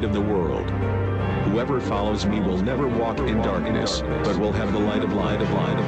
light 0.00 0.06
of 0.06 0.14
the 0.14 0.20
world. 0.20 0.70
Whoever 1.50 1.78
follows 1.78 2.24
me 2.24 2.40
will 2.40 2.56
never 2.56 2.88
walk 2.88 3.18
in 3.18 3.42
darkness, 3.42 4.00
but 4.24 4.36
will 4.38 4.52
have 4.52 4.72
the 4.72 4.78
light 4.78 5.04
of 5.04 5.12
light 5.12 5.42
of 5.42 5.50
light 5.50 5.79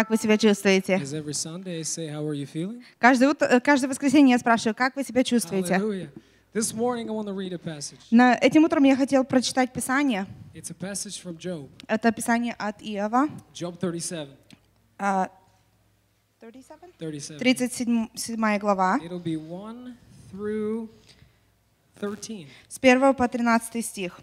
Как 0.00 0.08
вы 0.08 0.16
себя 0.16 0.38
чувствуете? 0.38 0.94
Say? 0.94 2.82
Каждое, 2.98 3.28
утро, 3.28 3.44
э, 3.44 3.60
каждое 3.60 3.88
воскресенье 3.88 4.32
я 4.32 4.38
спрашиваю, 4.38 4.74
как 4.74 4.96
вы 4.96 5.04
себя 5.04 5.22
чувствуете? 5.22 5.74
Hallelujah. 5.74 6.08
This 6.54 6.72
morning 6.72 7.10
I 7.10 7.12
want 7.12 7.26
to 7.26 7.34
read 7.34 7.52
a 7.52 7.58
passage. 7.58 7.98
На, 8.10 8.34
этим 8.34 8.64
утром 8.64 8.82
я 8.84 8.96
хотел 8.96 9.24
прочитать 9.24 9.74
Писание. 9.74 10.26
It's 10.54 10.70
a 10.70 10.74
passage 10.74 11.22
from 11.22 11.36
Job, 11.36 11.68
Это 11.86 12.10
Писание 12.12 12.54
от 12.54 12.80
Иова. 12.80 13.28
Job 13.52 13.76
37. 13.78 14.30
а, 14.98 15.28
37? 16.40 16.92
37. 16.98 17.38
37 17.38 18.58
глава, 18.58 18.98
It'll 19.04 19.22
be 19.22 19.36
1 19.36 19.98
through 20.32 20.88
13. 22.00 22.46
с 22.70 22.78
1 22.78 23.12
по 23.12 23.28
13 23.28 23.84
стих. 23.84 24.18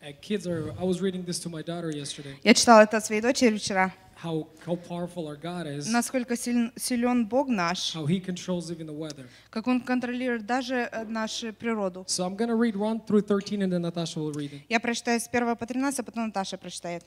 Uh, 0.00 0.12
kids 0.22 0.46
are, 0.46 0.72
I 0.80 0.84
was 0.84 1.02
reading 1.02 1.22
this 1.26 1.38
to 1.40 1.50
my 1.50 1.60
daughter 1.62 1.90
yesterday. 1.90 2.38
Я 2.42 2.54
читала 2.54 2.84
это 2.84 3.02
своей 3.02 3.20
дочери 3.20 3.58
вчера. 3.58 3.92
How, 4.15 4.47
how 4.65 4.75
powerful 4.75 5.27
our 5.27 5.35
God 5.35 5.65
is, 5.65 5.87
Насколько 5.91 6.35
силен, 6.37 6.71
силен 6.75 7.25
Бог 7.27 7.47
наш, 7.47 7.95
how 7.95 8.05
He 8.05 8.19
controls 8.19 8.71
even 8.71 8.85
the 8.85 8.93
weather. 8.93 9.27
как 9.49 9.67
Он 9.67 9.81
контролирует 9.81 10.45
даже 10.45 10.89
э, 10.91 11.05
нашу 11.05 11.51
природу. 11.53 12.05
So 12.07 12.23
I'm 12.23 12.35
going 12.35 12.49
to 12.49 12.55
read 12.55 12.75
1 12.75 13.01
through 13.07 13.21
13 13.21 13.63
and 13.63 13.73
then 13.73 13.81
Natasha 13.81 14.19
will 14.19 14.31
read 14.33 14.53
it. 14.53 14.61
Я 14.69 14.79
прочитаю 14.79 15.19
с 15.19 15.27
1 15.27 15.55
по 15.55 15.65
13, 15.65 15.99
а 15.99 16.03
потом 16.03 16.27
Наташа 16.27 16.57
прочитает. 16.57 17.03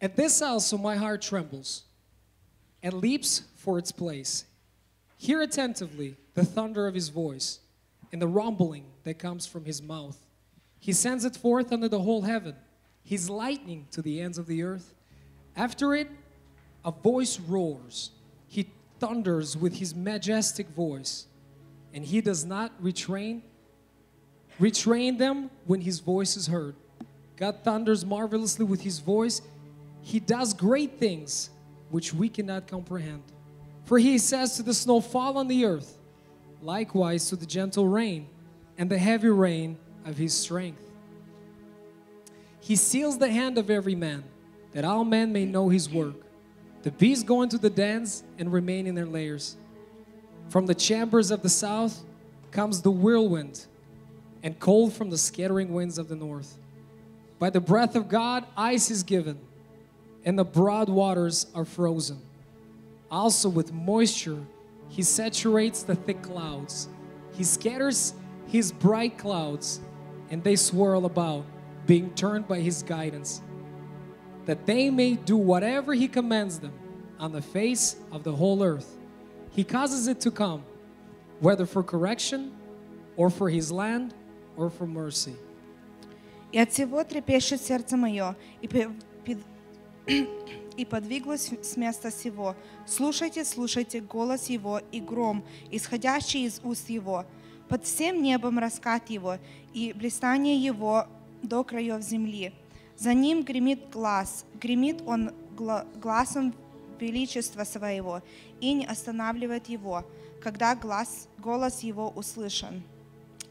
At 0.00 0.16
this 0.16 0.42
also 0.42 0.76
my 0.76 0.96
heart 0.96 1.20
trembles 1.22 1.84
and 2.82 2.94
leaps 2.94 3.42
for 3.54 3.78
its 3.78 3.92
place. 3.92 4.44
Hear 5.18 5.42
attentively 5.42 6.16
the 6.34 6.44
thunder 6.44 6.88
of 6.88 6.94
his 6.94 7.10
voice 7.10 7.60
and 8.10 8.20
the 8.20 8.26
rumbling 8.26 8.86
that 9.04 9.18
comes 9.18 9.46
from 9.46 9.66
his 9.66 9.80
mouth. 9.80 10.16
He 10.80 10.92
sends 10.92 11.24
it 11.24 11.36
forth 11.36 11.72
under 11.72 11.88
the 11.88 12.00
whole 12.00 12.22
heaven, 12.22 12.56
his 13.04 13.28
lightning 13.30 13.86
to 13.92 14.02
the 14.02 14.20
ends 14.20 14.38
of 14.38 14.46
the 14.46 14.62
earth. 14.62 14.94
After 15.54 15.94
it, 15.94 16.08
a 16.85 16.91
voice 16.91 17.39
roars. 17.39 18.11
He 18.47 18.69
thunders 18.99 19.57
with 19.57 19.75
his 19.75 19.93
majestic 19.93 20.69
voice, 20.69 21.25
and 21.93 22.05
he 22.05 22.21
does 22.21 22.45
not 22.45 22.71
retrain 22.81 23.41
retrain 24.59 25.17
them 25.17 25.49
when 25.65 25.81
his 25.81 25.99
voice 25.99 26.37
is 26.37 26.47
heard. 26.47 26.75
God 27.35 27.57
thunders 27.63 28.05
marvelously 28.05 28.63
with 28.63 28.81
his 28.81 28.99
voice. 28.99 29.41
He 30.01 30.19
does 30.19 30.53
great 30.53 30.97
things 30.97 31.49
which 31.89 32.13
we 32.13 32.29
cannot 32.29 32.67
comprehend. 32.67 33.23
For 33.83 33.99
he 33.99 34.17
says 34.17 34.55
to 34.55 34.63
the 34.63 34.73
snow, 34.73 35.01
Fall 35.01 35.37
on 35.37 35.47
the 35.47 35.65
earth, 35.65 35.97
likewise 36.61 37.29
to 37.29 37.35
the 37.35 37.45
gentle 37.45 37.87
rain 37.87 38.27
and 38.77 38.89
the 38.89 38.97
heavy 38.97 39.29
rain 39.29 39.77
of 40.05 40.17
his 40.17 40.33
strength. 40.33 40.81
He 42.61 42.75
seals 42.75 43.17
the 43.17 43.29
hand 43.29 43.57
of 43.57 43.69
every 43.69 43.95
man, 43.95 44.23
that 44.71 44.85
all 44.85 45.03
men 45.03 45.31
may 45.31 45.45
know 45.45 45.69
his 45.69 45.89
work. 45.89 46.24
The 46.85 46.91
bees 46.91 47.23
go 47.23 47.41
into 47.41 47.57
the 47.57 47.71
dens 47.71 48.23
and 48.37 48.53
remain 48.53 48.85
in 48.85 48.93
their 48.93 49.07
lairs. 49.07 49.57
From 50.49 50.67
the 50.67 50.75
chambers 50.75 51.31
of 51.31 51.41
the 51.41 51.49
south 51.49 52.03
comes 52.51 52.83
the 52.83 52.91
whirlwind, 52.91 53.65
and 54.43 54.59
cold 54.59 54.93
from 54.93 55.09
the 55.09 55.17
scattering 55.17 55.73
winds 55.73 55.97
of 55.97 56.09
the 56.09 56.15
north. 56.15 56.59
By 57.39 57.49
the 57.49 57.59
breath 57.59 57.95
of 57.95 58.07
God, 58.07 58.45
ice 58.55 58.91
is 58.91 59.01
given, 59.01 59.39
and 60.25 60.37
the 60.37 60.45
broad 60.45 60.87
waters 60.87 61.47
are 61.55 61.65
frozen. 61.65 62.19
Also, 63.09 63.49
with 63.49 63.73
moisture, 63.73 64.45
he 64.87 65.01
saturates 65.01 65.81
the 65.81 65.95
thick 65.95 66.21
clouds. 66.21 66.87
He 67.31 67.43
scatters 67.43 68.13
his 68.45 68.71
bright 68.71 69.17
clouds, 69.17 69.81
and 70.29 70.43
they 70.43 70.55
swirl 70.55 71.07
about, 71.07 71.45
being 71.87 72.13
turned 72.13 72.47
by 72.47 72.59
his 72.59 72.83
guidance, 72.83 73.41
that 74.45 74.65
they 74.65 74.89
may 74.89 75.15
do 75.15 75.37
whatever 75.37 75.93
he 75.93 76.07
commands 76.07 76.59
them 76.59 76.73
on 77.19 77.31
the 77.31 77.41
face 77.41 77.95
of 78.11 78.23
the 78.23 78.31
whole 78.31 78.63
earth. 78.63 78.97
He 79.51 79.63
causes 79.63 80.07
it 80.07 80.19
to 80.21 80.31
come, 80.31 80.63
whether 81.39 81.65
for 81.65 81.83
correction, 81.83 82.51
or 83.17 83.29
for 83.29 83.49
his 83.49 83.71
land, 83.71 84.13
or 84.57 84.69
for 84.69 84.85
mercy. 84.85 85.35
И 86.51 86.59
от 86.59 86.71
всего 86.71 87.03
трепещет 87.03 87.61
сердце 87.61 87.97
мое, 87.97 88.35
и, 88.61 88.67
пе- 88.67 88.89
пед- 89.25 89.43
и 90.77 90.85
подвиглось 90.85 91.51
с 91.61 91.75
места 91.77 92.11
сего. 92.11 92.55
Слушайте, 92.85 93.43
слушайте 93.43 93.99
голос 93.99 94.47
его 94.47 94.81
и 94.91 94.99
гром, 94.99 95.43
исходящий 95.71 96.45
из 96.45 96.61
уст 96.63 96.89
его. 96.89 97.25
Под 97.67 97.83
всем 97.83 98.21
небом 98.21 98.59
раскат 98.59 99.09
его, 99.09 99.37
и 99.73 99.91
блистание 99.93 100.57
его 100.57 101.07
до 101.41 101.63
краев 101.63 102.01
земли. 102.01 102.53
За 102.97 103.13
ним 103.13 103.43
гремит 103.43 103.89
глаз, 103.91 104.45
гремит 104.61 105.01
он 105.05 105.31
гла- 105.57 105.85
глазом 105.95 106.53
величества 106.99 107.63
своего, 107.63 108.21
и 108.61 108.73
не 108.73 108.85
останавливает 108.85 109.67
его, 109.67 110.05
когда 110.41 110.75
глаз, 110.75 111.27
голос 111.37 111.81
его 111.81 112.09
услышан. 112.09 112.83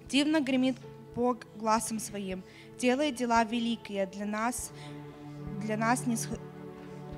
Дивно 0.09 0.41
гремит 0.41 0.77
Бог 1.15 1.47
глазом 1.57 1.99
своим, 1.99 2.43
делает 2.79 3.17
дела 3.17 3.45
великие 3.45 4.07
для 4.07 4.27
нас, 4.27 4.73
для 5.63 5.77
нас 5.77 6.05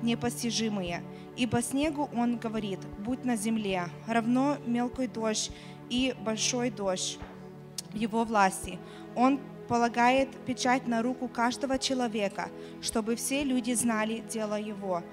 непостижимые. 0.01 1.03
Ибо 1.35 1.61
снегу 1.61 2.09
Он 2.15 2.37
говорит, 2.37 2.79
будь 2.99 3.23
на 3.23 3.35
земле, 3.35 3.89
равно 4.07 4.57
мелкий 4.65 5.07
дождь 5.07 5.51
и 5.89 6.15
большой 6.21 6.71
дождь 6.71 7.19
в 7.91 7.95
Его 7.95 8.23
власти. 8.23 8.79
Он 9.15 9.39
полагает 9.67 10.29
печать 10.45 10.87
на 10.87 11.01
руку 11.01 11.27
каждого 11.27 11.77
человека, 11.77 12.49
чтобы 12.81 13.15
все 13.15 13.43
люди 13.43 13.73
знали 13.73 14.23
дело 14.29 14.59
Его. 14.59 15.03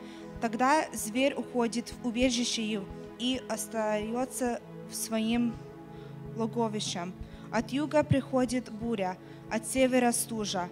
Тогда 0.40 0.84
зверь 0.92 1.34
уходит 1.34 1.92
в 1.92 2.06
убежище 2.06 2.82
и 3.18 3.42
остается 3.48 4.60
в 4.90 4.94
своим 4.94 5.54
логовищем. 6.36 7.12
От 7.50 7.70
юга 7.70 8.02
приходит 8.02 8.70
буря, 8.70 9.16
от 9.50 9.66
севера 9.66 10.12
стужа. 10.12 10.68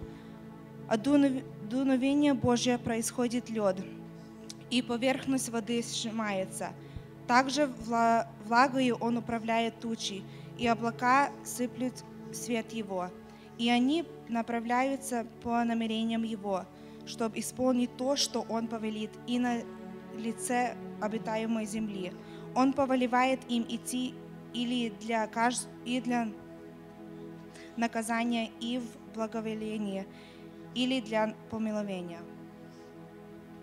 От 0.87 1.01
дуновения 1.01 2.33
Божье 2.33 2.77
происходит 2.77 3.49
лед, 3.49 3.77
и 4.69 4.81
поверхность 4.81 5.49
воды 5.49 5.81
сжимается. 5.81 6.69
Также 7.25 7.63
вла- 7.87 8.27
влагою 8.45 8.97
Он 8.99 9.17
управляет 9.17 9.79
тучи, 9.79 10.23
и 10.57 10.67
облака 10.67 11.31
сыплют 11.45 11.93
свет 12.33 12.73
Его. 12.73 13.09
И 13.57 13.69
они 13.69 14.05
направляются 14.29 15.25
по 15.43 15.63
намерениям 15.63 16.23
Его, 16.23 16.65
чтобы 17.05 17.39
исполнить 17.39 17.95
то, 17.97 18.15
что 18.15 18.45
Он 18.49 18.67
повелит, 18.67 19.11
и 19.27 19.39
на 19.39 19.61
лице 20.17 20.75
обитаемой 21.01 21.65
земли. 21.65 22.13
Он 22.55 22.73
повелевает 22.73 23.39
им 23.49 23.65
идти 23.67 24.13
или 24.53 24.93
для, 25.01 25.27
кажд... 25.27 25.67
и 25.85 25.99
для 25.99 26.29
наказания, 27.77 28.51
и 28.59 28.79
в 28.79 29.15
благоволение, 29.15 30.05
или 30.75 30.99
для 30.99 31.35
помиловения. 31.49 32.21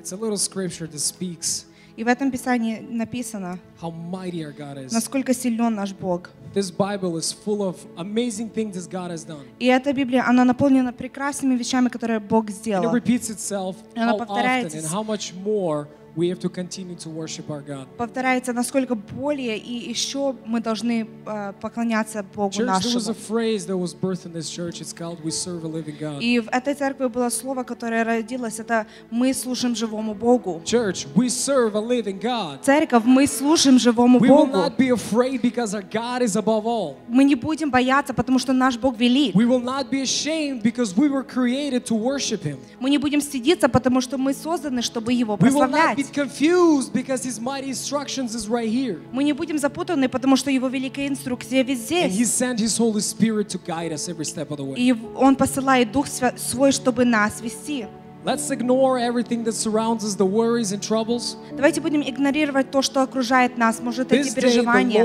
It's 0.00 0.12
a 0.12 0.16
little 0.16 0.38
scripture 0.38 0.86
that 0.86 0.98
speaks 0.98 1.66
И 1.96 2.04
в 2.04 2.08
этом 2.08 2.31
Писании 2.31 2.78
написано, 2.81 3.58
how 3.81 3.92
mighty 3.92 4.42
our 4.42 4.52
God 4.56 4.78
is. 4.87 4.92
насколько 4.92 5.34
силен 5.34 5.75
наш 5.75 5.92
Бог. 5.92 6.31
This 6.54 6.70
Bible 6.70 7.16
is 7.16 7.32
full 7.32 7.62
of 7.62 7.76
amazing 7.96 8.50
things 8.50 8.72
that 8.75 8.90
God 8.90 9.10
has 9.10 9.25
done. 9.25 9.44
И 9.60 9.66
эта 9.66 9.92
Библия, 9.92 10.25
она 10.26 10.44
наполнена 10.44 10.92
прекрасными 10.92 11.54
вещами, 11.56 11.88
которые 11.88 12.19
Бог 12.20 12.46
And 12.46 12.50
it 12.50 12.54
сделал. 12.54 12.92
repeats 12.94 13.31
itself 13.31 13.76
Она 13.94 14.12
how 14.12 14.16
often 14.16 14.26
повторяется. 14.26 14.78
and 14.78 14.87
how 14.87 15.02
much 15.04 15.32
more 15.44 15.87
we 16.16 16.28
have 16.28 16.40
to 16.40 16.48
continue 16.48 16.96
to 16.96 17.08
worship 17.08 17.50
our 17.50 17.62
God. 17.62 17.86
Повторяется, 17.96 18.52
насколько 18.52 18.94
более 18.94 19.56
и 19.58 19.88
еще 19.88 20.34
мы 20.44 20.60
должны 20.60 21.08
э, 21.26 21.52
поклоняться 21.60 22.24
Богу 22.34 22.50
Church, 22.52 22.66
there 22.66 22.94
was 22.94 23.08
a 23.08 23.12
нашему. 23.12 23.14
phrase 23.28 23.66
that 23.66 23.76
was 23.76 23.94
birthed 23.94 24.26
in 24.26 24.32
this 24.32 24.50
church. 24.50 24.80
It's 24.80 24.92
called 24.92 25.18
"We 25.22 25.30
serve 25.30 25.64
a 25.64 25.68
living 25.68 25.98
God." 25.98 26.20
И 26.20 26.40
в 26.40 26.48
этой 26.48 26.74
церкви 26.74 27.06
было 27.06 27.28
слово, 27.30 27.62
которое 27.62 28.04
родилось, 28.04 28.58
это 28.58 28.86
«Мы 29.10 29.32
служим 29.34 29.74
живому 29.76 30.14
Богу». 30.14 30.62
Church, 30.64 31.06
we 31.14 31.28
serve 31.28 31.74
a 31.74 31.80
living 31.80 32.20
God. 32.20 32.62
Церковь, 32.62 33.04
мы 33.04 33.26
служим 33.26 33.78
живому 33.78 34.18
We 34.18 34.28
will 34.28 34.46
Богу. 34.46 34.52
not 34.52 34.76
be 34.76 34.90
afraid 34.90 35.40
because 35.40 35.74
our 35.74 35.82
God 35.82 36.22
is 36.22 36.36
above 36.36 36.66
all. 36.66 36.96
Мы 37.08 37.24
не 37.24 37.34
будем 37.34 37.70
бояться, 37.70 38.12
потому 38.14 38.38
что 38.38 38.52
наш 38.52 38.76
Бог 38.76 38.98
велик. 38.98 39.34
We 39.34 39.46
will 39.46 39.62
not 39.62 39.90
be 39.90 40.02
ashamed 40.02 40.62
because 40.62 40.96
we 40.96 41.08
were 41.08 41.22
created 41.22 41.84
to 41.86 41.94
worship 41.94 42.42
Him. 42.42 42.58
Мы 42.80 42.90
не 42.90 42.98
будем 42.98 43.20
стыдиться, 43.20 43.68
потому 43.68 44.00
что 44.00 44.18
мы 44.18 44.34
созданы, 44.34 44.82
чтобы 44.82 45.12
Его 45.12 45.34
will 45.34 45.38
прославлять. 45.38 46.00
Be 46.02 46.12
confused 46.12 46.93
because 46.93 47.23
His 47.25 47.41
mighty 47.41 47.69
instructions 47.69 48.35
is 48.35 48.49
right 48.49 48.69
here. 48.69 49.00
Мы 49.12 49.25
не 49.25 49.32
будем 49.32 49.58
запутаны, 49.58 50.08
потому 50.08 50.37
что 50.37 50.50
Его 50.50 50.69
великая 50.69 51.08
инструкция 51.08 51.62
везде. 51.62 52.05
And 52.05 52.11
He 52.11 52.25
sent 52.25 52.58
His 52.61 52.79
Holy 52.79 53.00
Spirit 53.00 53.49
to 53.50 53.58
guide 53.58 53.93
us 53.93 54.08
every 54.08 54.25
step 54.25 54.50
of 54.50 54.58
the 54.58 54.64
way. 54.64 54.76
И 54.76 54.93
Он 55.17 55.37
посылает 55.37 55.93
Дух 55.93 56.06
Свой, 56.08 56.73
чтобы 56.73 57.05
нас 57.05 57.41
вести. 57.41 57.87
Let's 58.23 58.50
ignore 58.50 58.99
everything 58.99 59.44
that 59.44 59.55
surrounds 59.55 60.05
us, 60.05 60.14
the 60.14 60.26
worries 60.26 60.73
and 60.73 60.82
troubles. 60.82 61.38
Давайте 61.56 61.81
будем 61.81 62.03
игнорировать 62.03 62.70
то, 62.70 62.82
что 62.82 63.00
окружает 63.03 63.56
нас, 63.56 63.81
может, 63.81 64.12
эти 64.12 64.35
переживания. 64.35 65.03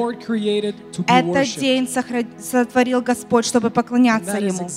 Этот 1.08 1.58
день 1.58 1.88
сотворил 1.88 3.02
Господь, 3.02 3.46
чтобы 3.46 3.70
поклоняться 3.70 4.38
Ему. 4.38 4.68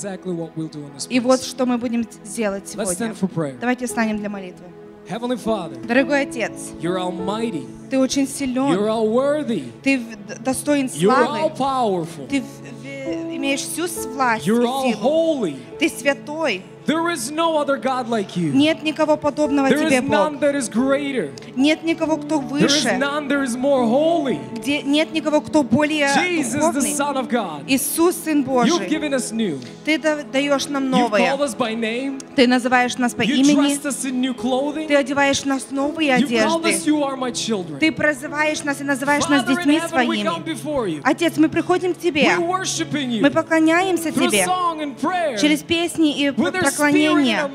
И 1.09 1.19
вот 1.19 1.43
что 1.43 1.67
мы 1.67 1.79
будем 1.79 2.07
делать 2.37 2.69
сегодня. 2.69 3.13
Давайте 3.61 3.87
встанем 3.87 4.19
для 4.19 4.29
молитвы. 4.29 4.67
Heavenly 5.09 5.37
Father, 5.39 5.77
Дорогой 5.87 6.23
Отец, 6.23 6.73
you're 6.81 6.99
almighty. 6.99 7.67
Ты 7.91 7.99
очень 7.99 8.25
You're 8.25 8.27
силен, 8.27 8.89
all 8.89 9.09
worthy. 9.09 9.65
Ты 9.83 9.99
в- 9.99 10.43
достоин 10.43 10.87
You're 10.89 11.11
all 11.27 11.51
славы, 11.51 11.57
powerful. 11.57 12.27
Ты 12.29 12.43
в- 12.43 12.45
в- 12.45 13.37
имеешь 13.37 13.61
всю 13.61 13.87
власть 14.11 14.47
и 14.47 14.51
You're 14.51 14.67
all 14.67 14.83
силу. 14.93 15.01
holy. 15.01 15.57
Ты 15.79 15.89
святой. 15.89 16.63
There 16.89 17.11
is 17.11 17.31
no 17.31 17.59
other 17.59 17.77
God 17.77 18.09
like 18.09 18.35
you. 18.35 18.51
Нет 18.55 18.83
никого 18.83 19.19
подобного 19.19 19.69
There 19.69 19.77
Тебе, 19.85 19.99
is 19.99 20.09
none 20.09 20.33
Бог. 20.37 20.41
that 20.41 20.55
is 20.55 20.71
greater. 20.71 21.31
Нет 21.55 21.85
никого, 21.85 22.17
кто 22.17 22.41
There 22.41 22.65
is 22.65 22.83
выше. 22.87 22.97
none 22.99 23.29
that 23.29 23.45
is 23.45 23.57
more 23.59 23.85
holy. 23.87 24.39
Где 24.55 24.81
нет 24.83 25.13
никого, 25.13 25.43
кто 25.43 25.63
более 25.63 26.09
Jesus, 26.17 26.55
the 26.55 26.73
духовный. 26.73 26.97
Son 26.97 27.17
of 27.19 27.29
God. 27.29 27.65
Иисус, 27.67 28.17
Сын 28.25 28.43
You've 28.43 28.47
Божий. 28.47 28.89
given 28.89 29.13
us 29.13 29.31
new. 29.33 29.61
Ты 29.85 29.99
да- 29.99 30.23
даешь 30.23 30.67
нам 30.69 30.85
You've 30.85 31.11
новое. 31.11 31.21
called 31.21 31.43
us 31.43 31.55
by 31.55 31.75
name. 31.75 32.19
Ты 32.35 32.47
называешь 32.47 32.97
нас 32.97 33.13
по 33.13 33.21
You 33.21 33.35
имени. 33.35 33.55
dressed 33.69 33.85
us 33.85 34.07
in 34.07 34.23
new 34.23 34.33
clothing. 34.33 34.87
Ты 34.89 34.97
одеваешь 34.97 35.45
нас 35.45 35.65
в 35.65 35.73
новые 35.73 36.17
You 36.19 36.27
called 36.27 36.65
us, 36.65 36.77
одежды. 36.77 36.91
you 36.91 37.03
are 37.05 37.17
my 37.19 37.31
children. 37.33 37.79
Ты 37.81 37.93
прозываешь 37.93 38.65
нас 38.65 38.81
и 38.81 38.85
называешь 38.85 39.29
нас 39.29 39.43
Father 39.43 39.53
in 39.53 39.57
детьми 39.59 39.77
heaven, 39.79 40.07
we 40.09 40.23
своими. 40.23 40.25
come 40.27 40.43
before 40.45 40.87
you. 40.89 41.03
Отец, 41.05 41.37
мы 41.37 41.51
приходим 41.51 41.93
к 41.93 41.99
Тебе. 41.99 42.23
We're 42.25 42.39
worshiping 42.63 43.11
you 43.11 43.21
Мы 43.21 43.31
поклоняемся 43.31 44.09
through 44.09 44.29
Тебе 44.31 44.47
song 44.47 44.81
and 44.81 44.97
prayer. 44.99 45.37
через 45.39 45.63
песни 45.63 46.17
и 46.19 46.29
With 46.29 46.55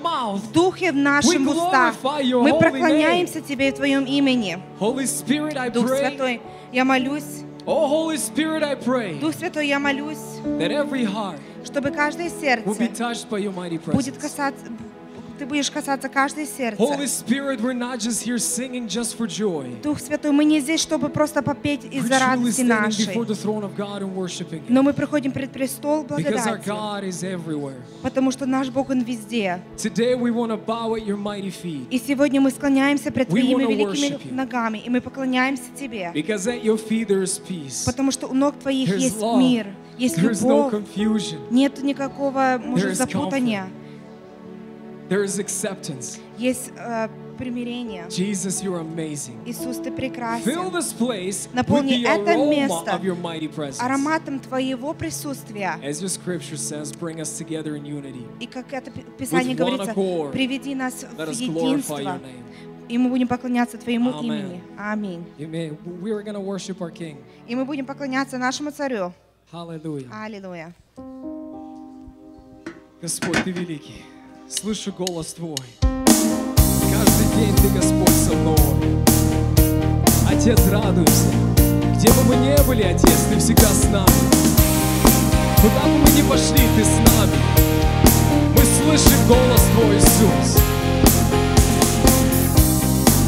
mouth. 0.01 0.37
В 0.37 0.51
духе 0.51 0.91
в 0.91 0.95
We 0.95 1.47
устах. 1.47 1.95
Мы 2.03 2.49
holy 2.49 2.59
поклоняемся 2.59 3.41
Тебе 3.41 3.71
в 3.71 3.75
Твоем 3.75 4.05
имени. 4.05 4.59
I 5.57 5.69
Дух. 5.69 5.87
Святой, 5.87 6.41
я 6.71 6.85
молюсь. 6.85 7.43
Oh, 7.65 8.11
Дух 9.21 9.33
Святой, 9.35 9.67
я 9.67 9.79
молюсь, 9.79 10.17
чтобы 11.63 11.91
каждое 11.91 12.29
сердце 12.29 12.69
будет 13.85 14.17
касаться, 14.17 14.65
ты 15.43 15.49
будешь 15.49 15.69
касаться 15.69 16.07
каждой 16.07 16.45
сердца. 16.45 16.81
Holy 16.81 17.05
Spirit, 17.05 17.59
we're 17.59 17.73
not 17.73 17.99
just 17.99 18.23
here 18.23 18.37
singing 18.37 18.87
just 18.87 19.17
for 19.17 19.27
joy. 19.27 19.75
Дух 19.81 19.99
Святой, 19.99 20.31
мы 20.31 20.45
не 20.45 20.61
здесь, 20.61 20.79
чтобы 20.79 21.09
просто 21.09 21.41
попеть 21.41 21.83
из-за 21.91 22.19
радости 22.19 22.61
нашей, 22.61 23.13
но 24.69 24.83
мы 24.83 24.93
приходим 24.93 25.31
пред 25.33 25.51
престол 25.51 26.03
благодати, 26.03 26.61
потому 28.01 28.31
что 28.31 28.45
наш 28.45 28.69
Бог, 28.69 28.89
Он 28.89 29.01
везде. 29.01 29.59
Today 29.77 30.15
we 30.15 30.31
want 30.31 30.51
to 30.51 30.57
bow 30.57 30.95
at 30.95 31.05
your 31.05 31.17
mighty 31.17 31.51
feet. 31.51 31.87
И 31.89 31.99
сегодня 31.99 32.39
мы 32.39 32.51
склоняемся 32.51 33.11
пред 33.11 33.27
Твоими 33.27 33.63
великими 33.63 34.33
ногами, 34.33 34.77
и 34.77 34.89
мы 34.89 35.01
поклоняемся 35.01 35.63
Тебе, 35.77 36.11
Because 36.13 36.47
at 36.47 36.63
your 36.63 36.77
feet 36.77 37.07
there 37.07 37.23
is 37.23 37.41
peace. 37.45 37.85
потому 37.85 38.11
что 38.11 38.27
у 38.27 38.33
ног 38.33 38.55
Твоих 38.59 38.95
есть 38.97 39.21
мир, 39.21 39.67
есть 39.97 40.17
любовь, 40.17 40.73
нет 41.51 41.83
никакого, 41.83 42.61
может, 42.63 42.95
запутания, 42.95 43.67
There 45.13 45.23
is 45.23 45.37
acceptance. 45.37 46.19
есть 46.39 46.71
э, 46.75 47.07
примирение. 47.37 48.07
Jesus, 48.09 48.63
you're 48.63 48.79
amazing. 48.79 49.37
Иисус, 49.45 49.77
Ты 49.77 49.91
Fill 49.91 49.95
прекрасен. 49.95 50.71
this 50.71 50.91
place 50.91 51.47
Наполни 51.53 52.03
это 52.03 52.35
место 52.49 52.95
of 52.95 53.03
your 53.03 53.15
mighty 53.15 53.47
presence. 53.47 53.79
Ароматом 53.79 54.39
Твоего 54.39 54.95
присутствия. 54.95 55.79
As 55.83 56.01
your 56.01 56.09
scripture 56.09 56.57
says, 56.57 56.91
bring 56.91 57.21
us 57.21 57.37
together 57.37 57.75
in 57.75 57.85
unity. 57.85 58.25
И 58.39 58.47
как 58.47 58.73
это 58.73 58.89
Пи- 58.89 59.05
Писание 59.19 59.53
With 59.53 59.57
говорится, 59.57 59.91
accord. 59.91 60.31
приведи 60.31 60.73
нас 60.73 61.03
в 61.03 61.29
единство, 61.29 62.19
и 62.89 62.97
мы 62.97 63.09
будем 63.11 63.27
поклоняться 63.27 63.77
Твоему 63.77 64.09
Amen. 64.09 64.23
имени. 64.23 64.63
Аминь. 64.79 65.23
И 67.47 67.55
мы 67.55 67.65
будем 67.65 67.85
поклоняться 67.85 68.39
нашему 68.39 68.71
Царю. 68.71 69.13
Аллилуйя. 69.51 70.73
Господь, 72.99 73.43
Ты 73.43 73.51
великий. 73.51 74.03
Слышу 74.55 74.93
голос 74.93 75.33
Твой. 75.33 75.55
Каждый 75.81 77.25
день 77.35 77.55
Ты, 77.55 77.69
Господь, 77.69 78.15
со 78.15 78.33
мной. 78.35 78.55
Отец, 80.29 80.59
радуемся. 80.69 81.27
Где 81.95 82.09
бы 82.09 82.23
мы 82.27 82.35
ни 82.35 82.67
были, 82.67 82.83
Отец, 82.83 83.25
Ты 83.29 83.39
всегда 83.39 83.67
с 83.67 83.85
нами. 83.85 84.05
Куда 85.57 85.81
бы 85.85 85.97
мы 85.97 86.09
ни 86.11 86.21
пошли, 86.21 86.67
Ты 86.77 86.83
с 86.83 86.97
нами. 87.09 87.37
Мы 88.55 88.63
слышим 88.63 89.27
голос 89.27 89.61
Твой, 89.73 89.97
Иисус. 89.97 90.61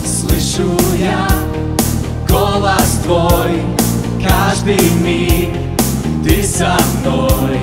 Слышу 0.06 0.78
я 1.00 1.28
голос 2.30 3.00
твой, 3.04 3.62
каждый 4.24 4.90
миг 5.02 5.54
ты 6.24 6.44
со 6.44 6.78
мной, 7.02 7.60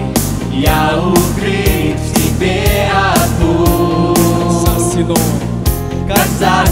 я 0.52 0.98
укрыт 0.98 1.98
в 1.98 2.11
тебе 2.42 2.90
бурь, 3.40 4.16
За 4.66 4.90
стеной. 4.90 5.16
как 6.08 6.26
за 6.38 6.64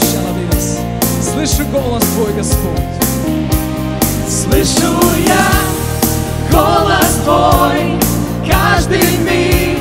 shalavirasi. 0.00 0.80
Слышу 1.22 1.64
голос 1.72 2.02
Твой, 2.14 2.32
Господь. 2.34 2.88
Слышу 4.28 4.92
я 5.26 5.46
голос 6.50 7.20
твой, 7.24 7.98
каждый 8.46 9.16
миг 9.18 9.78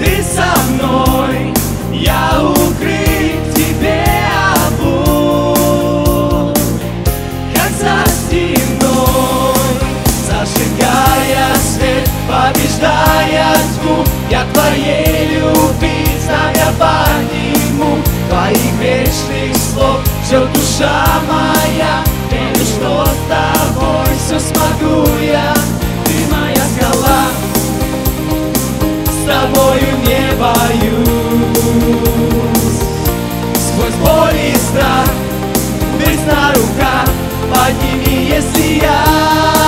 ты 0.00 0.22
со 0.22 0.54
мной, 0.70 1.52
я 1.92 2.42
укрыт 2.42 3.11
тьму, 13.62 14.04
я 14.30 14.44
твоей 14.52 15.36
любви 15.36 16.06
знамя 16.24 16.72
подниму, 16.78 17.98
твоих 18.28 18.72
вечных 18.80 19.56
слов, 19.56 20.00
все 20.24 20.40
душа 20.46 21.06
моя, 21.28 22.02
верю, 22.30 22.64
что 22.64 23.04
с 23.06 23.22
тобой 23.28 24.10
все 24.24 24.38
смогу 24.40 25.06
я, 25.20 25.54
ты 26.04 26.14
моя 26.30 26.64
скала, 26.76 27.22
с 29.06 29.24
тобою 29.26 29.90
не 30.06 30.24
боюсь. 30.36 31.22
Сквозь 33.54 33.98
боль 34.04 34.38
и 34.38 34.56
страх, 34.56 35.08
на 36.26 36.52
рука, 36.54 37.04
подними, 37.50 38.28
если 38.28 38.80
я 38.82 39.61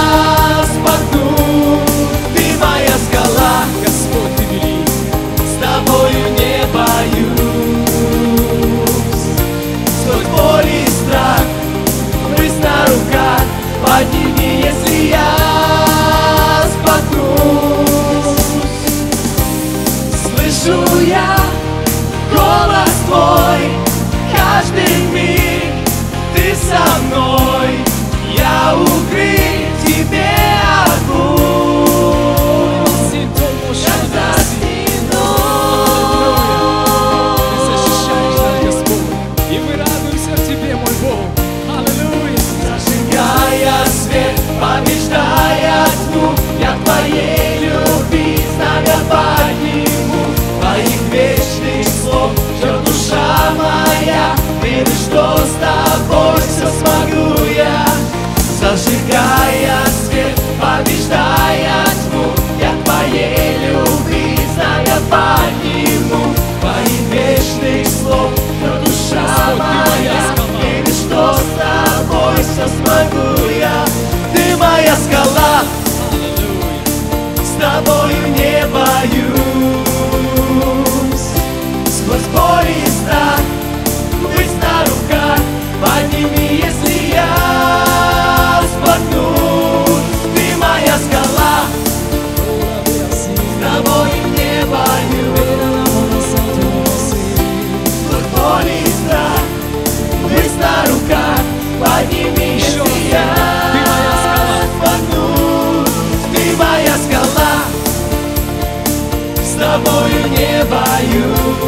тобою 109.75 110.29
не 110.29 110.65
боюсь. 110.65 111.65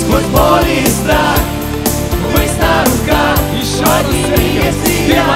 Сквозь 0.00 0.24
боль 0.26 0.70
и 0.70 0.86
страх 0.86 1.38
мы 2.32 2.42
на 2.60 2.84
руках, 2.84 3.38
еще 3.52 3.84
одними, 3.84 4.44
если 4.64 4.94
я 5.12 5.26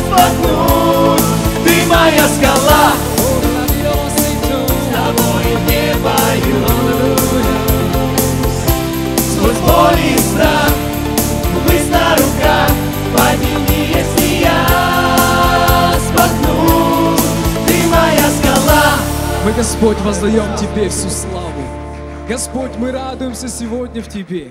споткнусь. 0.00 1.30
Ты 1.64 1.74
моя 1.86 2.26
скала, 2.28 2.86
Господь, 19.56 19.96
воздаем 20.02 20.54
Тебе 20.58 20.90
всю 20.90 21.08
славу. 21.08 21.62
Господь, 22.28 22.76
мы 22.76 22.92
радуемся 22.92 23.48
сегодня 23.48 24.02
в 24.02 24.08
Тебе. 24.08 24.50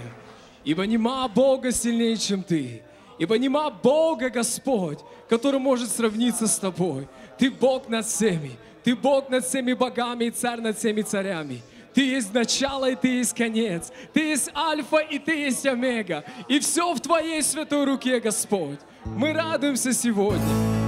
Ибо 0.63 0.87
нема 0.87 1.27
Бога 1.27 1.71
сильнее, 1.71 2.17
чем 2.17 2.41
Ты. 2.41 2.81
Ибо 3.19 3.37
нема 3.37 3.69
Бога, 3.69 4.31
Господь, 4.31 4.97
который 5.29 5.59
может 5.59 5.91
сравниться 5.91 6.47
с 6.47 6.57
Тобой. 6.57 7.07
Ты 7.37 7.51
Бог 7.51 7.87
над 7.87 8.07
всеми. 8.07 8.53
Ты 8.83 8.95
Бог 8.95 9.29
над 9.29 9.45
всеми 9.45 9.73
богами 9.73 10.25
и 10.25 10.31
царь 10.31 10.59
над 10.59 10.75
всеми 10.75 11.03
царями. 11.03 11.61
Ты 11.93 12.01
есть 12.01 12.33
начало 12.33 12.89
и 12.89 12.95
ты 12.95 13.19
есть 13.19 13.35
конец. 13.35 13.91
Ты 14.11 14.21
есть 14.21 14.49
альфа 14.55 14.97
и 14.97 15.19
ты 15.19 15.35
есть 15.35 15.67
омега. 15.67 16.23
И 16.47 16.59
все 16.59 16.91
в 16.95 16.99
Твоей 16.99 17.43
святой 17.43 17.85
руке, 17.85 18.19
Господь. 18.19 18.79
Мы 19.05 19.33
радуемся 19.33 19.93
сегодня. 19.93 20.41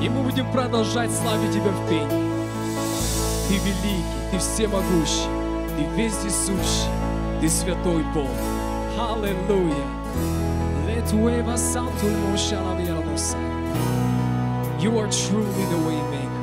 И 0.04 0.10
мы 0.10 0.24
будем 0.24 0.52
продолжать 0.52 1.12
славить 1.12 1.52
Тебя 1.52 1.70
в 1.70 1.88
пении. 1.88 2.37
Ты 3.49 3.55
великий, 3.59 4.05
Ты 4.31 4.39
всемогущий, 4.39 5.29
Ты 5.77 5.85
вездесущий, 5.97 6.91
Ты 7.41 7.49
святой 7.49 8.03
Бог. 8.15 8.31
Аллилуйя. 8.99 9.87
Летуева 10.87 11.57
санту 11.57 12.07
мошалавианоса. 12.31 13.37
You 14.79 14.99
are 14.99 15.09
truly 15.09 15.65
the 15.71 15.79
way 15.87 16.01
maker. 16.11 16.43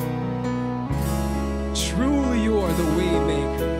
Truly 1.75 2.41
you 2.41 2.57
are 2.59 2.73
the 2.73 2.85
way 2.97 3.19
maker. 3.25 3.79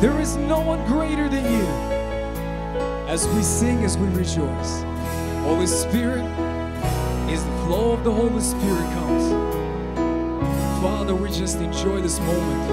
There 0.00 0.20
is 0.20 0.36
no 0.36 0.60
one 0.60 0.84
greater 0.86 1.28
than 1.28 1.44
you. 1.44 1.66
As 3.08 3.26
we 3.28 3.42
sing, 3.42 3.84
as 3.84 3.98
we 3.98 4.06
rejoice, 4.08 4.84
Holy 5.42 5.66
Spirit, 5.66 6.24
as 7.28 7.44
the 7.44 7.50
flow 7.66 7.92
of 7.92 8.04
the 8.04 8.12
Holy 8.12 8.40
Spirit 8.40 8.86
comes. 8.94 9.51
Father, 10.83 11.15
we 11.15 11.29
just 11.29 11.59
enjoy 11.59 12.01
this 12.01 12.19
moment 12.19 12.69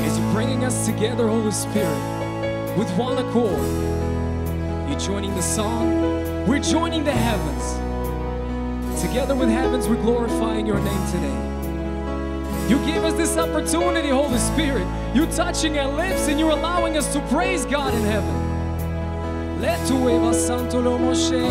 as 0.00 0.18
you're 0.18 0.32
bringing 0.32 0.64
us 0.64 0.84
together, 0.84 1.28
Holy 1.28 1.52
Spirit, 1.52 2.76
with 2.76 2.90
one 2.96 3.18
accord. 3.18 4.90
You're 4.90 4.98
joining 4.98 5.32
the 5.36 5.42
song, 5.42 6.44
we're 6.44 6.58
joining 6.58 7.04
the 7.04 7.12
heavens. 7.12 9.00
Together 9.00 9.36
with 9.36 9.48
heavens, 9.48 9.88
we're 9.88 10.02
glorifying 10.02 10.66
your 10.66 10.80
name 10.80 11.06
today. 11.12 12.68
You 12.68 12.84
gave 12.84 13.04
us 13.04 13.14
this 13.14 13.36
opportunity, 13.36 14.08
Holy 14.08 14.38
Spirit. 14.38 14.84
You're 15.14 15.30
touching 15.30 15.78
our 15.78 15.86
lips 15.86 16.26
and 16.26 16.40
you're 16.40 16.50
allowing 16.50 16.96
us 16.96 17.12
to 17.12 17.20
praise 17.28 17.64
God 17.64 17.94
in 17.94 18.02
heaven. 18.02 19.60
Let 19.60 19.86
tu 19.86 20.08
eva 20.08 20.34
santo 20.34 20.80
lo 20.80 20.98
moshe. 20.98 21.46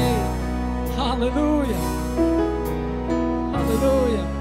Hallelujah. 0.97 1.73
Hallelujah. 3.53 4.40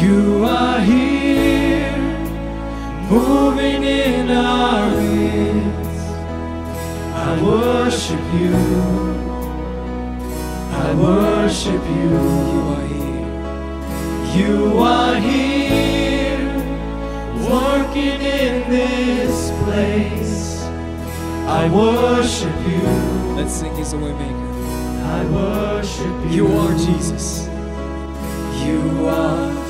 You 0.00 0.44
are 0.44 0.78
here, 0.80 1.98
moving 3.10 3.82
in 3.82 4.30
our 4.30 4.90
midst. 4.96 6.06
I 7.26 7.42
worship 7.42 8.20
you. 8.40 8.54
I 10.70 10.94
worship 10.94 11.82
you. 11.98 12.10
You 12.14 12.38
are 12.76 12.86
here. 12.86 13.18
You 14.38 14.78
are 14.78 15.16
here, 15.16 16.46
working 17.50 18.20
in 18.20 18.70
this 18.70 19.50
place. 19.64 20.62
I 21.48 21.68
worship 21.74 22.56
you. 22.68 22.82
Let's 23.34 23.52
sing 23.52 23.74
He's 23.74 23.92
a 23.94 23.96
waymaker. 23.96 24.48
I 25.16 25.24
worship 25.24 26.32
You 26.32 26.46
You 26.46 26.56
are 26.56 26.72
Jesus. 26.78 27.48
You 28.64 29.08
are 29.08 29.67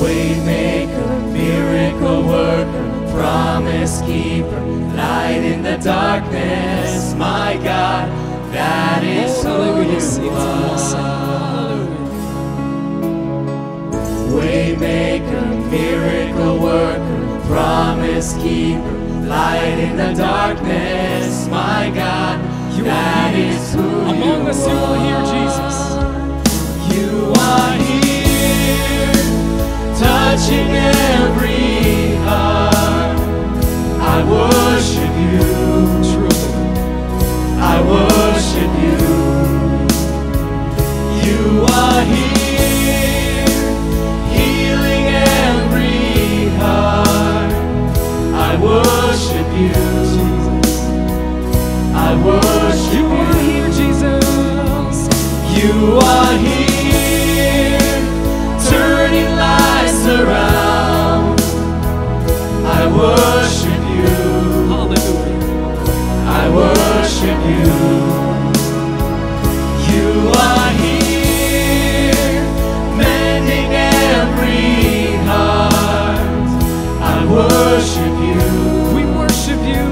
Waymaker, 0.00 1.32
miracle 1.32 2.22
worker, 2.28 2.86
promise 3.12 4.00
keeper, 4.02 4.60
light 4.96 5.42
in 5.44 5.62
the 5.62 5.76
darkness, 5.78 7.14
my 7.14 7.54
God, 7.62 8.08
that 8.52 9.02
is 9.04 9.42
who 9.42 9.82
you 10.24 10.30
are. 10.30 11.86
Waymaker, 14.36 15.70
miracle 15.70 16.58
worker, 16.60 17.46
promise 17.46 18.34
keeper, 18.34 18.96
light 19.26 19.78
in 19.78 19.96
the 19.96 20.12
darkness, 20.14 21.48
my 21.48 21.90
God, 21.94 22.38
You 22.76 22.84
that 22.84 23.34
is 23.34 23.72
who 23.74 23.80
Among 23.80 24.44
you 24.44 24.50
us, 24.50 24.66
you 24.66 24.74
here, 25.04 25.16
are. 25.16 25.32
Jesus. 25.32 25.78
You 26.94 27.32
are 27.38 27.74
here, 27.88 29.15
touching 29.98 30.70
every 30.70 32.16
heart. 32.26 33.18
I 34.14 34.16
worship 34.30 35.12
you, 35.24 35.40
Truly. 36.08 36.46
I 37.58 37.76
worship 37.92 38.72
you. 38.84 38.98
You 41.26 41.64
are 41.64 42.02
here, 42.02 43.46
healing 44.36 45.06
every 45.42 46.48
heart. 46.60 47.52
I 48.48 48.56
worship 48.62 49.48
you, 49.60 49.72
Jesus. 50.12 50.80
I 51.94 52.10
worship 52.26 52.92
You 52.94 53.06
are 53.06 53.40
here, 53.48 53.70
Jesus. 53.80 54.98
You 55.58 55.98
are 55.98 56.34
here, 56.44 56.75
worship 66.56 67.40
you. 67.52 67.74
You 69.92 70.08
are 70.48 70.70
here, 70.82 72.40
mending 73.00 73.70
every 73.72 75.16
heart. 75.28 76.18
I 77.12 77.16
worship 77.36 78.14
you. 78.28 78.44
We 78.96 79.02
worship 79.20 79.60
you 79.74 79.86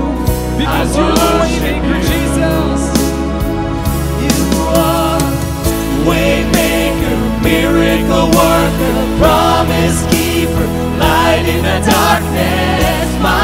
because 0.61 0.89
you're 0.97 1.15
the 1.21 1.29
worship 1.39 1.63
waymaker, 1.63 2.01
you. 2.01 2.09
Jesus. 2.13 2.83
You 4.27 4.41
are 4.89 5.25
waymaker, 6.09 7.19
miracle 7.49 8.29
worker, 8.41 8.97
promise 9.21 10.01
keeper, 10.13 10.69
light 11.05 11.45
in 11.55 11.63
the 11.69 11.79
darkness. 11.93 13.09
My 13.29 13.44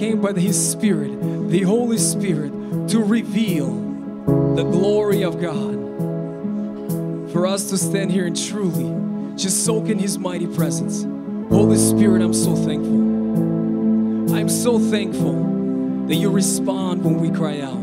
came 0.00 0.18
by 0.18 0.32
His 0.32 0.56
Spirit, 0.72 1.10
the 1.50 1.60
Holy 1.60 1.98
Spirit, 1.98 2.52
to 2.88 3.04
reveal 3.04 3.66
the 4.56 4.62
glory 4.62 5.22
of 5.22 5.38
God. 5.42 5.74
For 7.30 7.46
us 7.46 7.68
to 7.68 7.76
stand 7.76 8.10
here 8.10 8.24
and 8.24 8.48
truly 8.48 9.36
just 9.36 9.62
soak 9.66 9.90
in 9.90 9.98
His 9.98 10.18
mighty 10.18 10.46
presence. 10.46 11.02
Holy 11.52 11.76
Spirit, 11.76 12.22
I'm 12.22 12.32
so 12.32 12.56
thankful. 12.56 14.34
I'm 14.34 14.48
so 14.48 14.78
thankful 14.78 16.06
that 16.06 16.14
you 16.14 16.30
respond 16.30 17.04
when 17.04 17.20
we 17.20 17.30
cry 17.30 17.60
out. 17.60 17.76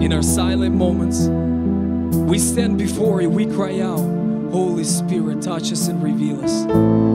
In 0.00 0.12
our 0.12 0.22
silent 0.22 0.76
moments, 0.76 1.26
we 2.30 2.38
stand 2.38 2.78
before 2.78 3.20
you, 3.20 3.30
we 3.30 3.46
cry 3.46 3.80
out, 3.80 3.98
Holy 4.52 4.84
Spirit, 4.84 5.42
touch 5.42 5.72
us 5.72 5.88
and 5.88 6.00
reveal 6.00 6.44
us 6.44 7.05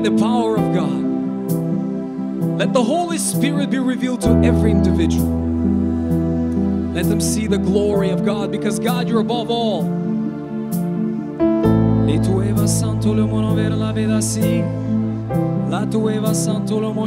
by 0.00 0.08
the 0.08 0.16
power 0.16 0.56
of 0.56 0.74
God. 0.74 2.58
Let 2.58 2.72
the 2.72 2.82
Holy 2.82 3.18
Spirit 3.18 3.70
be 3.70 3.78
revealed 3.78 4.22
to 4.22 4.30
every 4.42 4.70
individual. 4.70 5.28
Let 6.94 7.06
them 7.08 7.20
see 7.20 7.46
the 7.46 7.58
glory 7.58 8.10
of 8.10 8.24
God 8.24 8.50
because 8.50 8.78
God, 8.78 9.08
you're 9.08 9.20
above 9.20 9.50
all. 9.50 9.82
La 15.70 15.86
santo 16.26 16.78
lo. 16.80 17.00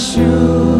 You. 0.00 0.79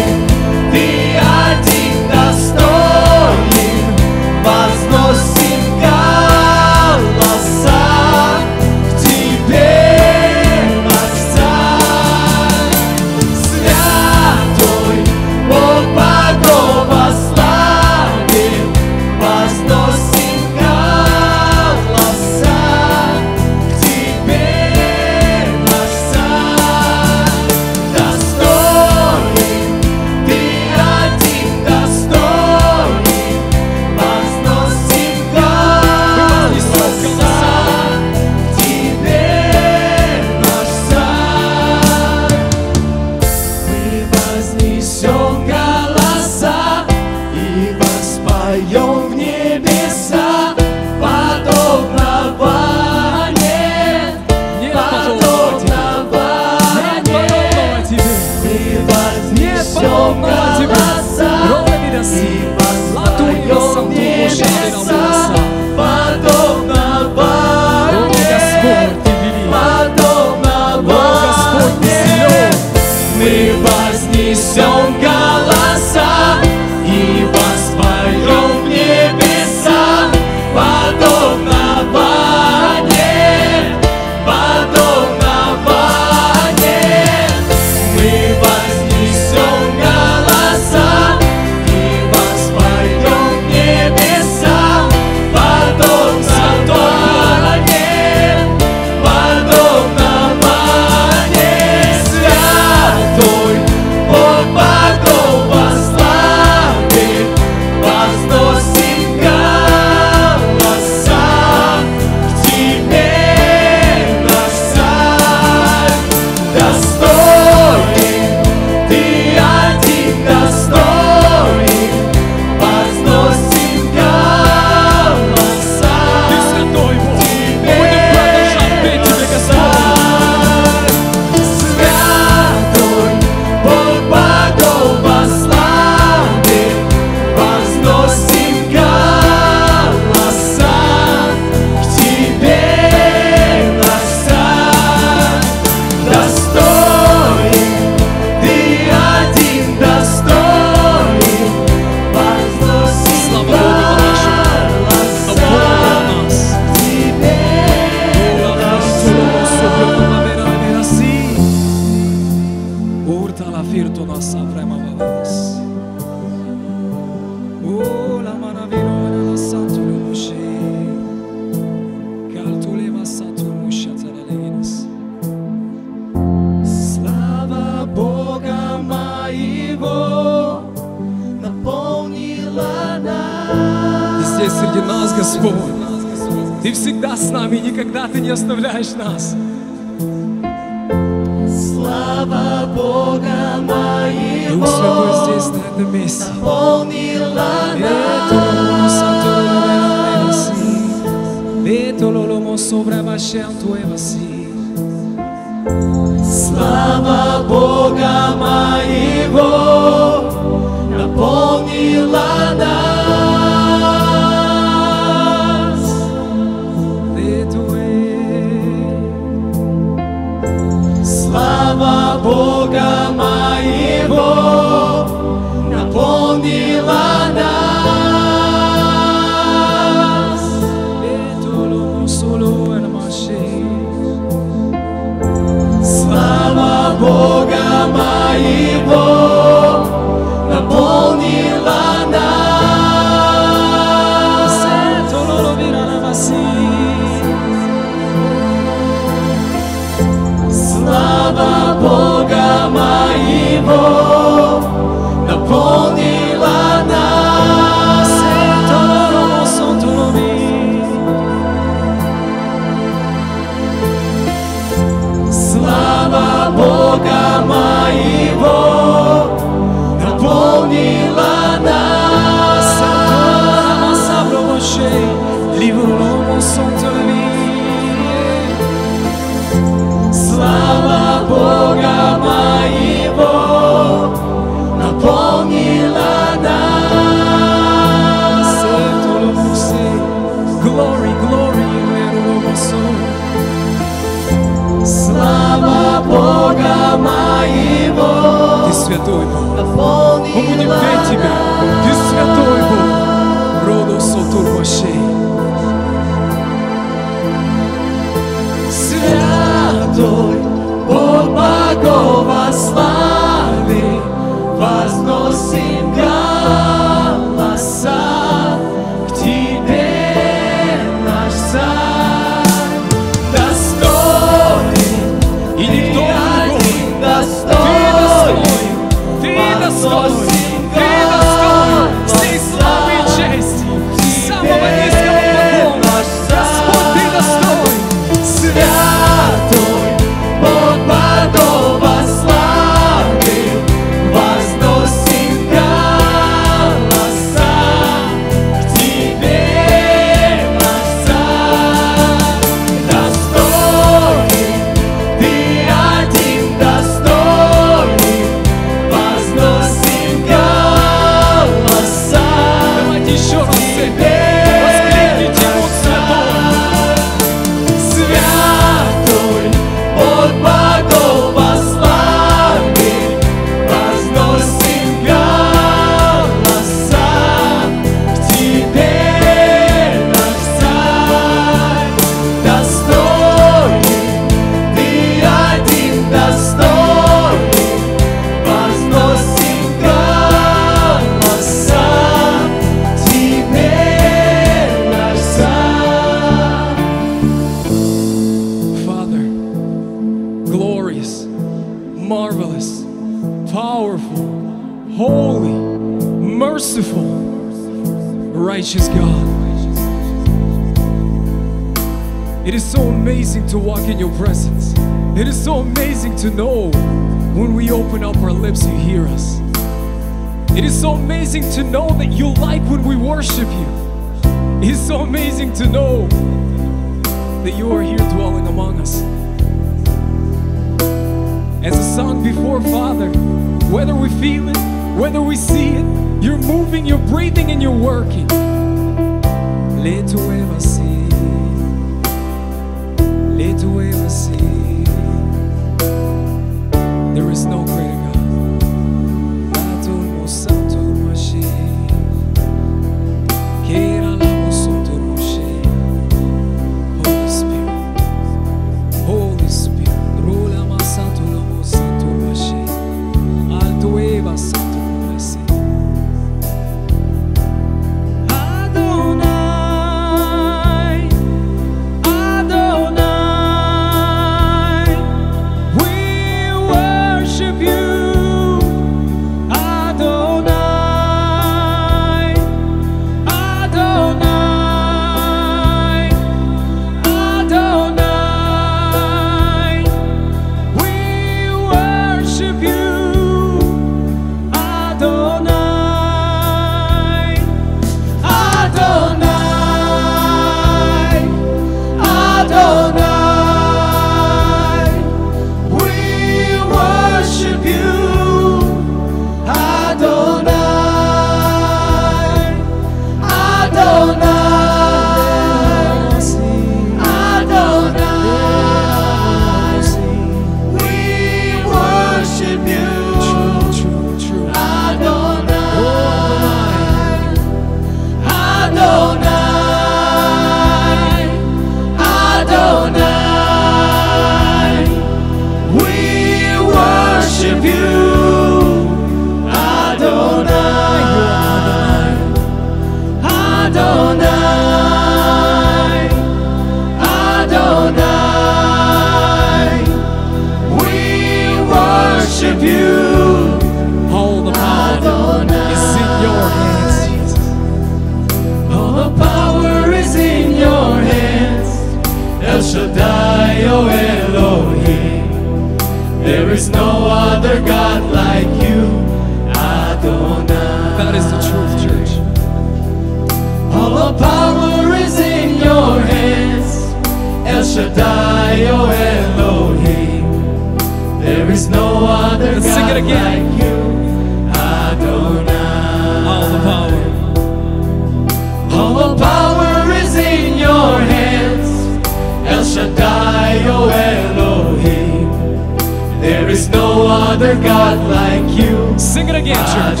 Sing 599.20 599.28
it 599.28 599.34
again, 599.34 599.56
church. 599.74 600.00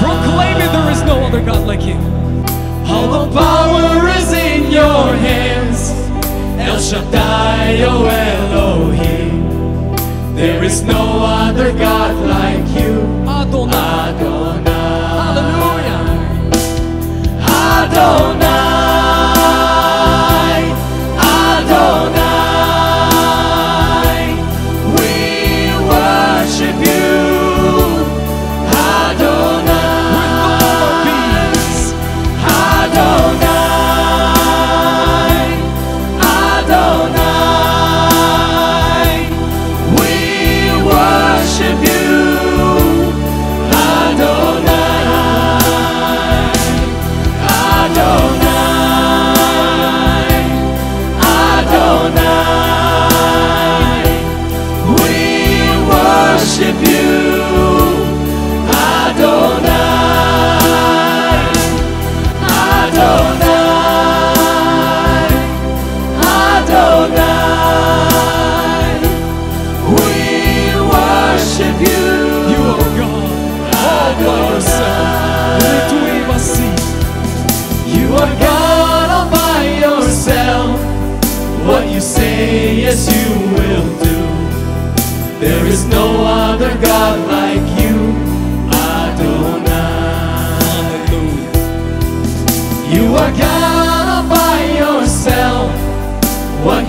Proclaim 0.00 0.58
it, 0.58 0.70
there 0.70 0.90
is 0.92 1.02
no 1.02 1.26
other 1.26 1.44
God 1.44 1.66
like 1.66 1.80
Him. 1.80 2.00
All 2.86 3.26
the 3.26 3.32
power 3.36 4.06
is 4.10 4.32
in 4.32 4.70
your 4.70 5.12
hands. 5.16 5.90
El 6.56 6.78
Shaddai, 6.78 7.82
oh 7.82 8.06
Elohim. 8.06 9.42
There 10.36 10.62
is 10.62 10.82
no 10.84 11.18
other 11.20 11.72
God 11.72 12.14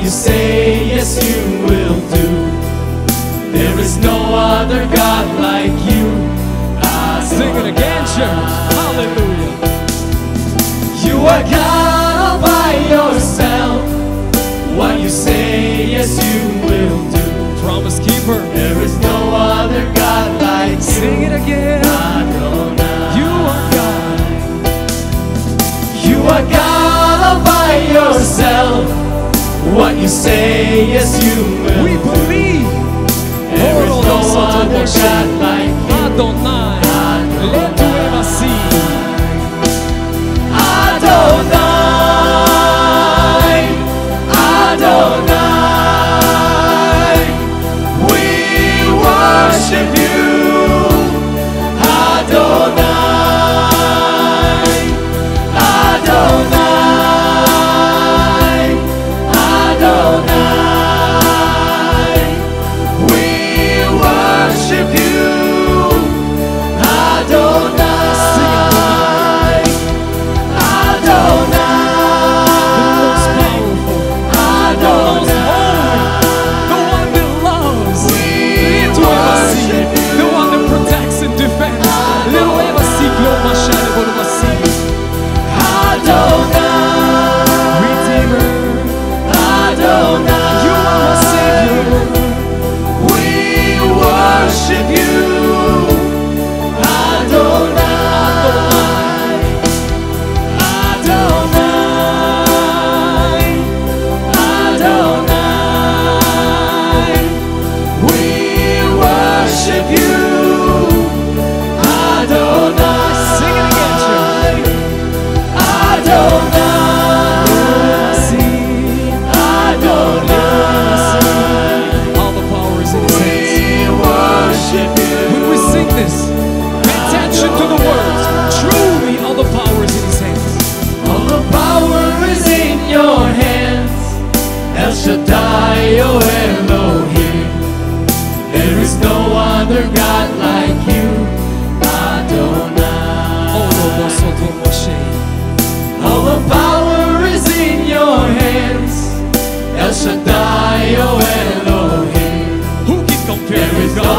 you 0.10 0.16
say, 0.16 0.88
yes, 0.88 1.24
you 1.24 1.62
will 1.68 1.99
do. 2.10 2.28
There 3.51 3.78
is 3.80 3.95
no 3.97 4.18
other 4.34 4.84
God 4.86 5.39
like 5.39 5.78
you, 5.86 6.07
I 6.82 7.24
Sing 7.30 7.55
it 7.55 7.68
again, 7.68 8.01
church. 8.16 8.53
Hallelujah. 8.74 9.53
You 11.05 11.16
are 11.28 11.43
God 11.43 12.16
all 12.26 12.41
by 12.41 12.72
yourself. 12.89 13.86
What 14.76 14.99
you 14.99 15.10
say, 15.10 15.86
yes, 15.91 16.18
you 16.26 16.39
will 16.68 17.12
do. 17.12 17.62
Promise 17.62 17.99
keeper. 17.99 18.39
There 18.57 18.82
is 18.82 18.97
no 19.01 19.36
other 19.36 19.93
God 19.93 20.41
like 20.41 20.78
you. 20.78 20.82
Sing 20.82 21.22
it 21.22 21.34
again. 21.39 21.99
What 29.76 29.96
you 29.98 30.08
say, 30.08 30.88
yes, 30.88 31.14
you 31.24 31.44
will. 31.64 31.84
We 31.84 31.98
believe. 31.98 32.68
There 33.56 33.84
is 33.84 33.90
no 33.90 34.20
other 34.36 34.86
God 34.86 35.28
like 35.40 35.69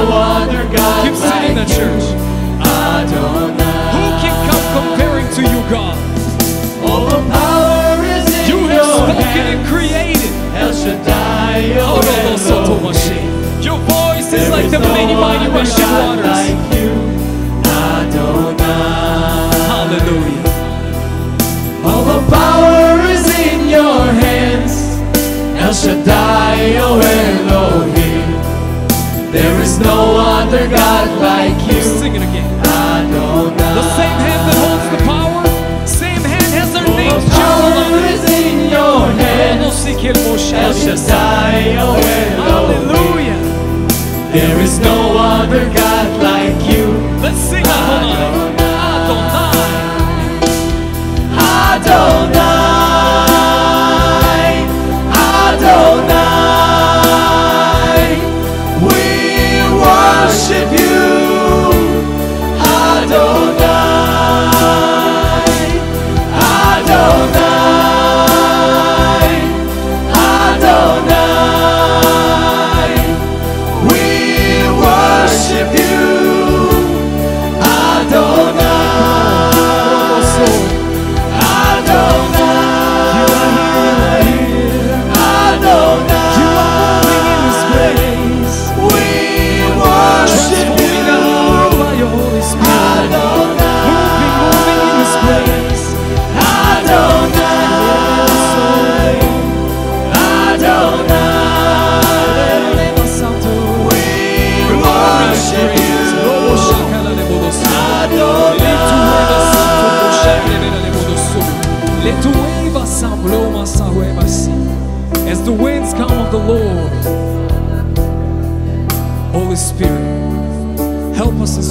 other 0.09 0.65
God 0.77 1.05
Keep 1.05 1.17
singing 1.17 1.57
like 1.57 1.67
that, 1.67 1.69
church. 1.69 2.07
Adonai. 2.65 3.93
Who 3.95 4.05
can 4.23 4.37
come 4.49 4.65
comparing 4.77 5.29
to 5.37 5.43
you, 5.43 5.61
God? 5.69 5.97
All 6.89 7.05
the 7.07 7.21
power 7.29 8.01
is 8.05 8.27
in 8.33 8.45
You 8.49 8.59
have 8.69 8.77
your 8.77 8.95
spoken 8.97 9.23
hands. 9.23 9.51
and 9.53 9.61
created. 9.69 10.31
El 10.57 10.73
Shaddai, 10.73 11.77
O 11.79 11.81
Oh, 11.81 12.01
no, 12.01 12.31
no, 12.31 12.37
so, 12.37 12.55
no, 12.63 12.81
no, 12.81 12.89
Elohim. 12.91 13.29
Your 13.63 13.79
voice 13.89 14.27
is 14.33 14.33
There 14.33 14.51
like 14.51 14.65
is 14.67 14.73
the 14.73 14.79
no 14.81 14.89
many 14.93 15.15
mighty 15.15 15.49
rushing 15.51 15.91
waters. 16.01 16.25
like 16.27 16.61
you, 16.77 16.91
Adonai. 17.65 19.53
Hallelujah. 19.71 20.45
All 21.85 22.03
the 22.05 22.21
power 22.31 23.01
is 23.15 23.25
in 23.47 23.69
your 23.69 24.05
hands. 24.25 24.75
El 25.61 25.69
El 25.69 25.73
Shaddai, 25.75 26.77
oh 26.79 26.99
Elohim. 27.01 28.10
There 29.33 29.63
is 29.63 29.79
no 29.79 30.17
other 30.19 30.69
God 30.69 31.09
like 31.21 31.59
you. 31.73 31.81
Sing 31.83 32.17
it 32.17 32.23
again. 32.23 32.51
Adonai. 32.67 33.75
The 33.79 33.87
same 33.95 34.19
hand 34.27 34.43
that 34.49 34.59
holds 34.59 34.87
the 34.91 35.01
power, 35.07 35.87
same 35.87 36.23
hand 36.27 36.51
has 36.59 36.75
our 36.75 36.85
names 36.99 37.25
Power 37.31 37.95
is 38.11 38.25
in 38.27 38.71
your 38.71 39.07
hands. 39.07 39.87
El 40.53 40.75
Shaddai, 40.75 41.75
Elohim. 41.79 42.31
Hallelujah. 42.43 43.41
There 44.33 44.61
is 44.61 44.81
no 44.81 45.17
other 45.17 45.65
God 45.73 46.23
like 46.23 46.59
you. 46.69 46.87
Let's 47.23 47.39
sing 47.39 47.65
Adonai. 47.65 48.13
Adonai. 48.13 48.40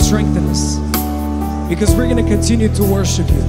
Strengthen 0.09 0.43
us 0.49 0.77
because 1.69 1.93
we're 1.93 2.09
going 2.09 2.17
to 2.17 2.27
continue 2.27 2.67
to 2.73 2.83
worship 2.83 3.29
you. 3.29 3.43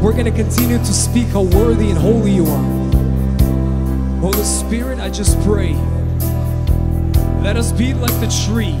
We're 0.00 0.12
going 0.12 0.26
to 0.26 0.30
continue 0.30 0.78
to 0.78 0.92
speak 0.92 1.26
how 1.26 1.42
worthy 1.42 1.90
and 1.90 1.98
holy 1.98 2.30
you 2.30 2.46
are. 2.46 4.20
Holy 4.20 4.44
Spirit, 4.44 5.00
I 5.00 5.10
just 5.10 5.40
pray. 5.40 5.74
Let 7.42 7.56
us 7.56 7.72
be 7.72 7.94
like 7.94 8.14
the 8.20 8.28
tree, 8.46 8.78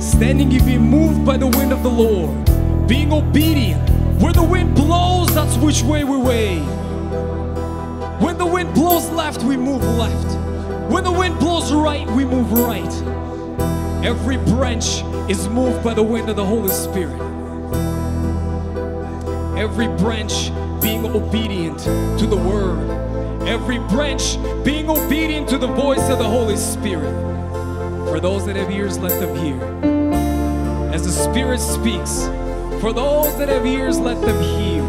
standing 0.00 0.54
and 0.54 0.64
being 0.64 0.80
moved 0.80 1.26
by 1.26 1.36
the 1.36 1.48
wind 1.48 1.74
of 1.74 1.82
the 1.82 1.90
Lord, 1.90 2.88
being 2.88 3.12
obedient. 3.12 3.90
Where 4.22 4.32
the 4.32 4.42
wind 4.42 4.74
blows, 4.74 5.34
that's 5.34 5.58
which 5.58 5.82
way 5.82 6.02
we 6.02 6.16
wave. 6.16 6.66
When 8.22 8.38
the 8.38 8.46
wind 8.46 8.72
blows 8.72 9.10
left, 9.10 9.42
we 9.42 9.58
move 9.58 9.84
left. 9.84 10.90
When 10.90 11.04
the 11.04 11.12
wind 11.12 11.38
blows 11.38 11.74
right, 11.74 12.08
we 12.12 12.24
move 12.24 12.52
right. 12.52 12.94
Every 14.02 14.38
branch 14.38 15.02
is 15.28 15.48
moved 15.48 15.84
by 15.84 15.92
the 15.92 16.02
wind 16.02 16.28
of 16.30 16.36
the 16.36 16.44
Holy 16.44 16.70
Spirit. 16.70 17.20
Every 19.58 19.88
branch 19.98 20.50
being 20.80 21.04
obedient 21.04 21.78
to 21.80 22.26
the 22.26 22.36
word. 22.36 22.78
Every 23.46 23.78
branch 23.78 24.38
being 24.64 24.88
obedient 24.88 25.48
to 25.50 25.58
the 25.58 25.66
voice 25.66 26.08
of 26.08 26.18
the 26.18 26.24
Holy 26.24 26.56
Spirit. 26.56 27.12
For 28.08 28.20
those 28.20 28.46
that 28.46 28.56
have 28.56 28.70
ears, 28.70 28.98
let 28.98 29.20
them 29.20 29.36
hear. 29.36 29.60
As 30.94 31.04
the 31.04 31.12
Spirit 31.12 31.60
speaks, 31.60 32.24
for 32.80 32.92
those 32.92 33.36
that 33.36 33.48
have 33.48 33.66
ears, 33.66 33.98
let 33.98 34.20
them 34.22 34.42
hear. 34.42 34.82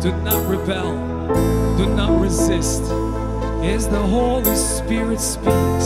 Do 0.00 0.12
not 0.22 0.48
rebel, 0.48 0.92
do 1.76 1.86
not 1.94 2.20
resist. 2.20 2.82
As 3.62 3.88
the 3.88 4.00
Holy 4.00 4.54
Spirit 4.54 5.20
speaks, 5.20 5.81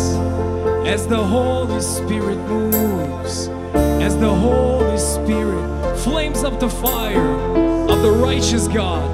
as 0.86 1.04
the 1.08 1.16
Holy 1.16 1.80
Spirit 1.80 2.36
moves, 2.48 3.48
as 3.74 4.16
the 4.18 4.32
Holy 4.32 4.96
Spirit 4.96 5.96
flames 5.96 6.44
up 6.44 6.60
the 6.60 6.70
fire 6.70 7.34
of 7.90 8.02
the 8.02 8.10
righteous 8.10 8.68
God. 8.68 9.04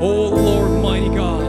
Oh 0.00 0.28
Lord, 0.28 0.80
mighty 0.80 1.08
God, 1.08 1.48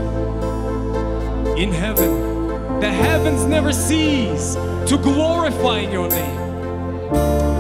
in 1.60 1.72
heaven, 1.72 2.80
the 2.80 2.90
heavens 2.90 3.46
never 3.46 3.72
cease 3.72 4.56
to 4.56 4.98
glorify 4.98 5.82
your 5.82 6.10
name. 6.10 6.40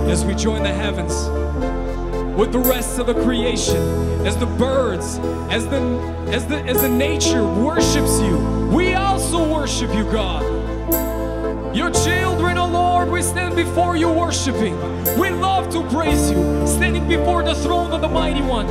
As 0.09 0.25
we 0.25 0.33
join 0.33 0.63
the 0.63 0.73
heavens 0.73 1.13
with 2.35 2.51
the 2.51 2.59
rest 2.59 2.97
of 2.97 3.05
the 3.05 3.13
creation, 3.13 3.77
as 4.25 4.35
the 4.37 4.47
birds, 4.47 5.19
as 5.53 5.67
the 5.67 5.79
as 6.31 6.47
the 6.47 6.57
as 6.63 6.81
the 6.81 6.89
nature 6.89 7.43
worships 7.43 8.19
you, 8.19 8.58
we 8.69 8.93
also 8.93 9.43
worship 9.51 9.93
you, 9.93 10.03
God. 10.11 10.43
Your 11.75 11.91
children, 11.91 12.57
oh 12.57 12.67
Lord, 12.67 13.09
we 13.09 13.21
stand 13.21 13.55
before 13.55 13.95
you 13.95 14.09
worshiping. 14.09 14.75
We 15.19 15.29
love 15.29 15.69
to 15.69 15.83
praise 15.89 16.31
you, 16.31 16.65
standing 16.67 17.07
before 17.07 17.43
the 17.43 17.55
throne 17.55 17.91
of 17.91 18.01
the 18.01 18.07
mighty 18.07 18.41
one. 18.41 18.67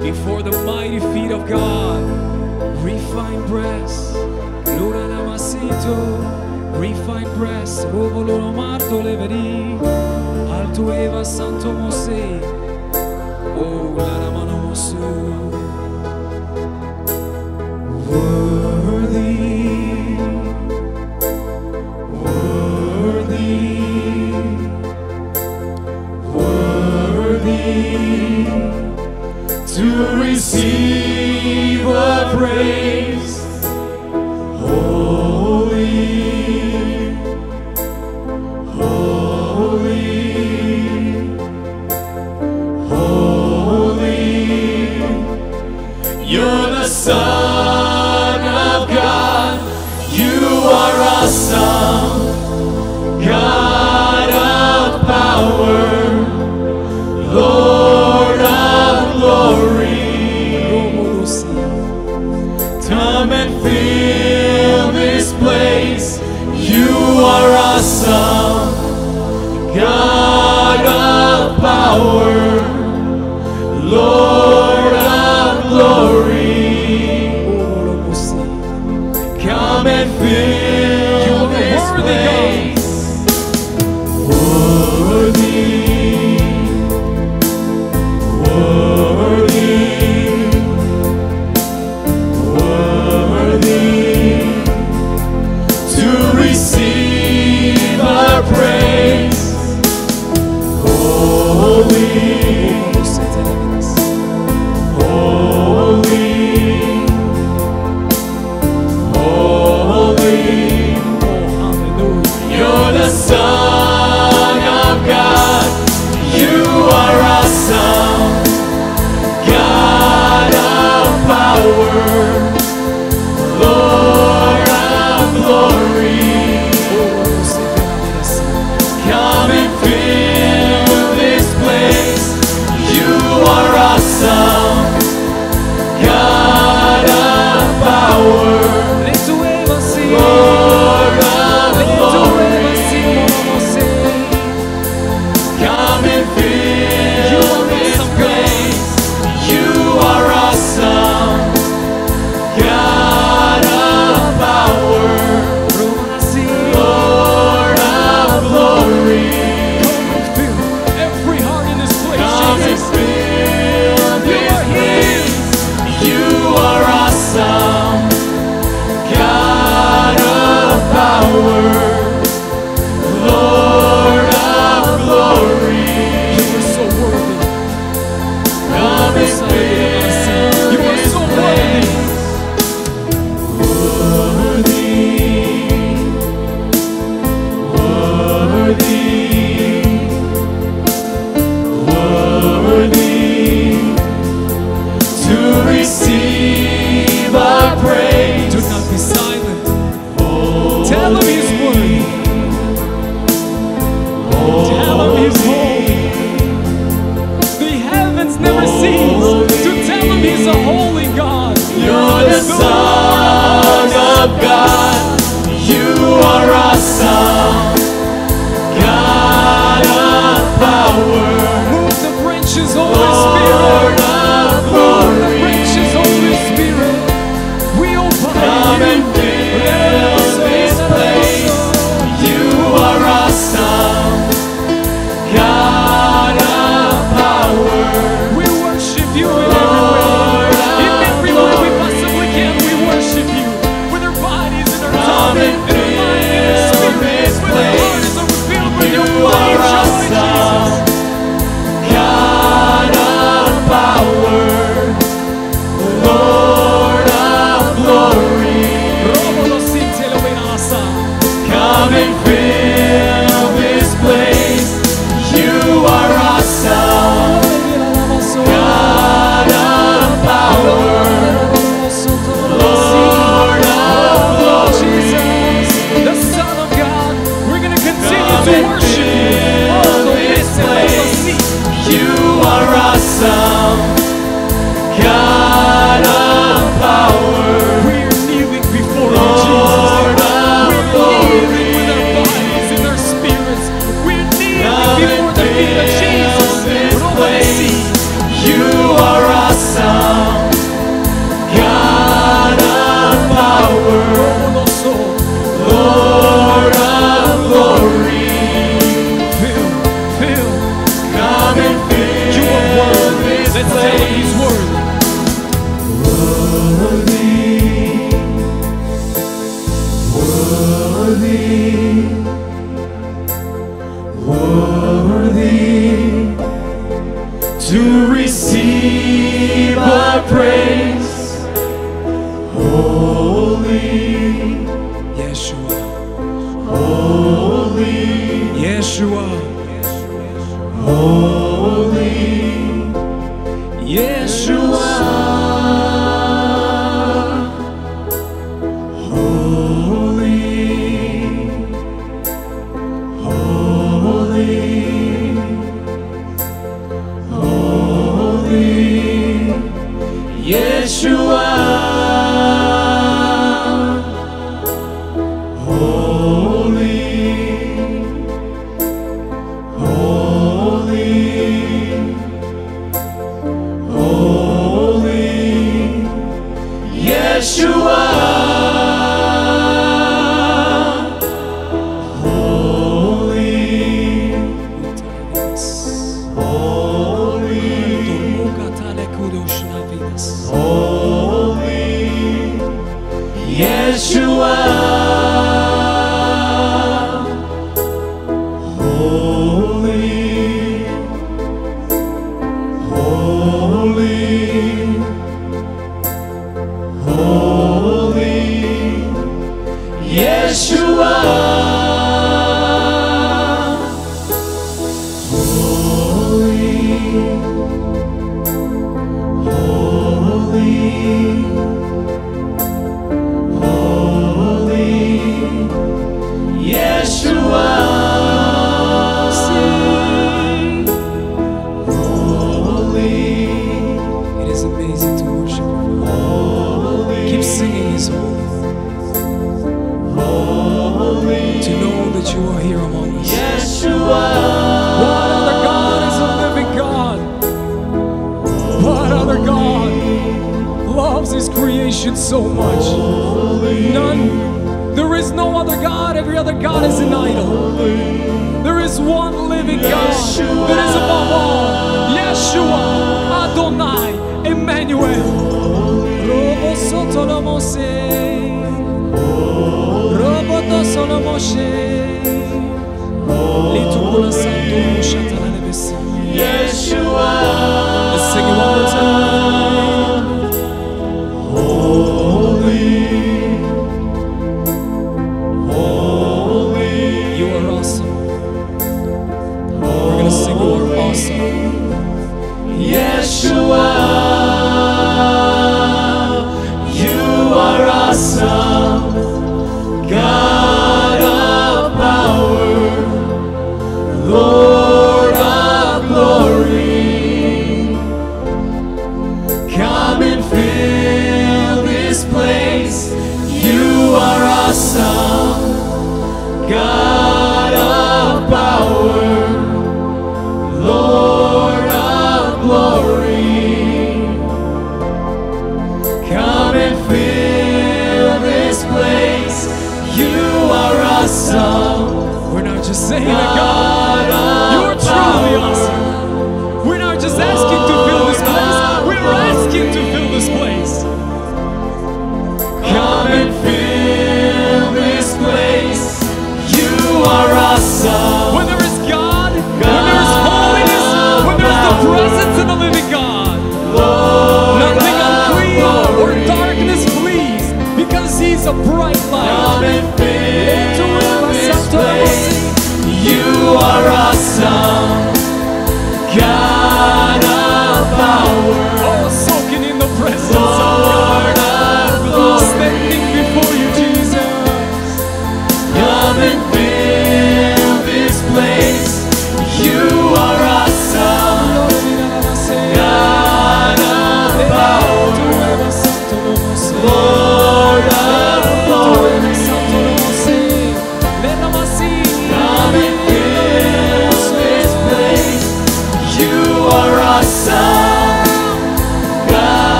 Before 0.00 0.42
the 0.42 0.62
mighty 0.64 1.00
feet 1.00 1.32
of 1.32 1.48
God, 1.48 2.02
refined 2.84 3.46
breast, 3.46 4.14
Lura 4.14 5.08
namasito, 5.08 6.78
refined 6.78 7.28
marto 8.56 9.00
alto 10.50 10.92
eva 10.92 11.24
santo 11.24 11.72
mose, 11.72 12.67
Worthy, 18.18 19.57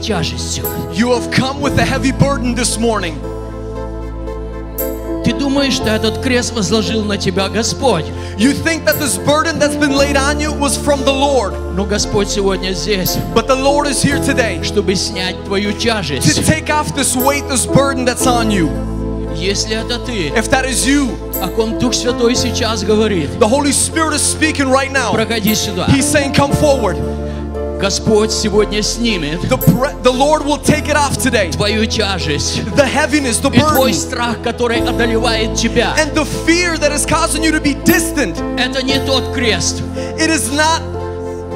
тяжестью. 0.00 0.64
You 0.92 1.10
have 1.12 1.30
come 1.32 1.60
with 1.60 1.78
a 1.78 1.84
heavy 1.84 2.12
burden 2.12 2.54
this 2.54 2.78
morning. 2.78 3.14
Ты 5.24 5.32
думаешь, 5.32 5.74
что 5.74 5.88
этот 5.88 6.22
крест 6.22 6.52
возложил 6.52 7.02
на 7.04 7.16
тебя 7.16 7.48
Господь. 7.48 8.04
You 8.36 8.52
think 8.52 8.84
that 8.84 8.98
this 8.98 9.16
burden 9.16 9.58
that's 9.58 9.74
been 9.76 9.96
laid 9.96 10.16
on 10.16 10.38
you 10.38 10.52
was 10.52 10.76
from 10.76 11.02
the 11.04 11.12
Lord, 11.12 11.54
Но 11.74 11.84
Господь 11.86 12.28
сегодня 12.28 12.72
здесь, 12.74 13.16
but 13.34 13.46
the 13.46 13.56
Lord 13.56 13.86
is 13.88 14.02
here 14.02 14.18
today 14.22 14.62
чтобы 14.62 14.94
снять 14.94 15.42
твою 15.44 15.70
to 15.72 15.78
тяжесть. 15.78 16.46
take 16.46 16.68
off 16.68 16.94
this 16.94 17.16
weight, 17.16 17.48
this 17.48 17.64
burden 17.66 18.04
that's 18.04 18.26
on 18.26 18.50
you. 18.50 18.68
Если 19.34 19.74
это 19.74 19.98
ты, 19.98 20.28
If 20.36 20.50
that 20.50 20.66
is 20.66 20.86
you, 20.86 21.16
о 21.42 21.48
ком 21.48 21.78
Дух 21.78 21.94
Святой 21.94 22.34
сейчас 22.34 22.82
говорит, 22.84 23.30
the 23.38 23.48
Holy 23.48 23.72
Spirit 23.72 24.14
is 24.14 24.22
speaking 24.22 24.68
right 24.70 24.92
now. 24.92 25.12
проходи 25.12 25.54
сюда. 25.54 25.86
He's 25.88 26.04
saying, 26.06 26.34
Come 26.34 26.52
forward. 26.52 26.96
Господь 27.80 28.32
сегодня 28.32 28.82
снимет 28.82 29.40
The, 29.42 29.58
pre- 29.58 29.94
the 30.02 30.10
Lord 30.12 30.44
will 30.44 30.58
take 30.58 30.88
it 30.88 30.96
off 30.96 31.18
today. 31.18 31.50
твою 31.50 31.86
тяжесть. 31.86 32.62
The 32.76 32.86
heaviness, 32.86 33.38
the 33.40 33.50
И 33.54 33.58
твой 33.60 33.92
burden, 33.92 33.94
страх, 33.94 34.42
который 34.42 34.80
одолевает 34.80 35.54
тебя. 35.54 35.94
and 35.98 36.12
the 36.14 36.24
fear 36.46 36.76
that 36.78 36.92
is 36.92 37.04
causing 37.06 37.42
you 37.44 37.52
to 37.52 37.60
be 37.60 37.74
distant. 37.84 38.36
Это 38.58 38.82
не 38.82 38.98
тот 39.06 39.34
крест, 39.34 39.82
It 40.18 40.30
is 40.30 40.50
not, 40.52 40.80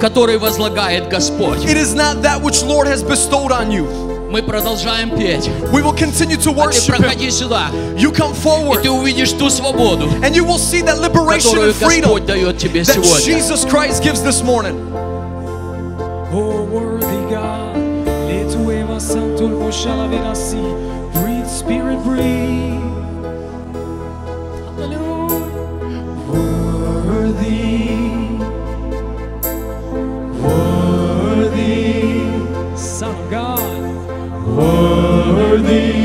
который 0.01 0.39
возлагает 0.39 1.09
Господь. 1.09 1.65
it 1.65 1.77
is 1.77 1.95
not 1.95 2.23
that 2.23 2.41
which 2.43 2.63
Lord 2.63 2.87
has 2.87 3.03
bestowed 3.03 3.51
on 3.51 3.71
you. 3.71 3.87
Мы 4.31 4.43
продолжаем 4.43 5.17
петь. 5.17 5.49
We 5.73 5.81
will 5.83 5.95
continue 5.95 6.37
to 6.37 6.51
А 6.51 6.55
ты 6.55 6.61
worship 6.61 6.95
Him. 6.95 6.97
проходи 6.99 7.31
сюда, 7.31 7.71
You 7.97 8.13
come 8.13 8.33
и 8.33 8.45
forward, 8.45 8.83
ты 8.83 8.91
увидишь 8.91 9.33
ту 9.33 9.49
свободу, 9.49 10.07
and 10.23 10.35
you 10.37 10.45
will 10.45 10.59
see 10.59 10.83
that 10.83 11.01
liberation 11.01 11.49
которую 11.53 11.71
and 11.73 11.75
freedom 11.75 12.03
Господь 12.03 12.27
дает 12.27 12.59
тебе 12.59 12.83
that 12.83 12.93
сегодня. 12.93 13.25
Jesus 13.25 13.65
Christ 13.65 14.03
gives 14.03 14.21
this 14.23 14.43
morning. 14.45 14.77
God, 17.44 17.76
Letueva 18.30 19.00
Santul 19.02 19.54
Moshala 19.60 20.08
Verasi. 20.12 20.64
Breathe, 21.14 21.48
Spirit, 21.48 22.00
breathe. 22.04 22.80
Hallelujah. 24.78 25.54
Worthy, 27.10 27.68
worthy, 31.28 31.82
Son 32.78 33.14
of 33.16 33.30
God. 33.30 33.84
worthy 34.58 36.03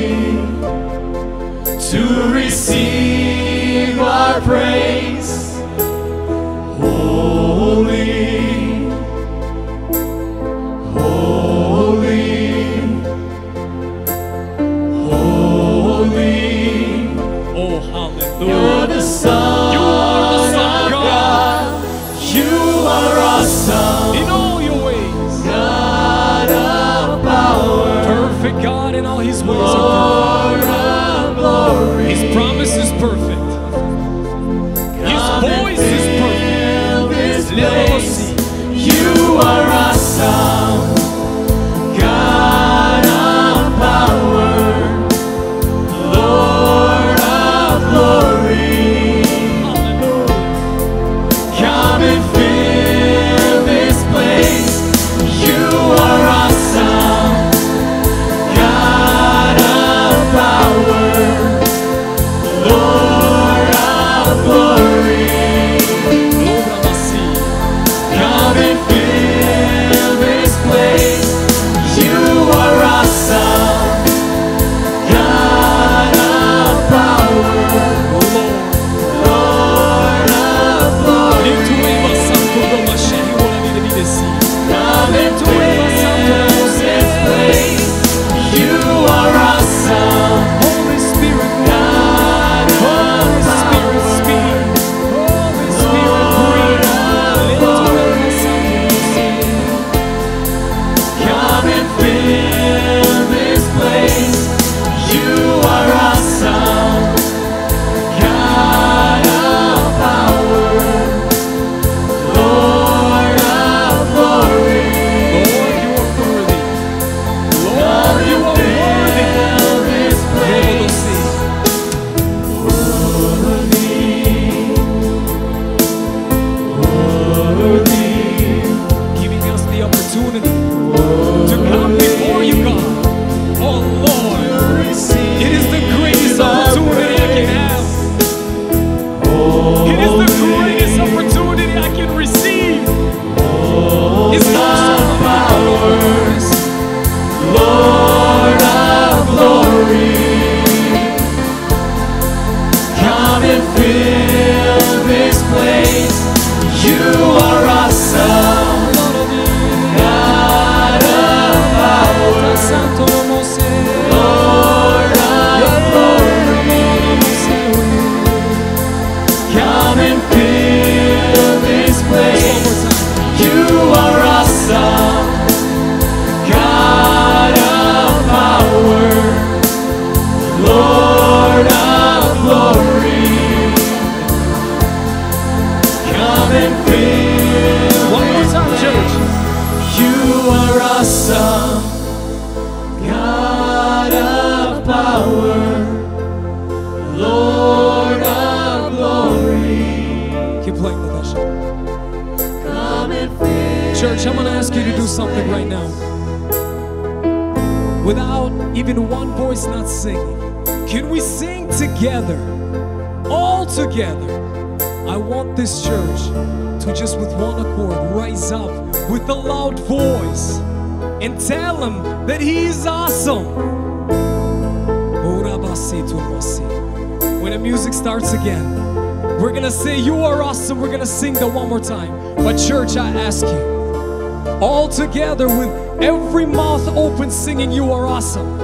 ask 233.28 233.44
you, 233.44 234.58
all 234.62 234.88
together 234.88 235.48
with 235.48 235.68
every 236.02 236.46
mouth 236.46 236.88
open, 236.96 237.30
singing, 237.30 237.70
You 237.70 237.92
are 237.92 238.06
awesome. 238.06 238.58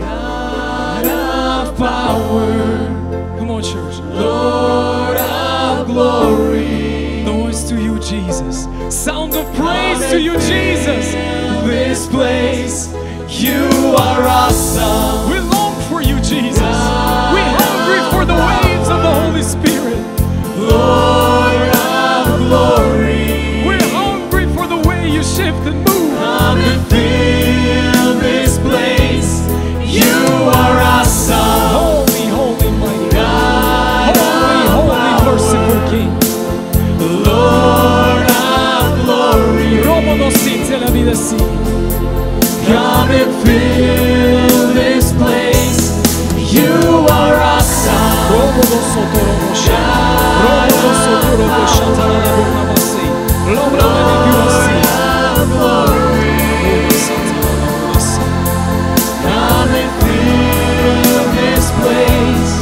God 0.00 1.06
of 1.06 1.76
power. 1.76 3.38
Come 3.38 3.50
on, 3.52 3.62
church. 3.62 3.98
Lord 4.00 5.18
of 5.18 5.86
glory. 5.86 7.22
Noise 7.22 7.68
to 7.68 7.80
you, 7.80 8.00
Jesus. 8.00 8.66
Sound 8.90 9.36
of 9.36 9.46
praise 9.54 10.00
to 10.10 10.20
you, 10.20 10.32
Jesus. 10.32 11.12
This 11.64 12.08
place, 12.08 12.92
you 13.28 13.94
are 13.96 14.22
awesome. 14.26 15.41
Así. 58.02 58.24
Come 59.22 59.74
and 59.74 59.90
fill 60.02 61.24
this 61.36 61.66
place. 61.80 62.54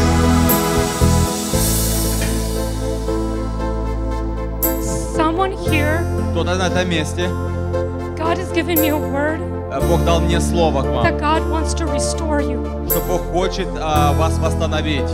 Someone 5.17 5.53
here, 5.53 6.05
Кто-то 6.33 6.55
на 6.57 6.67
этом 6.67 6.89
месте. 6.89 7.29
God 8.17 8.39
has 8.39 8.53
given 8.53 8.81
me 8.81 8.89
a 8.89 8.97
word 8.97 9.41
э, 9.73 9.81
Бог 9.89 10.05
дал 10.05 10.21
мне 10.21 10.41
слово 10.41 10.83
к 10.83 10.87
вам, 10.87 11.05
that 11.05 11.19
God 11.19 11.43
wants 11.51 11.75
to 11.75 11.87
restore 11.87 12.41
you. 12.41 12.61
что 12.89 13.01
Бог 13.01 13.23
хочет 13.33 13.69
а, 13.81 14.13
вас 14.13 14.39
восстановить. 14.39 15.09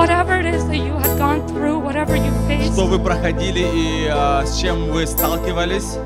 Whatever 0.00 0.40
it 0.40 0.46
is 0.46 0.66
that 0.66 0.78
you 0.78 0.94
had 0.94 1.18
gone 1.18 1.46
through, 1.46 1.78
whatever 1.78 2.16
you 2.16 2.32
faced, 2.48 2.72
Что 2.72 2.86
вы 2.86 2.98
проходили 2.98 3.60
и 3.60 4.08
а, 4.10 4.46
с 4.46 4.56
чем 4.58 4.86
вы 4.90 5.06
сталкивались, 5.06 5.98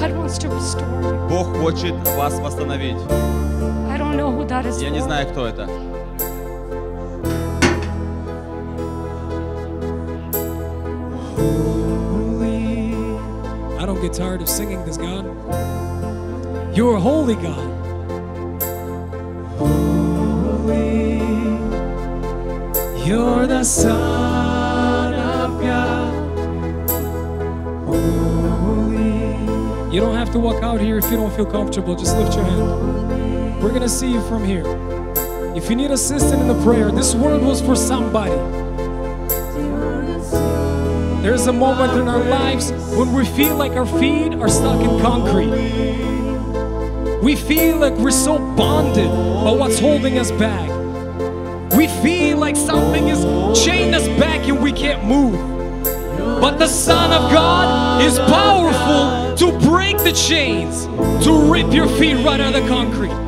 God 0.00 0.10
wants 0.16 0.38
to 0.38 0.48
restore 0.50 0.82
you. 1.04 1.28
Бог 1.28 1.56
хочет 1.58 1.94
вас 2.16 2.36
восстановить. 2.40 2.96
I 3.88 3.96
don't 3.96 4.16
know 4.16 4.32
who 4.32 4.44
that 4.48 4.66
is 4.66 4.82
Я 4.82 4.90
не 4.90 5.00
знаю, 5.00 5.28
кто 5.28 5.46
это. 5.46 5.68
Holy. 11.36 12.96
I 13.78 13.86
don't 13.86 14.00
get 14.02 14.14
tired 14.14 14.42
of 14.42 14.48
singing 14.48 14.84
this, 14.84 14.96
God. 14.96 15.24
You're 16.74 16.96
a 16.96 17.00
holy 17.00 17.36
God. 17.36 17.73
You're 23.14 23.46
the 23.46 23.62
Son 23.62 25.14
of 25.14 25.62
God. 25.62 26.12
Holy. 27.86 29.30
You 29.94 30.00
don't 30.00 30.16
have 30.16 30.32
to 30.32 30.40
walk 30.40 30.64
out 30.64 30.80
here 30.80 30.98
if 30.98 31.08
you 31.12 31.18
don't 31.18 31.32
feel 31.32 31.46
comfortable. 31.46 31.94
Just 31.94 32.16
lift 32.16 32.34
your 32.34 32.42
hand. 32.42 33.62
We're 33.62 33.68
going 33.68 33.82
to 33.82 33.88
see 33.88 34.10
you 34.10 34.20
from 34.22 34.44
here. 34.44 34.64
If 35.54 35.70
you 35.70 35.76
need 35.76 35.92
assistance 35.92 36.32
in 36.32 36.48
the 36.48 36.60
prayer, 36.64 36.90
this 36.90 37.14
word 37.14 37.40
was 37.40 37.60
for 37.60 37.76
somebody. 37.76 38.34
There's 41.22 41.46
a 41.46 41.52
moment 41.52 41.92
in 41.92 42.08
our 42.08 42.24
lives 42.24 42.72
when 42.96 43.12
we 43.12 43.26
feel 43.26 43.54
like 43.54 43.74
our 43.74 43.86
feet 43.86 44.34
are 44.34 44.48
stuck 44.48 44.80
in 44.80 45.00
concrete. 45.00 45.52
We 47.22 47.36
feel 47.36 47.76
like 47.76 47.94
we're 47.94 48.10
so 48.10 48.40
bonded 48.56 49.06
by 49.06 49.52
what's 49.52 49.78
holding 49.78 50.18
us 50.18 50.32
back. 50.32 50.73
And 54.48 54.62
we 54.62 54.72
can't 54.72 55.04
move. 55.04 55.34
But 56.40 56.58
the 56.58 56.66
Son 56.66 57.12
of 57.12 57.32
God 57.32 58.02
is 58.02 58.18
powerful 58.18 59.36
to 59.36 59.58
break 59.66 59.98
the 59.98 60.12
chains, 60.12 60.86
to 61.24 61.50
rip 61.50 61.72
your 61.72 61.88
feet 61.88 62.24
right 62.24 62.40
out 62.40 62.54
of 62.54 62.62
the 62.62 62.68
concrete. 62.68 63.23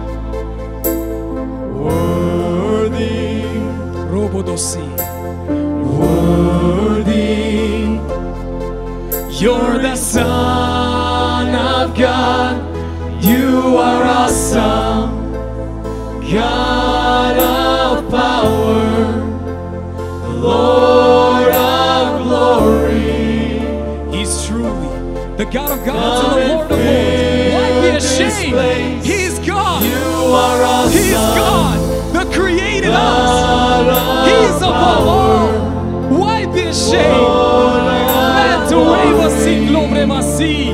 Glory 40.37 40.66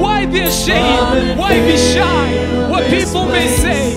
Why 0.00 0.26
be 0.26 0.40
ashamed? 0.40 1.38
Why 1.38 1.54
be 1.66 1.76
shy? 1.76 2.68
What 2.70 2.84
people 2.90 3.26
may 3.26 3.48
say. 3.48 3.89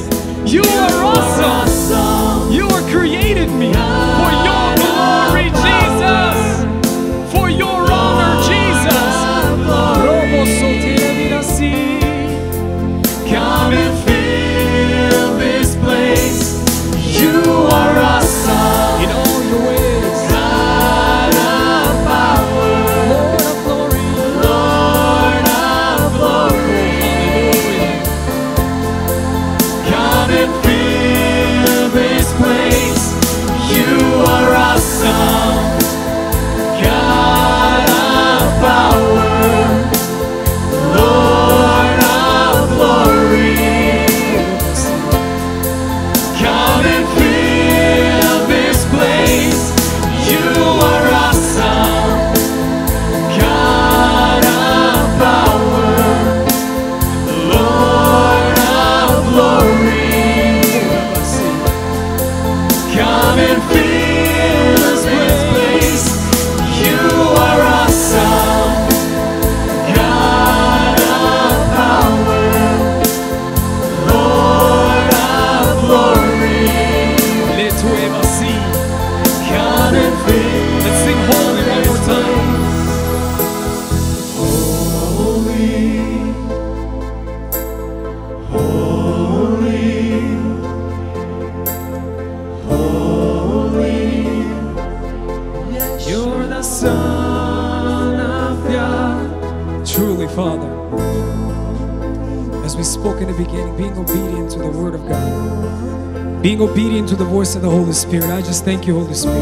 The 107.64 107.70
Holy 107.70 107.94
Spirit, 107.94 108.26
I 108.26 108.42
just 108.42 108.66
thank 108.66 108.86
you, 108.86 109.00
Holy 109.00 109.14
Spirit, 109.14 109.40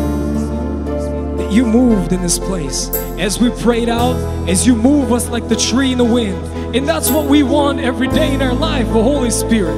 that 1.37 1.51
you 1.51 1.65
moved 1.65 2.13
in 2.13 2.21
this 2.21 2.37
place. 2.37 2.89
As 3.17 3.39
we 3.39 3.49
prayed 3.49 3.89
out, 3.89 4.15
as 4.47 4.67
you 4.67 4.75
move 4.75 5.11
us 5.11 5.27
like 5.27 5.49
the 5.49 5.55
tree 5.55 5.91
in 5.91 5.97
the 5.97 6.03
wind. 6.03 6.37
And 6.75 6.87
that's 6.87 7.09
what 7.09 7.25
we 7.25 7.41
want 7.41 7.79
every 7.79 8.07
day 8.07 8.31
in 8.31 8.43
our 8.43 8.53
life, 8.53 8.85
the 8.85 9.01
Holy 9.01 9.31
Spirit. 9.31 9.75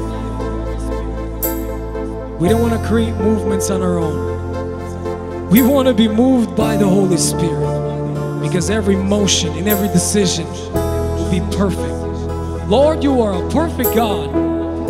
We 2.38 2.50
don't 2.50 2.62
want 2.62 2.74
to 2.74 2.86
create 2.86 3.16
movements 3.16 3.70
on 3.70 3.82
our 3.82 3.98
own. 3.98 5.50
We 5.50 5.62
want 5.62 5.88
to 5.88 5.94
be 5.94 6.10
moved 6.10 6.54
by 6.54 6.76
the 6.76 6.88
Holy 6.88 7.16
Spirit 7.16 8.42
because 8.42 8.70
every 8.70 8.98
motion 8.98 9.54
and 9.54 9.70
every 9.70 9.88
decision 9.88 10.46
will 10.74 11.32
be 11.32 11.40
perfect. 11.56 12.68
Lord, 12.68 13.06
you 13.06 13.22
are 13.22 13.42
a 13.42 13.50
perfect 13.52 13.96
God, 13.96 14.36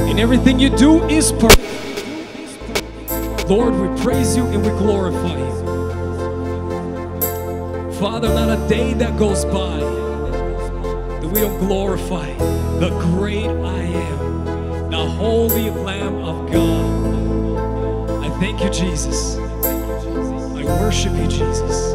and 0.09 0.19
everything 0.19 0.59
you 0.59 0.75
do 0.75 1.03
is 1.03 1.31
perfect. 1.33 1.62
Lord, 3.47 3.75
we 3.75 4.01
praise 4.01 4.37
you 4.37 4.45
and 4.45 4.63
we 4.63 4.69
glorify 4.69 5.37
you. 5.37 5.53
Father, 7.99 8.29
not 8.29 8.49
a 8.57 8.67
day 8.69 8.93
that 8.93 9.19
goes 9.19 9.43
by 9.45 9.79
that 9.79 11.29
we 11.31 11.41
don't 11.41 11.59
glorify 11.59 12.33
the 12.79 12.89
great 13.01 13.45
I 13.47 13.81
am, 13.81 14.89
the 14.89 15.05
holy 15.05 15.69
Lamb 15.69 16.23
of 16.23 16.49
God. 16.51 18.23
I 18.23 18.29
thank 18.39 18.63
you, 18.63 18.69
Jesus. 18.69 19.37
I 19.37 20.63
worship 20.81 21.13
you, 21.13 21.27
Jesus. 21.27 21.91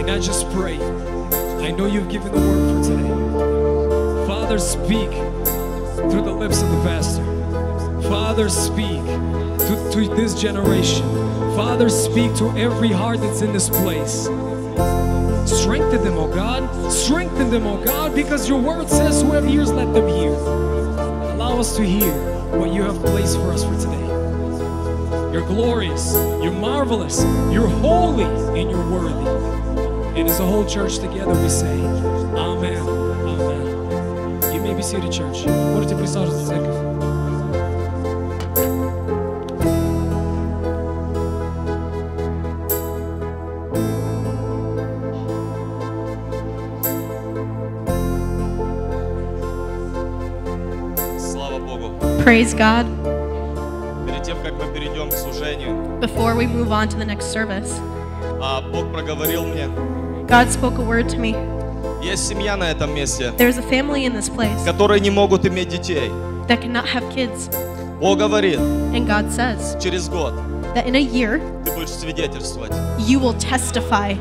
And 0.00 0.10
I 0.10 0.18
just 0.18 0.50
pray. 0.50 0.78
I 1.64 1.70
know 1.70 1.86
you've 1.86 2.08
given 2.08 2.32
the 2.32 2.40
word 2.40 2.82
for 2.82 2.90
today. 2.90 4.26
Father, 4.26 4.58
speak 4.58 5.10
through 6.10 6.22
the 6.22 6.34
lips 6.36 6.60
of 6.60 6.70
the 6.70 6.82
pastor. 6.82 7.27
Father, 8.37 8.47
speak 8.47 9.03
to, 9.07 9.89
to 9.91 10.07
this 10.15 10.39
generation. 10.39 11.01
Father, 11.55 11.89
speak 11.89 12.35
to 12.35 12.47
every 12.55 12.89
heart 12.89 13.19
that's 13.19 13.41
in 13.41 13.51
this 13.51 13.69
place. 13.69 14.25
Strengthen 15.49 16.03
them, 16.03 16.19
oh 16.19 16.31
God. 16.31 16.91
Strengthen 16.91 17.49
them, 17.49 17.65
oh 17.65 17.83
God, 17.83 18.13
because 18.13 18.47
your 18.47 18.61
word 18.61 18.87
says, 18.87 19.23
whoever 19.23 19.47
hears, 19.47 19.71
let 19.71 19.91
them 19.95 20.07
hear. 20.07 20.29
Allow 20.29 21.59
us 21.59 21.75
to 21.75 21.83
hear 21.83 22.13
what 22.55 22.71
you 22.71 22.83
have 22.83 23.01
placed 23.01 23.35
for 23.37 23.51
us 23.51 23.63
for 23.63 23.75
today. 23.79 24.05
You're 25.33 25.47
glorious, 25.47 26.13
you're 26.13 26.51
marvelous, 26.51 27.23
you're 27.51 27.67
holy, 27.67 28.25
and 28.25 28.69
you're 28.69 28.91
worthy. 28.91 30.19
And 30.19 30.29
as 30.29 30.39
a 30.39 30.45
whole 30.45 30.67
church 30.67 30.99
together, 30.99 31.33
we 31.33 31.49
say, 31.49 31.81
Amen. 32.37 32.77
Amen. 32.77 34.53
You 34.53 34.61
may 34.61 34.75
be 34.75 34.83
seated, 34.83 35.11
church. 35.11 35.47
Можете 35.47 35.95
присаживаться, 35.95 36.45
церковь. 36.45 36.86
Praise 52.48 52.54
God. 52.54 52.86
Перед 54.06 54.22
тем, 54.22 54.38
как 54.42 54.54
мы 54.54 54.72
перейдем 54.72 55.10
к 55.10 55.12
служению, 55.12 56.00
Before 56.00 56.34
we 56.34 56.46
move 56.46 56.70
on 56.72 56.88
to 56.88 56.96
the 56.96 57.04
next 57.04 57.30
service, 57.30 57.78
а, 58.40 58.62
Бог 58.62 58.90
проговорил 58.90 59.44
мне, 59.44 59.66
God 60.26 60.48
spoke 60.50 60.78
a 60.78 60.82
word 60.82 61.08
to 61.10 61.18
me. 61.18 61.34
есть 62.02 62.26
семья 62.26 62.56
на 62.56 62.70
этом 62.70 62.94
месте, 62.94 63.32
There's 63.36 63.58
a 63.58 63.62
family 63.62 64.06
in 64.06 64.14
this 64.14 64.30
place 64.30 64.64
которые 64.64 65.00
не 65.00 65.10
могут 65.10 65.44
иметь 65.46 65.68
детей. 65.68 66.10
that 66.48 66.62
cannot 66.62 66.86
have 66.86 67.04
kids. 67.14 67.50
Бог 68.00 68.18
говорит, 68.18 68.58
And 68.58 69.06
God 69.06 69.30
says 69.30 69.76
через 69.78 70.08
год 70.08 70.32
that 70.74 70.86
in 70.86 70.94
a 70.94 71.00
year, 71.02 71.40
ты 71.66 71.72
будешь 71.74 71.90
свидетельствовать. 71.90 72.72
you 72.98 73.18
will 73.18 73.34
testify. 73.34 74.14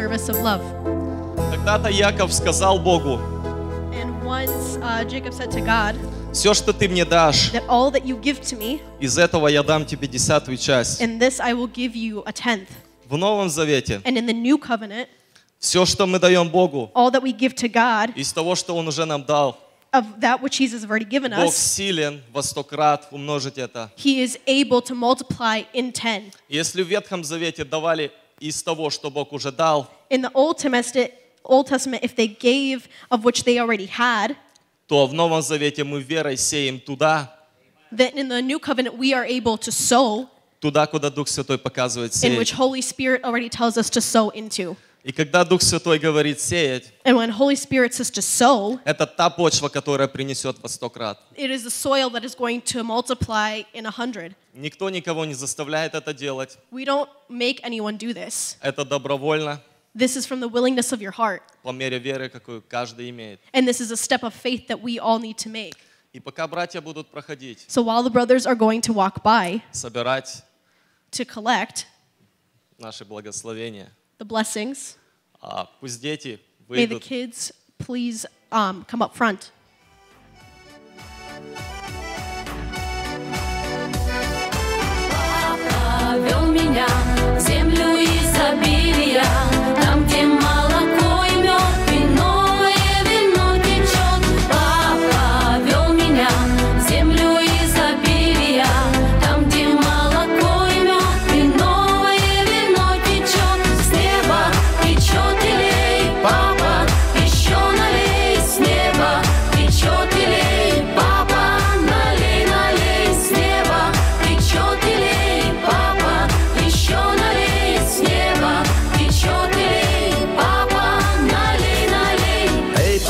Service 0.00 0.30
of 0.30 0.40
love. 0.42 0.62
Когда-то 1.50 1.90
Яков 1.90 2.32
сказал 2.32 2.78
Богу, 2.78 3.20
And 3.92 4.24
once 4.24 4.78
uh, 4.80 5.04
Jacob 5.04 5.34
said 5.34 5.50
to 5.50 5.60
God 5.60 5.94
все, 6.32 6.54
что 6.54 6.72
ты 6.72 6.88
мне 6.88 7.04
дашь, 7.04 7.52
that 7.52 7.66
all 7.68 7.90
that 7.90 8.06
you 8.06 8.18
give 8.18 8.40
to 8.40 8.56
me, 8.56 8.80
из 8.98 9.18
этого 9.18 9.48
я 9.48 9.62
дам 9.62 9.84
тебе 9.84 10.08
десятую 10.08 10.56
часть. 10.56 11.02
in 11.02 11.18
this 11.18 11.38
I 11.38 11.52
will 11.52 11.70
give 11.70 11.94
you 11.94 12.22
a 12.26 12.32
tenth. 12.32 12.68
В 13.08 13.16
Новом 13.18 13.50
Завете 13.50 14.00
And 14.04 14.16
in 14.16 14.26
the 14.26 14.32
new 14.32 14.56
covenant, 14.56 15.08
все, 15.58 15.84
что 15.84 16.06
мы 16.06 16.18
даем 16.18 16.48
Богу, 16.48 16.90
all 16.94 17.10
that 17.10 17.22
we 17.22 17.32
give 17.36 17.54
to 17.56 17.68
God 17.68 18.14
из 18.14 18.32
того, 18.32 18.54
что 18.54 18.74
Он 18.74 18.88
уже 18.88 19.04
нам 19.04 19.24
дал, 19.24 19.58
of 19.92 20.04
that 20.20 20.40
which 20.40 20.56
Jesus 20.58 20.82
has 20.82 20.88
already 20.88 21.04
given 21.04 21.30
Бог 21.32 21.48
us, 21.50 21.56
силен 21.56 22.22
во 22.32 22.42
сто 22.42 22.62
крат 22.62 23.08
умножить 23.10 23.58
это. 23.58 23.90
He 23.96 24.22
is 24.22 24.38
able 24.46 24.80
to 24.80 24.94
multiply 24.94 25.64
in 25.74 25.92
ten. 25.92 26.32
Если 26.48 26.82
в 26.82 26.88
Ветхом 26.88 27.22
Завете 27.22 27.64
давали 27.64 28.12
из 28.40 28.62
того, 28.62 28.90
что 28.90 29.10
Бог 29.10 29.32
уже 29.32 29.52
дал, 29.52 29.88
In 30.10 30.22
the 30.22 30.32
Old 30.32 30.58
Testament, 30.58 31.12
Old 31.44 31.66
Testament, 31.68 32.02
if 32.02 32.16
they 32.16 32.26
gave 32.26 32.88
of 33.10 33.24
which 33.24 33.44
they 33.44 33.58
already 33.58 33.86
had, 33.86 34.36
то 34.88 35.06
в 35.06 35.14
Новом 35.14 35.42
Завете 35.42 35.84
мы 35.84 36.00
верой 36.00 36.36
сеем 36.36 36.80
туда, 36.80 37.32
then 37.92 38.12
in 38.16 38.28
the 38.28 38.40
new 38.40 38.58
covenant 38.58 38.96
we 38.98 39.12
are 39.12 39.24
able 39.24 39.56
to 39.56 39.70
sow 39.70 40.28
туда, 40.60 40.86
куда 40.86 41.10
Дух 41.10 41.28
Святой 41.28 41.58
показывает 41.58 42.12
in 42.24 42.36
which 42.36 42.48
сеять. 42.48 42.58
Holy 42.58 42.80
Spirit 42.80 43.22
already 43.22 43.48
tells 43.48 43.76
us 43.76 43.88
to 43.90 44.00
sow 44.00 44.30
into. 44.30 44.76
И 45.02 45.12
когда 45.12 45.44
Дух 45.46 45.62
Святой 45.62 45.98
говорит 45.98 46.40
сеять, 46.40 46.92
And 47.04 47.16
when 47.16 47.30
Holy 47.30 47.56
Spirit 47.56 47.94
says 47.94 48.10
to 48.10 48.20
sow, 48.20 48.78
это 48.84 49.06
та 49.06 49.30
почва, 49.30 49.68
которая 49.70 50.08
принесет 50.08 50.58
во 50.60 50.68
сто 50.68 50.90
крат. 50.90 51.18
it 51.36 51.50
is 51.50 51.62
the 51.64 51.70
soil 51.70 52.10
that 52.10 52.22
is 52.22 52.34
going 52.34 52.60
to 52.60 52.82
multiply 52.84 53.62
in 53.72 53.86
a 53.86 53.90
hundred. 53.90 54.34
Никто 54.52 54.90
никого 54.90 55.24
не 55.24 55.32
заставляет 55.34 55.94
это 55.94 56.12
делать. 56.12 56.58
We 56.70 56.84
don't 56.84 57.08
make 57.30 57.60
anyone 57.62 57.96
do 57.96 58.12
this. 58.12 58.56
Это 58.60 58.84
добровольно, 58.84 59.62
This 59.96 60.16
is 60.16 60.26
from 60.26 60.40
the 60.40 60.48
willingness 60.48 60.92
of 60.92 61.00
your 61.00 61.12
heart. 61.12 61.40
по 61.62 61.72
мере 61.72 61.98
веры, 61.98 62.28
какую 62.28 62.62
каждый 62.68 63.08
имеет. 63.08 63.40
And 63.54 63.66
this 63.66 63.80
is 63.80 63.90
a 63.90 63.96
step 63.96 64.22
of 64.22 64.34
faith 64.34 64.68
that 64.68 64.82
we 64.82 64.98
all 64.98 65.18
need 65.18 65.38
to 65.38 65.48
make. 65.48 65.76
И 66.12 66.20
пока 66.20 66.46
братья 66.46 66.82
будут 66.82 67.08
проходить, 67.10 67.64
So 67.68 67.80
while 67.82 68.02
the 68.02 68.10
brothers 68.10 68.44
are 68.46 68.54
going 68.54 68.82
to 68.82 68.92
walk 68.92 69.22
by 69.22 69.62
собирать 69.72 70.42
to 71.12 71.24
collect 71.24 71.86
наши 72.78 73.04
благословения, 73.06 73.90
the 74.20 74.26
blessings, 74.26 74.96
а 75.40 75.68
пусть 75.80 76.00
дети 76.00 76.38
may 76.68 76.86
the 76.86 76.98
выйдут 76.98 77.02
kids 77.02 77.52
please 77.78 78.26
um, 78.52 78.84
come 78.86 79.02
up 79.02 79.16
front. 79.16 79.50
Вел 86.28 86.46
меня 86.52 86.86
в 87.36 87.40
землю 87.40 87.96
изобилия, 88.04 89.24
там, 89.80 90.04
где 90.04 90.26
молоко 90.26 90.59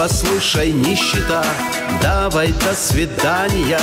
послушай, 0.01 0.72
нищета, 0.72 1.44
давай 2.01 2.52
до 2.52 2.74
свидания. 2.74 3.78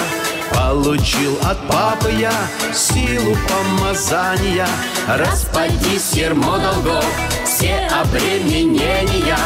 Получил 0.52 1.38
от 1.44 1.60
папы 1.68 2.12
я 2.12 2.34
силу 2.74 3.38
помазания. 3.48 4.68
Распадись, 5.08 6.14
ермо 6.14 6.58
долгов, 6.58 7.06
все 7.46 7.88
обременения. 8.02 9.38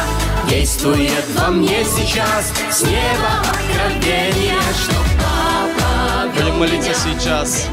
Действует 0.49 1.25
во 1.35 1.49
мне 1.49 1.83
сейчас 1.83 2.53
с 2.71 2.83
неба 2.83 3.41
откровение, 3.41 4.55
что 4.81 4.95
папа 5.19 6.29
Будем 6.33 6.57
молиться 6.57 6.93
сейчас, 6.93 7.67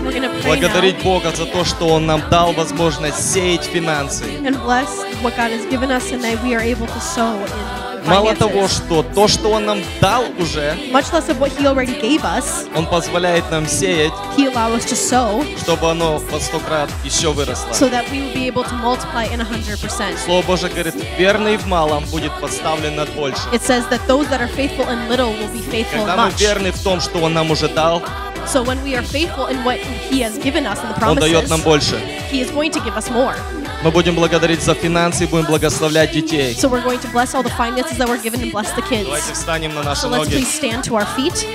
благодарить. 0.44 1.00
Бога 1.04 1.30
за 1.36 1.46
то, 1.46 1.64
что 1.64 1.86
Он 1.86 2.06
нам 2.06 2.20
дал 2.30 2.52
возможность 2.52 3.32
сеять 3.32 3.62
финансы. 3.64 4.24
and 4.44 4.60
bless 4.64 5.04
what 5.22 5.36
God 5.36 5.52
has 5.52 5.64
given 5.70 5.92
us, 5.92 6.10
and 6.10 6.20
that 6.24 6.42
we 6.42 6.56
are 6.56 6.60
able 6.60 6.88
to 6.88 7.00
sow 7.00 7.36
in 7.36 7.87
Мало 8.06 8.34
того, 8.34 8.68
что 8.68 9.02
то, 9.02 9.28
что 9.28 9.50
Он 9.50 9.66
нам 9.66 9.78
дал 10.00 10.24
уже, 10.38 10.74
Much 10.92 11.10
less 11.12 11.28
of 11.28 11.38
what 11.38 11.50
He 11.58 11.66
already 11.66 12.00
gave 12.00 12.22
us, 12.24 12.66
Он 12.74 12.86
позволяет 12.86 13.50
нам 13.50 13.66
сеять, 13.66 14.12
He 14.36 14.46
allowed 14.46 14.74
us 14.76 14.84
to 14.86 14.94
sow 14.96 15.44
чтобы 15.58 15.90
оно 15.90 16.18
во 16.18 16.40
сто 16.40 16.58
крат 16.60 16.90
еще 17.04 17.32
выросло. 17.32 17.72
so 17.72 17.88
that 17.90 18.08
we 18.10 18.20
will 18.20 18.34
be 18.34 18.46
able 18.48 18.64
to 18.64 18.74
multiply 18.74 19.24
in 19.26 19.40
100%. 19.40 20.16
Слово 20.24 20.42
Божье 20.46 20.68
говорит, 20.68 20.94
верный 21.18 21.56
в 21.56 21.66
малом 21.66 22.04
будет 22.06 22.32
поставлен 22.40 22.96
над 22.96 23.08
больше. 23.10 23.40
It 23.52 23.62
says 23.62 23.84
that 23.90 24.00
those 24.06 24.28
that 24.28 24.40
are 24.40 24.48
faithful 24.48 24.88
in 24.88 25.08
little 25.08 25.32
will 25.32 25.52
be 25.52 25.60
faithful 25.60 26.00
in 26.00 26.06
Когда 26.06 26.16
мы 26.16 26.30
much. 26.30 26.38
верны 26.40 26.72
в 26.72 26.82
том, 26.82 27.00
что 27.00 27.18
Он 27.18 27.34
нам 27.34 27.50
уже 27.50 27.68
дал, 27.68 28.02
So 28.46 28.62
when 28.62 28.82
we 28.82 28.94
are 28.96 29.02
faithful 29.02 29.46
in 29.48 29.62
what 29.62 29.78
He 30.10 30.20
has 30.22 30.38
given 30.38 30.64
us 30.66 30.78
in 30.82 30.88
the 30.88 31.06
Он 31.06 31.16
дает 31.18 31.44
promises, 31.46 31.50
нам 31.50 31.60
больше. 31.62 31.96
He 32.30 32.40
is 32.40 32.50
going 32.50 32.70
to 32.72 32.80
give 32.80 32.96
us 32.96 33.10
more. 33.10 33.34
Мы 33.82 33.92
будем 33.92 34.14
благодарить 34.16 34.62
за 34.62 34.74
финансы 34.74 35.24
и 35.24 35.26
будем 35.26 35.46
благословлять 35.46 36.12
детей. 36.12 36.54
So 36.60 36.68
we're 36.68 36.82
going 36.82 36.98
to 37.00 37.08
bless 37.12 37.34
all 37.34 37.44
the 37.44 37.54
finances 37.56 37.96
that 37.98 38.08
were 38.08 38.18
given 38.18 38.40
and 38.40 38.50
bless 38.50 38.72
the 38.74 38.82
kids. 38.82 39.04
Давайте 39.04 39.32
встанем 39.32 39.74
на 39.74 39.82
наши 39.84 40.06
So 40.06 40.10
let's 40.10 40.24
ноги. 40.24 40.36
please 40.36 40.48
stand 40.52 40.82
to 40.84 40.96
our 40.96 41.06
feet. 41.16 41.46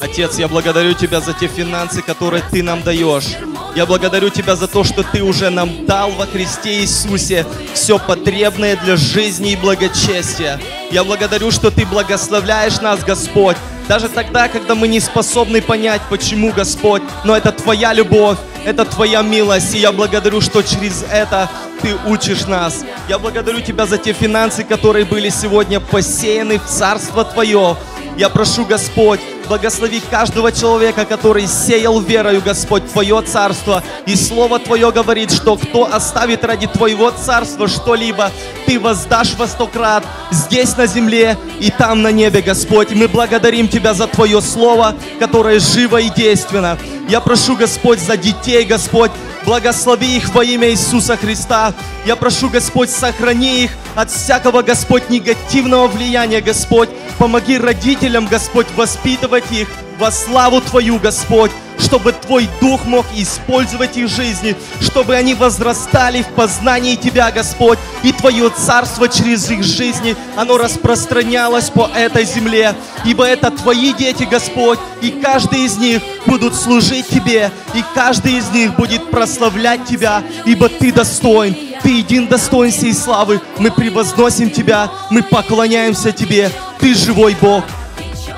Отец, 0.00 0.36
я 0.38 0.48
благодарю 0.48 0.94
Тебя 0.94 1.20
за 1.20 1.32
те 1.32 1.46
финансы, 1.46 2.02
которые 2.02 2.42
Ты 2.50 2.64
нам 2.64 2.82
даешь. 2.82 3.36
Я 3.76 3.86
благодарю 3.86 4.30
Тебя 4.30 4.56
за 4.56 4.66
то, 4.66 4.82
что 4.82 5.04
Ты 5.04 5.22
уже 5.22 5.50
нам 5.50 5.86
дал 5.86 6.10
во 6.10 6.26
Христе 6.26 6.80
Иисусе 6.80 7.46
все 7.74 8.00
потребное 8.00 8.76
для 8.76 8.96
жизни 8.96 9.52
и 9.52 9.56
благочестия. 9.56 10.60
Я 10.90 11.04
благодарю, 11.04 11.52
что 11.52 11.70
Ты 11.70 11.86
благословляешь 11.86 12.80
нас, 12.80 13.04
Господь, 13.04 13.56
даже 13.86 14.08
тогда, 14.08 14.48
когда 14.48 14.74
мы 14.74 14.88
не 14.88 14.98
способны 14.98 15.62
понять, 15.62 16.02
почему, 16.10 16.52
Господь, 16.52 17.02
но 17.24 17.36
это 17.36 17.52
Твоя 17.52 17.92
любовь, 17.92 18.38
это 18.64 18.84
Твоя 18.84 19.22
милость, 19.22 19.74
и 19.74 19.78
я 19.78 19.92
благодарю, 19.92 20.40
что 20.40 20.62
через 20.62 21.04
это 21.10 21.48
Ты 21.80 21.94
учишь 22.06 22.46
нас. 22.46 22.84
Я 23.08 23.18
благодарю 23.18 23.60
Тебя 23.60 23.86
за 23.86 23.98
те 23.98 24.12
финансы, 24.12 24.64
которые 24.64 25.04
были 25.04 25.28
сегодня 25.28 25.80
посеяны 25.80 26.58
в 26.58 26.66
Царство 26.66 27.24
Твое. 27.24 27.76
Я 28.16 28.28
прошу, 28.28 28.64
Господь, 28.64 29.20
благослови 29.46 30.00
каждого 30.10 30.52
человека, 30.52 31.04
который 31.04 31.46
сеял 31.46 32.00
верою, 32.00 32.42
Господь, 32.44 32.90
Твое 32.90 33.22
Царство. 33.22 33.82
И 34.06 34.16
Слово 34.16 34.58
Твое 34.58 34.90
говорит, 34.90 35.30
что 35.30 35.56
кто 35.56 35.92
оставит 35.92 36.44
ради 36.44 36.66
Твоего 36.66 37.10
Царства 37.10 37.68
что-либо, 37.68 38.30
Ты 38.66 38.78
воздашь 38.78 39.34
во 39.34 39.46
сто 39.46 39.66
крат 39.66 40.04
здесь 40.30 40.76
на 40.76 40.86
земле 40.86 41.36
и 41.60 41.70
там 41.70 42.02
на 42.02 42.12
небе, 42.12 42.42
Господь. 42.42 42.90
Мы 42.92 43.08
благодарим 43.08 43.68
Тебя 43.68 43.94
за 43.94 44.06
Твое 44.06 44.40
Слово, 44.40 44.94
которое 45.18 45.60
живо 45.60 46.00
и 46.00 46.08
действенно. 46.10 46.78
Я 47.08 47.20
прошу, 47.20 47.56
Господь, 47.56 48.00
за 48.00 48.16
детей, 48.16 48.64
Господь, 48.64 49.10
Благослови 49.44 50.16
их 50.16 50.32
во 50.34 50.44
имя 50.44 50.70
Иисуса 50.70 51.16
Христа. 51.16 51.74
Я 52.06 52.14
прошу, 52.14 52.48
Господь, 52.48 52.90
сохрани 52.90 53.64
их 53.64 53.72
от 53.96 54.10
всякого, 54.10 54.62
Господь, 54.62 55.10
негативного 55.10 55.88
влияния, 55.88 56.40
Господь. 56.40 56.88
Помоги 57.18 57.58
родителям, 57.58 58.26
Господь, 58.26 58.68
воспитывать 58.76 59.31
их 59.36 59.68
во 59.98 60.10
славу 60.10 60.60
Твою, 60.60 60.98
Господь, 60.98 61.50
чтобы 61.78 62.12
Твой 62.12 62.48
Дух 62.60 62.84
мог 62.84 63.04
использовать 63.14 63.96
их 63.96 64.08
жизни, 64.08 64.56
чтобы 64.80 65.14
они 65.14 65.34
возрастали 65.34 66.22
в 66.22 66.28
познании 66.28 66.96
Тебя, 66.96 67.30
Господь, 67.30 67.78
и 68.02 68.12
Твое 68.12 68.50
Царство 68.50 69.08
через 69.08 69.50
их 69.50 69.62
жизни, 69.62 70.16
оно 70.36 70.58
распространялось 70.58 71.70
по 71.70 71.88
этой 71.94 72.24
земле, 72.24 72.74
ибо 73.04 73.24
это 73.24 73.50
Твои 73.50 73.92
дети, 73.92 74.24
Господь, 74.24 74.78
и 75.00 75.10
каждый 75.10 75.64
из 75.64 75.76
них 75.76 76.02
будут 76.26 76.54
служить 76.54 77.08
Тебе, 77.08 77.50
и 77.74 77.84
каждый 77.94 78.38
из 78.38 78.48
них 78.50 78.74
будет 78.76 79.10
прославлять 79.10 79.84
Тебя, 79.84 80.22
ибо 80.44 80.68
Ты 80.68 80.92
достоин, 80.92 81.56
Ты 81.82 81.98
един 81.98 82.26
достоин 82.26 82.72
всей 82.72 82.94
славы, 82.94 83.40
мы 83.58 83.70
превозносим 83.70 84.50
Тебя, 84.50 84.90
мы 85.10 85.22
поклоняемся 85.22 86.12
Тебе, 86.12 86.50
Ты 86.80 86.94
живой 86.94 87.36
Бог. 87.40 87.64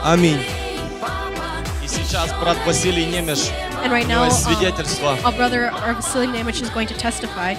Аминь. 0.02 0.40
И 2.13 2.13
сейчас 2.13 2.31
брат 2.39 2.57
Василий 2.67 3.05
Немеш, 3.05 3.49
And 3.83 3.91
right 3.91 4.05
у 4.05 4.09
него 4.09 4.21
now, 4.21 4.25
есть 4.25 4.45
uh, 4.45 4.53
свидетельство. 4.53 5.17
our 5.23 5.31
brother 5.35 5.71
our 5.71 5.93
Vasily 5.95 6.27
Nemech 6.27 6.61
is 6.61 6.69
going 6.69 6.87
to 6.87 6.93
testify. 6.95 7.55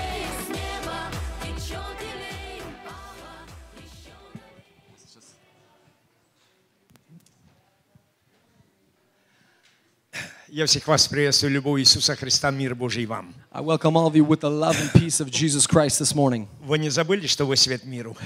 Я 10.55 10.67
всех 10.67 10.87
вас 10.89 11.07
приветствую, 11.07 11.53
любовь 11.53 11.81
Иисуса 11.81 12.17
Христа, 12.17 12.51
мир 12.51 12.75
Божий 12.75 13.07
вам. 13.07 13.35
I 13.53 13.63
welcome 13.63 13.97
all 13.97 14.07
of 14.07 14.15
you 14.17 14.25
with 14.25 14.41
the 14.41 14.51
love 14.51 14.77
and 14.81 14.93
peace 14.93 15.21
of 15.21 15.31
Jesus 15.31 15.67
Christ 15.67 16.01
this 16.01 16.15
morning. 16.15 16.49
Вы 16.61 16.79
не 16.79 16.91
забыли, 16.91 17.27
что 17.27 17.45
вы 17.47 17.57
свет 17.57 17.85
миру? 17.85 18.17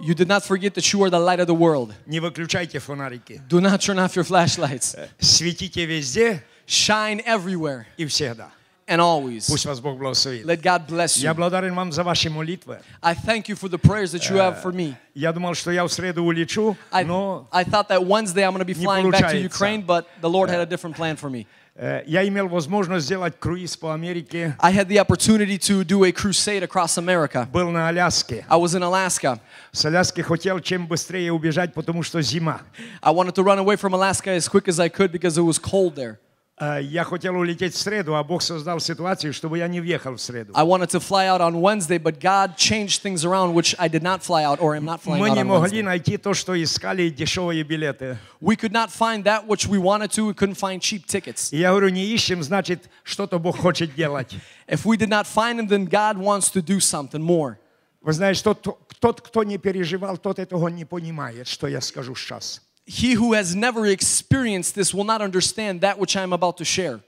You 0.00 0.14
did 0.14 0.26
not 0.28 0.44
forget 0.44 0.74
that 0.74 0.92
you 0.92 1.02
are 1.04 1.10
the 1.10 1.18
light 1.18 1.40
of 1.40 1.46
the 1.46 1.54
world. 1.54 1.92
Не 2.06 2.20
выключайте 2.20 2.78
фонарики. 2.78 3.40
Do 3.48 3.60
not 3.60 3.80
turn 3.80 3.98
off 3.98 4.14
your 4.16 4.24
flashlights. 4.24 4.96
Светите 5.18 5.84
везде 5.86 6.42
Shine 6.66 7.20
everywhere 7.26 7.84
и 7.96 8.06
всегда. 8.06 8.50
and 8.88 9.00
always. 9.00 9.46
Пусть 9.48 9.64
вас 9.64 9.80
Бог 9.80 9.98
благословит. 9.98 10.44
Let 10.44 10.60
God 10.60 10.86
bless 10.88 11.16
Я 11.18 11.30
you. 11.30 11.34
благодарен 11.34 11.74
вам 11.74 11.92
за 11.92 12.02
ваши 12.02 12.28
молитвы. 12.30 12.80
I 13.00 13.14
thank 13.14 13.48
you 13.48 13.54
for 13.56 13.68
the 13.68 13.78
prayers 13.78 14.12
that 14.12 14.28
you 14.28 14.36
have 14.36 14.60
for 14.62 14.72
me. 14.72 14.94
Я 15.14 15.32
думал, 15.32 15.54
что 15.54 15.70
я 15.70 15.84
в 15.84 15.88
среду 15.92 16.24
улечу, 16.24 16.76
I, 16.90 17.04
но 17.04 17.46
I 17.52 17.64
thought 17.64 17.88
that 17.88 18.04
Wednesday 18.04 18.42
I'm 18.42 18.52
going 18.52 18.58
to 18.58 18.64
be 18.64 18.74
Не 18.74 18.84
flying 18.84 19.10
back 19.10 19.20
to 19.20 19.22
получается. 19.22 19.36
Ukraine, 19.44 19.82
but 19.82 20.06
the 20.20 20.28
Lord 20.28 20.50
had 20.50 20.60
a 20.60 20.66
different 20.66 20.96
plan 20.96 21.16
for 21.16 21.30
me. 21.30 21.46
э, 21.76 22.02
я 22.06 22.26
имел 22.26 22.48
возможность 22.48 23.06
сделать 23.06 23.34
круиз 23.38 23.76
по 23.76 23.92
Америке. 23.94 24.56
I 24.60 24.72
had 24.72 24.88
the 24.88 24.98
opportunity 24.98 25.58
to 25.58 25.84
do 25.84 26.04
a 26.04 26.12
crusade 26.12 26.62
across 26.62 26.98
America. 26.98 27.46
Был 27.52 27.70
на 27.70 27.88
Аляске. 27.88 28.44
I 28.48 28.58
was 28.58 28.74
in 28.74 28.82
Alaska. 28.82 29.40
С 29.72 29.84
Аляски 29.84 30.20
хотел 30.20 30.60
чем 30.60 30.86
быстрее 30.86 31.32
убежать, 31.32 31.74
потому 31.74 32.02
что 32.02 32.20
зима. 32.22 32.62
I 33.02 33.12
wanted 33.12 33.34
to 33.34 33.42
run 33.42 33.58
away 33.58 33.76
from 33.76 33.94
Alaska 33.94 34.30
as 34.30 34.48
quick 34.48 34.68
as 34.68 34.78
I 34.80 34.88
could 34.88 35.12
because 35.12 35.38
it 35.38 35.42
was 35.42 35.58
cold 35.58 35.94
there. 35.94 36.18
Э, 36.60 36.80
Я 36.82 37.02
хотел 37.04 37.34
улететь 37.36 37.74
в 37.74 37.78
среду, 37.78 38.14
а 38.14 38.22
Бог 38.22 38.42
создал 38.42 38.78
ситуацию, 38.78 39.32
чтобы 39.32 39.58
я 39.58 39.66
не 39.68 39.80
въехал 39.80 40.14
в 40.14 40.20
среду. 40.20 40.52
I 40.54 40.62
wanted 40.64 40.90
to 40.90 41.00
fly 41.00 41.26
out 41.26 41.40
on 41.40 41.60
Wednesday, 41.60 41.98
but 41.98 42.20
God 42.20 42.56
changed 42.56 43.02
things 43.02 43.24
around, 43.24 43.54
which 43.54 43.74
I 43.78 43.88
did 43.88 44.02
not 44.02 44.22
fly 44.22 44.44
out 44.44 44.60
or 44.60 44.76
am 44.76 44.84
not 44.84 45.00
flying 45.00 45.18
Мы 45.20 45.30
out 45.30 45.34
не 45.34 45.40
on 45.42 45.46
могли 45.46 45.78
Wednesday. 45.78 45.82
найти 45.82 46.16
то, 46.18 46.34
что 46.34 46.54
искали, 46.62 47.08
дешевые 47.08 47.64
билеты. 47.64 48.18
We 48.40 48.56
could 48.56 48.70
not 48.72 48.90
find 48.90 49.24
that 49.24 49.46
which 49.48 49.66
we 49.66 49.78
wanted 49.78 50.12
to. 50.12 50.26
We 50.26 50.34
couldn't 50.34 50.56
find 50.58 50.80
cheap 50.80 51.06
tickets. 51.06 51.52
И 51.52 51.56
я 51.56 51.70
говорю, 51.70 51.88
не 51.88 52.04
ищем, 52.04 52.42
значит, 52.42 52.88
что-то 53.02 53.38
Бог 53.38 53.56
хочет 53.58 53.94
делать. 53.94 54.32
If 54.68 54.84
we 54.84 54.96
did 54.96 55.08
not 55.08 55.26
find 55.26 55.58
them, 55.58 55.66
then 55.68 55.86
God 55.86 56.18
wants 56.18 56.50
to 56.52 56.62
do 56.62 56.78
something 56.78 57.22
more. 57.22 57.56
Вы 58.02 58.12
знаете, 58.12 58.42
тот, 58.42 58.62
тот, 59.00 59.20
кто 59.20 59.42
не 59.42 59.58
переживал, 59.58 60.16
тот 60.18 60.38
этого 60.38 60.68
не 60.68 60.84
понимает, 60.84 61.48
что 61.48 61.66
я 61.66 61.80
скажу 61.80 62.14
сейчас. 62.14 62.60
He 62.86 63.14
who 63.14 63.32
has 63.34 63.54
never 63.54 63.86
experienced 63.86 64.74
this 64.74 64.92
will 64.92 65.04
not 65.04 65.20
understand 65.22 65.80
that 65.82 65.98
which 65.98 66.16
I 66.16 66.22
am 66.22 66.32
about 66.32 66.56
to 66.58 66.64
share. 66.64 67.00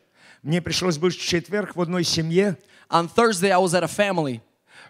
Мне 0.42 0.60
пришлось 0.62 0.98
быть 0.98 1.14
в 1.16 1.20
четверг 1.20 1.74
в 1.74 1.80
одной 1.80 2.04
семье. 2.04 2.56
On 2.90 3.08
Thursday, 3.08 3.50
I 3.50 3.58
was 3.58 3.74
at 3.74 3.82
a 3.82 3.88
family. 3.88 4.40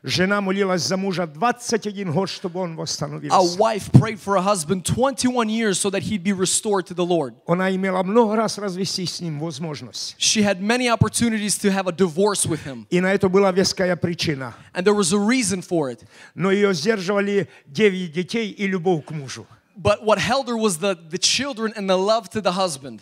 Жена 0.02 0.42
молилась 0.42 0.82
за 0.82 0.98
мужа 0.98 1.26
21 1.26 2.12
год, 2.12 2.28
чтобы 2.28 2.60
он 2.60 2.72
A 2.74 2.76
восстановился. 2.76 3.58
wife 3.58 3.90
prayed 3.92 4.20
for 4.20 4.36
a 4.36 4.42
husband 4.42 4.84
21 4.84 5.48
years 5.48 5.78
so 5.80 5.88
that 5.88 6.02
he'd 6.02 6.22
be 6.22 6.34
restored 6.34 6.84
to 6.86 6.92
the 6.92 7.04
Lord. 7.06 7.34
Она 7.46 7.74
имела 7.74 8.02
много 8.02 8.36
раз 8.36 8.58
развестись 8.58 9.14
с 9.14 9.20
ним 9.22 9.38
возможность. 9.40 10.14
She 10.18 10.42
had 10.42 10.60
many 10.60 10.88
opportunities 10.90 11.56
to 11.58 11.70
have 11.70 11.86
a 11.86 11.92
divorce 11.92 12.44
with 12.44 12.62
him, 12.66 12.86
И 12.90 13.00
на 13.00 13.14
это 13.14 13.30
была 13.30 13.50
веская 13.52 13.96
причина. 13.96 14.52
and 14.74 14.84
there 14.84 14.92
was 14.92 15.14
a 15.14 15.18
reason 15.18 15.62
for 15.62 15.90
it. 15.90 16.00
Но 16.34 16.50
ее 16.50 16.74
сдерживали 16.74 17.48
9 17.68 18.12
детей 18.12 18.50
и 18.50 18.66
любовь 18.66 19.06
к 19.06 19.10
мужу. 19.12 19.46
But 19.78 20.04
what 20.04 20.18
held 20.18 20.48
her 20.48 20.56
was 20.56 20.78
the, 20.78 20.94
the 20.94 21.18
children 21.18 21.72
and 21.76 21.88
the 21.90 21.96
love 21.98 22.30
to 22.30 22.40
the 22.40 22.52
husband, 22.52 23.00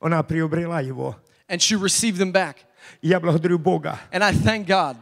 Она 0.00 0.22
приобрела 0.22 0.80
его. 0.80 1.16
and 1.48 1.60
she 1.60 1.76
received 1.76 2.18
them 2.18 2.32
back. 2.32 2.64
И 3.02 3.08
я 3.08 3.20
благодарю 3.20 3.58
Бога. 3.58 3.98
And 4.12 4.22
I 4.24 4.32
thank 4.32 4.66
God. 4.66 4.96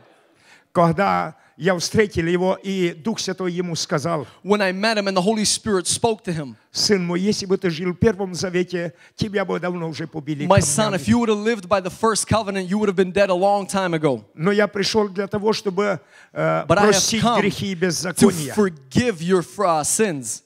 Когда 0.72 1.34
я 1.56 1.76
встретил 1.76 2.26
его, 2.26 2.56
и 2.62 2.92
Дух 2.94 3.18
Святой 3.18 3.52
ему 3.52 3.74
сказал, 3.74 4.26
When 4.44 4.60
I 4.62 4.70
met 4.72 4.96
him 4.96 5.08
and 5.08 5.16
the 5.16 5.22
Holy 5.22 5.44
Spirit 5.44 5.86
spoke 5.88 6.22
to 6.24 6.32
him, 6.32 6.54
сын 6.70 7.04
мой, 7.04 7.20
если 7.20 7.46
бы 7.46 7.56
ты 7.58 7.68
жил 7.70 7.92
в 7.92 7.96
Первом 7.96 8.34
Завете, 8.34 8.94
тебя 9.16 9.44
бы 9.44 9.58
давно 9.58 9.88
уже 9.88 10.06
побили 10.06 10.46
My 10.46 10.60
son, 10.60 10.92
камнями». 10.92 10.96
if 10.96 11.08
you 11.08 11.18
would 11.18 11.28
have 11.28 11.38
lived 11.38 11.68
by 11.68 11.80
the 11.80 11.90
first 11.90 12.28
covenant, 12.28 12.68
you 12.68 12.78
would 12.78 12.88
have 12.88 12.96
been 12.96 13.10
dead 13.12 13.28
a 13.30 13.34
long 13.34 13.66
time 13.66 13.92
ago. 13.94 14.24
Но 14.34 14.52
я 14.52 14.68
пришел 14.68 15.08
для 15.08 15.26
того, 15.26 15.52
чтобы 15.52 16.00
э, 16.32 16.64
But 16.68 16.78
I 16.78 16.86
have 16.86 16.90
простить 16.90 17.22
come 17.22 17.40
грехи 17.40 17.72
и 17.72 17.74
to 17.74 17.78
беззакония, 17.80 18.54
forgive 18.54 19.20
your 19.20 19.42
uh, 19.42 19.82
sins, 19.82 20.42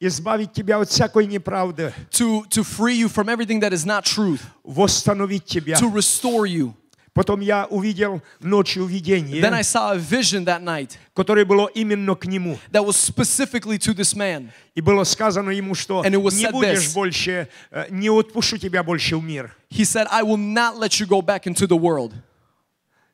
избавить 0.00 0.52
тебя 0.52 0.80
от 0.80 0.88
всякой 0.88 1.26
неправды, 1.26 1.92
to, 2.10 2.46
to 2.48 2.62
free 2.62 2.94
you 2.96 3.08
from 3.08 3.28
everything 3.28 3.60
that 3.60 3.72
is 3.72 3.84
not 3.84 4.04
truth, 4.04 4.40
восстановить 4.64 5.44
тебя. 5.44 5.76
to 5.76 5.90
restore 5.92 6.46
you. 6.46 6.74
Потом 7.14 7.38
я 7.38 7.66
увидел 7.66 8.20
ночью 8.40 8.86
видение, 8.86 9.40
Then 9.40 9.54
I 9.54 9.62
saw 9.62 9.92
a 9.92 9.98
vision 9.98 10.44
that 10.46 10.62
night 10.64 10.98
которое 11.14 11.44
было 11.44 11.68
именно 11.72 12.16
к 12.16 12.26
нему. 12.26 12.58
that 12.72 12.84
was 12.84 12.96
specifically 12.96 13.78
to 13.78 13.94
this 13.94 14.16
man. 14.16 14.50
И 14.74 14.80
было 14.80 15.04
сказано 15.04 15.50
ему, 15.50 15.76
что 15.76 16.02
And 16.04 16.12
it 16.12 16.20
was 16.20 16.36
не 16.36 16.46
said 16.46 16.52
будешь 16.52 16.78
this. 16.88 16.94
больше, 16.94 17.48
э, 17.70 17.86
не 17.90 18.08
отпущу 18.08 18.58
тебя 18.58 18.82
больше 18.82 19.16
в 19.16 19.22
мир. 19.22 19.54
He 19.70 19.84
said, 19.84 20.08
I 20.10 20.22
will 20.24 20.36
not 20.36 20.76
let 20.76 20.98
you 20.98 21.06
go 21.06 21.22
back 21.22 21.46
into 21.46 21.68
the 21.68 21.76
world. 21.76 22.12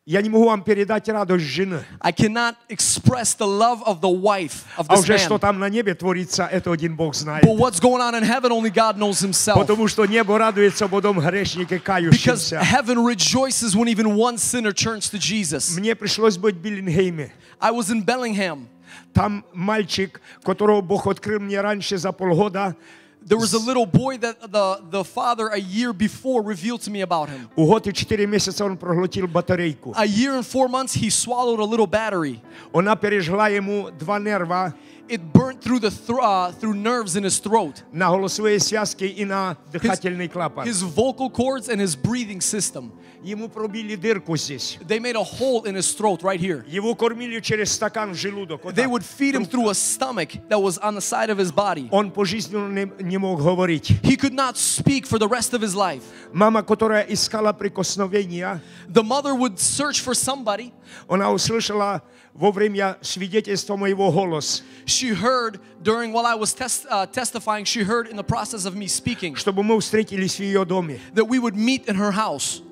Я 0.07 0.21
не 0.21 0.29
могу 0.29 0.45
вам 0.45 0.61
передать 0.61 1.09
радость 1.09 1.45
жены. 1.45 1.83
I 1.99 2.11
cannot 2.11 2.55
express 2.69 3.33
the 3.35 3.47
love 3.47 3.81
of 3.87 4.01
the 4.01 4.21
wife 4.21 4.63
of 4.77 4.85
А 4.87 4.93
this 4.93 4.99
уже 4.99 5.17
что 5.17 5.35
man. 5.35 5.39
там 5.39 5.59
на 5.59 5.67
небе 5.67 5.95
творится, 5.95 6.45
это 6.45 6.71
один 6.71 6.95
Бог 6.95 7.15
знает. 7.15 7.43
But 7.43 7.57
what's 7.57 7.79
going 7.79 8.01
on 8.01 8.13
in 8.13 8.21
heaven, 8.23 8.51
only 8.51 8.69
God 8.69 8.99
knows 8.99 9.19
himself. 9.21 9.55
Потому 9.55 9.87
что 9.87 10.05
небо 10.05 10.37
радуется 10.37 10.87
потом 10.87 11.19
грешнике 11.19 11.77
Because 11.77 11.81
кающимся. 11.81 12.59
heaven 12.61 13.03
rejoices 13.03 13.75
when 13.75 13.87
even 13.87 14.15
one 14.15 14.37
sinner 14.37 14.71
turns 14.73 15.09
to 15.09 15.17
Jesus. 15.17 15.75
Мне 15.75 15.95
пришлось 15.95 16.37
быть 16.37 16.53
в 16.55 16.59
Биллингейме. 16.61 17.31
I 17.59 17.71
was 17.71 17.89
in 17.89 18.05
Bellingham. 18.05 18.67
Там 19.11 19.43
мальчик, 19.53 20.21
которого 20.43 20.81
Бог 20.81 21.07
открыл 21.07 21.39
мне 21.39 21.59
раньше 21.61 21.97
за 21.97 22.11
полгода, 22.11 22.75
There 23.24 23.36
was 23.36 23.52
a 23.52 23.58
little 23.58 23.84
boy 23.84 24.16
that 24.18 24.40
the, 24.50 24.80
the 24.88 25.04
father 25.04 25.48
a 25.48 25.58
year 25.58 25.92
before 25.92 26.42
revealed 26.42 26.80
to 26.82 26.90
me 26.90 27.02
about 27.02 27.28
him. 27.28 27.50
у 27.54 27.66
год 27.66 27.86
и 27.86 27.92
четыре 27.92 28.26
месяца 28.26 28.64
он 28.64 28.78
проглотил 28.78 29.26
батарейку. 29.26 29.92
A 29.96 30.06
year 30.06 30.36
and 30.36 30.46
four 30.46 30.68
months, 30.68 30.94
he 30.94 31.10
swallowed 31.10 31.60
a 31.60 31.64
little 31.64 31.86
battery. 31.86 32.40
Она 32.72 32.96
пережгла 32.96 33.48
ему 33.50 33.90
два 33.90 34.18
нерва 34.18 34.74
It 35.08 35.32
burnt 35.32 35.60
through 35.60 35.80
the 35.80 35.90
thr- 35.90 36.20
uh, 36.20 36.52
through 36.52 36.74
nerves 36.74 37.16
in 37.16 37.24
his 37.24 37.38
throat, 37.40 37.82
на 37.92 38.08
голосовые 38.10 38.60
связки 38.60 39.04
и 39.04 39.24
на 39.24 39.56
дыхательный 39.72 40.28
клапан. 40.28 40.64
his 40.64 40.82
vocal 40.82 41.28
cords, 41.28 41.68
and 41.68 41.80
his 41.80 41.96
breathing 41.96 42.40
system. 42.40 42.92
Ему 43.24 43.48
пробили 43.48 43.96
дырку 43.96 44.36
здесь. 44.36 44.78
They 44.86 44.98
made 44.98 45.14
a 45.16 45.22
hole 45.22 45.64
in 45.66 45.74
his 45.76 45.92
throat 45.94 46.22
right 46.22 46.40
here. 46.40 46.64
Его 46.66 46.94
кормили 46.94 47.40
через 47.40 47.72
стакан 47.72 48.12
в 48.12 48.16
желудок. 48.16 48.64
вот 48.64 48.74
They 48.74 48.84
так. 48.84 48.90
would 48.90 49.02
feed 49.04 49.34
him 49.34 49.44
through 49.44 49.68
a 49.68 49.74
stomach 49.74 50.30
that 50.48 50.60
was 50.60 50.78
on 50.78 50.94
the 50.94 51.00
side 51.02 51.28
of 51.30 51.38
his 51.38 51.52
body. 51.52 51.88
Он 51.90 52.10
пожизненно 52.10 52.68
не, 52.72 52.90
не 53.04 53.18
мог 53.18 53.40
говорить. 53.42 53.90
He 54.02 54.16
could 54.16 54.32
not 54.32 54.56
speak 54.56 55.06
for 55.06 55.18
the 55.18 55.28
rest 55.28 55.52
of 55.52 55.60
his 55.60 55.74
life. 55.74 56.02
Мама, 56.32 56.62
которая 56.62 57.02
искала 57.02 57.52
прикосновения, 57.52 58.60
The 58.88 59.02
mother 59.02 59.34
would 59.34 59.58
search 59.58 60.00
for 60.00 60.14
somebody. 60.14 60.72
она 61.08 61.30
услышала 61.32 62.02
во 62.32 62.52
время 62.52 62.96
свидетельства 63.02 63.76
моего 63.76 64.10
голос, 64.10 64.62
She 64.86 65.10
heard 65.12 65.60
during 65.82 66.12
while 66.12 66.26
I 66.26 66.34
was 66.34 66.54
test, 66.54 66.86
uh, 66.90 67.06
testifying, 67.06 67.64
she 67.64 67.82
heard 67.82 68.08
in 68.08 68.16
the 68.16 68.24
process 68.24 68.64
of 68.64 68.74
me 68.76 68.86
speaking 68.86 69.34
чтобы 69.36 69.62
мы 69.62 69.78
встретились 69.80 70.36
в 70.36 70.40
ее 70.40 70.64
доме. 70.64 71.00
that 71.14 71.26
we 71.28 71.38
would 71.38 71.56
meet 71.56 71.86
in 71.86 71.96
her 71.96 72.12
house. 72.12 72.62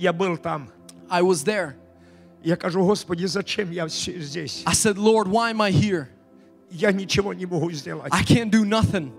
Я 0.00 0.14
был 0.14 0.38
там. 0.38 0.70
I 1.10 1.20
was 1.22 1.44
there. 1.44 1.74
Я 2.42 2.56
кажу, 2.56 2.82
Господи, 2.84 3.26
зачем 3.26 3.70
я 3.70 3.86
здесь? 3.88 4.62
I 4.64 4.72
said, 4.72 4.96
Lord, 4.96 5.28
why 5.28 5.50
am 5.50 5.60
I 5.60 5.70
here? 5.70 6.08
Я 6.70 6.90
ничего 6.90 7.34
не 7.34 7.44
могу 7.44 7.70
сделать. 7.72 8.10
I 8.10 8.22
can't 8.24 8.50
do 8.50 8.64
nothing. 8.64 9.12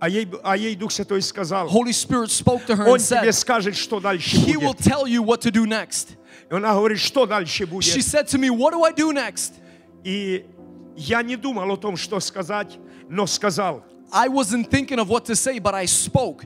А 0.00 0.08
ей, 0.08 0.28
а 0.42 0.56
ей 0.56 0.74
Дух 0.74 0.90
Святой 0.90 1.22
сказал, 1.22 1.68
Holy 1.68 1.92
Spirit 1.92 2.30
spoke 2.30 2.66
to 2.66 2.74
her 2.76 2.88
Он 2.88 2.96
and 2.98 3.08
тебе 3.08 3.30
said, 3.30 3.32
скажет, 3.32 3.76
что 3.76 4.00
дальше 4.00 4.36
He 4.36 4.56
will 4.56 4.74
будет. 4.74 4.78
tell 4.80 5.06
you 5.06 5.22
what 5.22 5.40
to 5.42 5.52
do 5.52 5.64
next. 5.66 6.16
И 6.50 6.54
она 6.54 6.74
говорит, 6.74 6.98
что 6.98 7.24
дальше 7.26 7.64
She 7.64 7.70
будет. 7.70 8.04
said 8.04 8.26
to 8.28 8.38
me, 8.38 8.48
What 8.50 8.72
do 8.72 8.82
I 8.82 8.92
do 8.92 9.12
next? 9.12 9.52
И 10.02 10.44
я 10.96 11.22
не 11.22 11.36
думал 11.36 11.70
о 11.70 11.76
том, 11.76 11.96
что 11.96 12.18
сказать, 12.18 12.78
но 13.08 13.26
сказал. 13.26 13.84
I 14.10 14.28
wasn't 14.28 14.68
thinking 14.68 14.98
of 14.98 15.08
what 15.08 15.26
to 15.26 15.36
say, 15.36 15.60
but 15.60 15.74
I 15.74 15.84
spoke. 15.86 16.44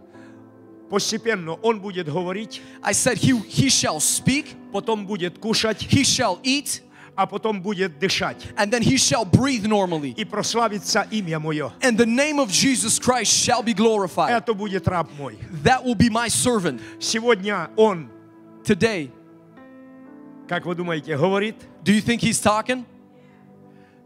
Постепенно 0.92 1.54
он 1.62 1.80
будет 1.80 2.06
говорить, 2.06 2.60
I 2.82 2.92
said, 2.92 3.16
He, 3.16 3.32
he 3.48 3.70
shall 3.70 3.98
speak, 3.98 4.54
потом 4.74 5.06
будет 5.06 5.38
кушать, 5.38 5.80
he 5.90 6.02
shall 6.04 6.38
eat, 6.42 6.82
а 7.16 7.26
потом 7.26 7.62
будет 7.62 7.98
дышать. 7.98 8.36
and 8.58 8.70
then 8.70 8.82
he 8.82 8.98
shall 8.98 9.24
breathe 9.24 9.64
normally. 9.64 10.10
И 10.18 10.26
прославится 10.26 11.06
имя 11.10 11.38
мое. 11.40 11.72
And 11.80 11.96
the 11.96 12.04
name 12.04 12.38
of 12.38 12.50
Jesus 12.50 12.98
Christ 12.98 13.32
shall 13.32 13.62
be 13.62 13.72
glorified. 13.72 14.30
Это 14.32 14.52
будет 14.52 14.86
раб 14.86 15.08
мой. 15.18 15.38
That 15.64 15.82
will 15.82 15.94
be 15.96 16.10
my 16.10 16.28
servant. 16.28 16.78
Сегодня 17.00 17.70
он, 17.76 18.10
Today, 18.62 19.10
как 20.46 20.66
вы 20.66 20.74
думаете, 20.74 21.16
говорит? 21.16 21.56
do 21.82 21.90
you 21.94 22.02
think 22.02 22.20
he's 22.20 22.38
talking? 22.38 22.84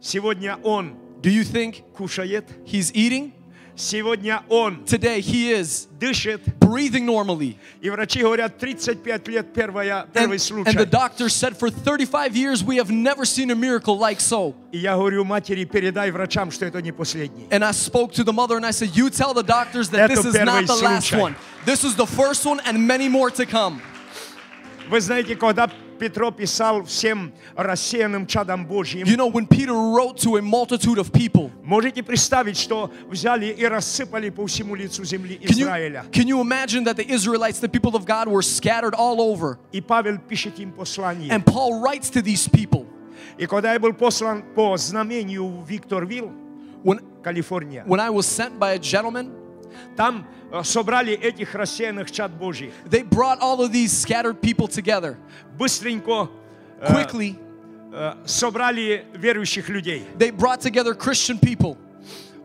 Сегодня 0.01 0.57
он 0.63 0.95
Do 1.21 1.31
you 1.31 1.43
think 1.43 1.83
кушает? 1.97 2.45
he's 2.65 2.93
eating? 2.95 3.33
Сегодня 3.76 4.44
он 4.49 4.84
Today, 4.86 5.19
he 5.22 5.52
is 5.52 5.88
дышит. 5.99 6.41
breathing 6.60 7.06
normally. 7.06 7.57
И 7.82 7.90
врачи 7.90 8.19
говорят, 8.22 8.60
35 8.60 9.28
лет 9.28 9.53
первая, 9.53 10.03
And, 10.03 10.14
первый 10.14 10.36
and 10.38 10.41
случай. 10.41 10.78
the 10.78 10.86
doctor 10.86 11.30
said, 11.30 11.57
For 11.57 11.69
35 11.69 12.36
years, 12.36 12.64
we 12.64 12.78
have 12.78 12.91
never 12.91 13.26
seen 13.26 13.49
a 13.49 13.56
miracle 13.56 13.98
like 13.98 14.19
so. 14.19 14.53
И 14.72 14.78
я 14.78 14.95
говорю 14.95 15.23
матери, 15.23 15.64
передай 15.65 16.11
врачам, 16.11 16.52
что 16.52 16.65
это 16.65 16.82
не 16.82 16.91
последний. 16.91 17.48
And 17.49 17.64
I 17.64 17.72
spoke 17.72 18.11
to 18.14 18.23
the 18.23 18.34
mother 18.34 18.57
and 18.57 18.65
I 18.65 18.72
said, 18.72 18.95
You 18.95 19.10
tell 19.10 19.34
the 19.34 19.44
doctors 19.44 19.90
that 19.90 20.11
Это 20.11 20.15
this 20.22 20.26
is 20.26 20.34
not 20.36 20.45
первый 20.45 20.65
the 20.68 20.76
last 20.84 21.07
случай. 21.07 21.22
one. 21.22 21.36
This 21.65 21.84
is 21.84 21.95
the 21.95 22.06
first 22.07 22.45
one 22.45 22.60
and 22.65 22.86
many 22.86 23.07
more 23.10 23.32
to 23.32 23.45
come. 23.45 23.82
Вы 24.90 24.99
знаете, 24.99 25.36
когда 25.36 25.69
Петро 25.99 26.32
писал 26.32 26.84
всем 26.84 27.32
рассеянным 27.56 28.26
чадам 28.26 28.65
Божьим, 28.65 29.06
You 29.06 29.15
know, 29.18 29.28
when 29.32 29.45
Peter 29.45 29.73
wrote 29.73 30.18
to 30.23 30.38
a 30.38 30.41
multitude 30.41 30.98
of 30.98 31.11
people, 31.11 31.52
можете 31.64 32.02
представить, 32.02 32.57
что 32.57 32.90
взяли 33.07 33.45
и 33.48 33.64
рассыпали 33.65 34.32
по 34.32 34.48
всему 34.48 34.73
лицу 34.73 35.03
земли 35.06 35.38
can 35.40 35.49
you, 35.49 35.65
Израиля. 35.68 36.06
can 36.11 36.28
you 36.28 36.41
imagine 36.41 36.84
that 36.86 36.95
the 36.98 37.07
Israelites, 37.07 37.60
the 37.60 37.69
people 37.69 37.95
of 37.95 38.06
God, 38.06 38.28
were 38.28 38.41
scattered 38.41 38.95
all 38.95 39.22
over? 39.22 39.60
И 39.72 39.80
Павел 39.80 40.18
пишет 40.18 40.57
им 40.60 40.72
послание. 40.72 41.30
And 41.30 41.45
Paul 41.45 41.80
writes 41.84 42.10
to 42.10 42.23
these 42.23 42.48
people. 42.49 42.88
И 43.38 43.45
когда 43.45 43.73
я 43.73 43.80
был 43.80 43.94
послан 43.94 44.44
по 44.56 44.76
знамению 44.78 45.48
в 45.48 45.69
Викторвилл, 45.69 46.32
When, 46.84 46.99
Калифорния, 47.22 47.84
when 47.86 47.99
I 47.99 48.10
was 48.10 48.26
sent 48.26 48.57
by 48.57 48.73
a 48.73 48.80
gentleman, 48.80 49.30
там 49.97 50.27
э, 50.53 50.62
собрали 50.65 51.12
этих 51.15 51.55
рассеянных 51.55 52.11
чад 52.11 52.32
Божьих. 52.32 52.73
they 52.89 53.03
brought 53.03 53.39
all 53.40 53.61
of 53.61 53.73
these 53.73 53.93
scattered 53.93 54.40
people 54.40 54.69
together. 54.69 55.16
Быстренько 55.59 56.28
э, 56.81 56.86
Quickly, 56.93 57.36
э, 57.93 58.15
собрали 58.27 59.05
верующих 59.15 59.69
людей. 59.69 60.05
they 60.19 60.31
brought 60.31 60.61
together 60.61 60.94
Christian 60.94 61.39
people. 61.39 61.77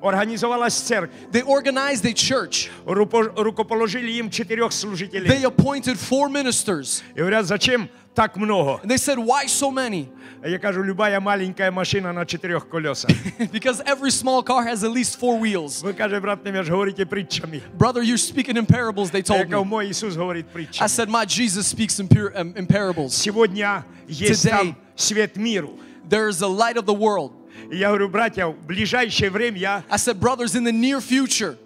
Организовалась 0.01 0.73
церковь. 0.73 1.11
They 1.31 1.43
organized 1.43 2.03
a 2.05 2.13
church. 2.13 2.71
Рупо- 2.85 3.31
Рукоположили 3.35 4.11
им 4.13 4.31
четырех 4.31 4.69
They 4.69 4.73
служителей. 4.73 5.43
appointed 5.45 5.95
four 5.99 6.27
ministers. 6.27 7.03
И 7.13 7.19
говорят, 7.19 7.45
зачем 7.45 7.87
так 8.14 8.36
много? 8.36 8.80
And 8.82 8.90
they 8.90 8.96
said, 8.98 9.18
Why 9.18 9.46
so 9.46 9.70
many? 9.70 10.08
А 10.42 10.48
Я 10.48 10.58
кажу, 10.58 10.82
любая 10.82 11.18
маленькая 11.20 11.70
машина 11.70 12.12
на 12.12 12.24
четырех 12.24 12.68
колесах. 12.68 13.10
because 13.52 13.80
every 13.86 14.10
small 14.10 14.42
car 14.42 14.64
has 14.64 14.84
at 14.84 14.90
least 14.92 15.18
four 15.18 15.38
wheels. 15.38 15.82
Вы, 15.82 15.92
каже, 15.94 16.20
брат 16.20 16.44
Немеш, 16.44 16.68
говорите 16.68 17.04
притчами. 17.06 17.62
Brother, 17.76 18.02
you're 18.02 18.16
speaking 18.18 18.56
in 18.56 18.66
parables, 18.66 19.10
they 19.10 19.20
А 19.20 19.22
told 19.22 19.38
я 19.38 19.44
говорю, 19.44 19.64
me. 19.64 19.68
мой 19.68 19.86
Иисус 19.90 20.14
говорит 20.16 20.46
I 20.50 20.52
притчами. 20.52 20.88
said, 20.88 21.08
My 21.08 21.24
Jesus 21.24 21.66
speaks 21.66 21.98
in, 21.98 22.08
pure, 22.08 22.32
um, 22.36 22.54
in 22.56 22.66
parables. 22.66 23.14
Сегодня 23.14 23.84
есть 24.08 24.44
Today. 24.44 24.50
там 24.50 24.76
свет 24.94 25.36
миру. 25.36 25.78
There 26.08 26.28
is 26.28 26.38
the 26.38 26.48
light 26.48 26.76
of 26.76 26.86
the 26.86 26.94
world. 26.94 27.32
И 27.70 27.76
я 27.78 27.88
говорю, 27.88 28.08
братья, 28.08 28.46
в 28.46 28.64
ближайшее 28.66 29.30
время 29.30 29.82
I 29.90 29.96
said, 29.96 30.20
Brothers, 30.20 30.54
in 30.54 30.62
the 30.64 30.72
near 30.72 31.00
future, 31.00 31.56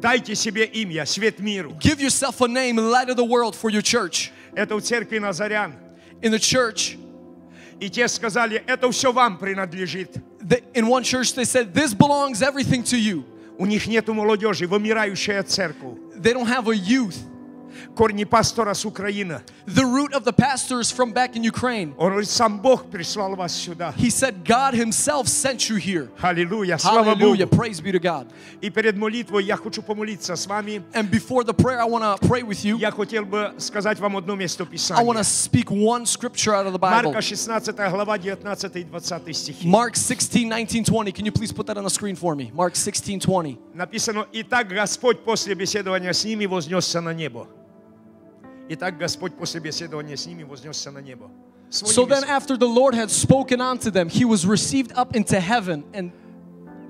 дайте 0.00 0.34
себе 0.34 0.64
имя, 0.66 1.04
свет 1.06 1.40
миру. 1.40 1.76
give 1.80 2.00
yourself 2.00 2.40
a 2.40 2.48
name, 2.48 2.76
light 2.76 3.08
of 3.08 3.16
the 3.16 3.24
world, 3.24 3.56
for 3.56 3.70
your 3.70 3.82
church. 3.82 4.30
Это 4.55 4.75
в 4.75 4.81
церкви 4.81 5.19
Назарян. 5.19 5.73
In 6.21 6.31
the 6.31 6.39
church, 6.39 6.97
И 7.79 7.89
те 7.89 8.07
сказали, 8.09 8.61
это 8.67 8.91
все 8.91 9.11
вам 9.13 9.37
принадлежит. 9.37 10.17
they, 10.41 10.61
in 10.73 10.87
one 10.87 11.03
church, 11.03 11.33
they 11.33 11.45
said, 11.45 11.73
This 11.73 11.93
belongs 11.93 12.41
everything 12.41 12.83
to 12.83 12.97
you. 12.97 13.23
У 13.57 13.65
них 13.65 13.87
нету 13.87 14.13
молодежи, 14.13 14.67
вымирающая 14.67 15.43
церковь. 15.43 15.97
They 16.15 16.33
don't 16.33 16.47
have 16.47 16.67
a 16.67 16.75
youth. 16.75 17.15
Корни 17.95 18.23
пастора 18.23 18.73
с 18.73 18.85
Украины. 18.85 19.41
The 19.65 19.85
root 19.85 20.13
of 20.13 20.23
the 20.23 20.33
pastor 20.33 20.79
is 20.79 20.91
from 20.91 21.13
back 21.13 21.35
in 21.35 21.43
Ukraine. 21.43 21.93
Он 21.97 22.11
говорит, 22.11 22.29
сам 22.29 22.59
Бог 22.59 22.89
прислал 22.89 23.35
вас 23.35 23.53
сюда. 23.53 23.93
He 23.97 24.09
said, 24.09 24.43
God 24.43 24.73
Himself 24.73 25.27
sent 25.27 25.69
you 25.69 25.77
here. 25.77 26.09
Аллилуйя, 26.21 26.77
слава 26.77 27.13
Hallelujah. 27.15 27.45
Богу. 27.45 27.63
Praise 27.63 27.81
be 27.81 27.91
to 27.91 27.99
God. 27.99 28.27
И 28.61 28.69
перед 28.69 28.97
молитвой 28.97 29.43
я 29.43 29.57
хочу 29.57 29.81
помолиться 29.81 30.35
с 30.35 30.47
вами. 30.47 30.81
And 30.93 31.09
before 31.09 31.43
the 31.43 31.53
prayer, 31.53 31.79
I 31.79 31.85
want 31.85 32.03
to 32.03 32.27
pray 32.27 32.41
with 32.43 32.63
you. 32.63 32.77
Я 32.77 32.91
хотел 32.91 33.25
бы 33.25 33.53
сказать 33.57 33.99
вам 33.99 34.17
одно 34.17 34.35
место 34.35 34.63
I 34.63 35.03
want 35.03 35.17
to 35.17 35.21
Писания. 35.21 35.23
speak 35.23 35.69
one 35.71 36.05
scripture 36.05 36.53
out 36.53 36.65
of 36.65 36.73
the 36.73 36.79
Bible. 36.79 37.11
Марка 37.11 37.21
16 37.21 37.75
глава 37.75 38.17
19 38.17 38.75
и 38.75 38.83
20 38.83 39.35
стихи. 39.35 39.67
Mark 39.67 39.95
16, 39.95 40.49
19, 40.49 40.83
20. 40.85 41.11
Can 41.15 41.25
you 41.25 41.31
please 41.31 41.51
put 41.51 41.67
that 41.67 41.77
on 41.77 41.83
the 41.83 41.89
screen 41.89 42.15
for 42.15 42.35
me? 42.35 42.51
Mark 42.53 42.75
16, 42.75 43.19
20. 43.19 43.57
Написано, 43.73 44.25
«Итак 44.33 44.67
Господь 44.69 45.23
после 45.23 45.53
беседования 45.55 46.13
с 46.13 46.23
ними 46.23 46.45
вознесся 46.45 47.01
на 47.01 47.13
небо». 47.13 47.47
Итак 48.68 48.96
Господь 48.98 49.34
после 49.34 49.60
беседования 49.60 50.16
с 50.16 50.26
ними 50.26 50.42
вознесся 50.42 50.90
на 50.90 50.98
небо. 51.00 51.30
Своим 51.70 51.92
So 51.92 52.06
then, 52.06 52.22
языком. 52.22 52.30
after 52.36 52.56
the 52.56 52.68
Lord 52.68 52.94
had 52.94 53.10
spoken 53.10 53.60
unto 53.60 53.90
them, 53.90 54.08
he 54.08 54.24
was 54.24 54.46
received 54.46 54.92
up 54.96 55.14
into 55.16 55.38
heaven 55.40 55.84
and, 55.92 56.12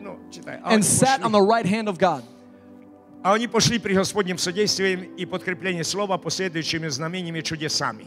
Ну, 0.01 0.19
читай. 0.31 0.61
А 0.63 0.69
and 0.71 0.75
они 0.75 0.83
sat 0.83 1.21
пошли- 1.21 1.25
on 1.25 1.33
the 1.33 1.41
right 1.43 1.67
hand 1.67 1.89
of 1.89 1.99
God. 1.99 2.23
А 3.23 3.35
они 3.35 3.47
пошли 3.49 3.79
при 3.79 3.95
Господнем 3.95 4.37
содействии 4.39 5.11
и 5.17 5.25
подкреплении 5.25 5.83
слова 5.83 6.19
последующими 6.19 6.89
знамениями 6.89 7.41
чудесами. 7.41 8.07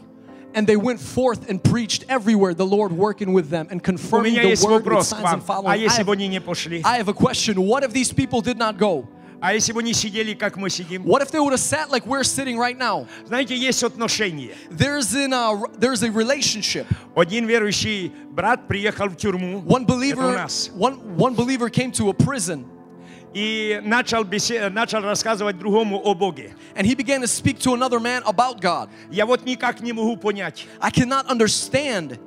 And 0.54 0.66
they 0.66 0.76
went 0.76 0.98
forth 1.00 1.46
and 1.50 1.62
preached 1.62 2.04
everywhere, 2.08 2.54
the 2.54 2.64
Lord 2.64 2.92
working 2.92 3.32
with 3.34 3.50
them 3.50 3.66
and 3.70 3.80
У 3.80 3.84
confirming 3.84 4.32
меня 4.32 4.42
the 4.44 4.48
есть 4.50 4.62
word 4.64 4.82
with 4.82 4.84
вопрос 4.84 5.08
к 5.12 5.16
signs 5.18 5.22
вам. 5.22 5.34
and 5.34 5.42
А 5.42 5.46
following. 5.46 5.68
I 5.72 5.76
если 5.76 6.02
бы 6.04 6.12
have, 6.12 6.16
они 6.16 6.28
не 6.28 6.40
пошли? 6.40 6.80
I 6.84 6.98
have 6.98 7.08
a 7.08 7.12
question. 7.12 7.56
What 7.66 7.82
if 7.84 7.92
these 7.92 8.12
people 8.12 8.40
did 8.40 8.56
not 8.56 8.78
go? 8.78 9.06
А 9.42 9.54
если 9.54 9.72
бы 9.72 9.80
они 9.80 9.92
сидели, 9.92 10.34
как 10.34 10.56
мы 10.56 10.68
сидим? 10.68 11.04
What 11.04 11.22
if 11.22 11.30
they 11.30 11.38
would 11.38 11.52
have 11.52 11.60
sat 11.60 11.90
like 11.90 12.04
we're 12.06 12.24
sitting 12.24 12.56
right 12.58 12.76
now? 12.76 13.06
Знаете, 13.26 13.56
есть 13.56 13.82
отношения. 13.84 14.54
There's 14.70 15.14
in 15.14 15.32
a 15.32 15.54
there's 15.78 16.02
a 16.02 16.10
relationship. 16.10 16.86
Один 17.14 17.46
верующий 17.46 18.12
брат 18.30 18.66
приехал 18.66 19.08
в 19.08 19.16
тюрьму. 19.16 19.60
One 19.62 19.84
Это 19.84 19.92
у 19.94 19.96
believer 19.96 20.32
нас. 20.34 20.70
one 20.74 21.16
one 21.16 21.36
believer 21.36 21.70
came 21.70 21.92
to 21.92 22.08
a 22.10 22.12
prison 22.12 22.64
И 23.34 23.80
начал, 23.84 24.24
бесе- 24.24 24.70
начал 24.70 25.00
рассказывать 25.02 25.58
другому 25.58 26.00
о 26.02 26.14
Боге. 26.14 26.54
and 26.74 26.86
he 26.86 26.94
began 26.96 27.20
to 27.20 27.28
speak 27.28 27.58
to 27.60 27.74
another 27.74 28.00
man 28.00 28.22
about 28.24 28.60
God. 28.60 28.88
Я 29.10 29.26
вот 29.26 29.44
никак 29.44 29.80
не 29.80 29.92
могу 29.92 30.16
понять. 30.16 30.66
I 30.80 30.90
cannot 30.90 31.26
understand. 31.28 32.18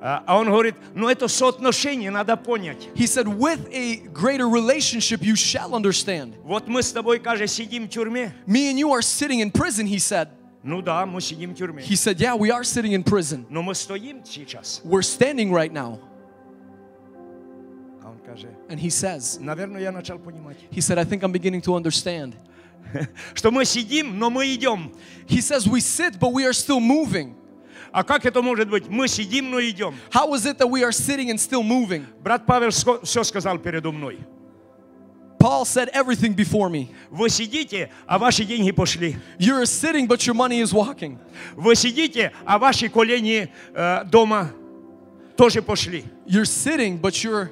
А 0.00 0.22
а 0.26 0.38
он 0.38 0.46
говорит, 0.46 0.74
ну 0.94 1.08
это 1.08 1.26
соотношение, 1.26 2.10
надо 2.10 2.36
понять. 2.36 2.88
He 2.94 3.06
said, 3.06 3.26
with 3.26 3.66
a 3.72 3.96
greater 4.12 4.48
relationship, 4.48 5.22
you 5.22 5.34
shall 5.34 5.74
understand. 5.74 6.34
Вот 6.44 6.68
мы 6.68 6.82
с 6.82 6.92
тобой, 6.92 7.18
каже, 7.18 7.46
сидим 7.46 7.86
в 7.86 7.88
тюрьме. 7.88 8.32
Me 8.46 8.70
and 8.70 8.78
you 8.78 8.92
are 8.92 9.02
sitting 9.02 9.40
in 9.40 9.50
prison, 9.50 9.86
he 9.86 9.98
said. 9.98 10.28
Ну 10.62 10.82
да, 10.82 11.06
мы 11.06 11.20
сидим 11.20 11.54
в 11.54 11.56
тюрьме. 11.56 11.82
He 11.82 11.96
said, 11.96 12.20
Yeah, 12.20 12.34
we 12.34 12.50
are 12.50 12.62
sitting 12.62 12.92
in 12.92 13.02
prison. 13.02 13.46
Но 13.48 13.62
мы 13.62 13.74
стоим 13.74 14.22
сейчас. 14.24 14.80
We're 14.84 15.02
standing 15.02 15.50
right 15.50 15.72
now. 15.72 15.98
А 18.02 18.10
он 18.10 18.18
каже, 18.18 18.48
And 18.68 18.78
he 18.78 18.90
says, 18.90 19.38
наверное, 19.40 19.80
я 19.80 19.92
начал 19.92 20.18
понимать. 20.18 20.58
He 20.70 20.80
said, 20.80 20.98
I 20.98 21.04
think 21.04 21.22
I'm 21.22 21.32
beginning 21.32 21.62
to 21.62 21.74
understand. 21.74 22.34
Что 23.34 23.50
мы 23.50 23.64
сидим, 23.64 24.18
но 24.18 24.28
мы 24.28 24.52
идем. 24.54 24.92
He 25.26 25.40
says, 25.40 25.66
We 25.66 25.80
sit, 25.80 26.20
but 26.20 26.32
we 26.32 26.44
are 26.44 26.52
still 26.52 26.80
moving. 26.80 27.34
А 27.91 28.03
как 28.03 28.25
это 28.25 28.41
может 28.41 28.69
быть? 28.69 28.87
Мы 28.87 29.07
сидим, 29.07 29.51
но 29.51 29.59
идем. 29.61 29.95
How 30.11 30.33
is 30.33 30.45
it 30.45 30.57
that 30.59 30.69
we 30.69 30.83
are 30.83 30.91
sitting 30.91 31.29
and 31.29 31.39
still 31.39 31.63
moving? 31.63 32.05
Брат 32.23 32.45
Павел 32.45 32.69
все 32.71 33.23
сказал 33.23 33.57
передо 33.57 33.91
мной. 33.91 34.19
Paul 35.39 35.65
said 35.65 35.89
everything 35.93 36.33
before 36.35 36.69
me. 36.69 36.89
Вы 37.09 37.29
сидите, 37.29 37.89
а 38.05 38.19
ваши 38.19 38.45
деньги 38.45 38.71
пошли. 38.71 39.17
You're 39.39 39.65
sitting, 39.65 40.07
but 40.07 40.25
your 40.25 40.35
money 40.35 40.61
is 40.61 40.71
walking. 40.71 41.17
Вы 41.55 41.75
сидите, 41.75 42.31
а 42.45 42.59
ваши 42.59 42.89
колени 42.89 43.51
э, 43.73 44.03
дома 44.05 44.51
тоже 45.35 45.63
пошли. 45.63 46.05
You're 46.27 46.45
sitting, 46.45 46.99
but 46.99 47.23
your 47.23 47.49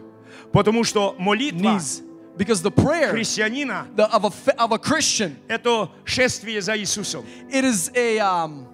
Потому 0.51 0.83
что 0.83 1.15
молитва 1.19 1.77
knees, 1.77 2.01
because 2.37 2.61
the 2.61 2.71
prayer 2.71 3.11
христианина 3.11 3.87
the, 3.95 4.05
of, 4.11 4.25
a, 4.25 4.61
of 4.61 4.71
a 4.71 4.77
Christian, 4.77 5.35
это 5.47 5.89
шествие 6.05 6.61
за 6.61 6.77
Иисусом. 6.77 7.25
it 7.49 7.63
is 7.63 7.91
a 7.95 8.19
um, 8.19 8.67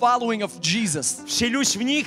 following 0.00 0.42
of 0.42 0.60
Jesus. 0.60 1.22
Вселюсь 1.26 1.76
в 1.76 1.82
них, 1.82 2.06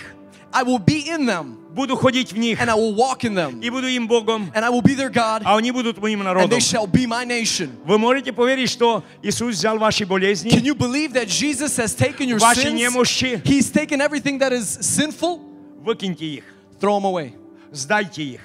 I 0.53 0.63
will 0.63 0.79
be 0.79 1.07
in 1.09 1.25
them, 1.25 1.57
буду 1.73 1.95
ходить 1.97 2.31
в 2.31 2.37
них, 2.37 2.59
and 2.61 2.69
I 2.69 2.75
will 2.75 2.95
walk 2.95 3.23
in 3.25 3.33
them, 3.35 3.61
и 3.61 3.69
буду 3.69 3.87
им 3.87 4.07
Богом, 4.07 4.49
and 4.53 4.63
I 4.63 4.69
will 4.69 4.81
be 4.81 4.95
their 4.95 5.09
God, 5.09 5.41
а 5.43 5.57
они 5.57 5.71
будут 5.71 5.97
моим 5.97 6.21
and 6.21 6.25
народом. 6.25 6.49
they 6.49 6.59
shall 6.61 6.87
be 6.87 7.05
my 7.05 7.25
nation. 7.25 7.69
Вы 7.85 7.97
можете 7.97 8.31
поверить, 8.31 8.69
что 8.69 9.03
Иисус 9.21 9.55
взял 9.55 9.77
ваши 9.77 10.05
болезни, 10.05 10.49
Can 10.49 10.63
you 10.63 10.73
believe 10.75 11.11
that 11.13 11.27
Jesus 11.27 11.75
has 11.77 11.93
taken 11.93 12.29
your 12.29 12.39
ваши 12.39 12.69
sins? 12.69 12.73
немощи, 12.79 13.41
He's 13.43 13.69
taken 13.71 13.99
everything 14.01 14.37
that 14.39 14.53
is 14.53 14.77
sinful, 14.81 15.39
выкиньте 15.83 16.25
их, 16.25 16.43
throw 16.79 16.97
them 16.99 17.05
away, 17.05 17.33
сдайте 17.73 18.23
их. 18.23 18.41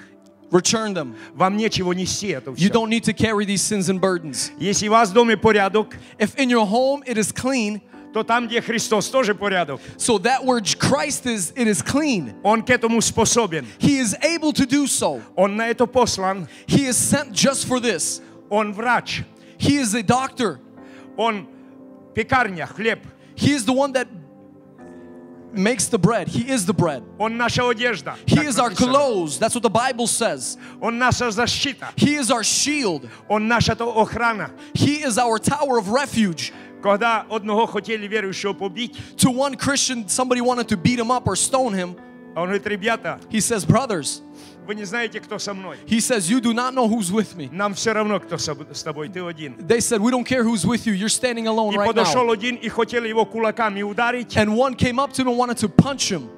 return 0.50 0.92
them. 0.94 1.14
Вам 1.34 1.56
нечего 1.56 1.92
нести 1.92 2.26
это 2.28 2.50
You 2.50 2.56
все. 2.56 2.68
don't 2.70 2.88
need 2.90 3.04
to 3.04 3.12
carry 3.12 3.44
these 3.44 3.62
sins 3.62 3.88
and 3.88 4.00
burdens. 4.00 4.50
Если 4.58 4.88
у 4.88 4.90
вас 4.90 5.10
в 5.10 5.12
доме 5.12 5.36
порядок, 5.36 5.96
If 6.18 6.34
in 6.36 6.50
your 6.50 6.66
home 6.66 7.04
it 7.06 7.16
is 7.16 7.30
clean, 7.30 7.80
то 8.14 8.24
там, 8.24 8.48
где 8.48 8.60
Христос, 8.60 9.08
тоже 9.08 9.34
порядок. 9.34 9.80
so 9.96 10.18
that 10.18 10.44
where 10.44 10.60
Christ 10.60 11.26
is, 11.26 11.52
it 11.54 11.68
is 11.68 11.80
clean. 11.80 12.34
Он 12.42 12.62
к 12.62 12.70
этому 12.70 13.00
способен. 13.00 13.64
He 13.78 13.98
is 14.00 14.16
able 14.22 14.52
to 14.52 14.66
do 14.66 14.86
so. 14.86 15.22
Он 15.36 15.56
на 15.56 15.68
это 15.68 15.86
послан. 15.86 16.48
He 16.66 16.86
is 16.86 16.96
sent 16.96 17.32
just 17.32 17.66
for 17.66 17.78
this. 17.80 18.20
Он 18.50 18.72
врач. 18.72 19.22
He 19.58 19.76
is 19.76 19.94
a 19.94 20.02
doctor. 20.02 20.58
Он 21.16 21.46
пекарня, 22.14 22.66
хлеб. 22.66 23.00
He 23.36 23.52
is 23.52 23.64
the 23.64 23.72
one 23.72 23.92
that 23.92 24.08
makes 25.52 25.86
the 25.86 25.98
bread. 25.98 26.28
He 26.28 26.48
is 26.48 26.66
the 26.66 26.72
bread. 26.72 27.02
Он 27.18 27.36
наша 27.36 27.62
одежда. 27.62 28.16
He 28.26 28.36
так 28.36 28.44
is 28.46 28.58
our 28.58 28.70
написано. 28.70 28.92
clothes. 28.92 29.38
That's 29.38 29.54
what 29.54 29.62
the 29.62 29.70
Bible 29.70 30.06
says. 30.06 30.56
Он 30.80 30.98
наша 30.98 31.30
защита. 31.30 31.88
He 31.96 32.14
is 32.14 32.30
our 32.30 32.42
shield. 32.44 33.08
Он 33.28 33.46
наша 33.48 33.74
то 33.76 33.86
охрана. 33.92 34.50
He 34.74 35.02
is 35.02 35.18
our 35.18 35.38
tower 35.38 35.78
of 35.78 35.88
refuge. 35.90 36.52
Когда 36.84 37.26
одного 37.30 37.66
хотели 37.66 38.06
верующего 38.06 38.52
побить, 38.54 38.96
To 39.18 39.30
one 39.30 39.56
Christian, 39.56 40.08
somebody 40.08 40.40
wanted 40.40 40.68
to 40.68 40.76
beat 40.76 40.98
him 40.98 41.10
up 41.10 41.26
or 41.26 41.36
stone 41.36 41.74
him. 41.74 41.96
а 42.34 42.42
он 42.42 42.46
говорит, 42.48 42.66
ребята, 42.66 43.20
He 43.30 43.40
says, 43.40 43.64
Brothers, 43.66 44.22
вы 44.66 44.74
не 44.76 44.84
знаете, 44.84 45.20
кто 45.20 45.38
со 45.38 45.52
мной. 45.52 45.76
he 45.86 45.98
says, 46.00 46.30
You 46.30 46.40
do 46.40 46.54
not 46.54 46.72
know 46.74 46.88
who's 46.88 47.10
with 47.12 47.36
me. 47.36 47.48
Нам 47.52 47.74
все 47.74 47.92
равно, 47.92 48.18
кто 48.20 48.38
со- 48.38 48.54
с 48.72 48.82
тобой, 48.82 49.08
ты 49.08 49.20
один. 49.20 49.56
They 49.58 49.80
said, 49.80 50.00
We 50.00 50.10
don't 50.10 50.24
care 50.24 50.42
who's 50.44 50.64
with 50.64 50.86
you. 50.86 50.92
You're 50.94 51.08
standing 51.10 51.46
alone 51.48 51.74
И 51.74 51.76
right 51.76 51.86
подошел 51.88 52.26
now. 52.26 52.32
один 52.32 52.54
и 52.56 52.68
хотел 52.68 53.04
его 53.04 53.26
кулаками 53.26 53.82
ударить. 53.82 54.36
And 54.36 54.54
one 54.56 54.74
came 54.76 54.98
up 54.98 55.12
to 55.14 55.22
him 55.22 55.28
and 55.28 55.36
wanted 55.36 55.58
to 55.58 55.68
punch 55.68 56.10
him. 56.10 56.28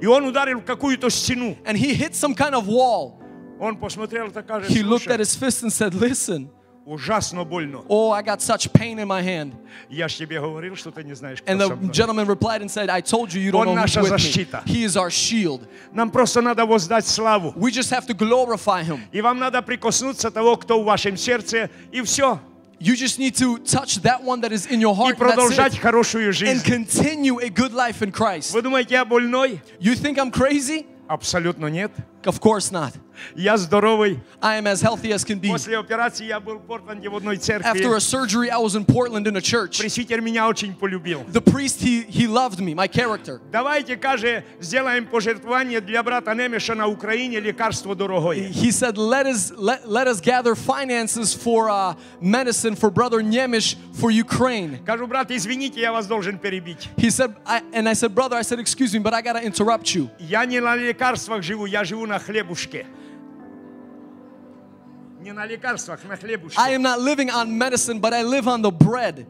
И 0.00 0.06
он 0.06 0.24
ударил 0.24 0.60
в 0.60 0.64
какую-то 0.64 1.10
стену. 1.10 1.56
And 1.64 1.76
he 1.76 1.94
hit 1.94 2.14
some 2.14 2.34
kind 2.34 2.54
of 2.54 2.66
wall. 2.66 3.18
Он 3.60 3.76
посмотрел, 3.76 4.30
так 4.32 4.46
каже, 4.46 4.66
He 4.68 4.82
looked 4.82 5.06
at 5.08 5.18
«Слушай, 5.18 5.20
his 5.20 5.36
fist 5.36 5.62
and 5.62 5.72
said, 5.72 5.94
Listen, 5.94 6.48
ужасно 6.86 7.44
больно. 7.44 7.84
oh, 7.88 8.10
I 8.10 8.22
got 8.22 8.40
such 8.42 8.72
pain 8.72 8.98
in 8.98 9.06
my 9.06 9.22
hand. 9.22 9.52
Я 9.88 10.08
ж 10.08 10.14
тебе 10.16 10.40
говорил, 10.40 10.74
что 10.76 10.90
ты 10.90 11.04
не 11.04 11.14
знаешь, 11.14 11.40
кто 11.40 11.50
And 11.52 11.60
со 11.60 11.68
the 11.68 11.76
мной. 11.76 11.92
gentleman 11.92 12.26
replied 12.26 12.60
and 12.60 12.68
said, 12.70 12.90
I 12.90 13.00
told 13.00 13.32
you 13.32 13.40
you 13.40 13.52
don't 13.52 13.68
Он 13.68 13.76
know 13.76 13.82
who's 13.82 13.94
наша 13.96 14.00
with 14.02 14.10
me. 14.12 14.18
защита. 14.18 14.62
He 14.66 14.82
is 14.84 14.96
our 14.96 15.10
shield. 15.10 15.66
Нам 15.92 16.10
просто 16.10 16.40
надо 16.40 16.66
воздать 16.66 17.06
славу. 17.06 17.52
We 17.56 17.70
just 17.70 17.90
have 17.90 18.06
to 18.06 18.14
glorify 18.14 18.82
him. 18.82 19.00
И 19.12 19.20
вам 19.20 19.38
надо 19.38 19.62
прикоснуться 19.62 20.30
того, 20.32 20.56
кто 20.56 20.80
в 20.82 20.84
вашем 20.84 21.16
сердце, 21.16 21.70
и 21.92 22.02
все. 22.02 22.40
You 22.80 22.96
just 22.96 23.20
need 23.20 23.36
to 23.36 23.58
touch 23.58 24.02
that 24.02 24.24
one 24.24 24.40
that 24.40 24.50
is 24.50 24.66
in 24.66 24.80
your 24.80 24.92
И 24.92 24.98
heart. 24.98 25.12
and 25.16 25.20
that's 25.20 25.34
продолжать 25.36 25.74
it. 25.74 25.78
хорошую 25.80 26.30
And 26.30 26.34
жизнь. 26.34 26.64
continue 26.64 27.38
a 27.40 27.48
good 27.48 27.72
life 27.72 28.02
in 28.02 28.10
Christ. 28.10 28.52
Вы 28.52 28.60
думаете, 28.62 28.94
я 28.94 29.04
больной? 29.04 29.60
You 29.78 29.94
think 29.94 30.18
I'm 30.18 30.32
crazy? 30.32 30.86
Абсолютно 31.06 31.66
нет. 31.66 31.92
Of 32.24 32.40
course 32.40 32.72
not. 32.72 32.92
Я 33.34 33.56
здоровый. 33.56 34.20
I 34.40 34.58
am 34.58 34.66
as 34.66 34.82
healthy 34.82 35.12
as 35.12 35.24
can 35.24 35.40
be. 35.40 35.48
После 35.48 35.78
операции 35.78 36.26
я 36.26 36.40
был 36.40 36.58
в 36.58 36.66
Портленде 36.66 37.08
в 37.08 37.16
одной 37.16 37.36
церкви. 37.36 37.70
After 37.70 37.94
a 37.94 38.00
surgery, 38.00 38.50
I 38.50 38.58
was 38.58 38.74
in 38.74 38.84
Portland 38.84 39.26
in 39.26 39.36
a 39.36 39.40
church. 39.40 39.78
Пресвитер 39.78 40.20
меня 40.20 40.48
очень 40.48 40.74
полюбил. 40.74 41.24
The 41.32 41.40
priest, 41.40 41.80
he, 41.80 42.02
he 42.02 42.26
loved 42.26 42.58
me, 42.58 42.74
my 42.74 42.88
character. 42.88 43.40
Давайте, 43.50 43.96
каже, 43.96 44.44
сделаем 44.60 45.06
пожертвование 45.06 45.80
для 45.80 46.02
брата 46.02 46.34
Немеша 46.34 46.74
на 46.74 46.88
Украине, 46.88 47.40
лекарство 47.40 47.94
дорогое. 47.94 48.48
He 48.48 48.70
said, 48.70 48.98
let 48.98 49.26
us, 49.26 49.52
let, 49.56 49.88
let 49.88 50.08
us 50.08 50.20
gather 50.20 50.54
finances 50.54 51.34
for 51.34 51.68
uh, 51.70 51.94
medicine 52.20 52.74
for 52.74 52.90
brother 52.90 53.22
Nyemish 53.22 53.76
for 53.94 54.10
Ukraine. 54.10 54.80
Кажу, 54.84 55.06
брат, 55.06 55.30
извините, 55.30 55.80
я 55.80 55.92
вас 55.92 56.06
должен 56.06 56.38
перебить. 56.38 56.88
He 56.96 57.10
said, 57.10 57.34
I, 57.46 57.62
and 57.72 57.88
I 57.88 57.94
said, 57.94 58.14
brother, 58.14 58.36
I 58.36 58.42
said, 58.42 58.58
excuse 58.58 58.92
me, 58.92 58.98
but 58.98 59.14
I 59.14 59.22
gotta 59.22 59.42
interrupt 59.44 59.94
you. 59.94 60.10
Я 60.18 60.44
не 60.44 60.60
на 60.60 60.74
лекарствах 60.74 61.42
живу, 61.42 61.66
я 61.66 61.84
живу 61.84 62.06
на 62.06 62.18
хлебушке. 62.18 62.86
Не 65.26 65.32
на 65.32 65.46
лекарствах, 65.46 66.00
на 66.04 66.16
хлебушке. 66.16 66.58
I 66.58 66.70
am 66.70 66.82
not 66.82 66.98
living 67.00 67.30
on 67.30 67.56
medicine, 67.56 68.00
but 68.00 68.12
I 68.12 68.22
live 68.22 68.48
on 68.48 68.62
the 68.62 68.72
bread. 68.72 69.26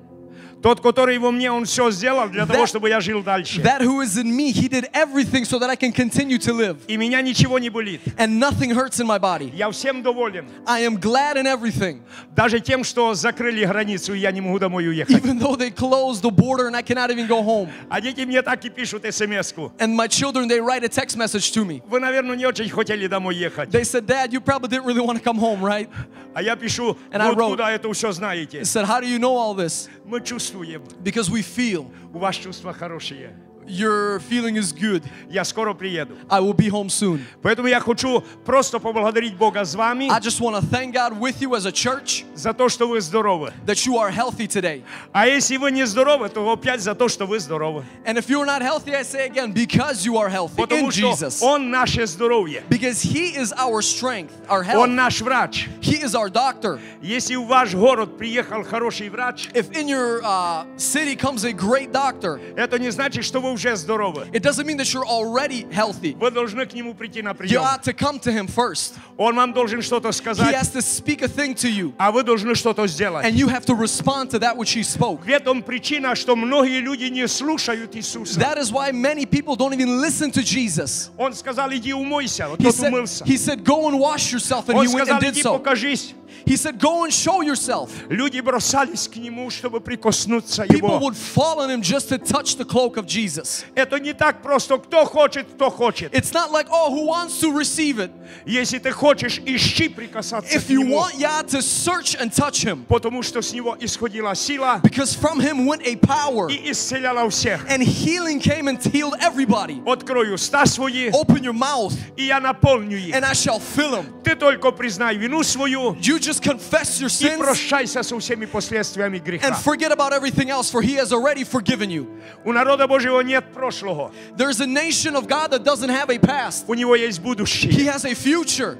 Тот, 0.62 0.82
который 0.82 1.18
во 1.20 1.32
мне, 1.32 1.52
он 1.52 1.66
все 1.66 1.92
сделал 1.92 2.30
для 2.30 2.46
того, 2.46 2.64
That- 2.64 2.68
чтобы 2.68 2.90
я 2.90 3.00
жил 3.00 3.22
дальше. 3.22 3.62
That 3.62 3.82
who 3.82 4.02
is 4.02 4.18
in 4.18 4.36
me, 4.36 4.52
he 4.52 4.68
did 4.68 4.90
everything 4.94 5.46
so 5.46 5.60
that 5.60 5.70
I 5.70 5.76
can 5.76 5.92
continue 5.92 6.40
to 6.40 6.52
live. 6.54 6.78
И 6.88 6.98
меня 6.98 7.22
ничего 7.22 7.60
не 7.60 7.70
болит. 7.70 8.02
And 8.18 8.40
nothing 8.40 8.72
hurts 8.72 9.00
in 9.00 9.06
my 9.06 9.20
body. 9.20 9.52
Я 9.56 9.70
всем 9.70 10.02
доволен. 10.02 10.48
I 10.66 10.82
am 10.82 10.98
glad 11.00 11.38
in 11.38 11.46
everything. 11.46 12.02
Даже 12.36 12.60
тем, 12.60 12.84
что 12.84 13.14
закрыли 13.14 13.66
границу, 13.66 14.14
и 14.16 14.20
я 14.20 14.32
не 14.32 14.42
могу 14.42 14.58
домой 14.58 14.88
уехать. 14.88 15.16
Even 15.24 15.40
though 15.40 15.56
they 15.56 15.70
closed 15.70 16.24
the 16.24 16.32
border 16.32 16.68
and 16.68 16.76
I 16.76 16.82
cannot 16.82 17.12
even 17.12 17.28
go 17.28 17.44
home. 17.44 17.70
А 17.90 18.02
дети 18.02 18.22
мне 18.26 18.42
так 18.42 18.66
и 18.66 18.70
пишут 18.70 19.04
смс-ку. 19.06 19.72
And 19.78 19.96
my 19.96 20.08
children, 20.08 20.48
they 20.48 20.60
write 20.60 20.84
a 20.84 20.90
text 20.90 21.16
message 21.18 21.52
to 21.54 21.64
me. 21.66 21.84
Вы, 21.88 22.00
наверное, 22.00 22.36
не 22.36 22.46
очень 22.48 22.68
хотели 22.70 23.06
домой 23.08 23.36
ехать. 23.36 23.70
They 23.70 23.84
said, 23.84 24.08
Dad, 24.08 24.34
you 24.34 24.40
probably 24.42 24.70
didn't 24.70 24.86
really 24.86 25.02
want 25.02 25.18
to 25.20 25.24
come 25.24 25.38
home, 25.38 25.62
right? 25.62 25.88
А 26.34 26.42
я 26.42 26.56
пишу, 26.56 26.98
And 27.12 27.22
I 27.22 27.30
wrote- 27.30 27.54
откуда 27.54 27.70
это 27.70 27.92
все 27.94 28.12
знаете? 28.12 28.60
I 28.60 28.64
said, 28.64 28.86
How 28.86 29.00
do 29.00 29.08
you 29.08 29.20
know 29.20 29.36
all 29.38 29.54
this? 29.56 29.88
Мы 30.06 30.20
чувствуем. 30.22 30.57
Because 31.04 31.30
we 31.30 31.42
feel 31.42 31.86
У 32.14 32.20
вас 32.20 32.36
чувства 32.36 32.74
хорошие. 32.74 33.36
your 33.67 34.19
feeling 34.21 34.57
is 34.57 34.73
good. 34.73 35.03
Я 35.31 35.45
скоро 35.45 35.73
приеду. 35.75 36.17
I 36.29 36.41
will 36.41 36.55
be 36.55 36.69
home 36.69 36.89
soon. 36.89 37.25
Поэтому 37.43 37.69
я 37.69 37.81
хочу 37.81 38.23
просто 38.45 38.79
поблагодарить 38.79 39.37
Бога 39.37 39.65
с 39.65 39.75
вами 39.75 40.11
I 40.11 40.19
just 40.21 40.41
want 40.41 40.57
to 40.57 40.63
thank 40.63 40.93
God 40.93 41.19
with 41.19 41.41
you 41.41 41.55
as 41.55 41.65
a 41.67 41.73
church 41.73 42.25
за 42.35 42.53
то, 42.53 42.69
что 42.69 42.89
вы 42.89 43.01
здоровы. 43.01 43.53
that 43.65 43.87
you 43.87 43.97
are 43.99 44.11
healthy 44.11 44.47
today. 44.47 44.83
А 45.13 45.27
если 45.27 45.57
вы 45.57 45.71
не 45.71 45.87
здоровы, 45.87 46.29
то 46.29 46.51
опять 46.51 46.81
за 46.83 46.95
то, 46.95 47.09
что 47.09 47.27
вы 47.27 47.39
здоровы. 47.39 47.85
And 48.05 48.19
if 48.19 48.29
you're 48.29 48.45
not 48.45 48.63
healthy, 48.63 48.95
I 48.95 49.03
say 49.03 49.27
again, 49.29 49.53
because 49.53 50.05
you 50.05 50.17
are 50.19 50.29
healthy 50.29 50.57
Потому 50.57 50.87
in 50.87 50.91
что 50.91 51.13
Jesus. 51.13 51.43
Он 51.43 51.71
наше 51.71 52.07
здоровье. 52.07 52.65
Because 52.69 53.01
He 53.01 53.37
is 53.37 53.53
our 53.57 53.81
strength, 53.81 54.33
our 54.49 54.65
Он 54.65 54.91
health. 54.91 54.97
наш 54.97 55.21
врач. 55.21 55.69
He 55.81 56.03
is 56.03 56.15
our 56.15 56.29
doctor. 56.29 56.81
Если 57.01 57.37
в 57.37 57.47
ваш 57.47 57.75
город 57.75 58.19
приехал 58.19 58.65
хороший 58.65 59.09
врач, 59.09 59.49
If 59.55 59.71
in 59.73 59.89
your 59.89 60.21
uh, 60.25 60.65
city 60.77 61.15
comes 61.17 61.45
a 61.45 61.53
great 61.53 61.93
doctor, 61.93 62.41
это 62.57 62.79
не 62.79 62.91
значит, 62.91 63.25
что 63.25 63.41
вы 63.41 63.53
уже 63.57 63.77
здоровы. 63.77 64.29
it 64.33 64.43
doesn't 64.43 64.67
mean 64.67 64.77
that 64.77 64.93
you're 64.93 65.07
already 65.07 65.67
healthy. 65.73 66.15
Вы 66.19 66.31
должны 66.31 66.67
к 66.67 66.75
Нему 66.75 66.95
прийти 66.95 67.23
на 67.23 67.31
You 67.31 67.35
прием. 67.35 67.63
ought 67.63 67.83
to 67.85 67.93
come 67.93 68.19
to 68.21 68.33
Him 68.33 68.47
first. 68.47 68.95
Он 69.17 69.35
вам 69.37 69.53
должен 69.53 69.83
что-то 69.83 70.09
He 70.09 70.13
сказать, 70.13 70.55
has 70.55 70.71
to 70.73 70.81
speak 70.83 71.23
a 71.23 71.29
thing 71.29 71.55
to 71.55 71.69
you, 71.71 71.93
а 71.99 72.11
вы 72.13 72.23
должны 72.23 72.55
что-то 72.55 72.87
сделать. 72.87 73.25
and 73.25 73.35
you 73.37 73.49
have 73.49 73.65
to 73.67 73.75
respond 73.75 74.31
to 74.31 74.39
that 74.39 74.57
which 74.57 74.73
He 74.73 74.83
spoke. 74.83 75.25
В 75.25 75.29
этом 75.29 75.63
причина, 75.63 76.15
что 76.15 76.35
многие 76.37 76.81
люди 76.81 77.05
не 77.05 77.27
слушают 77.29 77.95
Иисуса. 77.97 78.39
That 78.41 78.59
is 78.59 78.73
why 78.73 78.91
many 78.93 79.27
people 79.27 79.57
don't 79.57 79.73
even 79.75 80.01
listen 80.01 80.31
to 80.33 80.43
Jesus. 80.43 81.11
Он 81.19 81.35
сказал, 81.35 81.71
иди 81.73 81.93
умойся. 81.93 82.49
Вот 82.49 82.59
He 82.61 82.65
тот 82.65 82.75
said, 82.75 82.93
умылся. 82.93 83.25
he 83.25 83.37
said, 83.37 83.65
Go 83.65 83.89
and 83.89 83.99
wash 83.99 84.33
yourself, 84.33 84.69
and 84.69 84.79
Он 84.79 84.87
he 84.87 84.93
went 84.95 85.07
сказал, 85.07 85.17
and 85.19 85.21
did 85.25 85.35
иди 85.35 85.43
so. 85.43 85.59
покажись. 85.59 86.15
He 86.45 86.57
said, 86.57 86.81
Go 86.81 87.05
and 87.05 87.13
show 87.13 87.41
yourself. 87.43 87.91
Люди 88.09 88.41
бросались 88.41 89.07
к 89.07 89.17
Нему, 89.17 89.49
чтобы 89.51 89.81
прикоснуться 89.81 90.65
People 90.67 90.89
Его. 90.97 90.99
would 91.01 91.17
fall 91.17 91.61
on 91.61 91.71
him 91.71 91.83
just 91.83 92.09
to 92.09 92.19
touch 92.19 92.57
the 92.57 92.65
cloak 92.65 92.97
of 92.97 93.07
Jesus. 93.07 93.46
Это 93.76 94.00
не 94.00 94.14
так 94.14 94.42
просто. 94.42 94.78
Кто 94.78 95.06
хочет, 95.06 95.48
кто 95.56 95.70
хочет. 95.70 96.14
It's 96.14 96.32
not 96.34 96.52
like, 96.52 96.68
oh, 96.72 96.92
who 96.92 97.06
wants 97.08 97.40
to 97.42 97.52
receive 97.52 98.00
it? 98.00 98.12
Если 98.46 98.78
ты 98.80 98.92
хочешь, 98.92 99.40
ищи 99.46 99.88
прикасаться 99.90 100.56
If 100.58 100.66
к 100.68 100.70
you 100.70 100.80
Нему. 100.84 100.96
want, 100.98 101.16
you 101.18 101.26
have 101.28 101.48
to 101.48 101.62
search 101.62 102.16
and 102.20 102.32
touch 102.32 102.64
him. 102.64 102.86
Потому 102.88 103.24
что 103.24 103.42
с 103.42 103.54
Него 103.54 103.76
исходила 103.80 104.34
сила 104.36 104.80
Because 104.84 105.14
from 105.16 105.40
him 105.40 105.66
went 105.66 105.82
a 105.86 105.96
power, 105.96 106.50
и 106.52 106.72
исцеляла 106.72 107.30
всех. 107.30 107.66
and 107.70 107.82
healing 107.82 108.40
came 108.40 108.68
and 108.68 108.80
healed 108.82 109.16
everybody. 109.22 109.82
Открой 109.86 110.34
уста 110.34 110.66
свои, 110.66 111.10
Open 111.12 111.42
your 111.44 111.54
mouth, 111.54 111.94
и 112.16 112.24
я 112.26 112.40
наполню 112.40 112.98
их. 112.98 113.16
and 113.16 113.24
I 113.26 113.34
shall 113.34 113.60
fill 113.60 113.92
them. 113.92 114.06
Ты 114.24 114.36
только 114.36 114.72
признай 114.72 115.16
вину 115.18 115.44
свою 115.44 115.94
You 116.02 116.20
just 116.20 116.42
confess 116.44 117.00
your 117.00 117.08
и 117.08 117.28
sins 117.30 117.38
прощайся 117.40 118.04
со 118.04 118.18
всеми 118.20 118.46
последствиями 118.46 119.20
греха. 119.20 119.48
and 119.48 119.56
forget 119.56 119.92
about 119.92 120.12
everything 120.14 120.50
else, 120.50 120.70
for 120.70 120.82
he 120.82 120.96
has 120.96 121.12
already 121.14 121.44
forgiven 121.44 121.90
you. 121.90 122.08
У 122.44 122.52
народа 122.52 122.88
Божьего 122.88 123.22
нет 123.22 123.37
прошлого. 123.43 124.11
There's 124.37 124.61
a 124.61 124.67
nation 124.67 125.15
of 125.17 125.27
God 125.29 125.51
that 125.53 125.65
doesn't 125.65 125.91
have 125.91 126.11
a 126.11 126.19
past, 126.19 126.67
У 126.69 126.75
него 126.75 126.97
есть 126.97 127.21
he 127.21 127.25
будущее. 127.25 127.85
has 127.91 128.05
a 128.05 128.15
future. 128.15 128.79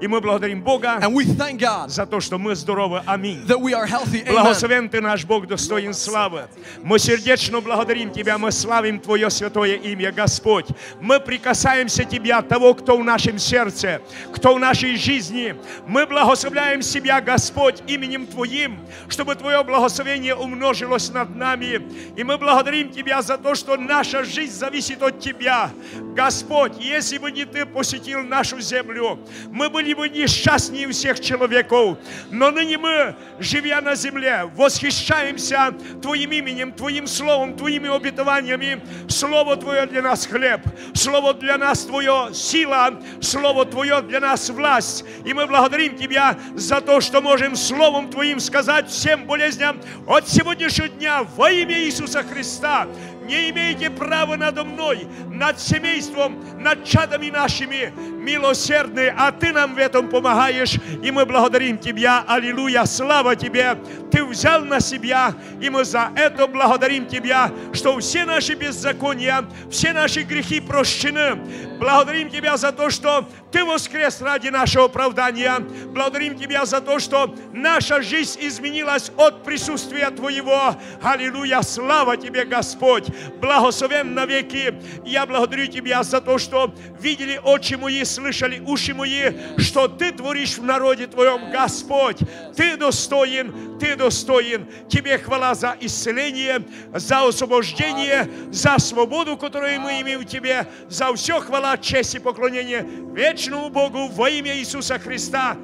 И 0.00 0.06
мы 0.06 0.20
благодарим 0.20 0.62
Бога 0.62 0.98
And 1.02 1.12
we 1.12 1.24
thank 1.24 1.58
God 1.58 1.88
за 1.88 2.06
то, 2.06 2.20
что 2.20 2.38
мы 2.38 2.54
здоровы. 2.54 3.02
Аминь. 3.06 3.44
that 3.46 3.60
we 3.60 3.74
are 3.74 3.86
healthy. 3.86 4.22
Amen. 4.22 4.32
Благословен 4.32 4.88
Ты 4.88 5.00
наш 5.00 5.24
Бог, 5.24 5.46
достоин 5.46 5.92
славы. 5.92 6.48
Мы 6.82 6.98
сердечно 6.98 7.60
благодарим 7.60 8.12
Тебя, 8.12 8.38
мы 8.38 8.52
славим 8.52 9.00
Твое 9.00 9.28
святое 9.30 9.74
имя, 9.76 10.12
Господь. 10.12 10.66
Мы 11.00 11.18
прикасаемся 11.18 12.04
Тебя, 12.04 12.42
того, 12.42 12.74
кто 12.74 12.96
в 12.96 13.04
нашем 13.04 13.38
сердце, 13.38 14.00
кто 14.32 14.54
в 14.54 14.60
нашей 14.60 14.96
жизни. 14.96 15.56
Мы 15.86 16.06
благословляем 16.06 16.82
себя, 16.82 17.20
Господь, 17.20 17.82
именем 17.88 18.26
Твоим, 18.26 18.78
чтобы 19.08 19.34
Твое 19.34 19.64
благословение 19.64 20.34
умножилось 20.34 21.10
над 21.10 21.34
нами. 21.34 21.82
И 22.16 22.22
мы 22.22 22.38
благодарим 22.38 22.90
Тебя 22.90 23.20
за 23.22 23.36
то, 23.36 23.54
что 23.54 23.76
наша 23.76 24.22
жизнь 24.24 24.52
зависит 24.52 25.02
от 25.02 25.18
Тебя. 25.18 25.70
Господь, 26.14 26.72
если 26.78 27.18
бы 27.18 27.32
не 27.32 27.44
Ты 27.44 27.66
посетил 27.66 28.22
нашу 28.22 28.60
землю, 28.60 29.18
мы 29.50 29.68
были 29.88 29.94
бы 29.94 30.08
несчастнее 30.08 30.88
всех 30.88 31.20
человеков. 31.20 31.98
Но 32.30 32.50
ныне 32.50 32.76
мы, 32.78 33.14
живя 33.38 33.80
на 33.80 33.94
земле, 33.94 34.50
восхищаемся 34.54 35.74
Твоим 36.02 36.32
именем, 36.32 36.72
Твоим 36.72 37.06
словом, 37.06 37.56
Твоими 37.56 37.94
обетованиями. 37.94 38.82
Слово 39.08 39.56
Твое 39.56 39.86
для 39.86 40.02
нас 40.02 40.26
хлеб, 40.26 40.60
Слово 40.94 41.34
для 41.34 41.56
нас 41.56 41.84
Твое 41.84 42.34
сила, 42.34 43.00
Слово 43.20 43.64
Твое 43.64 44.02
для 44.02 44.20
нас 44.20 44.50
власть. 44.50 45.04
И 45.24 45.32
мы 45.32 45.46
благодарим 45.46 45.96
Тебя 45.96 46.36
за 46.54 46.80
то, 46.80 47.00
что 47.00 47.20
можем 47.20 47.56
Словом 47.56 48.10
Твоим 48.10 48.40
сказать 48.40 48.88
всем 48.88 49.26
болезням 49.26 49.80
от 50.06 50.28
сегодняшнего 50.28 50.88
дня 50.88 51.22
во 51.36 51.50
имя 51.50 51.82
Иисуса 51.82 52.22
Христа. 52.22 52.86
Не 53.28 53.50
имеете 53.50 53.90
права 53.90 54.36
надо 54.36 54.64
мной, 54.64 55.06
над 55.30 55.60
семейством, 55.60 56.42
над 56.58 56.84
чадами 56.84 57.28
нашими, 57.28 57.92
милосердный, 58.18 59.10
а 59.10 59.30
Ты 59.32 59.52
нам 59.52 59.74
в 59.74 59.78
этом 59.78 60.08
помогаешь, 60.08 60.76
и 61.02 61.10
мы 61.10 61.26
благодарим 61.26 61.76
Тебя, 61.76 62.24
аллилуйя, 62.26 62.86
слава 62.86 63.36
Тебе, 63.36 63.76
Ты 64.10 64.24
взял 64.24 64.64
на 64.64 64.80
себя, 64.80 65.34
и 65.60 65.68
мы 65.68 65.84
за 65.84 66.10
это 66.16 66.46
благодарим 66.46 67.06
Тебя, 67.06 67.52
что 67.74 67.98
все 67.98 68.24
наши 68.24 68.54
беззакония, 68.54 69.44
все 69.70 69.92
наши 69.92 70.22
грехи 70.22 70.60
прощены. 70.60 71.38
Благодарим 71.78 72.30
Тебя 72.30 72.56
за 72.56 72.72
то, 72.72 72.88
что 72.88 73.28
Ты 73.52 73.62
воскрес 73.62 74.22
ради 74.22 74.48
нашего 74.48 74.86
оправдания. 74.86 75.58
Благодарим 75.88 76.38
Тебя 76.38 76.64
за 76.64 76.80
то, 76.80 76.98
что 76.98 77.34
наша 77.52 78.00
жизнь 78.00 78.40
изменилась 78.40 79.12
от 79.18 79.44
присутствия 79.44 80.10
Твоего. 80.10 80.74
Аллилуйя, 81.02 81.60
слава 81.60 82.16
Тебе, 82.16 82.44
Господь. 82.44 83.06
Благословен 83.40 84.14
навеки. 84.14 84.74
Я 85.04 85.26
благодарю 85.26 85.66
Тебя 85.66 86.02
за 86.02 86.20
то, 86.20 86.38
что 86.38 86.74
видели 87.00 87.40
очи 87.42 87.74
мои, 87.74 88.04
слышали 88.04 88.60
уши 88.60 88.94
мои, 88.94 89.32
что 89.58 89.88
Ты 89.88 90.12
творишь 90.12 90.58
в 90.58 90.64
народе 90.64 91.06
Твоем, 91.06 91.50
Господь. 91.50 92.18
Ты 92.56 92.76
достоин, 92.76 93.78
Ты 93.78 93.96
достоин. 93.96 94.66
Тебе 94.88 95.18
хвала 95.18 95.54
за 95.54 95.76
исцеление, 95.80 96.62
за 96.94 97.26
освобождение, 97.26 98.28
за 98.50 98.78
свободу, 98.78 99.36
которую 99.36 99.80
мы 99.80 100.00
имеем 100.00 100.20
в 100.20 100.26
Тебе, 100.26 100.66
за 100.88 101.12
все 101.14 101.40
хвала, 101.40 101.76
честь 101.78 102.14
и 102.14 102.18
поклонение 102.18 102.86
вечному 103.14 103.70
Богу 103.70 104.08
во 104.08 104.28
имя 104.30 104.56
Иисуса 104.56 104.98
Христа. 104.98 105.56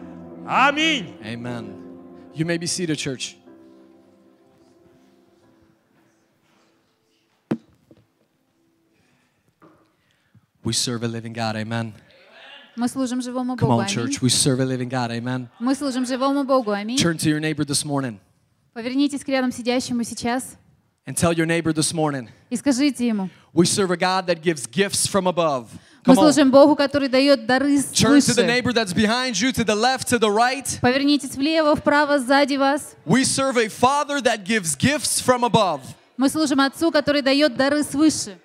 Аминь. 0.47 1.15
Amen. 1.23 1.85
You 2.35 2.45
may 2.45 2.59
be 2.59 2.67
seated, 2.67 2.99
church. 2.99 3.37
We 10.64 10.74
serve 10.74 11.04
a 11.04 11.08
living 11.08 11.34
God, 11.34 11.56
amen. 11.56 11.94
Мы 12.76 12.88
служим 12.88 13.22
живому 13.22 13.56
Come 13.58 13.70
Богу. 13.70 13.82
on, 13.82 13.86
Аминь. 13.86 13.94
church. 13.94 14.22
We 14.22 14.30
serve 14.30 14.60
a 14.60 14.66
living 14.66 14.90
God, 14.90 15.12
amen. 15.12 15.50
Мы 15.60 15.76
служим 15.76 16.06
живому 16.06 16.44
Богу. 16.46 16.72
Аминь. 16.72 16.98
Turn 16.98 17.18
to 17.18 17.30
your 17.30 17.40
neighbor 17.40 17.66
this 17.66 17.84
morning 17.86 18.20
Повернитесь 18.74 19.24
к 19.24 19.28
рядом 19.28 19.52
сидящему 19.52 20.04
сейчас 20.04 20.56
and 21.06 21.16
tell 21.18 21.34
your 21.34 21.46
neighbor 21.48 21.74
this 21.74 21.94
morning 21.94 22.30
и 22.50 22.56
скажите 22.56 23.08
ему. 23.08 23.30
we 23.54 23.66
serve 23.66 23.92
a 23.92 23.98
God 23.98 24.28
that 24.28 24.42
gives 24.42 24.66
gifts 24.68 25.08
from 25.08 25.28
above. 25.28 25.68
Мы 26.06 26.14
Come 26.16 26.18
on. 26.20 26.24
служим 26.32 26.52
Богу, 26.52 26.76
который 26.78 27.10
дает 27.10 27.46
дары 27.46 27.76
Turn 27.78 28.20
to 28.20 28.34
the 28.34 28.44
свыше. 28.44 28.46
neighbor 28.46 28.72
that's 28.72 28.94
behind 28.94 29.38
you, 29.40 29.52
to 29.52 29.66
the 29.66 29.76
left, 29.76 30.08
to 30.08 30.18
the 30.20 30.30
right. 30.32 30.80
Повернитесь 30.82 31.36
влево, 31.36 31.76
вправо, 31.76 32.20
сзади 32.20 32.56
вас. 32.56 32.96
We 33.06 33.24
serve 33.26 33.58
a 33.58 33.68
Father 33.68 34.22
that 34.22 34.46
gives 34.46 34.76
gifts 34.78 35.20
from 35.20 35.44
above. 35.44 35.82
Мы 36.16 36.30
служим 36.30 36.62
Отцу, 36.62 36.92
который 36.92 37.22
дает 37.22 37.58
дары 37.58 37.84
свыше. 37.84 38.38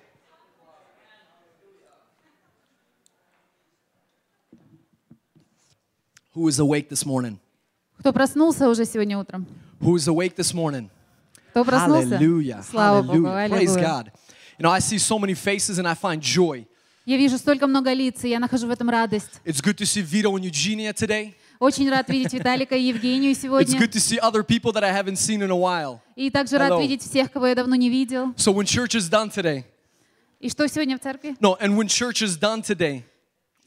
Who 6.39 6.47
is 6.49 6.59
awake 6.59 6.89
this 6.89 7.05
morning? 7.05 7.37
Кто 7.99 8.11
проснулся 8.11 8.67
уже 8.69 8.85
сегодня 8.85 9.17
утром? 9.17 9.45
Who 9.81 9.95
is 9.95 10.07
awake 10.07 10.35
this 10.35 10.53
morning? 10.53 10.89
Кто 11.51 11.63
проснулся? 11.63 12.17
Hallelujah. 12.17 12.63
Слава 12.63 13.01
Богу, 13.01 13.25
Hallelujah. 13.27 13.49
Praise 13.49 13.75
аллилуйя. 13.75 13.83
God. 13.87 14.11
You 14.59 14.63
know, 14.65 14.71
I 14.71 14.79
see 14.79 14.97
so 14.97 15.17
many 15.19 15.33
faces 15.33 15.79
and 15.79 15.87
I 15.87 15.93
find 15.95 16.21
joy. 16.21 16.65
Я 17.05 17.17
вижу 17.17 17.37
столько 17.37 17.67
много 17.67 17.93
лиц, 17.93 18.23
и 18.23 18.29
я 18.29 18.39
нахожу 18.39 18.67
в 18.67 18.71
этом 18.71 18.89
радость. 18.89 19.39
It's 19.45 19.61
good 19.61 19.77
to 19.77 19.85
see 19.85 20.01
Vito 20.01 20.31
and 20.35 20.43
Eugenia 20.43 20.91
today. 20.93 21.35
Очень 21.59 21.89
рад 21.89 22.09
видеть 22.09 22.33
Виталика 22.33 22.75
и 22.75 22.81
Евгению 22.87 23.31
It's 23.31 23.41
сегодня. 23.41 23.79
good 23.79 23.91
to 23.91 23.99
see 23.99 24.17
other 24.19 24.43
people 24.43 24.71
that 24.73 24.83
I 24.83 24.91
haven't 24.91 25.17
seen 25.17 25.41
in 25.41 25.51
a 25.51 25.55
while. 25.55 25.99
И 26.15 26.29
также 26.29 26.57
рад 26.57 26.71
Hello. 26.71 26.81
видеть 26.81 27.01
всех, 27.03 27.31
кого 27.31 27.47
я 27.47 27.55
давно 27.55 27.75
не 27.75 27.89
видел. 27.89 28.33
So 28.37 28.51
when 28.53 28.65
church 28.65 28.95
is 28.95 29.09
done 29.09 29.29
today, 29.29 29.63
И 30.39 30.49
что 30.49 30.67
сегодня 30.67 30.97
в 30.97 31.01
церкви? 31.01 31.35
no, 31.39 31.55
and 31.61 31.77
when 31.77 31.87
church 31.87 32.21
is 32.23 32.37
done 32.37 32.61
today, 32.61 33.03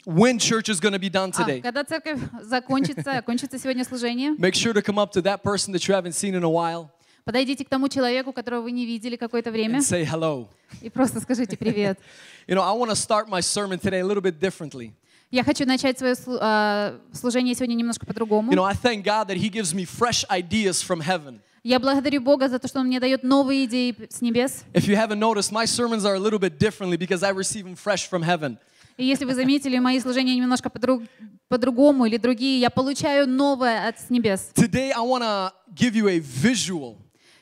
when 0.05 0.39
church 0.39 0.69
is 0.69 0.79
going 0.79 0.93
to 0.93 0.99
be 0.99 1.09
done 1.09 1.31
А, 1.35 1.43
today, 1.43 1.61
когда 1.61 1.83
церковь 1.83 2.19
закончится, 2.41 3.17
окончится 3.17 3.57
сегодня 3.59 3.83
служение, 3.83 4.31
make 4.37 4.55
sure 4.55 4.73
to 4.73 4.81
come 4.81 4.97
up 4.97 5.11
to 5.11 5.21
that 5.21 5.43
person 5.43 5.71
that 5.73 5.87
you 5.87 5.93
haven't 5.93 6.13
seen 6.13 6.35
in 6.35 6.43
a 6.43 6.49
while 6.49 6.89
подойдите 7.25 7.63
к 7.63 7.69
тому 7.69 7.89
человеку, 7.89 8.33
которого 8.33 8.63
вы 8.63 8.71
не 8.71 8.85
видели 8.87 9.15
какое-то 9.15 9.51
время, 9.51 9.79
and 9.79 9.83
say 9.83 10.03
hello. 10.03 10.47
и 10.81 10.89
просто 10.89 11.19
скажите 11.21 11.57
привет. 11.57 11.99
You 12.47 12.55
know, 12.55 12.63
I 12.63 12.71
want 12.75 12.89
to 12.89 12.95
start 12.95 13.27
my 13.29 13.41
sermon 13.41 13.77
today 13.79 13.99
a 13.99 14.05
little 14.05 14.21
bit 14.23 14.39
differently. 14.39 14.93
Я 15.29 15.43
хочу 15.43 15.63
начать 15.67 15.99
свое 15.99 16.13
слу- 16.15 16.39
а, 16.41 16.99
служение 17.13 17.53
сегодня 17.53 17.75
немножко 17.75 18.03
по-другому. 18.05 18.51
You 18.51 18.55
know, 18.55 18.63
I 18.63 18.73
thank 18.73 19.03
God 19.03 19.27
that 19.27 19.37
He 19.37 19.49
gives 19.49 19.75
me 19.75 19.85
fresh 19.85 20.25
ideas 20.31 20.81
from 20.81 21.01
heaven. 21.01 21.39
Я 21.61 21.79
благодарю 21.79 22.21
Бога 22.21 22.47
за 22.47 22.57
то, 22.57 22.67
что 22.67 22.79
Он 22.79 22.87
мне 22.87 22.99
дает 22.99 23.21
новые 23.21 23.65
идеи 23.65 23.95
с 24.09 24.21
небес. 24.21 24.63
If 24.73 24.87
you 24.87 24.95
haven't 24.95 25.19
noticed, 25.19 25.51
my 25.51 25.65
sermons 25.65 26.05
are 26.05 26.15
a 26.15 26.19
little 26.19 26.39
bit 26.39 26.57
differently 26.57 26.97
because 26.97 27.21
I 27.21 27.29
receive 27.31 27.65
them 27.65 27.75
fresh 27.75 28.07
from 28.09 28.23
heaven. 28.23 28.57
И 28.96 29.04
если 29.04 29.24
вы 29.24 29.34
заметили, 29.34 29.78
мои 29.78 29.98
служения 30.00 30.36
немножко 30.36 30.70
по-друг- 30.70 31.02
по-другому 31.48 32.06
или 32.06 32.16
другие, 32.16 32.60
я 32.60 32.70
получаю 32.70 33.28
новое 33.28 33.88
от 33.88 33.96
небес. 34.10 34.50
Today, 34.54 34.90
I 34.92 35.00
want 35.00 35.22
to 35.22 35.52
give 35.74 35.94
you 35.94 36.08
a 36.08 36.18
visual. 36.20 36.96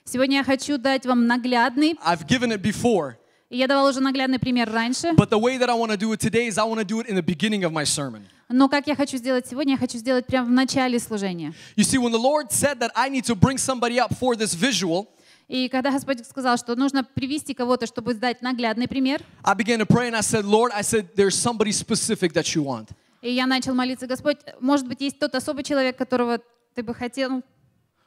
Сегодня 0.04 0.38
я 0.38 0.44
хочу 0.44 0.78
дать 0.78 1.06
вам 1.06 1.26
наглядный, 1.26 1.94
I've 2.04 2.26
given 2.26 2.52
it 2.52 2.62
before, 2.62 3.14
я 3.50 3.68
давала 3.68 3.90
уже 3.90 4.00
наглядный 4.00 4.38
пример 4.38 4.70
раньше, 4.72 5.08
but 5.12 5.28
the 5.30 5.38
way 5.38 5.58
that 5.58 5.68
I 5.68 5.74
want 5.78 5.90
to 5.92 5.96
do 5.98 6.12
it 6.12 6.20
today 6.20 6.48
is 6.48 6.58
I 6.58 6.64
want 6.64 6.80
to 6.80 6.84
do 6.84 7.00
it 7.00 7.06
in 7.08 7.14
the 7.14 7.22
beginning 7.22 7.64
of 7.64 7.72
my 7.72 7.84
sermon. 7.84 8.22
но 8.48 8.68
как 8.68 8.86
я 8.86 8.96
хочу 8.96 9.16
сделать 9.18 9.46
сегодня, 9.48 9.72
я 9.74 9.78
хочу 9.78 9.98
сделать 9.98 10.26
прямо 10.26 10.48
в 10.48 10.50
начале 10.50 10.98
служения. 10.98 11.52
You 11.76 11.84
see, 11.84 11.98
when 11.98 12.12
the 12.12 12.18
Lord 12.18 12.50
said 12.50 12.78
that 12.80 12.90
I 12.94 13.08
need 13.10 13.24
to 13.26 13.34
bring 13.34 13.58
somebody 13.58 13.98
up 14.00 14.14
for 14.18 14.34
this 14.36 14.54
visual, 14.54 15.06
И 15.48 15.68
когда 15.68 15.90
Господь 15.90 16.24
сказал, 16.26 16.56
что 16.56 16.74
нужно 16.76 17.04
привести 17.04 17.54
кого-то, 17.54 17.86
чтобы 17.86 18.14
дать 18.14 18.42
наглядный 18.42 18.88
пример, 18.88 19.20
I 19.44 19.54
began 19.54 19.78
to 19.80 19.86
pray 19.86 20.08
and 20.08 20.16
I 20.16 20.20
said, 20.22 20.44
Lord, 20.44 20.72
I 20.72 20.82
said, 20.82 21.14
there's 21.14 21.36
somebody 21.36 21.72
specific 21.72 22.32
that 22.32 22.54
you 22.54 22.62
want. 22.62 22.90
и 23.20 23.30
я 23.30 23.46
начал 23.46 23.74
молиться, 23.74 24.06
Господь, 24.06 24.38
может 24.60 24.88
быть, 24.88 25.00
есть 25.00 25.18
тот 25.18 25.34
особый 25.34 25.64
человек, 25.64 25.96
которого 25.96 26.40
ты 26.74 26.82
бы 26.82 26.94
хотел, 26.94 27.42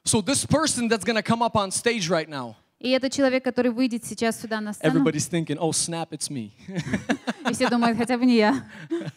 So 0.08 0.22
this 0.22 0.46
person 0.46 0.88
that's 0.88 1.04
going 1.04 1.16
to 1.16 1.24
come 1.24 1.42
up 1.42 1.56
on 1.56 1.72
stage 1.72 2.10
right 2.10 2.30
now, 2.30 2.56
и 2.80 2.90
это 2.90 3.10
человек, 3.10 3.44
который 3.44 3.72
выйдет 3.72 4.06
сейчас 4.06 4.40
сюда 4.40 4.62
на 4.62 4.74
сцену, 4.74 5.00
everybody's 5.00 5.28
thinking, 5.28 5.58
oh, 5.58 5.72
snap, 5.72 6.12
it's 6.12 6.30
me. 6.30 6.52
и 7.50 7.54
все 7.54 7.70
думают, 7.70 7.98
хотя 7.98 8.18
бы 8.18 8.26
не 8.26 8.38
я. 8.38 8.64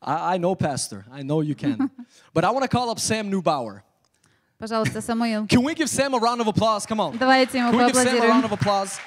I, 0.00 0.34
I 0.34 0.38
know, 0.38 0.54
Pastor. 0.54 1.04
I 1.10 1.22
know 1.22 1.40
you 1.40 1.54
can. 1.54 1.90
but 2.34 2.44
I 2.44 2.50
want 2.50 2.62
to 2.62 2.68
call 2.68 2.90
up 2.90 3.00
Sam 3.00 3.30
Neubauer. 3.30 3.82
Пожалуйста, 4.63 4.99
Самуил. 5.01 5.47
Can 5.47 5.63
we 5.63 5.73
give 5.73 5.87
Sam 5.89 6.13
a 6.13 6.17
round 6.19 6.41
of 6.41 6.47
applause? 6.47 6.85
Come 6.85 6.99
on. 6.99 7.17
Давайте 7.17 7.59
ему 7.59 7.71
Can 7.71 7.77
we 7.77 7.85
give 7.87 7.95
Sam 7.95 8.07
a 8.07 8.19
поаплодируем. 8.19 8.29
round 8.29 8.45
of 8.45 8.51
applause? 8.51 8.99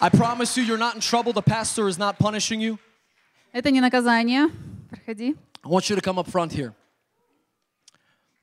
I 0.00 0.08
promise 0.08 0.56
you, 0.56 0.62
you're 0.64 0.78
not 0.78 0.94
in 0.94 1.00
trouble. 1.00 1.32
The 1.34 1.42
pastor 1.42 1.86
is 1.88 1.98
not 1.98 2.18
punishing 2.18 2.60
you. 2.60 2.78
Это 3.52 3.70
не 3.70 3.80
наказание. 3.80 4.48
Проходи. 4.88 5.36
I 5.62 5.68
want 5.68 5.90
you 5.90 5.96
to 5.96 6.00
come 6.00 6.18
up 6.18 6.26
front 6.26 6.52
here. 6.52 6.72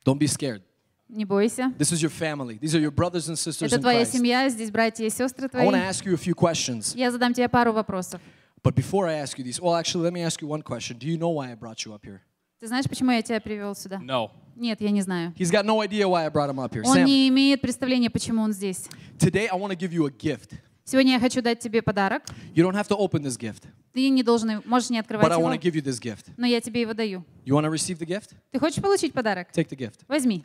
Don't 0.04 0.18
be 0.18 0.26
scared. 0.28 0.62
Не 1.08 1.24
бойся. 1.24 1.72
This 1.78 1.90
is 1.90 2.00
your 2.02 2.10
family. 2.10 2.58
These 2.60 2.74
are 2.76 2.78
your 2.80 2.90
brothers 2.92 3.28
and 3.28 3.36
sisters 3.38 3.72
Это 3.72 3.76
in 3.76 3.82
твоя 3.82 4.04
Christ. 4.04 4.12
семья, 4.12 4.48
здесь 4.48 4.70
братья 4.70 5.04
и 5.04 5.10
сестры 5.10 5.46
I 5.46 5.48
твои. 5.48 5.66
want 5.66 5.74
to 5.74 5.82
ask 5.82 6.04
you 6.04 6.14
a 6.14 6.18
few 6.18 6.34
questions. 6.34 6.94
Я 6.94 7.10
задам 7.10 7.32
тебе 7.34 7.48
пару 7.48 7.72
вопросов. 7.72 8.20
But 8.62 8.74
before 8.74 9.06
I 9.08 9.14
ask 9.14 9.38
you 9.38 9.44
these, 9.44 9.60
well, 9.60 9.74
actually, 9.74 10.04
let 10.04 10.12
me 10.12 10.22
ask 10.22 10.40
you 10.42 10.46
one 10.48 10.62
question. 10.62 10.98
Do 10.98 11.06
you 11.06 11.16
know 11.16 11.30
why 11.30 11.50
I 11.50 11.54
brought 11.54 11.84
you 11.84 11.92
up 11.94 12.04
here? 12.04 12.20
Ты 12.60 12.66
знаешь, 12.68 12.84
почему 12.88 13.10
я 13.12 13.22
тебя 13.22 13.40
привел 13.40 13.74
сюда? 13.74 13.98
No. 13.98 14.30
Нет, 14.55 14.81
я 14.81 14.91
не 14.91 15.01
знаю. 15.01 15.33
He's 15.37 15.51
got 15.51 15.65
no 15.65 15.81
idea 15.81 16.07
why 16.07 16.25
I 16.25 16.29
brought 16.29 16.49
him 16.49 16.59
up 16.59 16.73
here. 16.73 16.83
Он 16.85 16.97
Sam, 16.97 17.05
не 17.05 17.27
имеет 17.29 17.61
представления, 17.61 18.09
почему 18.09 18.41
он 18.41 18.53
здесь. 18.53 18.85
today 19.17 19.47
I 19.51 19.57
want 19.57 19.71
to 19.71 19.75
give 19.77 19.91
you 19.91 20.05
a 20.07 20.11
gift. 20.11 20.51
Сегодня 20.85 21.13
я 21.13 21.19
хочу 21.19 21.41
дать 21.41 21.59
тебе 21.59 21.81
подарок. 21.81 22.23
You 22.53 22.63
don't 22.69 22.75
have 22.75 22.87
to 22.89 22.97
open 22.97 23.21
this 23.23 23.37
gift, 23.39 23.63
Ты 23.93 24.09
не 24.09 24.21
должен, 24.21 24.49
его- 24.51 24.63
можешь 24.65 24.89
не 24.89 24.99
открывать 24.99 25.25
but 25.25 25.31
I 25.31 25.37
want 25.37 25.53
to 25.57 25.59
его, 25.59 25.61
give 25.63 25.75
you 25.75 25.81
this 25.83 25.99
gift. 26.01 26.25
но 26.37 26.45
я 26.45 26.59
тебе 26.61 26.81
его 26.81 26.93
даю. 26.93 27.23
You 27.45 27.53
want 27.55 27.63
to 27.65 27.71
receive 27.71 27.97
the 27.99 28.05
gift? 28.05 28.31
Ты 28.51 28.59
хочешь 28.59 28.81
получить 28.81 29.13
подарок? 29.13 29.47
Take 29.53 29.69
the 29.69 29.77
gift. 29.77 30.01
Возьми. 30.07 30.43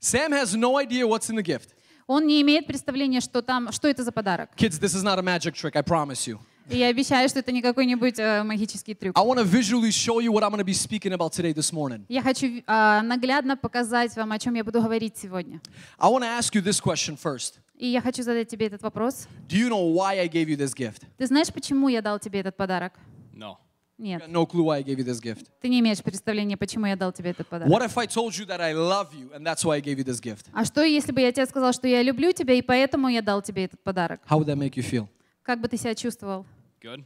Sam 0.00 0.32
has 0.32 0.54
no 0.54 0.76
idea 0.78 1.06
what's 1.06 1.28
in 1.30 1.36
the 1.36 1.42
gift. 1.44 1.70
Он 2.06 2.26
не 2.26 2.40
имеет 2.42 2.66
представления, 2.66 3.20
что 3.20 3.42
там, 3.42 3.72
что 3.72 3.88
это 3.88 4.02
за 4.04 4.12
подарок. 4.12 4.50
Kids, 4.56 4.78
this 4.80 4.94
is 4.94 5.02
not 5.02 5.18
a 5.18 5.22
magic 5.22 5.54
trick, 5.54 5.74
I 5.76 5.82
promise 5.82 6.26
you. 6.26 6.38
И 6.68 6.78
я 6.78 6.88
обещаю, 6.88 7.28
что 7.28 7.38
это 7.38 7.52
не 7.52 7.62
какой-нибудь 7.62 8.18
э, 8.18 8.42
магический 8.42 8.94
трюк. 8.94 9.16
I 9.16 9.24
want 9.24 9.38
to 9.38 9.44
visually 9.44 9.90
show 9.90 10.20
you 10.20 10.32
what 10.32 10.42
I'm 10.42 10.50
going 10.50 10.58
to 10.58 10.64
be 10.64 10.74
speaking 10.74 11.12
about 11.12 11.32
today 11.32 11.52
this 11.52 11.72
morning. 11.72 12.04
Я 12.08 12.22
хочу 12.22 12.62
а, 12.66 13.02
наглядно 13.02 13.56
показать 13.56 14.16
вам, 14.16 14.32
о 14.32 14.38
чем 14.38 14.54
я 14.54 14.64
буду 14.64 14.82
говорить 14.82 15.16
сегодня. 15.16 15.60
I 15.98 16.10
want 16.10 16.22
to 16.22 16.38
ask 16.38 16.54
you 16.54 16.62
this 16.62 16.80
question 16.80 17.16
first. 17.16 17.60
И 17.76 17.86
я 17.86 18.00
хочу 18.00 18.22
задать 18.22 18.48
тебе 18.48 18.66
этот 18.66 18.82
вопрос. 18.82 19.28
Do 19.48 19.56
you 19.56 19.68
know 19.68 19.94
why 19.94 20.18
I 20.18 20.28
gave 20.28 20.48
you 20.48 20.56
this 20.56 20.74
gift? 20.74 21.02
Ты 21.18 21.26
знаешь, 21.26 21.52
почему 21.52 21.88
я 21.88 22.02
дал 22.02 22.18
тебе 22.18 22.40
этот 22.40 22.56
подарок? 22.56 22.94
No. 23.32 23.56
Нет. 23.98 24.26
No 24.28 24.44
clue 24.46 24.64
why 24.64 24.78
I 24.78 24.82
gave 24.82 24.98
you 24.98 25.04
this 25.04 25.22
gift. 25.22 25.46
Ты 25.60 25.68
не 25.68 25.80
имеешь 25.80 26.02
представления, 26.02 26.56
почему 26.56 26.86
я 26.86 26.96
дал 26.96 27.12
тебе 27.12 27.30
этот 27.30 27.46
подарок. 27.46 27.72
What 27.72 27.84
if 27.84 27.96
I 27.96 28.06
told 28.06 28.32
you 28.36 28.44
that 28.46 28.60
I 28.60 28.74
love 28.74 29.14
you 29.14 29.30
and 29.34 29.46
that's 29.46 29.64
why 29.64 29.76
I 29.76 29.80
gave 29.80 29.98
you 29.98 30.04
this 30.04 30.20
gift? 30.20 30.46
А 30.52 30.64
что, 30.64 30.82
если 30.82 31.12
бы 31.12 31.20
я 31.20 31.30
тебе 31.32 31.46
сказал, 31.46 31.72
что 31.72 31.86
я 31.86 32.02
люблю 32.02 32.32
тебя, 32.32 32.54
и 32.54 32.62
поэтому 32.62 33.08
я 33.08 33.22
дал 33.22 33.40
тебе 33.40 33.64
этот 33.66 33.80
подарок? 33.82 34.20
How 34.28 34.38
would 34.38 34.46
that 34.46 34.58
make 34.58 34.74
you 34.74 34.82
feel? 34.82 35.06
Как 35.42 35.60
бы 35.60 35.68
ты 35.68 35.76
себя 35.76 35.94
чувствовал? 35.94 36.44
Good. 36.81 37.03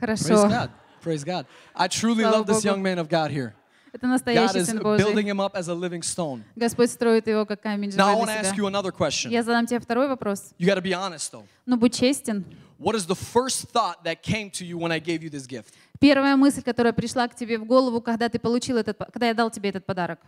Хорошо. 0.00 0.24
Praise 0.28 0.44
God. 0.50 0.70
Praise 1.02 1.24
God. 1.24 1.46
I 1.74 1.88
truly 1.88 2.22
Слава 2.22 2.36
love 2.38 2.46
this 2.46 2.56
Богу. 2.64 2.66
young 2.74 2.82
man 2.82 2.98
of 2.98 3.08
God 3.08 3.30
here. 3.30 3.54
Это 3.92 4.06
God 4.06 4.10
настоящий 4.10 4.58
is 4.58 4.68
Сын 4.68 4.78
building 4.82 5.14
Божий. 5.14 5.24
him 5.30 5.40
up 5.40 5.56
as 5.56 5.68
a 5.68 5.74
living 5.74 6.02
stone. 6.02 6.44
Господь 6.56 6.90
строит 6.90 7.26
его 7.26 7.46
как 7.46 7.60
камень 7.62 7.90
Now 7.90 8.08
I 8.08 8.14
живой 8.14 8.20
want 8.20 8.28
to 8.28 8.40
для 8.40 8.50
ask 8.50 8.56
you 8.56 8.64
себя. 8.64 8.68
another 8.68 8.92
question. 8.92 9.30
Я 9.30 9.42
задам 9.42 9.66
тебе 9.66 9.80
второй 9.80 10.08
вопрос. 10.08 10.52
You 10.58 10.66
got 10.66 10.74
to 10.76 10.82
be 10.82 10.92
honest 10.92 11.30
though. 11.32 11.44
Ну, 11.66 11.76
будь 11.76 11.94
честен. 11.94 12.44
What 12.78 12.94
is 12.94 13.06
the 13.06 13.14
first 13.16 13.70
thought 13.72 14.04
that 14.04 14.22
came 14.22 14.50
to 14.52 14.64
you 14.64 14.78
when 14.78 14.92
I 14.92 15.00
gave 15.00 15.22
you 15.22 15.30
this 15.30 15.46
gift? 15.48 15.74
Первая 16.00 16.36
мысль, 16.36 16.62
которая 16.62 16.92
пришла 16.92 17.26
к 17.26 17.34
тебе 17.34 17.58
в 17.58 17.64
голову, 17.64 18.00
когда 18.00 18.28
ты 18.28 18.38
получил 18.38 18.76
этот, 18.76 18.96
по- 18.98 19.06
когда 19.06 19.26
я 19.26 19.34
дал 19.34 19.50
тебе 19.50 19.70
этот 19.70 19.84
подарок. 19.84 20.20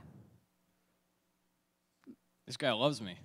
This 2.49 2.57
guy 2.57 2.73
loves 2.73 3.01
me. 3.01 3.17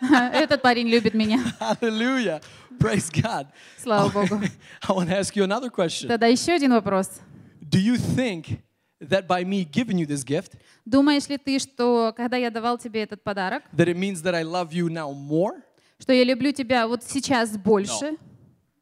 Этот 0.00 0.62
парень 0.62 0.88
любит 0.88 1.14
меня. 1.14 1.40
Hallelujah. 1.60 2.42
Praise 2.78 3.10
God. 3.10 3.46
Слава 3.78 4.08
Богу. 4.10 4.40
I 4.88 4.92
want 4.92 5.08
to 5.08 5.18
ask 5.18 5.34
you 5.34 5.44
another 5.44 5.70
question. 5.70 6.08
Тогда 6.08 6.26
еще 6.26 6.52
один 6.52 6.72
вопрос. 6.72 7.20
Do 7.60 7.78
you 7.78 7.96
think 7.96 8.60
that 9.00 9.26
by 9.26 9.44
me 9.44 9.64
giving 9.64 9.98
you 9.98 10.06
this 10.06 10.24
gift, 10.24 10.52
Думаешь 10.84 11.28
ли 11.28 11.36
ты, 11.38 11.58
что 11.58 12.12
когда 12.16 12.36
я 12.36 12.50
давал 12.50 12.78
тебе 12.78 13.02
этот 13.02 13.22
подарок, 13.22 13.62
that 13.74 13.88
it 13.88 13.96
means 13.96 14.22
that 14.22 14.34
I 14.34 14.42
love 14.44 14.72
you 14.72 14.88
now 14.88 15.12
more? 15.12 15.62
что 15.98 16.12
я 16.12 16.24
люблю 16.24 16.52
тебя 16.52 16.86
вот 16.86 17.02
сейчас 17.02 17.56
больше? 17.56 18.16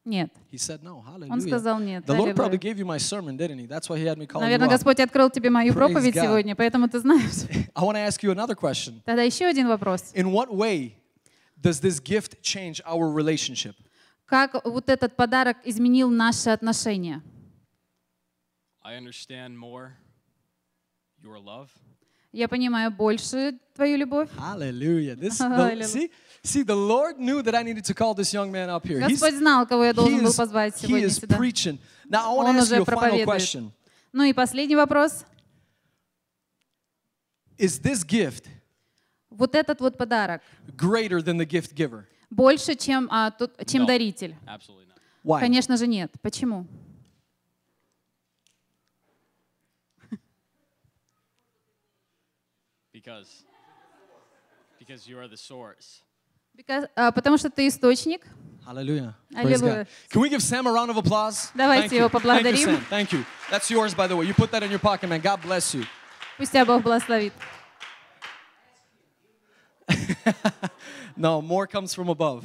Нет. 0.03 0.31
He 0.51 0.57
said 0.57 0.83
no. 0.83 1.01
Hallelujah. 1.03 1.31
Он 1.31 1.41
сказал 1.41 1.79
нет. 1.79 2.05
The 2.05 2.15
Lord 2.15 2.35
probably 2.35 2.59
Аллилуйя. 2.59 2.73
gave 2.73 2.77
you 2.77 2.85
my 2.85 2.97
sermon, 2.99 3.35
didn't 3.35 3.57
he? 3.57 3.65
That's 3.65 3.89
why 3.89 3.97
he 3.97 4.05
had 4.05 4.17
me 4.19 4.27
call 4.27 4.39
Наверное. 4.41 4.69
Господь 4.69 4.99
открыл 4.99 5.31
тебе 5.31 5.49
мою 5.49 5.73
Praise 5.73 5.75
проповедь 5.75 6.15
God. 6.15 6.23
сегодня, 6.23 6.55
поэтому 6.55 6.87
ты 6.87 6.99
знаешь. 6.99 7.47
I 7.73 7.83
want 7.83 7.95
to 7.95 8.05
ask 8.05 8.21
you 8.21 8.31
another 8.31 8.55
question. 8.55 9.01
Тогда 9.03 9.23
еще 9.23 9.45
один 9.45 9.67
вопрос. 9.67 10.11
In 10.13 10.31
what 10.31 10.53
way 10.53 10.93
does 11.65 11.79
this 11.79 11.99
gift 11.99 12.41
change 12.43 12.79
our 12.85 13.09
relationship? 13.09 13.75
Как 14.27 14.53
вот 14.65 14.87
этот 14.89 15.15
подарок 15.15 15.57
изменил 15.65 16.09
наши 16.11 16.49
отношения? 16.51 17.21
I 18.83 18.95
understand 18.97 19.57
more 19.57 19.93
your 21.23 21.39
love. 21.39 21.69
Я 22.31 22.47
понимаю 22.47 22.91
больше 22.91 23.57
твою 23.73 23.97
любовь. 23.97 24.29
Hallelujah. 24.37 25.15
This, 25.15 25.37
the, 25.39 25.47
Hallelujah. 25.49 25.87
see, 25.87 26.11
see, 26.43 26.63
the 26.63 26.75
Lord 26.75 27.17
knew 27.17 27.41
that 27.41 27.55
I 27.55 27.63
needed 27.63 27.85
to 27.85 27.93
call 27.95 28.13
this 28.13 28.31
young 28.33 28.51
man 28.51 28.69
up 28.69 28.85
here. 28.85 28.99
He's- 28.99 29.19
Господь 29.19 29.35
знал, 29.39 29.65
кого 29.65 29.85
я 29.85 29.93
должен 29.93 30.21
был 30.23 30.33
позвать 30.33 30.75
he 30.75 30.87
сегодня 30.87 31.07
is 31.07 31.19
сюда. 31.19 31.37
preaching. 31.37 31.79
Now 32.07 32.29
I 32.31 32.35
want 32.35 32.49
Он 32.49 32.55
to 32.55 32.59
ask 32.59 32.63
уже 32.67 32.75
you 32.75 32.81
a 32.81 32.85
final 32.85 32.99
проповедует. 32.99 33.25
question. 33.27 33.71
Ну 34.13 34.23
и 34.23 34.33
последний 34.33 34.75
вопрос. 34.75 35.25
Is 37.57 37.79
this 37.79 38.03
gift 38.03 38.49
Вот 39.37 39.55
этот 39.55 39.79
вот 39.81 39.97
подарок 39.97 40.41
greater 40.77 41.19
than 41.21 41.37
the 41.37 41.45
gift 41.45 41.73
giver? 41.73 42.05
больше, 42.29 42.75
чем, 42.75 43.07
а, 43.11 43.31
тот, 43.31 43.53
чем 43.65 43.83
No. 43.83 43.87
даритель? 43.87 44.35
Absolutely 44.45 44.85
not. 44.87 44.99
Why? 45.23 45.39
Конечно 45.39 45.77
же 45.77 45.87
нет. 45.87 46.11
Почему? 46.21 46.65
Because 52.93 53.43
because 54.79 55.07
you 55.07 55.17
are 55.19 55.27
the 55.27 55.37
source. 55.37 56.01
Because- 56.55 56.87
а, 56.95 57.11
потому 57.11 57.37
что 57.37 57.49
ты 57.49 57.67
источник. 57.67 58.21
Hallelujah. 58.65 59.13
God. 59.31 59.87
Can 60.09 60.21
we 60.21 60.29
give 60.29 60.41
Sam 60.41 60.65
a 60.65 60.71
round 60.71 60.89
of 60.89 60.97
applause? 60.97 61.51
Давайте 61.53 61.87
Thank 61.87 61.91
you. 61.91 61.97
его 61.97 62.07
Thank 62.07 62.13
you, 62.13 62.19
поблагодарим. 62.19 62.65
Sam. 62.65 62.85
Thank 62.89 63.11
you. 63.11 63.25
That's 63.51 63.69
yours, 63.69 63.93
by 63.93 64.07
the 64.07 64.15
way. 64.15 64.25
You 64.25 64.33
put 64.33 64.49
that 64.51 64.63
in 64.63 64.71
your 64.71 64.79
pocket, 64.79 65.07
man. 65.07 65.21
God 65.21 65.41
bless 65.41 65.75
you. 65.75 65.85
Пусть 66.37 66.51
тебя 66.51 66.65
Бог 66.65 66.81
благословит. 66.81 67.33
No, 71.16 71.42
more 71.42 71.66
comes 71.66 71.94
from 71.94 72.08
above. 72.08 72.44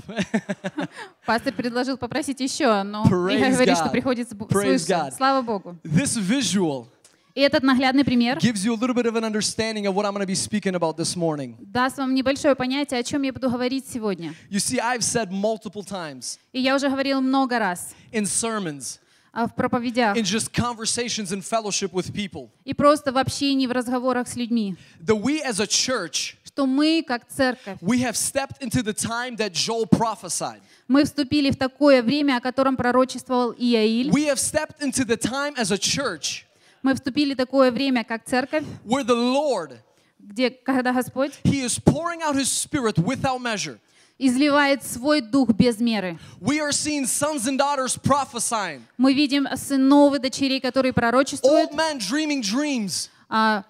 Пастор 1.25 1.53
предложил 1.53 1.97
попросить 1.97 2.39
еще, 2.39 2.83
но 2.83 3.05
Praise 3.05 3.37
Миха 3.37 3.51
говорит, 3.51 3.75
что 3.77 3.85
God. 3.87 3.91
приходит 3.91 4.29
с- 4.29 4.33
Praise 4.33 4.79
свыше. 4.79 4.91
God. 4.91 5.13
Слава 5.15 5.41
Богу. 5.41 5.77
this 5.83 6.17
visual 6.17 6.87
И 7.35 7.41
этот 7.41 7.63
наглядный 7.63 8.03
пример 8.05 8.37
gives 8.39 8.63
you 8.65 8.73
a 8.73 8.77
little 8.77 8.93
bit 8.95 9.05
of 9.05 9.15
an 9.15 9.23
understanding 9.25 9.85
of 9.87 9.93
what 9.93 10.05
I'm 10.05 10.13
going 10.13 10.21
to 10.21 10.27
be 10.27 10.35
speaking 10.35 10.73
about 10.75 10.97
this 10.97 11.15
morning. 11.15 11.55
даст 11.59 11.97
вам 11.97 12.13
небольшое 12.15 12.55
понятие, 12.55 12.99
о 12.99 13.03
чем 13.03 13.21
я 13.23 13.31
буду 13.33 13.49
говорить 13.49 13.85
сегодня. 13.87 14.33
You 14.49 14.59
see, 14.59 14.79
I've 14.79 15.03
said 15.03 15.31
multiple 15.31 15.83
times 15.83 16.39
И 16.53 16.59
я 16.61 16.75
уже 16.75 16.89
говорил 16.89 17.21
много 17.21 17.59
раз 17.59 17.93
in 18.11 18.23
sermons, 18.23 18.99
а, 19.33 19.47
в 19.47 19.55
проповедях 19.55 20.15
in 20.17 20.23
just 20.23 20.51
conversations 20.53 21.31
and 21.33 21.43
fellowship 21.43 21.91
with 21.91 22.13
people, 22.13 22.49
и 22.63 22.73
просто 22.73 23.11
в 23.11 23.17
общении, 23.17 23.67
в 23.67 23.71
разговорах 23.71 24.27
с 24.29 24.35
людьми, 24.37 24.75
that 25.05 25.21
we 25.21 25.41
as 25.45 25.59
a 25.59 25.67
church, 25.67 26.35
что 26.60 26.66
мы, 26.66 27.02
как 27.06 27.26
церковь, 27.26 27.78
we 27.80 28.00
have 28.02 28.14
stepped 28.16 28.60
into 28.60 28.82
the 28.82 28.92
time 28.92 29.34
that 29.36 29.52
Joel 29.54 29.86
prophesied. 29.86 30.60
мы 30.88 31.04
вступили 31.04 31.50
в 31.50 31.56
такое 31.56 32.02
время, 32.02 32.36
о 32.36 32.40
котором 32.40 32.76
пророчествовал 32.76 33.54
Иаиль. 33.56 34.10
We 34.10 34.26
have 34.26 34.38
stepped 34.38 34.80
into 34.82 35.06
the 35.06 35.16
time 35.16 35.54
as 35.56 35.70
a 35.72 35.78
church 35.78 36.44
Мы 36.82 36.94
вступили 36.94 37.32
в 37.34 37.36
такое 37.38 37.70
время, 37.70 38.04
как 38.04 38.24
церковь, 38.26 38.64
where 38.84 39.04
the 39.04 39.14
Lord, 39.14 39.78
где, 40.18 40.50
когда 40.50 40.92
Господь 40.92 41.32
He 41.44 41.64
is 41.64 41.78
pouring 41.82 42.20
out 42.22 42.36
His 42.36 42.50
Spirit 42.50 42.98
without 42.98 43.40
measure. 43.40 43.78
изливает 44.18 44.82
свой 44.84 45.22
дух 45.22 45.48
без 45.54 45.78
меры. 45.80 46.18
We 46.42 46.60
are 46.60 46.72
seeing 46.72 47.04
sons 47.06 47.46
and 47.46 47.56
daughters 47.58 47.96
prophesying, 47.96 48.82
Мы 48.98 49.14
видим 49.14 49.46
сынов 49.56 50.14
и 50.16 50.18
дочерей, 50.18 50.60
которые 50.60 50.92
пророчествуют. 50.92 51.70
old 51.70 51.74
men 51.74 51.98
dreaming 51.98 52.42
dreams. 52.42 53.08
а, 53.30 53.64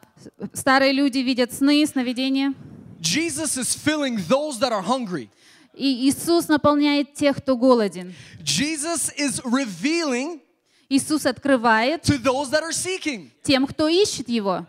старые 0.52 0.92
люди 0.92 1.18
видят 1.18 1.52
сны, 1.52 1.86
сновидения. 1.86 2.52
Jesus 3.00 3.56
is 3.56 3.74
filling 3.74 4.16
those 4.28 4.58
that 4.60 4.72
are 4.72 4.82
hungry. 4.82 5.30
И 5.74 6.08
Иисус 6.08 6.48
наполняет 6.48 7.14
тех, 7.14 7.36
кто 7.38 7.56
голоден. 7.56 8.12
Jesus 8.42 9.10
is 9.16 9.40
revealing 9.44 10.40
Иисус 10.88 11.24
открывает 11.24 12.02
to 12.02 12.18
those 12.18 12.50
that 12.50 12.62
are 12.62 12.72
seeking. 12.72 13.30
тем, 13.42 13.66
кто 13.66 13.88
ищет 13.88 14.28
Его. 14.28 14.66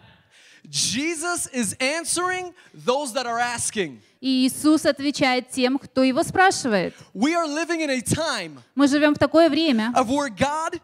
Jesus 0.69 1.47
is 1.51 1.75
answering 1.79 2.53
those 2.73 3.11
that 3.13 3.25
are 3.25 3.39
asking. 3.39 3.99
И 4.21 4.47
Иисус 4.47 4.85
отвечает 4.85 5.49
тем, 5.49 5.79
кто 5.79 6.03
его 6.03 6.21
спрашивает. 6.23 6.93
We 7.13 7.33
are 7.33 7.47
living 7.47 7.81
in 7.81 7.89
a 7.89 8.01
time 8.01 8.61
Мы 8.75 8.87
живем 8.87 9.15
в 9.15 9.17
такое 9.17 9.49
время, 9.49 9.91
of 9.95 10.09
where 10.09 10.29
God, 10.29 10.79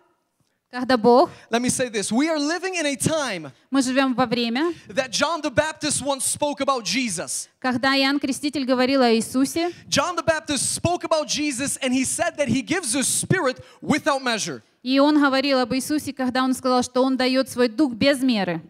когда 0.70 0.96
Бог, 0.96 1.30
let 1.50 1.60
me 1.60 1.68
say 1.68 1.90
this, 1.90 2.10
we 2.10 2.30
are 2.30 2.38
living 2.38 2.76
in 2.76 2.86
a 2.86 2.96
time 2.96 3.52
мы 3.70 3.82
живем 3.82 4.14
во 4.14 4.24
время, 4.24 4.72
that 4.88 5.10
John 5.10 5.42
the 5.42 5.50
Baptist 5.50 6.02
once 6.02 6.24
spoke 6.24 6.60
about 6.60 6.84
Jesus. 6.84 7.48
когда 7.60 7.94
Иоанн 7.96 8.18
Креститель 8.18 8.64
говорил 8.64 9.02
о 9.02 9.12
Иисусе, 9.12 9.70
John 9.88 10.16
the 10.16 10.24
Baptist 10.24 10.72
spoke 10.72 11.04
about 11.04 11.28
Jesus 11.28 11.76
and 11.82 11.92
he 11.92 12.04
said 12.04 12.36
that 12.38 12.48
he 12.48 12.62
gives 12.62 12.94
his 12.94 13.06
spirit 13.06 13.62
without 13.82 14.22
measure. 14.22 14.62
и 14.82 14.98
он 14.98 15.20
говорил 15.20 15.58
об 15.58 15.74
Иисусе, 15.74 16.12
когда 16.12 16.42
он 16.42 16.54
сказал, 16.54 16.82
что 16.82 17.02
он 17.02 17.16
дает 17.16 17.50
свой 17.50 17.68
дух 17.68 17.92
без 17.92 18.22
меры. 18.22 18.62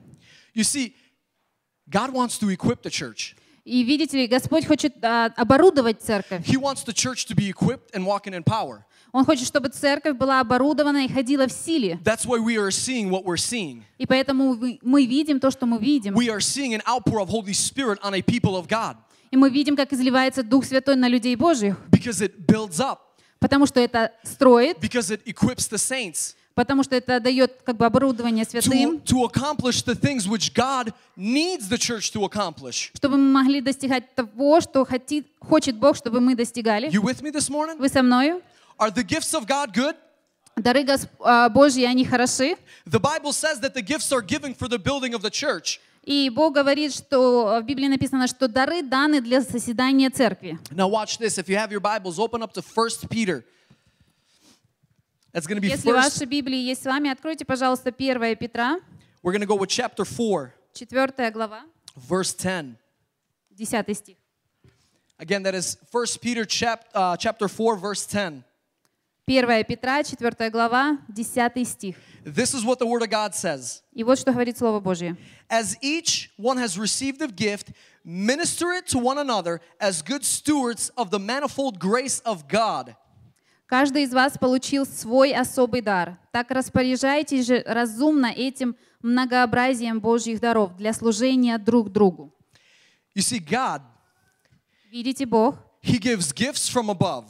You 0.54 0.64
see, 0.64 0.94
God 1.88 2.12
wants 2.12 2.38
to 2.38 2.50
equip 2.50 2.82
the 2.82 2.90
church. 2.90 3.36
И 3.64 3.84
видите 3.84 4.18
ли, 4.18 4.26
Господь 4.26 4.66
хочет 4.66 4.96
а, 5.04 5.26
оборудовать 5.36 6.02
церковь. 6.02 6.44
He 6.44 6.56
wants 6.56 6.82
the 6.84 6.92
church 6.92 7.26
to 7.26 7.34
be 7.36 7.48
equipped 7.48 7.94
and 7.94 8.04
walking 8.04 8.34
in 8.34 8.42
power. 8.42 8.84
Он 9.11 9.25
хочет, 9.25 9.47
чтобы 9.47 9.69
церковь 9.69 10.15
была 10.15 10.39
оборудована 10.41 11.05
и 11.05 11.07
ходила 11.07 11.47
в 11.47 11.51
силе. 11.51 11.99
That's 12.03 12.25
why 12.25 12.39
we 12.39 12.57
are 12.57 12.71
seeing 12.71 13.09
what 13.09 13.23
we're 13.23 13.37
seeing. 13.37 13.83
И 13.97 14.05
поэтому 14.05 14.57
мы 14.81 15.05
видим 15.05 15.39
то, 15.39 15.49
что 15.51 15.65
мы 15.65 15.79
видим. 15.79 16.13
We 16.13 16.29
are 16.29 16.39
seeing 16.41 16.73
an 16.73 16.81
outpour 16.85 17.19
of 17.19 17.29
Holy 17.29 17.53
Spirit 17.53 17.99
on 18.03 18.13
a 18.13 18.21
people 18.21 18.55
of 18.55 18.67
God 18.67 18.97
И 19.31 19.37
мы 19.37 19.49
видим, 19.49 19.75
как 19.75 19.91
изливается 19.93 20.43
Дух 20.43 20.65
Святой 20.65 20.95
на 20.95 21.07
людей 21.07 21.35
Божьих. 21.35 21.77
because 21.89 22.21
it 22.21 22.45
builds 22.45 22.79
up, 22.79 22.99
Потому 23.39 23.65
что 23.65 23.79
это 23.79 24.11
строит, 24.23 24.77
because 24.79 25.11
it 25.11 25.21
equips 25.25 25.69
the 25.69 25.77
saints 25.77 26.35
потому 26.57 26.81
что 26.83 26.95
это 26.95 27.19
дает 27.19 27.61
как 27.63 27.77
бы 27.77 27.85
оборудование 27.85 28.43
to, 28.43 28.49
святым, 28.49 28.99
to 29.05 29.23
accomplish 29.25 29.83
the 29.83 29.93
things 29.93 30.27
which 30.27 30.55
God 30.55 30.91
needs 31.15 31.69
the 31.69 31.77
church 31.77 32.11
to 32.13 32.23
accomplish. 32.25 32.91
чтобы 32.95 33.17
мы 33.17 33.31
могли 33.43 33.61
достигать 33.61 34.15
того, 34.15 34.59
что 34.59 34.83
хотит, 34.83 35.27
хочет 35.39 35.75
Бог, 35.77 35.95
чтобы 35.95 36.19
мы 36.19 36.35
достигали. 36.35 36.89
You 36.89 37.03
with 37.03 37.21
me 37.21 37.31
this 37.31 37.49
morning? 37.49 37.77
Вы 37.77 37.89
со 37.89 38.01
мною? 38.01 38.41
Are 38.78 38.90
the 38.90 39.04
gifts 39.04 39.34
of 39.34 39.46
God 39.46 39.72
good? 39.72 39.96
Дары 40.56 40.84
Гос- 40.84 41.08
а, 41.20 41.48
Божьи, 41.48 41.84
они 41.84 42.04
хороши. 42.04 42.56
The 42.86 43.00
Bible 43.00 43.32
says 43.32 43.60
that 43.60 43.74
the 43.74 43.82
gifts 43.82 44.12
are 44.12 44.20
given 44.22 44.54
for 44.54 44.68
the 44.68 44.78
building 44.78 45.14
of 45.14 45.22
the 45.22 45.30
church. 45.30 45.80
И 46.04 46.28
Бог 46.30 46.54
говорит, 46.54 46.92
что 46.92 47.60
в 47.62 47.64
Библии 47.64 47.86
написано, 47.86 48.26
что 48.26 48.48
дары 48.48 48.82
даны 48.82 49.20
для 49.20 49.40
созидания 49.40 50.10
церкви. 50.10 50.58
Now 50.70 50.88
watch 50.88 51.18
this. 51.18 51.38
If 51.38 51.48
you 51.48 51.56
have 51.56 51.70
your 51.70 51.80
Bibles, 51.80 52.18
open 52.18 52.42
up 52.42 52.52
to 52.54 52.60
1 52.62 53.08
Peter. 53.08 53.44
That's 55.32 55.46
going 55.46 55.56
to 55.56 55.62
be 55.62 55.68
Если 55.68 55.90
first. 55.90 56.18
ваши 56.20 56.24
Библии 56.26 56.58
есть 56.58 56.82
с 56.82 56.86
вами, 56.86 57.08
откройте, 57.10 57.44
пожалуйста, 57.44 57.90
1 57.90 58.36
Петра, 58.36 58.80
We're 59.22 59.32
going 59.32 59.40
to 59.40 59.46
go 59.46 59.54
with 59.54 59.68
chapter 59.70 60.04
4, 60.04 60.52
4 60.74 61.30
глава, 61.30 61.62
verse 61.96 62.34
10. 62.34 62.76
10 63.56 63.94
стих. 63.94 64.16
Again, 65.18 65.44
that 65.44 65.54
is 65.54 65.76
1 65.92 66.18
Peter 66.20 66.44
chap, 66.44 66.84
uh, 66.94 67.16
chapter 67.16 67.46
4, 67.46 67.76
verse 67.76 68.04
10. 68.04 68.42
1 69.29 69.65
Петра, 69.65 70.03
4 70.03 70.49
глава, 70.49 70.99
10 71.09 71.67
стих. 71.67 71.97
This 72.23 72.53
is 72.53 72.63
what 72.63 72.79
the 72.79 72.87
Word 72.87 73.01
of 73.01 73.09
God 73.09 73.35
says. 73.35 73.81
И 73.91 74.01
вот 74.01 74.17
что 74.17 74.31
говорит 74.31 74.57
Слово 74.57 74.79
Божье. 74.79 75.17
As 75.49 75.75
each 75.81 76.29
one 76.37 76.57
has 76.57 76.77
received 76.77 77.21
a 77.21 77.27
gift, 77.27 77.73
minister 78.05 78.71
it 78.71 78.87
to 78.87 78.97
one 78.97 79.17
another 79.17 79.59
as 79.81 80.01
good 80.01 80.23
stewards 80.23 80.91
of 80.95 81.09
the 81.09 81.19
manifold 81.19 81.77
grace 81.77 82.21
of 82.23 82.47
God. 82.47 82.95
Каждый 83.67 84.03
из 84.03 84.13
вас 84.13 84.37
получил 84.37 84.85
свой 84.85 85.33
особый 85.33 85.81
дар. 85.81 86.17
Так 86.31 86.49
распоряжайтесь 86.49 87.47
же 87.47 87.61
разумно 87.65 88.27
этим 88.27 88.77
многообразием 89.01 89.99
Божьих 89.99 90.39
даров 90.39 90.77
для 90.77 90.93
служения 90.93 91.57
друг 91.57 91.91
другу. 91.91 92.33
You 93.13 93.21
see, 93.21 93.39
God, 93.39 93.81
Видите, 94.89 95.25
Бог, 95.25 95.57
He 95.83 95.99
gives 95.99 96.31
gifts 96.31 96.69
from 96.69 96.89
above. 96.89 97.25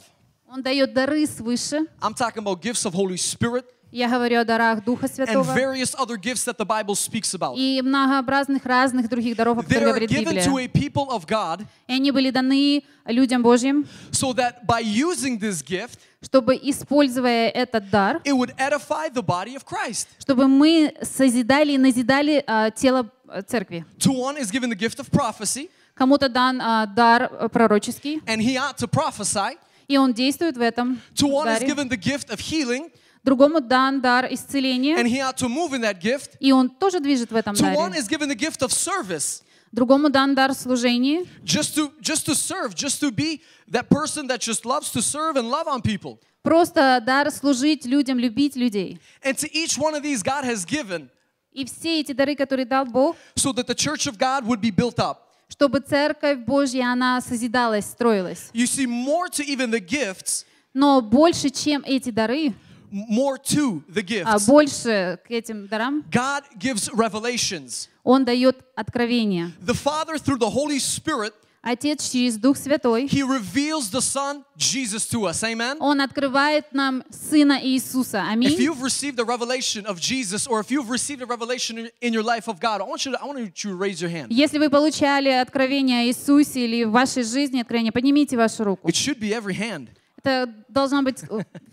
Он 0.50 0.62
дает 0.62 0.94
дары 0.94 1.26
свыше. 1.26 1.86
I'm 2.00 2.14
talking 2.14 2.38
about 2.38 2.60
gifts 2.62 2.86
of 2.86 2.94
Holy 2.94 3.16
Spirit 3.16 3.66
Я 3.90 4.08
говорю 4.08 4.40
о 4.40 4.44
дарах 4.44 4.84
Духа 4.84 5.06
and 5.06 5.14
Святого 5.14 5.54
various 5.54 5.94
other 5.94 6.16
gifts 6.16 6.44
that 6.44 6.58
the 6.58 6.64
Bible 6.64 6.94
speaks 6.94 7.34
about. 7.34 7.54
и 7.56 7.80
многообразных 7.82 8.64
разных 8.66 9.08
других 9.08 9.36
даров, 9.36 9.58
о 9.58 9.62
которых 9.62 9.88
говорит 9.88 10.10
to 10.10 10.24
Библия. 10.24 10.42
a 10.42 10.68
people 10.68 11.08
of 11.10 11.26
God 11.26 11.66
И 11.86 11.92
они 11.94 12.10
были 12.10 12.30
даны 12.30 12.82
людям 13.06 13.42
Божьим, 13.42 13.86
so 14.10 14.32
that 14.34 14.66
by 14.66 14.80
using 14.80 15.38
this 15.38 15.62
gift, 15.62 16.00
чтобы, 16.22 16.56
используя 16.56 17.48
этот 17.48 17.90
дар, 17.90 18.20
it 18.24 18.32
would 18.32 18.54
edify 18.58 19.08
the 19.08 19.22
body 19.22 19.54
of 19.54 19.64
Christ. 19.64 20.08
чтобы 20.18 20.48
мы 20.48 20.94
созидали 21.02 21.72
и 21.72 21.78
назидали 21.78 22.42
а, 22.46 22.70
тело 22.70 23.10
а, 23.26 23.42
церкви. 23.42 23.84
To 24.00 24.12
one 24.12 24.38
is 24.38 24.50
given 24.50 24.68
the 24.70 24.76
gift 24.76 24.98
of 24.98 25.10
prophecy, 25.10 25.70
Кому-то 25.94 26.28
дан 26.28 26.60
а, 26.60 26.86
дар 26.86 27.30
а, 27.32 27.48
пророческий, 27.48 28.20
and 28.26 28.40
he 28.40 28.56
ought 28.58 28.76
to 28.78 28.86
prophesy. 28.86 29.58
И 29.88 29.96
он 29.96 30.12
действует 30.12 30.56
в 30.56 30.60
этом 30.60 31.00
To 31.16 31.26
one 31.28 31.46
is 31.48 31.60
даре. 31.60 31.66
given 31.66 31.88
the 31.88 31.96
gift 31.96 32.30
of 32.30 32.40
healing, 32.40 32.90
Другому 33.24 33.60
дан 33.60 34.00
дар 34.00 34.26
исцеления, 34.30 34.96
and 34.96 35.06
he 35.08 35.20
ought 35.20 35.36
to 35.36 35.48
move 35.48 35.72
in 35.74 35.80
that 35.82 36.00
gift. 36.00 36.36
и 36.40 36.52
он 36.52 36.70
тоже 36.70 37.00
движет 37.00 37.30
в 37.30 37.36
этом 37.36 37.54
To 37.54 37.74
one 37.74 37.90
даре. 37.92 37.98
is 38.00 38.06
given 38.08 38.28
the 38.28 38.36
gift 38.36 38.62
of 38.62 38.72
service, 38.72 39.42
Другому 39.74 40.08
дан 40.10 40.34
дар 40.34 40.54
служения, 40.54 41.24
just 41.44 41.74
to 41.74 41.90
just 42.00 42.24
to 42.26 42.34
serve, 42.34 42.74
just 42.74 43.00
to 43.00 43.10
be 43.10 43.40
that 43.70 43.88
person 43.90 44.26
that 44.28 44.40
just 44.40 44.64
loves 44.64 44.90
to 44.92 45.02
serve 45.02 45.36
and 45.36 45.50
love 45.50 45.66
on 45.66 45.82
people. 45.82 46.18
просто 46.42 47.02
дар 47.04 47.30
служить 47.30 47.84
людям, 47.84 48.18
любить 48.18 48.56
людей. 48.56 48.98
And 49.22 49.36
to 49.36 49.48
each 49.52 49.76
one 49.76 49.94
of 49.94 50.02
these, 50.02 50.22
God 50.22 50.44
has 50.44 50.64
given 50.64 51.10
И 51.52 51.64
все 51.64 52.00
эти 52.00 52.12
дары, 52.12 52.36
которые 52.36 52.66
дал 52.66 52.84
Бог, 52.86 53.16
so 53.34 53.52
that 53.52 53.66
the 53.66 53.74
church 53.74 54.06
of 54.06 54.16
God 54.16 54.46
would 54.46 54.60
be 54.60 54.70
built 54.70 54.98
up. 55.00 55.27
Чтобы 55.48 55.80
церковь 55.80 56.38
Божья, 56.38 56.92
она 56.92 57.20
созидалась, 57.20 57.86
строилась. 57.86 58.50
You 58.52 58.66
see, 58.66 58.86
more 58.86 59.28
to 59.30 59.44
even 59.44 59.70
the 59.70 59.80
gifts, 59.80 60.44
Но 60.74 61.00
больше, 61.00 61.50
чем 61.50 61.82
эти 61.84 62.10
дары, 62.10 62.54
more 62.92 63.38
to 63.42 63.82
the 63.88 64.22
а 64.24 64.36
gifts. 64.36 64.46
больше 64.46 65.18
к 65.26 65.30
этим 65.30 65.66
дарам, 65.68 66.04
God 66.10 66.44
gives 66.56 66.88
revelations. 66.92 67.88
Он 68.04 68.24
дает 68.24 68.56
откровение. 68.76 69.52
The 69.60 69.74
Father, 69.74 70.18
through 70.18 70.38
the 70.38 70.50
Holy 70.50 70.78
Spirit, 70.78 71.32
Отец 71.62 72.08
через 72.10 72.36
Дух 72.36 72.56
Святой, 72.56 73.06
He 73.06 73.22
reveals 73.22 73.90
the 73.90 74.00
Son, 74.00 74.44
Jesus, 74.56 75.06
to 75.08 75.26
us. 75.26 75.42
Amen? 75.42 75.76
Он 75.80 76.00
открывает 76.00 76.72
нам 76.72 77.02
Сына 77.10 77.58
Иисуса. 77.62 78.18
If 78.18 78.32
Аминь. 78.32 78.58
you've 78.58 78.80
received 78.82 79.18
a 79.18 79.24
revelation 79.24 79.84
of 79.86 80.00
Jesus 80.00 80.46
or 80.46 80.60
if 80.60 80.70
you've 80.70 80.88
received 80.88 81.20
a 81.22 81.26
revelation 81.26 81.90
in 82.00 82.12
your 82.12 82.22
life 82.22 82.48
of 82.48 82.60
God, 82.60 82.80
I 82.80 82.84
want 82.84 83.04
you 83.04 83.12
to, 83.12 83.20
I 83.20 83.26
want 83.26 83.38
you 83.40 83.50
to 83.50 83.76
raise 83.76 84.00
your 84.00 84.10
hand. 84.10 84.28
Если 84.30 84.58
вы 84.58 84.70
получали 84.70 85.30
откровение 85.30 86.02
о 86.02 86.04
Иисусе 86.06 86.64
или 86.64 86.84
в 86.84 86.92
вашей 86.92 87.24
жизни 87.24 87.60
откровение, 87.60 87.92
поднимите 87.92 88.36
вашу 88.36 88.64
руку. 88.64 88.88
It 88.88 88.94
should 88.94 89.18
be 89.18 89.32
every 89.32 89.54
hand. 89.54 89.88
Это 90.22 90.52
должно 90.68 91.02
быть, 91.02 91.22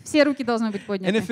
все 0.04 0.22
руки 0.24 0.44
должны 0.44 0.70
быть 0.70 0.84
подняты. 0.86 1.16
if. 1.16 1.30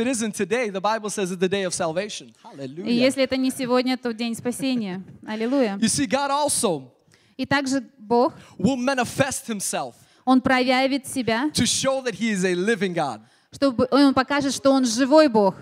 И 2.87 2.93
если 2.93 3.23
это 3.23 3.37
не 3.37 3.51
сегодня, 3.51 3.97
то 3.97 4.13
день 4.13 4.35
спасения. 4.35 5.03
Аллилуйя. 5.27 5.77
You 5.81 5.89
see, 5.89 6.07
God 6.07 6.31
also 6.31 6.94
И 7.37 7.47
также 7.47 7.83
Бог, 7.99 8.35
will 8.59 8.77
manifest 8.77 9.47
Himself 9.49 9.95
Он 10.25 10.41
проявит 10.41 11.07
себя, 11.07 11.51
to 11.53 11.67
show 11.67 12.03
that 12.03 12.15
He 12.15 12.31
is 12.31 12.45
a 12.45 12.55
living 12.55 12.95
God. 12.95 13.21
чтобы 13.53 13.87
Он 13.91 14.15
покажет, 14.15 14.55
что 14.55 14.71
Он 14.71 14.85
живой 14.85 15.29
Бог. 15.29 15.55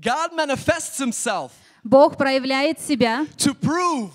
God 0.00 0.32
manifests 0.34 1.00
Himself 1.00 1.50
Бог 1.82 2.16
проявляет 2.16 2.80
себя, 2.80 3.26
to 3.36 3.54
prove 3.54 4.10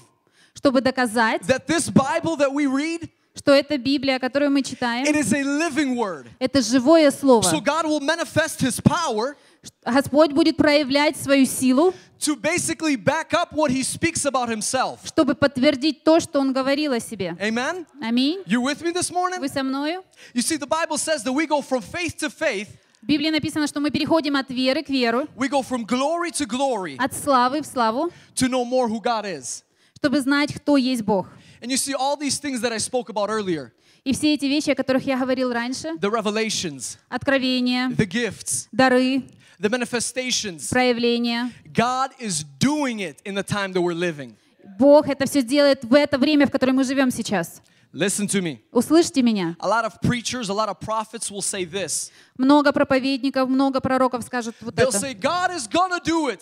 чтобы 0.54 0.82
доказать, 0.82 1.42
that 1.48 1.68
this 1.68 1.90
Bible 1.90 2.38
that 2.38 2.54
we 2.54 2.68
read, 2.68 3.10
что 3.36 3.52
эта 3.52 3.78
Библия, 3.78 4.20
которую 4.20 4.52
мы 4.52 4.62
читаем, 4.62 5.06
it 5.06 5.16
is 5.16 5.34
a 5.34 5.44
living 5.44 5.96
word. 5.96 6.28
это 6.40 6.62
живое 6.62 7.12
слово. 7.12 7.44
So 7.44 7.60
God 7.60 7.86
will 7.86 8.00
manifest 8.00 8.62
His 8.62 8.80
power 8.80 9.36
Господь 9.86 10.32
будет 10.32 10.58
проявлять 10.58 11.18
свою 11.18 11.46
силу, 11.46 11.94
to 12.20 12.36
basically 12.38 12.96
back 12.96 13.34
up 13.34 13.52
what 13.54 13.70
He 13.70 13.84
speaks 13.84 14.26
about 14.26 14.50
Himself. 14.50 15.00
чтобы 15.06 15.36
подтвердить 15.36 16.04
то, 16.04 16.20
что 16.20 16.40
Он 16.40 16.54
говорил 16.54 16.94
о 16.94 17.00
себе. 17.00 17.36
Amen? 17.40 17.86
Аминь. 18.02 18.42
You 18.46 18.62
with 18.62 18.82
me 18.82 18.92
this 18.94 19.12
morning? 19.12 19.40
Вы 19.40 19.50
со 19.50 19.64
мною? 19.64 20.04
You 20.34 20.42
see, 20.42 20.58
the 20.58 20.68
Bible 20.68 20.98
says 20.98 21.24
that 21.24 21.34
we 21.34 21.46
go 21.48 21.62
from 21.62 21.82
faith 21.82 22.18
to 22.18 22.30
faith, 22.30 22.68
В 23.02 23.06
Библии 23.06 23.30
написано, 23.30 23.68
что 23.68 23.82
мы 23.82 23.92
переходим 23.92 24.38
от 24.38 24.50
веры 24.50 24.82
к 24.84 24.90
веру, 24.90 25.28
we 25.36 25.50
go 25.50 25.62
from 25.62 25.86
glory 25.86 26.32
to 26.32 26.46
glory 26.46 26.96
от 26.98 27.14
славы 27.14 27.62
в 27.62 27.66
славу, 27.66 28.10
to 28.36 28.48
know 28.48 28.64
more 28.64 28.88
who 28.88 29.02
God 29.02 29.26
is. 29.26 29.64
чтобы 29.98 30.20
знать, 30.22 30.54
кто 30.54 30.78
есть 30.78 31.02
Бог. 31.04 31.28
And 31.62 31.70
you 31.72 31.78
see, 31.78 31.94
all 31.94 32.16
these 32.18 32.38
things 32.40 32.62
that 32.62 32.72
I 32.74 32.78
spoke 32.78 33.10
about 33.10 33.30
earlier 33.30 33.72
И 34.06 34.14
все 34.14 34.34
эти 34.34 34.46
вещи, 34.46 34.70
о 34.70 34.76
которых 34.76 35.06
я 35.06 35.18
говорил 35.18 35.52
раньше, 35.52 35.90
the 36.00 36.10
revelations, 36.10 36.98
откровения, 37.10 37.90
the 37.90 38.06
gifts, 38.06 38.68
дары, 38.72 39.24
the 39.64 39.70
manifestations 39.70 40.70
проявления, 40.70 41.50
God 41.74 42.12
is 42.20 42.44
doing 42.60 43.00
it 43.00 43.22
in 43.26 43.34
the 43.34 43.44
time 43.44 43.72
that 43.72 43.82
we're 43.82 43.94
living. 43.96 44.36
Бог 44.78 45.08
это 45.08 45.26
все 45.26 45.42
делает 45.42 45.84
в 45.86 45.94
это 45.94 46.18
время, 46.18 46.48
в 46.48 46.52
которое 46.52 46.74
мы 46.74 46.84
живем 46.84 47.12
сейчас. 47.12 47.62
Listen 47.94 48.28
to 48.28 48.42
me. 48.42 48.60
Услышьте 48.72 49.22
меня. 49.22 49.56
A 49.60 49.68
lot 49.68 49.86
of 49.86 50.02
preachers, 50.02 50.50
a 50.50 50.54
lot 50.54 50.68
of 50.68 50.80
prophets 50.80 51.32
will 51.32 51.42
say 51.42 51.64
this. 51.64 52.12
Много 52.38 52.74
проповедников, 52.74 53.48
много 53.48 53.80
пророков 53.80 54.24
скажут 54.24 54.56
вот 54.62 54.74
They'll 54.76 54.90
это. 54.90 55.00
say, 55.00 55.14
God 55.14 55.52
is 55.52 55.68
gonna 55.68 56.04
do 56.04 56.28
it. 56.28 56.42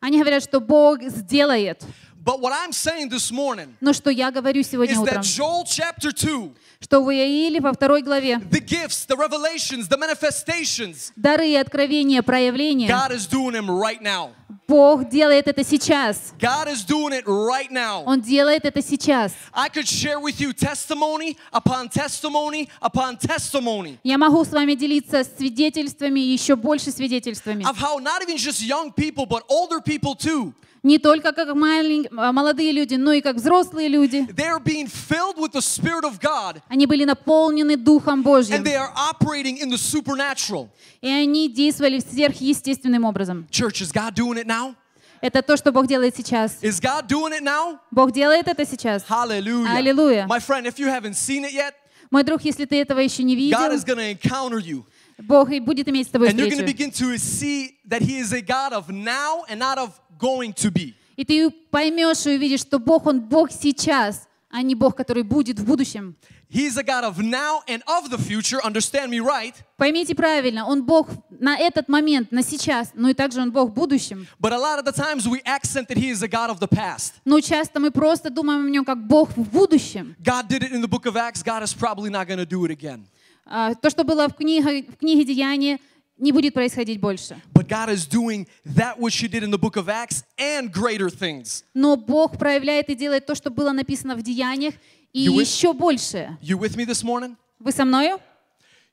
Они 0.00 0.18
говорят, 0.18 0.42
что 0.42 0.58
Бог 0.60 1.02
сделает. 1.02 1.84
But 2.23 2.41
what 2.41 2.51
I'm 2.51 2.73
saying 2.73 3.07
this 3.09 3.31
morning 3.31 3.75
Но 3.79 3.93
что 3.93 4.09
я 4.09 4.31
говорю 4.31 4.61
сегодня 4.61 4.95
is 4.95 4.99
утром? 4.99 5.21
that 5.21 5.23
Joel 5.23 5.63
chapter 5.65 6.11
2, 6.11 6.51
Что 6.81 7.01
в 7.01 7.09
Иаиле 7.09 7.61
во 7.61 7.71
второй 7.71 8.01
главе 8.01 8.37
the 8.51 8.59
gifts, 8.59 9.05
the 9.07 9.15
revelations, 9.15 9.87
the 9.87 9.97
manifestations, 9.97 11.11
дары 11.15 11.47
и 11.51 11.55
откровения, 11.55 12.21
проявления, 12.21 12.87
God 12.89 13.11
is 13.11 13.27
doing 13.27 13.53
them 13.53 13.69
right 13.69 14.01
now. 14.01 14.31
Бог 14.67 15.07
делает 15.09 15.47
это 15.47 15.63
сейчас. 15.63 16.33
God 16.39 16.67
is 16.67 16.83
doing 16.85 17.13
it 17.13 17.23
right 17.25 17.71
now. 17.71 18.03
Он 18.05 18.19
делает 18.19 18.65
это 18.65 18.81
сейчас. 18.81 19.31
I 19.53 19.69
could 19.69 19.87
share 19.87 20.19
with 20.19 20.41
you 20.41 20.51
testimony 20.51 21.37
upon 21.53 21.87
testimony 21.89 22.67
upon 22.81 23.17
testimony 23.17 23.99
Я 24.03 24.17
могу 24.17 24.43
с 24.43 24.49
вами 24.51 24.73
делиться 24.75 25.23
свидетельствами, 25.23 26.19
и 26.19 26.33
еще 26.33 26.57
больше 26.57 26.91
свидетельствами. 26.91 27.63
of 27.63 27.77
how 27.77 27.97
not 27.99 28.21
even 28.21 28.35
just 28.37 28.61
young 28.61 28.91
people, 28.91 29.25
but 29.25 29.43
older 29.47 29.79
people 29.79 30.13
too, 30.15 30.53
Не 30.82 30.98
только 30.98 31.32
как 31.32 31.48
а, 31.48 32.32
молодые 32.32 32.72
люди, 32.72 32.96
но 32.96 33.12
и 33.12 33.20
как 33.20 33.36
взрослые 33.36 33.88
люди. 33.88 34.26
they're 34.34 34.58
being 34.58 34.88
filled 34.88 35.36
with 35.38 35.52
the 35.52 35.60
Spirit 35.60 36.04
of 36.04 36.18
God 36.20 36.60
Они 36.68 36.86
были 36.86 37.04
наполнены 37.04 37.76
Духом 37.76 38.22
Божьим. 38.22 38.56
and 38.56 38.64
they 38.64 38.74
are 38.74 38.92
operating 38.96 39.58
in 39.58 39.70
the 39.70 39.78
supernatural. 39.78 40.68
И 41.00 41.08
они 41.08 41.48
действовали 41.48 42.00
сверхъестественным 42.00 43.04
образом. 43.04 43.46
Church, 43.50 43.80
is 43.80 43.92
God 43.92 44.14
doing 44.14 44.38
it 44.38 44.46
now? 44.46 44.74
Это 45.20 45.40
то, 45.40 45.56
что 45.56 45.70
Бог 45.70 45.86
делает 45.86 46.16
сейчас. 46.16 46.58
Is 46.62 46.80
God 46.80 47.06
doing 47.06 47.32
it 47.32 47.42
now? 47.42 47.78
Бог 47.92 48.10
делает 48.10 48.48
это 48.48 48.66
сейчас. 48.66 49.04
Аллилуйя. 49.08 50.26
My 50.26 50.40
friend, 50.40 50.66
if 50.66 50.80
you 50.80 50.88
haven't 50.88 51.14
seen 51.14 51.44
it 51.44 51.52
yet, 51.52 51.74
Мой 52.10 52.24
друг, 52.24 52.42
если 52.42 52.64
ты 52.64 52.80
этого 52.80 52.98
еще 52.98 53.22
не 53.22 53.34
God 53.36 53.38
видел, 53.38 53.72
is 53.72 53.84
going 53.84 53.98
to 53.98 54.10
encounter 54.10 54.58
you. 54.58 54.84
Бог 55.18 55.50
и 55.50 55.60
будет 55.60 55.88
иметь 55.88 56.08
с 56.08 56.10
тобой 56.10 56.28
And 56.28 56.36
you're 56.36 56.48
going 56.50 56.58
to 56.58 56.66
встречу. 56.66 56.66
begin 56.66 56.90
to 56.90 57.16
see 57.18 57.78
that 57.86 58.02
He 58.02 58.18
is 58.18 58.32
a 58.32 58.42
God 58.42 58.72
of 58.72 58.90
now 58.90 59.44
and 59.48 59.60
not 59.60 59.78
of 59.78 59.90
going 60.22 60.54
to 60.54 60.70
be. 60.70 60.94
И 61.16 61.24
ты 61.24 61.50
поймешь 61.50 62.26
и 62.26 62.36
увидишь, 62.36 62.60
что 62.60 62.78
Бог, 62.78 63.06
Он 63.06 63.20
Бог 63.20 63.50
сейчас, 63.50 64.28
а 64.50 64.62
не 64.62 64.74
Бог, 64.74 64.96
который 64.96 65.22
будет 65.24 65.58
в 65.58 65.64
будущем. 65.64 66.16
He's 66.48 66.76
a 66.76 66.82
God 66.82 67.04
of 67.04 67.18
now 67.18 67.62
and 67.66 67.82
of 67.86 68.10
the 68.10 68.18
future, 68.18 68.60
understand 68.62 69.08
me 69.08 69.20
right. 69.20 69.54
Поймите 69.78 70.14
правильно, 70.14 70.66
Он 70.66 70.84
Бог 70.84 71.08
на 71.30 71.56
этот 71.56 71.88
момент, 71.88 72.30
на 72.30 72.42
сейчас, 72.42 72.90
но 72.94 73.08
и 73.08 73.14
также 73.14 73.40
Он 73.40 73.50
Бог 73.50 73.70
в 73.70 73.72
будущем. 73.72 74.26
But 74.38 74.52
a 74.52 74.58
lot 74.58 74.78
of 74.78 74.84
the 74.84 74.92
times 74.92 75.26
we 75.26 75.40
accent 75.46 75.88
that 75.88 75.96
He 75.96 76.10
is 76.10 76.22
a 76.22 76.28
God 76.28 76.50
of 76.50 76.60
the 76.60 76.68
past. 76.68 77.14
Но 77.24 77.40
часто 77.40 77.80
мы 77.80 77.90
просто 77.90 78.28
думаем 78.28 78.66
о 78.66 78.68
Нем 78.70 78.84
как 78.84 79.06
Бог 79.06 79.30
в 79.34 79.50
будущем. 79.50 80.14
God 80.22 80.46
did 80.48 80.62
it 80.62 80.72
in 80.72 80.82
the 80.82 80.88
book 80.88 81.06
of 81.06 81.16
Acts, 81.16 81.42
God 81.42 81.62
is 81.62 81.72
probably 81.72 82.10
not 82.10 82.26
going 82.28 82.38
to 82.38 82.46
do 82.46 82.64
it 82.66 82.70
again. 82.70 83.06
А, 83.46 83.74
То, 83.74 83.88
что 83.88 84.04
было 84.04 84.28
в 84.28 84.34
книге, 84.34 84.82
в 84.82 84.98
книге 84.98 85.24
Деяния, 85.24 85.78
не 86.17 86.31
будет 86.31 86.53
происходить 86.53 86.99
больше. 86.99 87.39
But 87.53 87.67
God 87.67 87.89
is 87.89 88.07
doing 88.07 88.47
that 88.65 88.97
which 88.99 89.15
He 89.21 89.27
did 89.27 89.43
in 89.43 89.51
the 89.51 89.57
book 89.57 89.75
of 89.77 89.87
Acts 89.87 90.23
and 90.37 90.71
greater 90.71 91.09
things. 91.09 91.63
Но 91.73 91.95
Бог 91.95 92.37
проявляет 92.37 92.89
и 92.89 92.95
делает 92.95 93.25
то, 93.25 93.35
что 93.35 93.49
было 93.49 93.71
написано 93.71 94.15
в 94.15 94.21
Деяниях, 94.23 94.73
и 95.13 95.25
You 95.27 95.33
with- 95.35 95.41
еще 95.41 95.73
больше. 95.73 96.37
You 96.41 96.57
with 96.57 96.75
me 96.75 96.85
this 96.85 97.03
morning? 97.03 97.35
Вы 97.59 97.71
со 97.71 97.85
мною? 97.85 98.19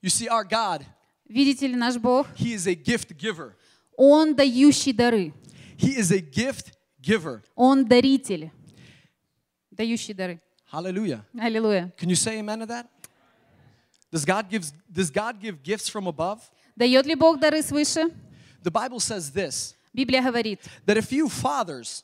You 0.03 0.11
see, 0.11 0.29
our 0.29 0.45
God, 0.45 0.85
Видите 1.27 1.67
ли, 1.67 1.75
наш 1.75 1.97
Бог, 1.97 2.27
He 2.37 2.53
is 2.55 2.67
a 2.67 2.75
gift 2.75 3.17
giver. 3.17 3.55
Он 3.97 4.35
дающий 4.35 4.93
дары. 4.93 5.33
He 5.79 5.97
is 5.97 6.13
a 6.13 6.21
gift 6.21 6.73
giver. 7.01 7.43
Он 7.57 7.87
даритель, 7.87 8.51
дающий 9.71 10.13
дары. 10.13 10.41
Hallelujah. 10.71 11.25
Аллилуйя. 11.39 11.93
Can 11.97 12.09
you 12.11 12.17
say 12.17 12.39
amen 12.39 12.61
to 12.61 12.67
that? 12.67 12.87
Does 14.13 14.25
God 14.25 14.49
give, 14.51 14.65
does 14.93 15.11
God 15.11 15.41
give 15.41 15.63
gifts 15.63 15.89
from 15.89 16.07
above? 16.07 16.51
Дает 16.80 17.06
ли 17.06 17.14
Бог 17.14 17.40
дары 17.42 17.62
свыше? 17.62 18.10
The 18.64 18.72
Bible 18.72 19.00
says 19.00 19.32
this 19.34 19.76
Библия 19.94 20.22
говорит, 20.22 20.62
that 20.86 20.98
if 20.98 21.12
you 21.12 21.28
fathers, 21.28 22.04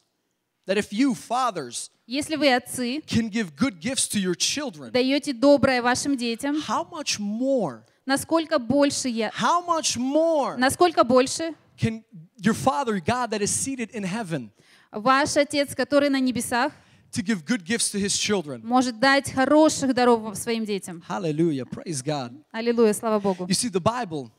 that 0.68 0.78
if 0.78 0.92
you 0.92 1.16
fathers 1.16 1.90
если 2.06 2.36
вы 2.36 2.54
отцы, 2.54 3.02
can 3.08 3.30
give 3.30 3.56
good 3.56 3.80
gifts 3.80 4.06
to 4.10 4.20
your 4.20 4.36
children, 4.36 4.92
даете 4.92 5.32
доброе 5.32 5.82
вашим 5.82 6.18
детям, 6.18 6.58
how 6.68 6.84
much 6.92 7.20
more, 7.20 7.84
насколько 8.06 8.60
больше 8.60 9.08
я, 9.08 9.30
how 9.30 9.66
much 9.66 9.96
more 9.96 10.58
насколько 10.58 11.06
больше 11.06 11.56
can 11.78 12.04
your 12.42 12.54
Father 12.54 13.00
God 13.00 13.32
that 13.32 13.42
is 13.42 13.52
seated 13.52 13.92
in 13.92 14.04
heaven 14.04 14.52
ваш 14.92 15.38
Отец, 15.38 15.74
который 15.74 16.10
на 16.10 16.20
небесах, 16.20 16.74
to 17.14 17.24
give 17.24 17.46
good 17.46 17.64
gifts 17.64 17.90
to 17.92 17.98
his 17.98 18.18
children? 18.18 18.62
может 18.62 19.00
дать 19.00 19.32
хороших 19.32 19.94
даров 19.94 20.36
своим 20.38 20.66
детям. 20.66 21.02
Hallelujah. 21.08 21.64
Praise 21.64 22.02
God. 22.04 22.34
Аллилуйя, 22.52 22.94
слава 22.94 23.22
Богу. 23.22 23.46
You 23.46 23.56
see, 23.56 23.70
the 23.70 23.80
Bible, 23.80 24.30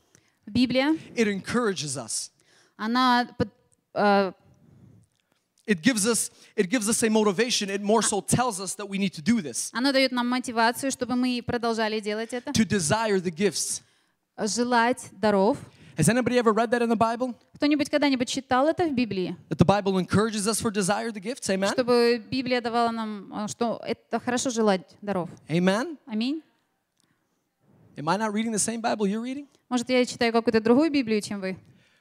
Библия, 0.46 0.96
it 1.14 1.28
encourages 1.28 1.96
us. 1.96 2.30
она 2.76 3.28
под- 3.38 3.50
э, 3.94 4.32
It 5.64 5.80
gives 5.80 6.06
us 6.06 6.30
it 6.56 6.68
gives 6.68 6.88
us 6.88 7.02
a 7.04 7.08
motivation. 7.08 7.70
It 7.70 7.80
more 7.80 8.02
so 8.02 8.20
tells 8.20 8.60
us 8.60 8.74
that 8.74 8.88
we 8.88 8.98
need 8.98 9.12
to 9.14 9.22
do 9.22 9.40
this. 9.40 9.70
Оно 9.72 9.92
дает 9.92 10.10
нам 10.10 10.28
мотивацию, 10.28 10.90
чтобы 10.90 11.14
мы 11.14 11.40
продолжали 11.40 12.00
делать 12.00 12.32
это. 12.32 12.50
To 12.52 12.64
desire 12.64 13.20
the 13.20 13.30
gifts. 13.30 13.80
Желать 14.36 15.08
даров. 15.12 15.56
Has 15.96 16.08
anybody 16.08 16.38
ever 16.38 16.52
read 16.52 16.70
that 16.70 16.82
in 16.82 16.88
the 16.88 16.96
Bible? 16.96 17.34
Кто-нибудь 17.54 17.88
когда-нибудь 17.90 18.28
читал 18.28 18.66
это 18.66 18.88
в 18.88 18.92
Библии? 18.92 19.36
That 19.50 19.58
the 19.58 19.64
Bible 19.64 19.98
encourages 19.98 20.48
us 20.48 20.60
for 20.60 20.70
desire 20.72 21.12
the 21.12 21.20
gifts. 21.20 21.48
Amen. 21.48 21.70
Чтобы 21.72 22.20
Библия 22.28 22.60
давала 22.60 22.90
нам, 22.90 23.32
э, 23.32 23.48
что 23.48 23.80
это 23.86 24.18
хорошо 24.18 24.50
желать 24.50 24.82
даров. 25.00 25.30
Amen. 25.48 25.96
Аминь. 26.06 26.42
Am 27.96 28.08
I 28.08 28.16
not 28.16 28.32
reading 28.32 28.50
the 28.52 28.58
same 28.58 28.80
Bible 28.80 29.06
you're 29.06 29.20
reading? 29.20 29.46
Может, 29.69 29.89
я 29.89 30.05
читаю 30.05 30.31
какую-то 30.31 30.61
другую 30.61 30.89
Библию, 30.91 31.21
чем 31.21 31.41
вы? 31.41 31.57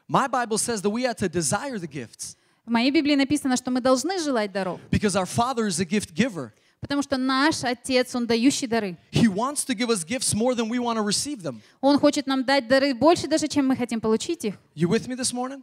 My 0.08 0.28
Bible 0.28 0.56
says 0.56 0.80
that 0.82 0.90
we 0.90 1.02
have 1.02 1.16
to 1.16 1.28
desire 1.28 1.78
the 1.78 1.88
gifts 1.88 2.36
В 2.64 2.70
моей 2.70 2.90
Библии 2.90 3.14
написано, 3.16 3.56
что 3.56 3.70
мы 3.70 3.80
должны 3.80 4.18
желать 4.18 4.52
даров. 4.52 4.80
because 4.90 5.16
our 5.16 5.26
Father 5.26 5.66
is 5.66 5.80
a 5.80 5.84
gift 5.84 6.14
giver. 6.14 6.52
Потому 6.80 7.02
что 7.02 7.16
наш 7.16 7.64
Отец, 7.64 8.14
Он 8.14 8.26
дающий 8.26 8.66
дары. 8.68 8.96
He 9.10 9.26
wants 9.26 9.64
to 9.64 9.74
give 9.74 9.88
us 9.90 10.04
gifts 10.04 10.34
more 10.34 10.54
than 10.54 10.68
we 10.68 10.78
want 10.78 10.96
to 10.98 11.02
receive 11.02 11.42
them. 11.42 11.60
Он 11.80 11.98
хочет 11.98 12.26
нам 12.26 12.44
дать 12.44 12.68
дары 12.68 12.94
больше 12.94 13.26
даже, 13.26 13.48
чем 13.48 13.66
мы 13.66 13.76
хотим 13.76 14.00
получить 14.00 14.44
их. 14.44 14.54
You 14.74 14.88
with 14.88 15.08
me 15.08 15.16
this 15.16 15.32
morning? 15.32 15.62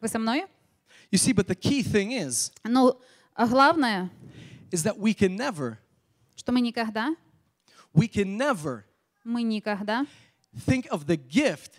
Вы 0.00 0.08
со 0.08 0.18
мной? 0.18 0.46
You 1.10 1.18
see, 1.18 1.32
but 1.34 1.46
the 1.46 1.54
key 1.54 1.82
thing 1.82 2.12
is, 2.12 2.52
Но 2.64 2.98
а 3.34 3.46
главное, 3.46 4.10
is 4.70 4.82
that 4.84 4.96
we 4.98 5.12
can 5.14 5.36
never, 5.36 5.76
что 6.36 6.52
мы 6.52 6.60
никогда, 6.60 7.14
we 7.94 8.08
can 8.08 8.36
never 8.38 8.82
мы 9.24 9.42
никогда, 9.42 10.06
think 10.66 10.86
of 10.90 11.06
the 11.06 11.16
gift 11.16 11.72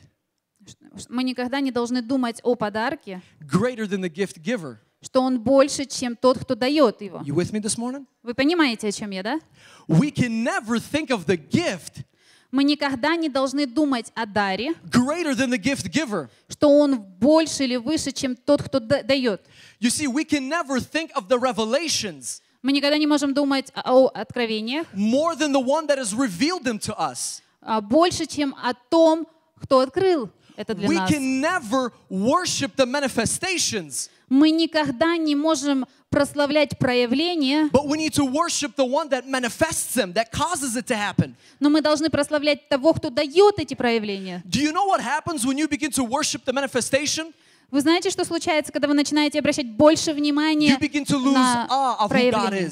мы 1.10 1.24
никогда 1.24 1.60
не 1.62 1.72
должны 1.72 2.02
думать 2.02 2.40
о 2.44 2.56
подарке, 2.56 3.22
greater 3.42 3.88
than 3.88 4.02
the 4.02 4.10
gift 4.10 4.42
giver. 4.42 4.78
что 5.02 5.22
он 5.22 5.40
больше, 5.40 5.86
чем 5.86 6.16
тот, 6.16 6.40
кто 6.40 6.56
дает 6.56 7.02
его. 7.02 7.20
You 7.20 7.36
with 7.36 7.52
me 7.54 7.62
this 7.62 7.78
morning? 7.78 8.06
Вы 8.24 8.34
понимаете, 8.34 8.88
о 8.88 8.92
чем 8.92 9.12
я, 9.12 9.24
да? 9.24 9.40
We 9.88 10.12
can 10.12 10.44
never 10.44 10.78
think 10.80 11.08
of 11.10 11.26
the 11.26 11.38
gift 11.38 12.04
Мы 12.50 12.64
никогда 12.64 13.16
не 13.16 13.30
должны 13.30 13.66
думать 13.66 14.12
о 14.16 14.26
даре, 14.26 14.74
greater 14.86 15.34
than 15.36 15.50
the 15.52 15.58
gift 15.58 15.90
giver. 15.92 16.30
что 16.50 16.70
он 16.70 17.00
больше 17.00 17.66
или 17.66 17.76
выше, 17.76 18.12
чем 18.12 18.36
тот, 18.36 18.64
кто 18.64 18.80
да- 18.80 19.04
дает. 19.04 19.42
You 19.80 19.90
see, 19.90 20.08
we 20.08 20.26
can 20.26 20.50
never 20.50 20.80
think 20.80 21.12
of 21.14 21.28
the 21.28 21.38
revelations 21.40 22.42
Мы 22.64 22.72
никогда 22.72 22.98
не 22.98 23.08
можем 23.08 23.34
думать 23.34 23.72
о 23.76 24.08
откровениях 24.08 24.88
more 24.94 25.36
than 25.38 25.52
the 25.54 25.62
one 25.64 25.88
that 25.88 25.98
has 26.00 26.14
revealed 26.14 26.64
them 26.64 26.80
to 26.80 26.94
us. 26.98 27.42
А, 27.68 27.82
больше, 27.82 28.26
чем 28.26 28.56
о 28.64 28.74
том, 28.74 29.28
кто 29.62 29.82
открыл 29.82 30.30
это 30.56 30.74
для 30.74 30.88
We 30.88 30.96
can 31.08 31.42
never 31.42 31.92
worship 32.10 32.76
the 32.78 32.86
manifestations, 32.86 34.10
Мы 34.30 34.52
никогда 34.52 35.18
не 35.18 35.36
можем 35.36 35.86
прославлять 36.10 36.80
проявления, 36.80 37.70
but 37.72 37.86
we 37.86 37.98
need 37.98 38.14
to 38.14 38.24
worship 38.26 38.76
the 38.78 38.86
one 38.86 39.10
that 39.10 39.28
manifests 39.28 39.94
them, 39.94 40.14
that 40.14 40.32
causes 40.32 40.78
it 40.78 40.88
to 40.88 40.96
happen. 40.96 41.36
но 41.60 41.70
мы 41.70 41.82
должны 41.82 42.10
прославлять 42.10 42.70
того, 42.70 42.94
кто 42.94 43.10
дает 43.10 43.60
эти 43.60 43.74
проявления. 43.74 44.42
Do 44.46 44.62
you 44.62 44.72
know 44.72 44.86
what 44.88 45.02
happens 45.02 45.46
when 45.46 45.58
you 45.58 45.68
begin 45.68 45.92
to 45.92 46.04
worship 46.04 46.46
the 46.46 46.54
manifestation? 46.54 47.34
Вы 47.70 47.82
знаете, 47.82 48.10
что 48.10 48.24
случается, 48.24 48.72
когда 48.72 48.88
вы 48.88 48.94
начинаете 48.94 49.40
обращать 49.40 49.70
больше 49.70 50.14
внимания 50.14 50.78
на 50.80 52.08
проявления? 52.08 52.72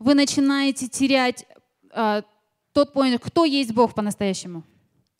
Вы 0.00 0.14
начинаете 0.14 0.88
терять 0.88 1.46
а, 1.92 2.22
тот 2.72 2.94
point, 2.94 3.18
кто 3.18 3.44
есть 3.44 3.72
Бог 3.72 3.94
по-настоящему. 3.94 4.64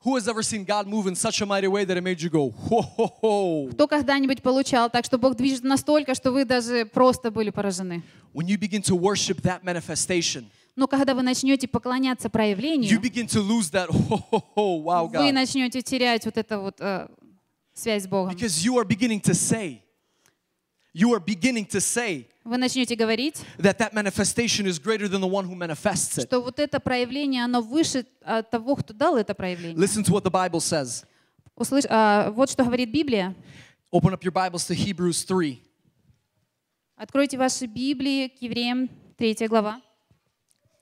Who 0.05 0.17
has 0.17 0.27
ever 0.27 0.43
seen 0.43 0.65
God 0.65 0.89
move 0.89 1.07
in 1.07 1.15
such 1.15 1.41
a 1.41 1.47
mighty 1.47 1.69
way 1.69 1.85
that 1.85 1.97
it 1.97 2.03
made 2.03 2.21
you 2.21 2.29
go, 2.29 2.51
ho, 2.51 2.81
ho, 2.81 3.07
ho? 3.21 3.69
Кто 3.71 3.87
когда-нибудь 3.87 4.43
получал 4.43 4.91
так, 4.91 5.05
что 5.05 5.17
Бог 5.17 5.37
движет 5.37 5.63
настолько, 5.63 6.15
что 6.15 6.33
вы 6.33 6.45
даже 6.45 6.85
просто 6.87 7.31
были 7.31 7.51
поражены. 7.51 8.03
When 8.35 8.47
you 8.47 8.59
begin 8.59 8.83
to 8.83 8.97
worship 8.99 9.43
that 9.43 9.63
manifestation, 9.63 10.47
Но 10.75 10.89
когда 10.89 11.15
вы 11.15 11.23
начнете 11.23 11.69
поклоняться 11.69 12.29
you 12.29 12.31
проявлению, 12.31 13.01
begin 13.01 13.27
to 13.29 13.41
lose 13.41 13.71
that, 13.71 13.89
ho, 13.91 14.19
ho, 14.31 14.43
ho, 14.57 14.83
wow, 14.83 15.09
вы 15.09 15.31
начнете 15.31 15.83
терять 15.83 16.25
вот 16.25 16.37
эту 16.37 16.61
вот 16.63 16.81
э, 16.81 17.09
связь 17.75 18.05
с 18.05 18.07
Богом. 18.09 18.35
Because 18.35 18.65
you 18.65 18.77
are 18.79 18.85
beginning 18.85 19.21
to 19.21 19.35
say, 19.35 19.83
you 20.94 21.14
are 21.14 21.20
beginning 21.20 21.66
to 21.66 21.80
say 21.80 22.28
Вы 22.44 22.58
начнете 22.58 22.96
говорить, 22.96 23.44
that 23.58 23.78
that 23.78 23.94
manifestation 23.94 24.66
is 24.66 24.80
greater 24.80 25.08
than 25.08 25.22
the 25.22 25.28
one 25.28 25.46
who 25.46 25.56
manifests 25.56 26.18
it. 26.18 26.28
что 26.28 26.42
вот 26.42 26.60
это 26.60 26.80
проявление, 26.80 27.44
оно 27.44 27.62
выше 27.62 28.06
от 28.22 28.50
того, 28.50 28.76
кто 28.76 28.94
дал 28.94 29.18
это 29.18 29.36
проявление. 29.36 29.76
Listen 29.78 30.04
to 30.04 30.12
what 30.12 30.24
the 30.24 30.32
Bible 30.32 30.60
says. 30.60 31.06
Услышь, 31.56 31.86
а, 31.90 32.32
вот 32.32 32.50
что 32.50 32.64
говорит 32.64 32.92
Библия. 32.92 33.36
Open 33.92 34.14
up 34.14 34.24
your 34.24 34.32
Bibles 34.32 34.66
to 34.68 34.76
Hebrews 34.76 35.26
3. 35.26 35.62
Откройте 36.96 37.38
ваши 37.38 37.66
Библии 37.66 38.28
к 38.28 38.42
Евреям 38.42 38.90
3 39.18 39.48
глава. 39.48 39.82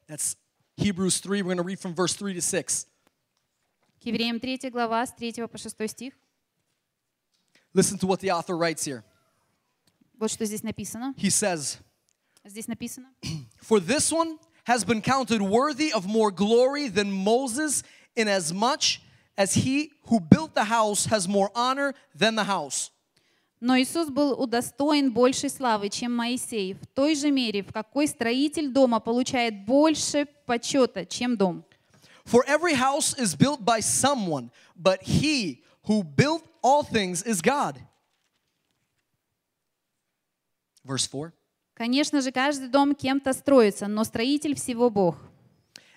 That's 0.08 0.38
Hebrews 0.78 1.20
3. 1.20 1.42
We're 1.42 1.54
going 1.54 1.58
to 1.58 1.64
read 1.64 1.80
from 1.80 1.94
verse 1.94 2.14
3 2.14 2.34
to 2.36 2.42
6. 2.42 2.88
К 4.02 4.06
Евреям 4.06 4.40
3 4.40 4.70
глава 4.70 5.06
с 5.06 5.12
3 5.14 5.48
по 5.48 5.58
6 5.58 5.76
стих. 5.90 6.14
Listen 7.74 7.98
to 7.98 8.08
what 8.08 8.20
the 8.22 8.30
author 8.32 8.56
writes 8.58 8.86
here. 8.86 9.04
Вот 10.20 10.32
что 10.32 10.46
здесь 10.46 10.64
написано. 10.64 11.14
He 11.18 11.30
says, 11.30 11.78
Здесь 12.44 12.68
написано. 12.68 13.10
For 13.62 13.80
this 13.80 14.12
one 14.12 14.38
has 14.66 14.84
been 14.84 15.02
counted 15.02 15.42
worthy 15.42 15.92
of 15.92 16.06
more 16.06 16.32
glory 16.32 16.88
than 16.88 17.12
Moses, 17.12 17.84
inasmuch 18.16 19.00
as 19.38 19.56
he 19.56 19.92
who 20.08 20.20
built 20.20 20.54
the 20.54 20.66
house 20.66 21.06
has 21.08 21.28
more 21.28 21.50
honor 21.56 21.94
than 22.14 22.36
the 22.36 22.46
house. 22.46 22.92
Но 23.62 23.76
Иисус 23.78 24.10
был 24.10 24.40
удостоен 24.40 25.12
большей 25.12 25.50
славы, 25.50 25.90
чем 25.90 26.14
Моисей, 26.14 26.74
в 26.74 26.86
той 26.94 27.16
же 27.16 27.32
мере, 27.32 27.64
в 27.64 27.72
какой 27.74 28.08
строитель 28.08 28.72
дома 28.72 29.00
получает 29.00 29.66
больше 29.66 30.28
почета, 30.46 31.06
чем 31.06 31.36
дом. 31.36 31.64
For 32.26 32.44
every 32.48 32.74
house 32.74 33.16
is 33.18 33.36
built 33.36 33.64
by 33.64 33.80
someone, 33.80 34.52
but 34.76 35.02
he 35.04 35.64
who 35.88 36.04
built 36.04 36.44
all 36.62 36.84
things 36.84 37.24
is 37.24 37.42
God. 37.42 37.80
Verse 40.85 41.09
4. 41.09 41.33
Конечно 41.75 42.21
же, 42.21 42.31
каждый 42.31 42.69
дом 42.69 42.95
кем-то 42.95 43.33
строится, 43.33 43.87
но 43.87 44.05
строитель 44.05 44.55
всего 44.55 44.91
Бог. 44.91 45.17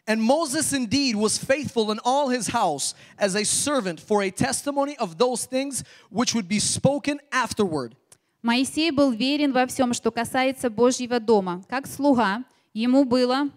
And 0.05 0.21
Moses 0.21 0.73
indeed 0.73 1.15
was 1.15 1.37
faithful 1.37 1.89
in 1.89 1.99
all 2.03 2.29
his 2.29 2.47
house 2.47 2.93
as 3.17 3.35
a 3.35 3.45
servant 3.45 4.01
for 4.01 4.21
a 4.21 4.29
testimony 4.29 4.97
of 4.97 5.17
those 5.17 5.45
things 5.45 5.83
which 6.09 6.33
would 6.33 6.47
be 6.47 6.59
spoken 6.59 7.19
afterward. 7.31 7.95
Моисей 8.41 8.91
был 8.91 9.11
верен 9.11 9.53
во 9.53 9.65
всем, 9.65 9.93
что 9.93 10.11
касается 10.11 10.69
Божьего 10.69 11.21
дома. 11.21 11.63
Как 11.69 11.87
слуга, 11.87 12.43
ему 12.73 13.05
было 13.05 13.49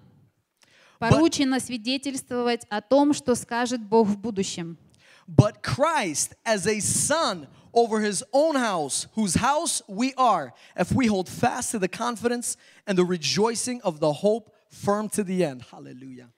поручено 1.01 1.59
свидетельствовать 1.59 2.65
о 2.70 2.81
том, 2.81 3.12
что 3.12 3.35
скажет 3.35 3.82
Бог 3.82 4.07
в 4.07 4.16
будущем. 4.16 4.78
But 5.27 5.62
Christ 5.62 6.36
as 6.44 6.69
a 6.69 6.81
son 6.81 7.48
over 7.77 8.01
his 8.01 8.24
own 8.32 8.57
house, 8.57 9.07
whose 9.15 9.35
house 9.35 9.82
we 9.86 10.15
are, 10.16 10.53
if 10.77 10.90
we 10.93 11.07
hold 11.07 11.28
fast 11.28 11.70
to 11.73 11.78
the 11.78 11.89
confidence 11.89 12.57
and 12.86 12.97
the 12.97 13.05
rejoicing 13.05 13.81
of 13.82 14.01
the 14.01 14.12
hope 14.12 14.51
firm 14.70 15.09
to 15.11 15.23
the 15.23 15.44
end. 15.44 15.62
Hallelujah. 15.70 16.31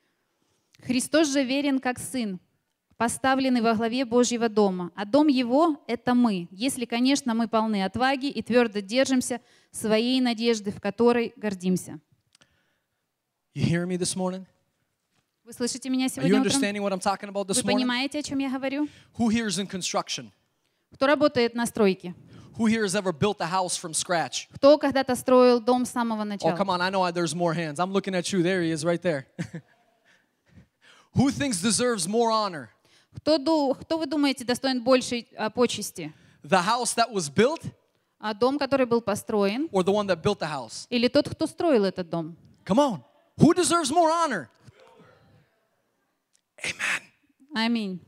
Христос 0.82 1.32
же 1.32 1.44
верен 1.44 1.78
как 1.78 1.98
сын, 1.98 2.40
поставленный 2.96 3.60
во 3.60 3.74
главе 3.74 4.04
Божьего 4.04 4.48
дома. 4.48 4.90
А 4.94 5.04
дом 5.04 5.28
его— 5.28 5.82
это 5.86 6.14
мы, 6.14 6.48
если, 6.50 6.84
конечно, 6.84 7.34
мы 7.34 7.48
полны 7.48 7.84
отваги 7.84 8.26
и 8.26 8.42
твердо 8.42 8.80
держимся 8.80 9.40
своей 9.70 10.20
надежды, 10.20 10.72
в 10.72 10.80
которой 10.80 11.32
гордимся. 11.36 12.00
You 13.54 13.64
hear 13.64 13.86
me 13.86 13.96
this 13.96 14.14
morning? 14.16 14.44
Вы 15.44 15.52
слышите 15.52 15.88
меня 15.88 16.06
Are 16.06 16.08
you 16.08 16.14
сегодня 16.14 16.40
утром? 16.40 16.52
understanding 16.52 16.82
what 16.82 16.92
I'm 16.92 17.00
talking 17.00 17.28
about 17.28 17.48
this 17.48 17.62
Вы 17.62 17.72
понимаете, 17.72 18.18
о 18.18 18.22
чем 18.22 18.38
я 18.38 18.50
говорю? 18.50 18.88
Who 19.18 19.30
here 19.30 19.46
is 19.46 19.58
in 19.58 19.66
construction? 19.66 20.30
Кто 20.94 21.06
работает 21.06 21.54
на 21.54 21.66
стройке? 21.66 22.14
Who 22.56 22.66
here 22.66 22.82
has 22.82 22.96
ever 22.96 23.12
built 23.12 23.36
a 23.40 23.46
house 23.46 23.76
from 23.76 23.92
scratch? 23.94 24.48
Кто 24.54 24.78
когда-то 24.78 25.14
строил 25.14 25.60
дом 25.60 25.84
с 25.86 25.90
самого 25.90 26.22
Oh, 26.22 26.24
начала? 26.24 26.56
come 26.56 26.70
on, 26.70 26.80
I 26.80 26.90
know 26.90 27.08
there's 27.12 27.34
more 27.34 27.54
hands. 27.54 27.78
I'm 27.78 27.92
looking 27.92 28.14
at 28.14 28.32
you. 28.32 28.42
There 28.42 28.62
he 28.62 28.70
is, 28.72 28.84
right 28.84 29.00
there. 29.00 29.26
Who 31.14 31.30
thinks 31.30 31.60
deserves 31.60 32.08
more 32.08 32.30
honor? 32.30 32.70
Кто, 33.16 33.74
кто 33.74 33.98
вы 33.98 34.06
думаете 34.06 34.44
достоин 34.44 34.82
большей 34.82 35.28
а, 35.36 35.50
почести? 35.50 36.12
The 36.42 36.62
house 36.62 36.94
that 36.94 37.12
was 37.12 37.28
built 37.28 37.62
А 38.20 38.34
дом, 38.34 38.58
который 38.58 38.86
был 38.86 39.00
построен, 39.00 39.68
or 39.70 39.84
the 39.84 39.92
one 39.92 40.06
that 40.08 40.20
built 40.22 40.40
the 40.40 40.48
house? 40.48 40.86
или 40.90 41.06
тот, 41.08 41.28
кто 41.28 41.46
строил 41.46 41.84
этот 41.84 42.08
дом? 42.10 42.36
Come 42.64 42.78
on. 42.80 43.04
Who 43.38 43.54
deserves 43.54 43.92
more 43.92 44.10
honor? 44.10 44.48
Аминь. 47.54 48.00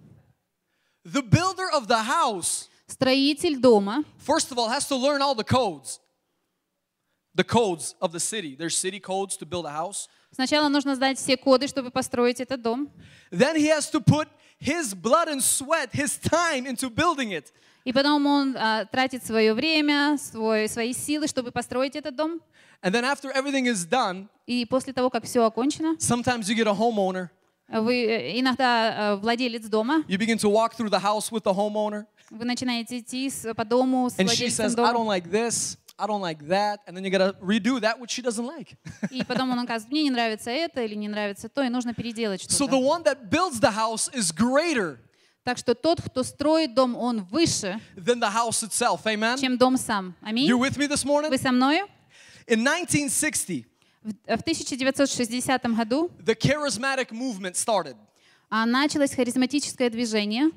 The 1.04 1.22
builder 1.22 1.70
of 1.72 1.86
the 1.88 2.02
house, 2.02 2.68
Строитель 2.90 3.58
дома 3.58 4.04
first 4.18 4.50
of 4.50 4.58
all, 4.58 4.68
has 4.68 4.86
to 4.88 4.96
learn 4.96 5.22
all 5.22 5.34
the 5.34 5.44
codes. 5.44 6.00
The 7.34 7.44
codes 7.44 7.94
of 8.00 8.10
the 8.12 8.18
city. 8.20 8.56
There's 8.56 8.76
city 8.76 8.98
codes 8.98 9.36
to 9.38 9.46
build 9.46 9.64
a 9.64 9.70
house. 9.70 10.08
Сначала 10.32 10.68
нужно 10.68 10.96
знать 10.96 11.18
все 11.18 11.36
коды, 11.36 11.68
чтобы 11.68 11.90
построить 11.90 12.40
этот 12.40 12.62
дом. 12.62 12.90
Then 13.30 13.56
he 13.56 13.66
has 13.68 13.88
to 13.90 14.00
put 14.00 14.28
his 14.60 14.94
blood 14.94 15.28
and 15.28 15.40
sweat, 15.42 15.90
his 15.92 16.18
time 16.18 16.66
into 16.66 16.90
building 16.90 17.30
it. 17.32 17.52
И 17.84 17.92
потом 17.92 18.26
он 18.26 18.56
а, 18.58 18.84
тратит 18.84 19.24
свое 19.24 19.54
время, 19.54 20.18
свой, 20.18 20.68
свои 20.68 20.92
силы, 20.92 21.26
чтобы 21.28 21.50
построить 21.50 21.96
этот 21.96 22.14
дом. 22.16 22.40
And 22.82 22.92
then 22.92 23.04
after 23.04 23.30
everything 23.32 23.66
is 23.66 23.86
done, 23.88 24.28
И 24.46 24.64
после 24.66 24.92
того, 24.92 25.08
как 25.10 25.24
все 25.24 25.44
окончено, 25.44 25.96
sometimes 25.98 26.48
you 26.48 26.56
get 26.56 26.66
a 26.66 26.74
homeowner. 26.74 27.28
вы 27.68 28.04
э, 28.04 28.40
иногда 28.40 29.12
э, 29.12 29.16
владелец 29.16 29.66
дома, 29.66 30.04
You 30.08 30.18
begin 30.18 30.38
to 30.38 30.48
walk 30.50 30.74
through 30.74 30.90
the 30.90 30.98
house 30.98 31.30
with 31.30 31.44
the 31.44 31.54
homeowner. 31.54 32.06
Вы 32.30 32.44
начинаете 32.44 32.98
идти 33.00 33.30
по 33.56 33.64
дому 33.64 34.08
с 34.08 34.14
And 34.18 34.28
she 34.28 34.48
says, 34.48 34.78
I 34.78 34.92
don't 34.92 35.06
like 35.06 35.30
this. 35.30 35.76
I 35.98 36.06
don't 36.06 36.22
like 36.22 36.46
that. 36.48 36.78
And 36.86 36.96
then 36.96 37.04
you 37.04 37.10
got 37.10 37.18
to 37.18 37.36
redo 37.44 37.78
that 37.80 37.98
which 38.00 38.10
she 38.12 38.22
doesn't 38.22 38.46
like. 38.46 38.76
И 39.10 39.22
потом 39.24 39.50
он 39.50 39.58
указывает, 39.64 39.90
мне 39.92 40.04
не 40.04 40.10
нравится 40.10 40.50
это 40.50 40.82
или 40.82 40.94
не 40.94 41.08
нравится 41.08 41.48
то, 41.48 41.62
и 41.62 41.68
нужно 41.68 41.92
переделать 41.92 42.42
So 42.42 42.48
the 42.48 42.54
что-то. 42.54 42.76
one 42.78 43.02
that 43.04 43.28
builds 43.30 43.60
the 43.60 43.70
house 43.74 44.08
is 44.14 44.32
greater 44.32 44.98
Так 45.44 45.58
что 45.58 45.74
тот, 45.74 46.00
кто 46.02 46.22
строит 46.22 46.74
дом, 46.74 46.94
он 46.96 47.24
выше, 47.24 47.80
than 47.96 48.20
the 48.20 48.30
house 48.32 48.62
itself. 48.62 49.02
Amen. 49.04 49.38
чем 49.38 49.58
дом 49.58 49.76
сам. 49.76 50.14
Аминь. 50.22 50.48
You 50.48 50.58
with 50.58 50.76
me 50.78 50.86
this 50.86 51.04
morning? 51.04 51.28
Вы 51.30 51.38
со 51.38 51.50
мною? 51.52 51.86
In 52.46 52.60
1960, 52.66 53.64
В 54.02 54.12
в 54.38 54.40
1960 54.40 55.62
году 55.76 56.10
the 56.24 56.34
charismatic 56.34 57.10
movement 57.10 57.54
started. 57.56 57.96
а, 58.48 58.64
началось 58.66 59.12
харизматическое 59.14 59.90
движение. 59.90 60.50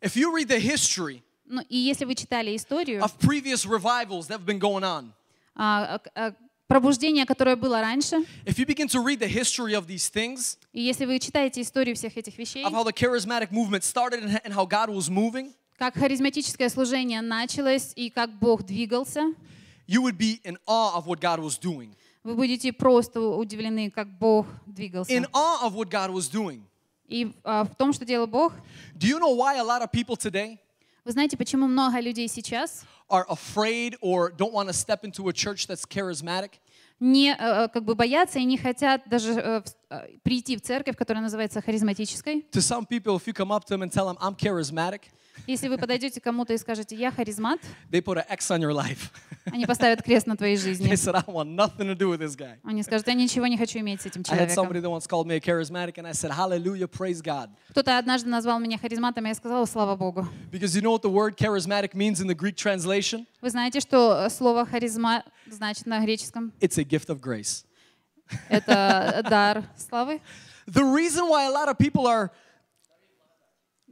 If 0.00 0.16
you 0.16 0.34
read 0.34 0.48
the 0.48 0.58
history 0.60 1.22
Ну, 1.50 1.62
и 1.68 1.76
если 1.78 2.04
вы 2.04 2.14
читали 2.14 2.54
историю, 2.54 3.02
of 3.02 3.18
previous 3.18 3.64
revivals 3.64 4.28
that 4.28 4.40
have 4.40 4.46
been 4.46 4.58
going 4.58 4.84
on, 4.84 5.12
а, 5.56 6.00
а, 6.14 6.34
пробуждение, 6.68 7.24
которое 7.24 7.56
было 7.56 7.80
раньше, 7.80 8.24
if 8.44 8.58
you 8.58 8.66
begin 8.66 8.86
to 8.86 9.00
read 9.02 9.18
the 9.18 9.26
history 9.26 9.74
of 9.74 9.86
these 9.86 10.10
things, 10.10 10.58
и 10.72 10.82
если 10.82 11.06
вы 11.06 11.18
читаете 11.18 11.62
историю 11.62 11.96
всех 11.96 12.16
этих 12.16 12.36
вещей, 12.36 12.64
of 12.64 12.72
how 12.72 12.84
the 12.84 12.92
charismatic 12.92 13.50
movement 13.50 13.82
started 13.82 14.22
and 14.22 14.40
and 14.44 14.52
how 14.52 14.66
God 14.66 14.90
was 14.90 15.08
moving, 15.08 15.54
как 15.78 15.94
харизматическое 15.94 16.68
служение 16.68 17.22
началось 17.22 17.92
и 17.96 18.10
как 18.10 18.38
Бог 18.38 18.64
двигался, 18.64 19.32
you 19.86 20.02
would 20.02 20.18
be 20.18 20.40
in 20.44 20.58
awe 20.66 20.94
of 20.96 21.06
what 21.06 21.18
God 21.18 21.40
was 21.40 21.58
doing. 21.58 21.94
вы 22.24 22.34
будете 22.34 22.72
просто 22.74 23.20
удивлены, 23.20 23.90
как 23.90 24.06
Бог 24.18 24.46
двигался. 24.66 25.12
In 25.12 25.26
awe 25.32 25.62
of 25.64 25.74
what 25.74 25.88
God 25.88 26.10
was 26.10 26.28
doing. 26.28 26.62
И 27.08 27.32
а, 27.42 27.64
в 27.64 27.74
том, 27.74 27.92
что 27.92 28.04
делал 28.04 28.26
Бог, 28.26 28.52
Do 28.94 29.08
you 29.08 29.18
know 29.18 29.34
why 29.34 29.56
a 29.58 29.64
lot 29.64 29.82
of 29.82 29.90
people 29.90 30.16
today 30.16 30.58
вы 31.04 31.12
знаете, 31.12 31.38
почему 31.38 31.66
много 31.66 32.00
людей 32.00 32.28
сейчас 32.28 32.84
are 33.08 33.24
afraid 33.28 33.96
or 34.02 34.30
don't 34.30 34.52
want 34.52 34.68
to 34.68 34.74
step 34.74 35.04
into 35.04 35.28
a 35.28 35.32
church 35.32 35.66
that's 35.66 35.86
charismatic? 35.88 36.60
не 37.00 37.34
э, 37.38 37.68
как 37.68 37.84
бы 37.84 37.94
боятся 37.94 38.38
и 38.38 38.44
не 38.44 38.58
хотят 38.58 39.02
даже 39.06 39.32
э, 39.32 39.62
э, 39.90 40.18
прийти 40.22 40.56
в 40.56 40.60
церковь, 40.60 40.96
которая 40.96 41.22
называется 41.22 41.60
харизматической. 41.62 42.44
To 42.52 42.60
some 42.60 42.86
people, 42.86 43.16
if 43.16 43.26
you 43.26 43.32
come 43.32 43.52
up 43.52 43.64
to 43.64 43.76
them 43.76 43.82
and 43.82 43.92
tell 43.92 44.06
them, 44.06 44.18
I'm 44.20 44.34
charismatic, 44.34 45.02
Если 45.46 45.68
вы 45.68 45.78
подойдете 45.78 46.20
кому-то 46.20 46.52
и 46.52 46.58
скажете, 46.58 46.96
я 46.96 47.10
харизмат, 47.10 47.60
they 47.90 48.02
put 48.02 48.16
an 48.16 48.24
X 48.30 48.50
on 48.50 48.60
your 48.60 48.72
life. 48.72 49.10
они 49.46 49.66
поставят 49.66 50.02
крест 50.02 50.26
на 50.26 50.36
твоей 50.36 50.56
жизни. 50.56 50.90
They 50.90 50.96
said, 50.96 51.14
I 51.14 51.24
want 51.26 51.54
nothing 51.54 51.86
to 51.86 51.94
do 51.94 52.08
with 52.10 52.20
this 52.20 52.36
guy. 52.36 52.58
Они 52.64 52.82
скажут, 52.82 53.06
я 53.06 53.14
ничего 53.14 53.46
не 53.46 53.56
хочу 53.56 53.78
иметь 53.78 54.02
с 54.02 54.06
этим 54.06 54.22
человеком. 54.24 54.66
Кто-то 57.70 57.98
однажды 57.98 58.28
назвал 58.28 58.58
меня 58.58 58.78
харизматом, 58.78 59.24
и 59.26 59.28
я 59.28 59.34
сказала, 59.34 59.64
слава 59.66 59.96
Богу. 59.96 60.26
Because 60.50 60.74
you 60.74 60.82
know 60.82 60.92
what 60.92 61.02
the 61.02 61.10
word 61.10 61.36
charismatic 61.36 61.94
means 61.94 62.20
in 62.20 62.26
the 62.26 62.34
Greek 62.34 62.56
translation? 62.56 63.26
Вы 63.40 63.50
знаете, 63.50 63.80
что 63.80 64.24
э, 64.26 64.30
слово 64.30 64.66
харизма 64.66 65.22
значит 65.46 65.86
на 65.86 66.00
греческом? 66.00 66.52
It's 66.60 66.78
a 66.78 66.84
gift 66.84 67.08
of 67.08 67.20
grace. 67.20 67.64
Это 68.48 69.24
дар 69.28 69.64
славы, 69.76 70.20
The 70.68 70.84
reason 70.84 71.28
why 71.30 71.44
a 71.44 71.50
lot 71.50 71.68
of 71.70 71.78
people 71.78 72.06
are 72.06 72.30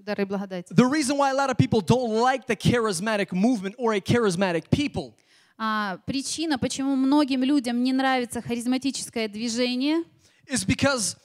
дары 0.07 0.25
благодати. 0.27 0.73
the 0.73 0.87
reason 0.87 1.17
why 1.19 1.31
a 1.31 1.35
lot 1.35 1.51
of 1.51 1.57
people 1.59 1.81
don't 1.81 2.13
like 2.23 2.47
the 2.47 2.57
charismatic 2.57 3.33
movement 3.33 3.75
or 3.79 3.93
a 3.95 4.01
charismatic 4.01 4.71
people 4.71 5.13
А, 5.59 5.99
причина, 6.07 6.59
почему 6.59 6.97
многим 6.97 7.43
людям 7.43 7.83
не 7.83 7.93
нравится 7.95 8.43
харизматическое 8.43 9.27
движение, 9.27 10.05
is 10.47 10.65
because 10.65 11.17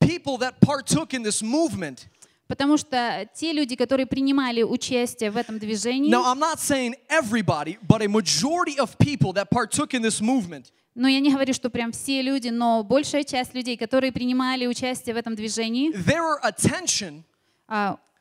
people 0.00 0.38
that 0.38 0.58
partook 0.60 1.12
in 1.14 1.22
this 1.22 1.42
movement. 1.42 2.08
потому 2.48 2.76
что 2.76 3.28
те 3.34 3.52
люди, 3.52 3.76
которые 3.76 4.06
принимали 4.06 4.62
участие 4.62 5.30
в 5.30 5.36
этом 5.36 5.58
движении, 5.58 6.10
Now, 6.10 6.24
I'm 6.24 6.38
not 6.38 6.58
saying 6.60 6.94
everybody, 7.08 7.78
but 7.86 8.02
a 8.02 8.08
majority 8.08 8.78
of 8.78 8.96
people 8.98 9.32
that 9.34 9.50
partook 9.50 9.94
in 9.94 10.02
this 10.02 10.20
movement 10.20 10.72
но 10.94 11.08
я 11.08 11.20
не 11.20 11.30
говорю, 11.32 11.54
что 11.54 11.70
прям 11.70 11.90
все 11.92 12.20
люди, 12.20 12.48
но 12.48 12.82
большая 12.84 13.24
часть 13.24 13.54
людей, 13.54 13.78
которые 13.78 14.12
принимали 14.12 14.66
участие 14.66 15.14
в 15.14 15.18
этом 15.18 15.34
движении, 15.34 15.90
their 15.92 16.38
attention, 16.42 17.22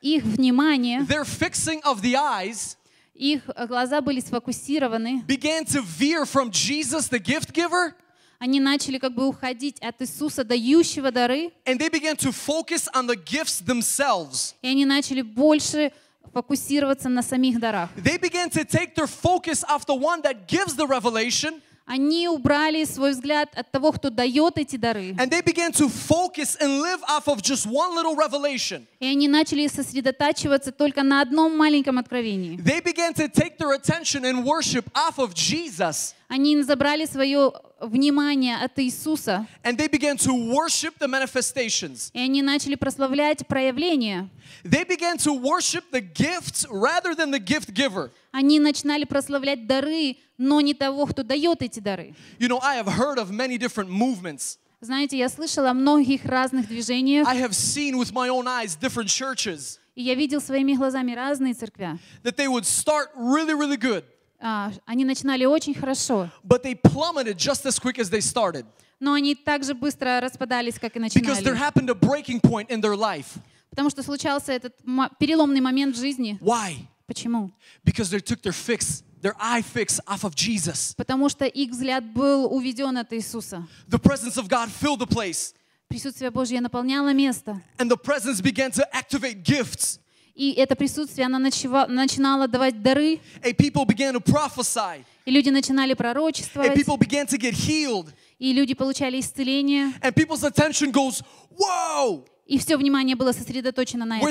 их 0.01 0.25
внимание, 0.25 1.01
their 1.03 1.25
fixing 1.25 1.83
of 1.83 2.01
the 2.01 2.15
eyes 2.15 2.77
их 3.15 3.43
э, 3.55 3.67
глаза 3.67 4.01
были 4.01 4.21
сфокусированы, 4.21 5.23
began 5.27 5.65
to 5.65 5.83
veer 5.83 6.25
from 6.27 6.51
Jesus, 6.51 7.09
the 7.09 7.19
gift 7.19 7.53
giver, 7.53 7.95
они 8.39 8.61
начали 8.61 8.99
как 8.99 9.15
бы 9.15 9.27
уходить 9.27 9.79
от 9.81 10.01
Иисуса, 10.03 10.45
дающего 10.45 11.11
дары, 11.11 11.53
and 11.65 11.79
they 11.79 11.89
began 11.89 12.17
to 12.17 12.31
focus 12.31 12.89
on 12.95 13.07
the 13.07 13.17
gifts 13.17 13.63
themselves. 13.63 14.55
и 14.63 14.69
они 14.69 14.85
начали 14.85 15.23
больше 15.23 15.93
фокусироваться 16.33 17.09
на 17.09 17.23
самих 17.23 17.59
дарах. 17.59 17.91
They 17.97 18.19
began 18.19 18.51
to 18.51 18.65
take 18.65 18.95
their 18.95 19.07
focus 19.07 19.65
off 19.65 19.87
the 19.87 19.95
one 19.95 20.21
that 20.23 20.47
gives 20.47 20.77
the 20.77 20.87
revelation, 20.87 21.63
Они 21.92 22.30
убрали 22.30 22.86
свой 22.86 23.12
взгляд 23.12 23.50
от 23.54 23.70
того, 23.70 23.92
кто 23.92 24.10
дает 24.10 24.58
эти 24.58 24.78
дары, 24.78 25.14
and 25.18 25.30
they 25.30 25.42
began 25.44 25.74
to 25.74 25.90
focus 25.90 26.56
and 26.62 26.80
live 26.80 27.02
off 27.10 27.28
of 27.28 27.42
just 27.42 27.66
one 27.66 27.94
little 27.94 28.16
revelation. 28.16 28.88
и 29.02 29.08
они 29.08 29.28
начали 29.28 29.68
сосредотачиваться 29.68 30.72
только 30.72 31.04
на 31.04 31.20
одном 31.20 31.58
маленьком 31.58 31.98
откровении. 31.98 32.58
They 32.58 32.82
began 32.82 33.14
to 33.16 33.28
take 33.28 33.58
their 33.58 33.74
attention 33.74 34.24
and 34.24 34.46
worship 34.46 34.86
off 34.96 35.18
of 35.20 35.34
Jesus, 35.34 36.14
Они 36.30 36.62
забрали 36.64 37.04
свое 37.04 37.52
внимание 37.82 38.56
от 38.56 38.80
Иисуса, 38.80 39.46
and 39.66 39.76
they 39.76 39.90
began 39.90 40.16
to 40.16 40.32
worship 40.32 40.94
the 40.98 41.10
manifestations. 41.10 42.10
и 42.14 42.20
они 42.22 42.42
начали 42.42 42.76
прославлять 42.76 43.46
проявления. 43.48 44.30
They 44.64 44.86
began 44.86 45.18
to 45.18 45.34
worship 45.34 45.84
the 45.92 46.00
gifts 46.00 46.66
rather 46.70 47.14
than 47.16 47.32
the 47.32 47.40
gift 47.40 47.74
giver. 47.74 48.12
Они 48.32 48.60
начинали 48.60 49.04
прославлять 49.04 49.68
дары, 49.68 50.18
но 50.38 50.62
не 50.62 50.74
того, 50.74 51.06
кто 51.06 51.24
дает 51.24 51.62
эти 51.62 51.80
дары. 51.80 52.14
You 52.40 52.48
know, 52.48 52.60
I 52.62 52.78
have 52.82 52.88
heard 52.88 53.18
of 53.18 53.30
many 53.32 53.58
different 53.58 53.90
movements. 53.90 54.58
Знаете, 54.80 55.18
я 55.18 55.30
слышала 55.30 55.72
о 55.72 55.74
многих 55.74 56.26
разных 56.26 56.68
движениях, 56.68 57.28
I 57.28 57.38
have 57.38 57.52
seen 57.54 57.96
with 57.96 58.12
my 58.14 58.30
own 58.30 58.48
eyes 58.48 58.76
different 58.76 59.10
churches 59.10 59.78
и 59.94 60.04
я 60.04 60.16
видел 60.16 60.40
своими 60.42 60.74
глазами 60.74 61.14
разные 61.14 61.54
церкви. 61.54 62.00
that 62.24 62.36
they 62.38 62.48
would 62.48 62.66
start 62.66 63.10
really, 63.16 63.54
really 63.54 63.78
good, 63.78 64.04
А, 64.40 64.72
Они 64.88 65.06
начинали 65.06 65.46
очень 65.46 65.76
хорошо, 65.76 66.30
but 66.44 66.64
they 66.64 66.74
plummeted 66.74 67.38
just 67.38 67.66
as 67.66 67.78
quick 67.78 68.00
as 68.00 68.10
they 68.10 68.22
started 68.22 68.66
но 69.00 69.14
они 69.14 69.36
так 69.36 69.64
же 69.64 69.74
быстро 69.74 70.20
распадались, 70.22 70.80
как 70.80 70.96
и 70.96 71.00
because 71.00 71.42
there 71.44 71.54
начинали. 71.54 71.58
happened 71.58 71.90
a 71.90 71.96
breaking 71.96 72.40
point 72.40 72.70
in 72.70 72.80
their 72.82 72.96
life. 72.96 73.38
Потому 73.72 73.90
что 73.90 74.04
случался 74.04 74.52
этот 74.52 74.76
переломный 75.20 75.62
момент 75.62 75.96
в 75.96 76.00
жизни. 76.00 76.38
Why? 76.42 76.88
Почему? 77.12 77.52
Because 77.84 78.10
they 78.10 78.22
took 78.22 78.42
their 78.42 78.54
fix, 78.54 79.04
their 79.22 79.36
eye 79.38 79.62
fix 79.62 80.00
off 80.08 80.24
of 80.24 80.34
Jesus. 80.34 80.94
Потому 80.96 81.28
что 81.28 81.46
их 81.46 81.72
взгляд 81.72 82.06
был 82.14 82.46
уведен 82.46 82.98
от 82.98 83.12
Иисуса. 83.12 83.68
The 83.90 84.00
presence 84.00 84.38
of 84.38 84.48
God 84.48 84.70
filled 84.72 85.00
the 85.00 85.08
place, 85.08 85.54
Присутствие 85.90 86.32
Божье 86.32 86.62
наполняло 86.62 87.12
место. 87.14 87.62
and 87.78 87.92
the 87.92 87.98
presence 87.98 88.40
began 88.40 88.72
to 88.72 88.84
activate 88.94 89.44
gifts. 89.44 90.00
И 90.34 90.54
это 90.54 90.78
присутствие, 90.78 91.26
оно 91.26 91.38
начинало 91.40 92.48
давать 92.48 92.82
дары, 92.82 93.20
And 93.44 93.58
people 93.58 93.86
began 93.86 94.14
to 94.14 94.22
prophesy, 94.22 95.04
и 95.26 95.32
люди 95.32 95.50
начинали 95.50 95.92
and 95.92 95.98
пророчествовать, 95.98 96.74
people 96.74 96.98
began 96.98 97.28
to 97.28 97.38
get 97.38 97.54
healed, 97.54 98.08
и 98.40 98.54
люди 98.54 98.74
получали 98.74 99.20
исцеление, 99.20 99.92
and 100.02 100.16
people's 100.16 100.46
attention 100.46 100.92
goes, 100.92 101.22
Whoa! 101.52 102.24
И 102.52 102.58
все 102.60 102.76
внимание 102.76 103.16
было 103.16 103.32
сосредоточено 103.32 104.04
на 104.04 104.18
этом. 104.18 104.30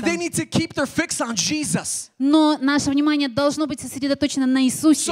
Но 2.18 2.58
наше 2.60 2.90
внимание 2.90 3.28
должно 3.28 3.66
быть 3.66 3.80
сосредоточено 3.80 4.44
на 4.44 4.62
Иисусе. 4.64 5.10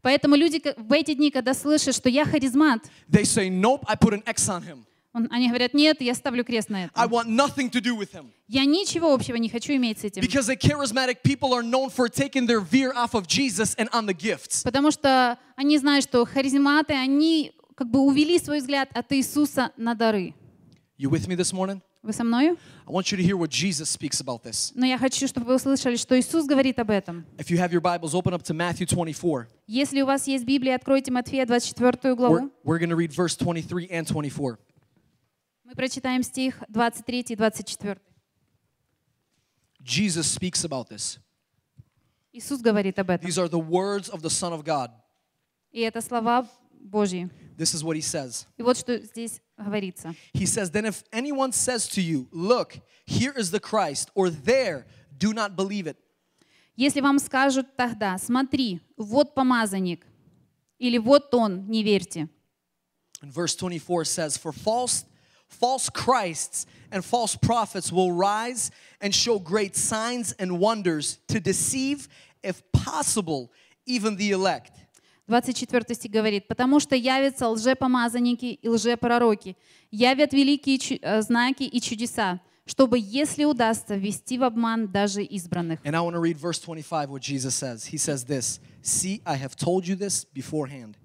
Поэтому 0.00 0.34
люди 0.34 0.62
в 0.78 0.92
эти 0.94 1.12
дни, 1.12 1.30
когда 1.30 1.52
слышат, 1.52 1.94
что 1.94 2.08
я 2.08 2.24
харизмат, 2.24 2.80
they 3.10 3.24
say, 3.24 3.50
Nope, 3.50 3.82
I 3.86 3.96
put 3.96 4.14
an 4.14 4.22
X 4.26 4.48
on 4.48 4.62
him. 4.66 4.78
он- 5.12 5.28
они 5.30 5.48
говорят, 5.48 5.74
нет, 5.74 6.00
я 6.00 6.14
ставлю 6.14 6.42
крест 6.42 6.70
на 6.70 6.84
это. 6.84 6.92
Я 8.48 8.64
ничего 8.64 9.12
общего 9.12 9.36
не 9.36 9.50
хочу 9.50 9.74
иметь 9.74 9.98
с 10.00 10.04
этим. 10.04 10.22
Потому 14.64 14.90
что 14.90 15.38
они 15.54 15.76
знают, 15.76 16.02
что 16.04 16.24
харизматы, 16.24 16.94
они 16.94 17.52
как 17.74 17.90
бы 17.90 18.00
увели 18.00 18.38
свой 18.38 18.60
взгляд 18.60 18.90
от 18.94 19.12
Иисуса 19.12 19.72
на 19.76 19.94
дары. 19.94 20.34
You 20.98 21.10
with 21.10 21.26
me 21.26 21.36
this 21.36 21.52
morning? 21.52 21.80
Вы 22.02 22.12
со 22.12 22.24
мною? 22.24 22.58
I 22.86 22.90
want 22.90 23.12
you 23.12 23.16
to 23.16 23.22
hear 23.22 23.36
what 23.36 23.48
Jesus 23.48 23.88
speaks 23.88 24.20
about 24.20 24.42
this. 24.42 24.72
Но 24.74 24.84
я 24.84 24.98
хочу, 24.98 25.28
чтобы 25.28 25.46
вы 25.46 25.54
услышали, 25.54 25.94
что 25.96 26.18
Иисус 26.18 26.46
говорит 26.46 26.78
об 26.80 26.90
этом. 26.90 27.24
If 27.38 27.48
you 27.48 27.58
have 27.58 27.72
your 27.72 27.80
Bibles, 27.80 28.12
open 28.14 28.34
up 28.34 28.42
to 28.42 28.54
Matthew 28.54 28.86
24. 28.86 29.46
Если 29.68 30.02
у 30.02 30.06
вас 30.06 30.26
есть 30.26 30.44
Библия, 30.44 30.74
откройте 30.74 31.12
Матфея 31.12 31.46
24 31.46 31.92
We're, 32.02 32.16
главу. 32.16 32.50
we're 32.64 32.78
going 32.78 32.90
to 32.90 32.96
read 32.96 33.12
verse 33.12 33.36
23 33.36 33.88
and 33.88 34.04
24. 34.06 34.58
Мы 35.64 35.74
прочитаем 35.76 36.24
стих 36.24 36.62
23 36.68 37.20
и 37.28 37.36
24. 37.36 38.00
Jesus 39.80 40.26
speaks 40.26 40.64
about 40.64 40.88
this. 40.88 41.18
Иисус 42.32 42.60
говорит 42.60 42.98
об 42.98 43.10
этом. 43.10 43.28
These 43.28 43.38
are 43.38 43.48
the 43.48 43.60
words 43.60 44.08
of 44.08 44.22
the 44.22 44.30
Son 44.30 44.52
of 44.52 44.64
God. 44.64 44.90
И 45.70 45.80
это 45.80 46.00
слова 46.00 46.48
Божьи. 46.80 47.30
This 47.57 47.73
is 47.73 47.83
what 47.83 47.95
he 47.95 48.01
says. 48.01 48.45
И 48.57 48.63
вот 48.63 48.77
что 48.77 48.99
здесь 48.99 49.41
говорится. 49.57 50.13
He 50.33 50.45
says, 50.45 50.71
Then 50.71 50.85
if 50.85 51.03
anyone 51.11 51.51
says 51.51 51.87
to 51.89 52.01
you, 52.01 52.27
Look, 52.31 52.79
here 53.05 53.33
is 53.35 53.51
the 53.51 53.59
Christ, 53.59 54.11
or 54.13 54.29
there, 54.29 54.85
do 55.17 55.33
not 55.33 55.55
believe 55.55 55.87
it. 55.87 55.97
Если 56.75 57.01
вам 57.01 57.17
скажут 57.17 57.75
тогда, 57.75 58.17
смотри, 58.19 58.81
вот 58.97 59.33
помазанник, 59.33 60.05
или 60.77 60.99
вот 60.99 61.33
он, 61.33 61.67
не 61.67 61.83
верьте. 61.83 62.29
And 63.21 63.33
verse 63.33 63.55
24 63.55 64.05
says, 64.05 64.37
For 64.37 64.51
false, 64.51 65.05
false 65.47 65.89
Christs 65.89 66.67
and 66.91 67.03
false 67.03 67.35
prophets 67.35 67.91
will 67.91 68.11
rise 68.11 68.69
and 69.01 69.13
show 69.13 69.39
great 69.39 69.75
signs 69.75 70.33
and 70.33 70.59
wonders 70.59 71.17
to 71.29 71.39
deceive, 71.39 72.07
if 72.43 72.61
possible, 72.71 73.51
even 73.87 74.17
the 74.17 74.31
elect. 74.31 74.71
24 75.28 75.94
стих 75.94 76.10
говорит, 76.10 76.48
«Потому 76.48 76.80
что 76.80 76.96
явятся 76.96 77.48
лжепомазанники 77.48 78.46
и 78.46 78.68
лжепророки, 78.68 79.56
явят 79.90 80.32
великие 80.32 80.98
э, 80.98 81.22
знаки 81.22 81.62
и 81.62 81.80
чудеса, 81.80 82.40
чтобы, 82.64 82.98
если 82.98 83.44
удастся, 83.44 83.94
ввести 83.94 84.38
в 84.38 84.44
обман 84.44 84.90
даже 84.90 85.22
избранных». 85.22 85.80
And 85.84 85.94
I 85.94 86.00
want 86.00 86.14
to 86.14 86.20
read 86.20 86.36
verse 86.36 86.58
25, 86.58 87.08
what 87.08 87.20
Jesus 87.22 87.54
says. 87.54 87.86
He 87.86 87.98
says 87.98 88.24
this 88.24 88.60
See, 88.82 89.22
I 89.24 89.36
have 89.36 89.56
told 89.56 89.86
you 89.86 89.96
this 89.96 90.24
beforehand. 90.24 90.96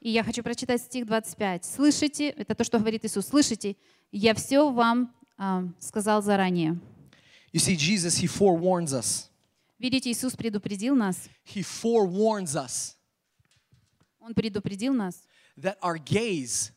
И 0.00 0.10
я 0.10 0.22
хочу 0.22 0.42
прочитать 0.42 0.82
стих 0.82 1.06
25. 1.06 1.64
«Слышите?» 1.64 2.28
Это 2.28 2.54
то, 2.54 2.64
что 2.64 2.78
говорит 2.78 3.04
Иисус. 3.04 3.26
«Слышите? 3.26 3.76
Я 4.12 4.34
все 4.34 4.70
вам 4.70 5.14
а, 5.38 5.64
сказал 5.80 6.22
заранее». 6.22 6.78
You 7.52 7.60
see, 7.60 7.74
Jesus, 7.74 8.18
he 8.18 8.26
forewarns 8.26 8.92
us. 8.92 9.30
Видите, 9.78 10.10
Иисус 10.10 10.34
предупредил 10.36 10.94
нас. 10.94 11.28
He 11.44 11.62
forewarns 11.62 12.54
us 12.54 12.95
Он 14.26 14.34
предупредил 14.34 14.92
нас, 14.92 15.22
that 15.56 15.78
our 15.80 15.98
gaze 15.98 16.72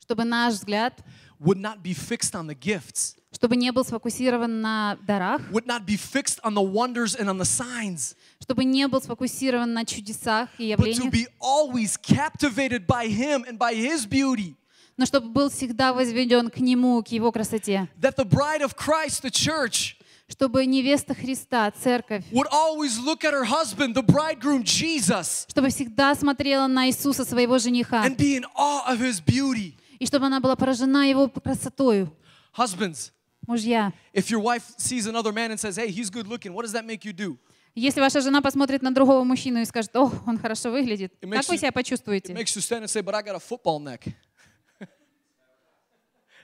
чтобы 0.00 0.24
наш 0.24 0.54
взгляд, 0.54 1.00
would 1.38 1.58
not 1.58 1.80
be 1.80 1.94
fixed 1.94 2.34
on 2.34 2.48
the 2.48 2.58
gifts, 2.58 3.14
чтобы 3.32 3.54
не 3.54 3.70
был 3.70 3.84
сфокусирован 3.84 4.60
на 4.60 4.98
дарах, 5.06 5.40
would 5.52 5.64
not 5.64 5.86
be 5.86 5.96
fixed 5.96 6.40
on 6.42 6.54
the 6.54 6.60
wonders 6.60 7.14
and 7.14 7.28
on 7.28 7.38
the 7.38 7.44
signs, 7.44 8.16
чтобы 8.40 8.64
не 8.64 8.88
был 8.88 9.00
сфокусирован 9.00 9.72
на 9.72 9.84
чудесах 9.84 10.48
и 10.58 10.72
but 10.72 10.86
to 10.86 11.04
явлениях, 11.04 11.12
be 11.12 11.28
always 11.40 11.96
captivated 11.96 12.84
by 12.84 13.06
him 13.06 13.44
and 13.44 13.58
by 13.58 13.74
his 13.74 14.04
beauty. 14.04 14.56
но 14.96 15.06
чтобы 15.06 15.28
был 15.28 15.50
всегда 15.50 15.92
возведен 15.92 16.50
к 16.50 16.58
Нему, 16.58 17.00
к 17.04 17.08
Его 17.08 17.30
красоте. 17.30 17.88
That 18.00 18.16
the 18.16 18.24
bride 18.24 18.60
of 18.60 18.74
Christ, 18.74 19.22
the 19.22 19.30
church, 19.30 19.96
Чтобы 20.32 20.64
невеста 20.64 21.14
Христа, 21.14 21.70
церковь, 21.72 22.24
would 22.32 22.48
always 22.50 22.98
look 22.98 23.22
at 23.22 23.32
her 23.34 23.44
husband, 23.44 23.94
the 23.94 24.02
bridegroom 24.02 24.62
Jesus, 24.64 25.46
чтобы 25.48 25.68
всегда 25.68 26.14
смотрела 26.14 26.66
на 26.68 26.88
Иисуса, 26.88 27.24
своего 27.26 27.58
жениха, 27.58 28.02
and 28.06 28.16
be 28.16 28.36
in 28.36 28.44
awe 28.56 28.82
of 28.88 28.98
his 28.98 29.20
beauty. 29.22 29.74
и 29.98 30.06
чтобы 30.06 30.26
она 30.26 30.40
была 30.40 30.56
поражена 30.56 31.08
Его 31.10 31.28
красотою. 31.28 32.10
Husbands, 32.56 33.12
Мужья, 33.46 33.92
if 34.14 34.30
your 34.30 34.40
wife 34.40 34.62
sees 34.78 35.06
another 35.06 35.32
man 35.32 35.50
and 35.50 35.60
says, 35.60 35.76
hey, 35.76 35.90
he's 35.90 36.08
good 36.08 36.26
looking, 36.26 36.54
what 36.54 36.62
does 36.64 36.72
that 36.72 36.86
make 36.86 37.04
you 37.04 37.12
do? 37.12 37.36
если 37.74 38.00
ваша 38.00 38.20
жена 38.22 38.40
посмотрит 38.40 38.80
на 38.82 38.92
другого 38.94 39.24
мужчину 39.24 39.60
и 39.60 39.64
скажет, 39.66 39.94
о, 39.96 40.10
он 40.26 40.38
хорошо 40.38 40.70
выглядит, 40.70 41.12
It 41.20 41.30
как 41.30 41.46
вы 41.48 41.58
себя 41.58 41.68
It 41.68 41.74
почувствуете? 41.74 42.32
makes 42.32 42.56
you 42.56 42.62
stand 42.62 42.82
and 42.84 42.88
say, 42.88 43.02
but 43.02 43.14
I 43.14 43.22
got 43.22 43.34
a 43.34 43.38
football 43.40 43.78
neck. 43.80 44.08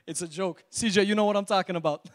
it's 0.07 0.21
a 0.23 0.29
joke. 0.29 0.63
CJ, 0.71 1.07
you 1.07 1.15
know 1.15 1.25
what 1.25 1.37
I'm 1.37 1.47
talking 1.47 1.77
about. 1.77 2.07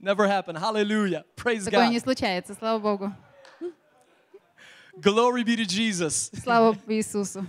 Never 0.00 0.26
happened. 0.26 0.58
Hallelujah. 0.58 1.24
Praise 1.36 1.64
Такое 1.64 1.88
не 1.88 1.98
God. 1.98 2.04
случается, 2.04 2.54
слава 2.54 2.78
Богу. 2.80 3.12
Glory 5.00 5.42
be 5.42 5.56
to 5.56 5.64
Jesus. 5.64 6.30
Слава 6.42 6.76
Иисусу. 6.88 7.46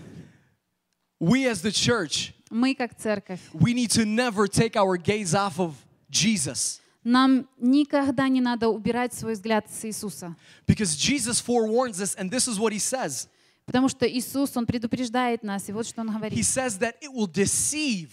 We 1.19 1.45
as 1.47 1.61
the 1.61 1.71
church, 1.71 2.33
Мы, 2.49 2.75
как 2.75 2.95
церковь, 2.95 3.39
we 3.53 3.73
need 3.73 3.89
to 3.91 4.05
never 4.05 4.47
take 4.47 4.75
our 4.75 4.97
gaze 4.97 5.33
off 5.33 5.59
of 5.59 5.73
Jesus. 6.09 6.79
нам 7.03 7.47
никогда 7.59 8.29
не 8.29 8.39
надо 8.41 8.69
убирать 8.69 9.13
свой 9.13 9.33
взгляд 9.33 9.69
с 9.69 9.83
Иисуса. 9.85 10.35
Because 10.67 10.95
Jesus 10.95 11.39
forewarns 11.41 11.99
us, 12.01 12.15
and 12.15 12.29
this 12.31 12.47
is 12.47 12.59
what 12.59 12.71
he 12.71 12.79
says. 12.79 13.27
Потому 13.65 13.87
что 13.89 14.05
Иисус, 14.05 14.55
Он 14.55 14.65
предупреждает 14.65 15.43
нас, 15.43 15.67
и 15.69 15.71
вот 15.73 15.85
что 15.87 16.01
Он 16.01 16.09
He 16.09 16.13
говорит. 16.13 16.45
says 16.45 16.77
that 16.79 16.95
it 17.01 17.11
will 17.13 17.27
deceive, 17.27 18.09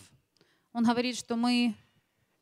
Он 0.72 0.84
говорит, 0.84 1.16
что 1.16 1.36
мы, 1.36 1.74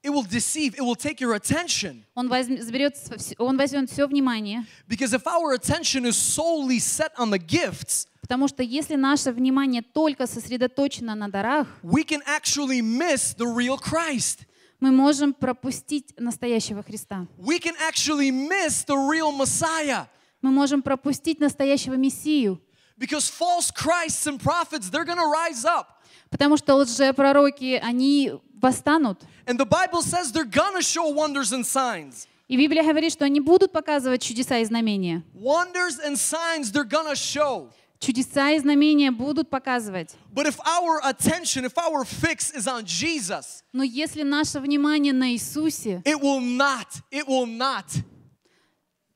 it 0.03 0.09
will 0.11 0.23
deceive, 0.23 0.75
it 0.75 0.81
will 0.81 0.95
take 0.95 1.19
your 1.21 1.33
attention. 1.33 2.03
Он, 2.15 2.27
возьм- 2.29 2.61
заберет, 2.61 2.95
с- 2.97 3.09
вс- 3.11 3.35
он 3.37 3.57
возьмет 3.57 3.89
все 3.89 4.05
внимание. 4.07 4.65
Because 4.87 5.13
if 5.13 5.23
our 5.25 5.53
attention 5.53 6.05
is 6.05 6.15
solely 6.17 6.79
set 6.79 7.11
on 7.17 7.29
the 7.31 7.39
gifts, 7.39 8.07
Потому 8.21 8.47
что 8.47 8.63
если 8.63 8.95
наше 8.95 9.31
внимание 9.31 9.81
только 9.81 10.27
сосредоточено 10.27 11.13
на 11.15 11.27
дарах, 11.29 11.67
we 11.83 12.03
can 12.05 12.21
actually 12.25 12.81
miss 12.81 13.35
the 13.35 13.45
real 13.45 13.77
Christ. 13.77 14.45
мы 14.79 14.91
можем 14.91 15.33
пропустить 15.33 16.13
настоящего 16.17 16.83
Христа. 16.83 17.27
We 17.37 17.59
can 17.59 17.75
actually 17.89 18.31
miss 18.31 18.85
the 18.85 18.95
real 18.95 19.31
Messiah. 19.31 20.07
Мы 20.41 20.51
можем 20.51 20.81
пропустить 20.81 21.39
настоящего 21.39 21.93
Мессию. 21.95 22.61
Because 22.97 23.29
false 23.29 23.71
Christs 23.71 24.27
and 24.27 24.39
prophets, 24.41 24.89
they're 24.89 25.05
going 25.05 25.17
to 25.17 25.31
rise 25.31 25.63
up. 25.65 25.87
Потому 26.29 26.57
что 26.57 26.75
лжепророки, 26.75 27.79
они 27.83 28.33
восстанут. 28.63 29.21
And 29.45 29.59
the 29.59 29.65
Bible 29.65 30.01
says 30.01 30.31
they're 30.31 30.45
to 30.73 30.81
show 30.81 31.07
wonders 31.13 31.51
and 31.51 31.65
signs. 31.65 32.27
И 32.47 32.57
Библия 32.57 32.83
говорит, 32.83 33.11
что 33.11 33.25
они 33.25 33.39
будут 33.39 33.71
показывать 33.71 34.21
чудеса 34.21 34.59
и 34.59 34.65
знамения. 34.65 35.23
Wonders 35.35 35.99
and 36.05 36.15
signs 36.17 36.71
they're 36.71 36.87
to 37.05 37.15
show. 37.15 37.69
Чудеса 37.99 38.51
и 38.51 38.59
знамения 38.59 39.11
будут 39.11 39.49
показывать. 39.49 40.15
But 40.33 40.45
if 40.45 40.59
our 40.65 40.99
attention, 41.03 41.63
if 41.65 41.77
our 41.77 42.03
fix 42.03 42.51
is 42.53 42.67
on 42.67 42.85
Jesus, 42.85 43.63
Но 43.71 43.83
если 43.83 44.23
наше 44.23 44.59
внимание 44.59 45.13
на 45.13 45.33
Иисусе, 45.33 46.01
it 46.05 46.19
will 46.19 46.41
not, 46.41 46.87
it 47.11 47.27
will 47.27 47.45
not, 47.45 47.85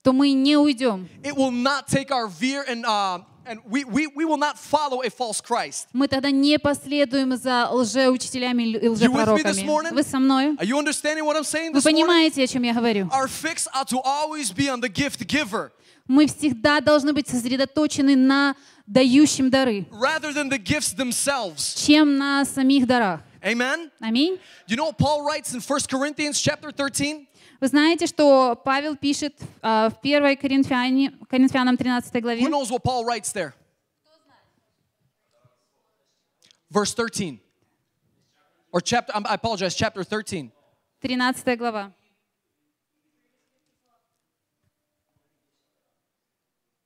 то 0.04 0.14
мы 0.14 0.32
не 0.32 0.56
уйдем. 0.56 1.10
it 1.24 1.36
will 1.36 1.52
not 1.52 1.88
take 1.88 2.12
our 2.12 2.28
veer 2.28 2.64
and 2.68 2.86
uh, 2.86 3.20
and 3.48 3.60
we, 3.66 3.84
we, 3.86 4.08
we 4.08 4.26
will 4.26 4.38
not 4.38 4.58
follow 4.58 5.02
a 5.04 5.10
false 5.10 5.42
Christ. 5.42 5.88
Мы 5.94 6.08
тогда 6.08 6.30
не 6.32 6.60
последуем 6.60 7.36
за 7.38 7.70
лжеучителями 7.72 8.64
и 8.64 8.74
You 8.76 8.92
with 8.92 9.02
me 9.02 9.44
this 9.44 9.58
лжепророками. 9.58 9.64
morning? 9.66 9.94
Вы 9.94 10.04
со 10.04 10.20
мной? 10.20 10.56
Are 10.58 10.66
you 10.66 10.78
understanding 10.78 11.26
what 11.26 11.36
I'm 11.36 11.44
saying 11.44 11.72
Вы 11.74 11.80
this 11.80 11.86
morning? 11.86 12.06
понимаете, 12.06 12.44
о 12.44 12.48
чем 12.48 12.64
я 12.64 12.74
говорю? 12.74 13.08
Our 13.12 13.28
fix 13.28 13.68
ought 13.74 13.88
to 13.90 14.00
always 14.04 14.52
be 14.52 14.70
on 14.70 14.82
the 14.82 14.90
gift 14.90 15.26
giver 15.28 15.72
Мы 16.08 16.26
всегда 16.28 16.80
должны 16.80 17.12
быть 17.14 17.28
сосредоточены 17.28 18.16
на 18.16 18.56
дающем 18.86 19.50
дары, 19.50 19.86
rather 19.92 20.32
than 20.34 20.50
the 20.50 20.58
gifts 20.58 20.94
themselves. 20.96 21.76
чем 21.86 22.18
на 22.18 22.46
самих 22.46 22.88
дарах. 22.88 23.22
Amen? 23.44 23.92
Аминь. 24.02 24.40
You 24.68 24.76
know 24.78 24.86
what 24.86 24.98
Paul 24.98 25.24
writes 25.26 25.54
in 25.54 25.60
1 25.62 25.80
Corinthians 25.90 26.40
chapter 26.42 26.72
13? 26.72 27.28
Вы 27.60 27.68
знаете, 27.68 28.06
что 28.06 28.56
Павел 28.64 28.96
пишет 28.96 29.42
а, 29.62 29.90
в 29.90 29.98
1 30.02 30.38
Коринфяне, 30.38 31.14
Коринфянам 31.30 31.76
13 31.76 32.22
главе, 32.22 32.42
Who 32.42 32.50
knows 32.50 32.70
what 32.70 32.84
Paul 32.84 33.04
writes 33.04 33.32
there? 33.32 33.54
Verse 36.70 36.94
13. 36.94 37.40
Or 38.72 38.82
chapter, 38.82 39.14
I 39.16 39.34
apologize, 39.34 39.74
chapter 39.76 40.04
13. 40.04 40.52
13 41.02 41.58
глава. 41.58 41.94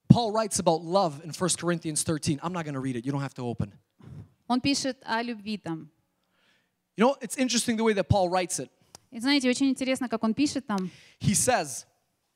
Paul 0.10 0.31
writes 0.31 0.60
about 0.60 0.84
love 0.84 1.22
in 1.23 1.31
1 1.31 1.49
Corinthians 1.57 2.03
13. 2.03 2.39
I'm 2.43 2.53
not 2.53 2.65
going 2.65 2.73
to 2.76 2.81
read 2.81 2.95
it. 2.95 3.06
You 3.06 3.11
don't 3.11 3.22
have 3.22 3.34
to 3.35 3.43
open. 3.43 3.73
Он 4.48 4.60
пишет 4.61 4.98
о 5.03 5.22
любви 5.22 5.57
там. 5.57 5.89
You 6.98 7.06
know, 7.06 7.15
it's 7.22 7.38
interesting 7.38 7.77
the 7.77 7.84
way 7.84 7.93
that 7.93 8.10
Paul 8.10 8.30
writes 8.30 8.60
it. 8.60 8.69
И 9.11 9.19
знаете, 9.19 9.49
очень 9.49 9.69
интересно, 9.69 10.07
как 10.07 10.23
он 10.23 10.33
пишет 10.33 10.65
там. 10.65 10.89
He 11.19 11.33
says, 11.33 11.85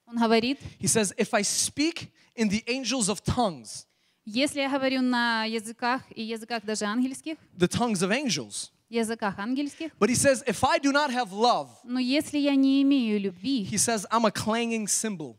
Он 0.06 0.18
говорит, 0.18 0.60
he 0.80 0.88
says, 0.88 1.14
if 1.18 1.34
I 1.34 1.42
speak 1.42 2.12
in 2.36 2.50
the 2.50 2.64
angels 2.68 3.10
of 3.10 3.24
tongues, 3.24 3.86
если 4.26 4.60
я 4.60 4.70
говорю 4.70 5.02
на 5.02 5.46
языках 5.46 6.02
и 6.14 6.22
языках 6.22 6.64
даже 6.64 6.86
ангельских, 6.86 7.38
the 7.58 7.68
tongues 7.68 8.02
of 8.02 8.12
angels, 8.12 8.72
языках 8.90 9.40
ангельских, 9.40 9.92
but 9.98 10.10
he 10.10 10.16
says, 10.16 10.44
if 10.46 10.64
I 10.64 10.78
do 10.80 10.92
not 10.92 11.12
have 11.12 11.32
love, 11.32 11.70
но 11.84 12.00
если 12.00 12.38
я 12.38 12.56
не 12.56 12.82
имею 12.84 13.20
любви, 13.20 13.64
he 13.64 13.78
says, 13.78 14.06
I'm 14.12 14.26
a 14.26 14.32
clanging 14.32 14.86
cymbal. 14.88 15.38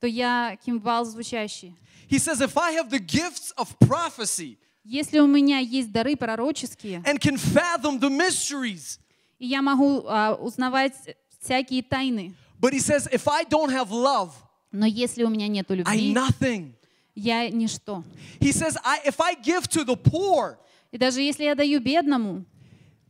то 0.00 0.06
я 0.06 0.56
кимвал 0.64 1.04
звучащий. 1.04 1.76
He 2.08 2.18
says, 2.18 2.40
if 2.40 2.56
I 2.56 2.72
have 2.72 2.90
the 2.90 2.98
gifts 2.98 3.52
of 3.56 3.78
prophecy 3.78 4.58
Если 4.82 5.18
у 5.18 5.26
меня 5.26 5.58
есть 5.58 5.92
дары 5.92 6.16
пророческие, 6.16 7.02
and 7.04 7.20
can 7.20 7.36
fathom 7.36 8.00
the 8.00 8.08
mysteries, 8.08 8.98
и 9.40 9.46
я 9.46 9.62
могу 9.62 10.04
а, 10.06 10.34
узнавать 10.34 10.92
всякие 11.40 11.82
тайны, 11.82 12.34
but 12.60 12.72
he 12.72 12.78
says, 12.78 13.08
if 13.10 13.26
I 13.26 13.42
don't 13.44 13.70
have 13.70 13.90
love, 13.90 14.30
но 14.70 14.86
если 14.86 15.24
у 15.24 15.28
меня 15.30 15.48
нету 15.48 15.74
I'm 15.74 15.78
любви, 15.78 16.14
nothing. 16.14 16.72
я 17.16 17.48
ничто. 17.50 18.04
He 18.38 18.52
says, 18.52 18.76
I, 18.84 19.00
if 19.04 19.20
I 19.20 19.34
give 19.34 19.66
to 19.70 19.84
the 19.84 19.96
poor, 19.96 20.58
И 20.92 20.98
даже 20.98 21.20
если 21.22 21.44
я 21.44 21.54
даю 21.54 21.80
бедному, 21.80 22.44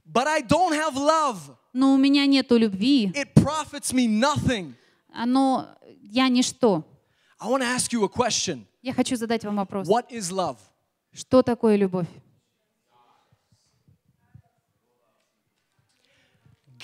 but 0.07 0.27
I 0.27 0.41
don't 0.41 0.73
have 0.73 0.95
love, 0.95 1.37
но 1.73 1.95
у 1.95 1.97
меня 1.99 2.25
нету 2.27 2.57
любви, 2.57 3.13
it 3.15 3.35
profits 3.35 3.93
me 3.93 4.07
nothing. 4.07 4.75
оно, 5.13 5.69
я 6.03 6.29
ничто. 6.29 6.85
I 7.41 7.49
want 7.49 7.63
to 7.63 7.67
ask 7.67 7.93
you 7.93 8.05
a 8.05 8.09
question. 8.09 8.65
Я 8.83 8.95
хочу 8.95 9.17
задать 9.17 9.45
вам 9.45 9.57
вопрос. 9.57 9.89
What 9.89 10.11
is 10.11 10.31
love? 10.31 10.57
Что 11.13 11.43
такое 11.43 11.77
любовь? 11.77 12.07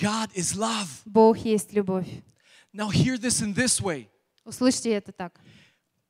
God 0.00 0.30
is 0.34 0.56
love. 0.56 0.88
Бог 1.04 1.36
есть 1.38 1.72
любовь. 1.72 2.08
Now 2.72 2.88
hear 2.88 3.18
this 3.18 3.40
in 3.42 3.54
this 3.54 3.80
way. 3.80 4.08
Услышьте 4.44 4.90
это 4.90 5.12
так. 5.12 5.38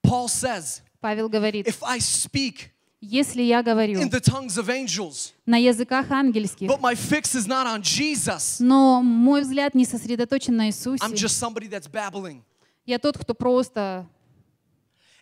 Paul 0.02 0.28
says, 0.28 0.80
Павел 1.00 1.28
говорит, 1.28 1.66
if 1.66 1.82
I 1.82 1.98
speak 1.98 2.70
если 3.04 3.42
я 3.42 3.64
говорю 3.64 4.00
in 4.00 4.08
the 4.08 4.20
tongues 4.20 4.56
of 4.56 4.68
angels, 4.68 5.32
на 5.44 5.56
языках 5.56 6.10
ангельских, 6.10 6.68
but 6.68 6.80
my 6.80 6.94
fix 6.94 7.34
is 7.34 7.48
not 7.48 7.66
on 7.66 7.82
Jesus, 7.82 8.60
но 8.60 9.02
мой 9.02 9.42
взгляд 9.42 9.74
не 9.74 9.84
сосредоточен 9.84 10.56
на 10.56 10.68
Иисусе, 10.68 11.04
I'm 11.04 11.14
just 11.14 11.36
somebody 11.36 11.66
that's 11.66 11.88
babbling. 11.88 12.42
я 12.86 12.98
тот, 12.98 13.18
кто 13.18 13.34
просто... 13.34 14.06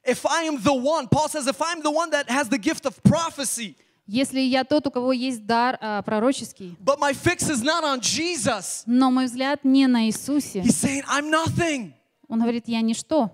If 0.05 0.25
I 0.25 0.45
am 0.45 0.59
the 0.63 0.73
one, 0.73 1.09
Paul 1.09 1.29
says, 1.29 1.47
if 1.47 1.61
I'm 1.61 1.83
the 1.83 1.91
one 1.91 2.11
that 2.11 2.29
has 2.31 2.49
the 2.49 2.59
gift 2.59 2.87
of 2.87 3.03
prophecy, 3.03 3.77
Если 4.08 4.40
я 4.40 4.64
тот, 4.64 4.86
у 4.86 4.92
кого 4.92 5.12
есть 5.14 5.46
дар 5.48 5.78
а, 5.82 6.02
пророческий, 6.04 6.76
but 6.84 7.00
my 7.00 7.12
fix 7.12 7.50
is 7.50 7.64
not 7.64 7.84
on 7.84 8.00
Jesus, 8.00 8.84
но 8.86 9.10
мой 9.10 9.26
взгляд 9.26 9.64
не 9.64 9.88
на 9.88 10.06
Иисусе, 10.08 10.62
he's 10.62 10.76
saying, 10.76 11.04
I'm 11.08 11.30
nothing. 11.32 11.92
он 12.28 12.40
говорит, 12.42 12.66
я 12.68 12.82
ничто. 12.82 13.32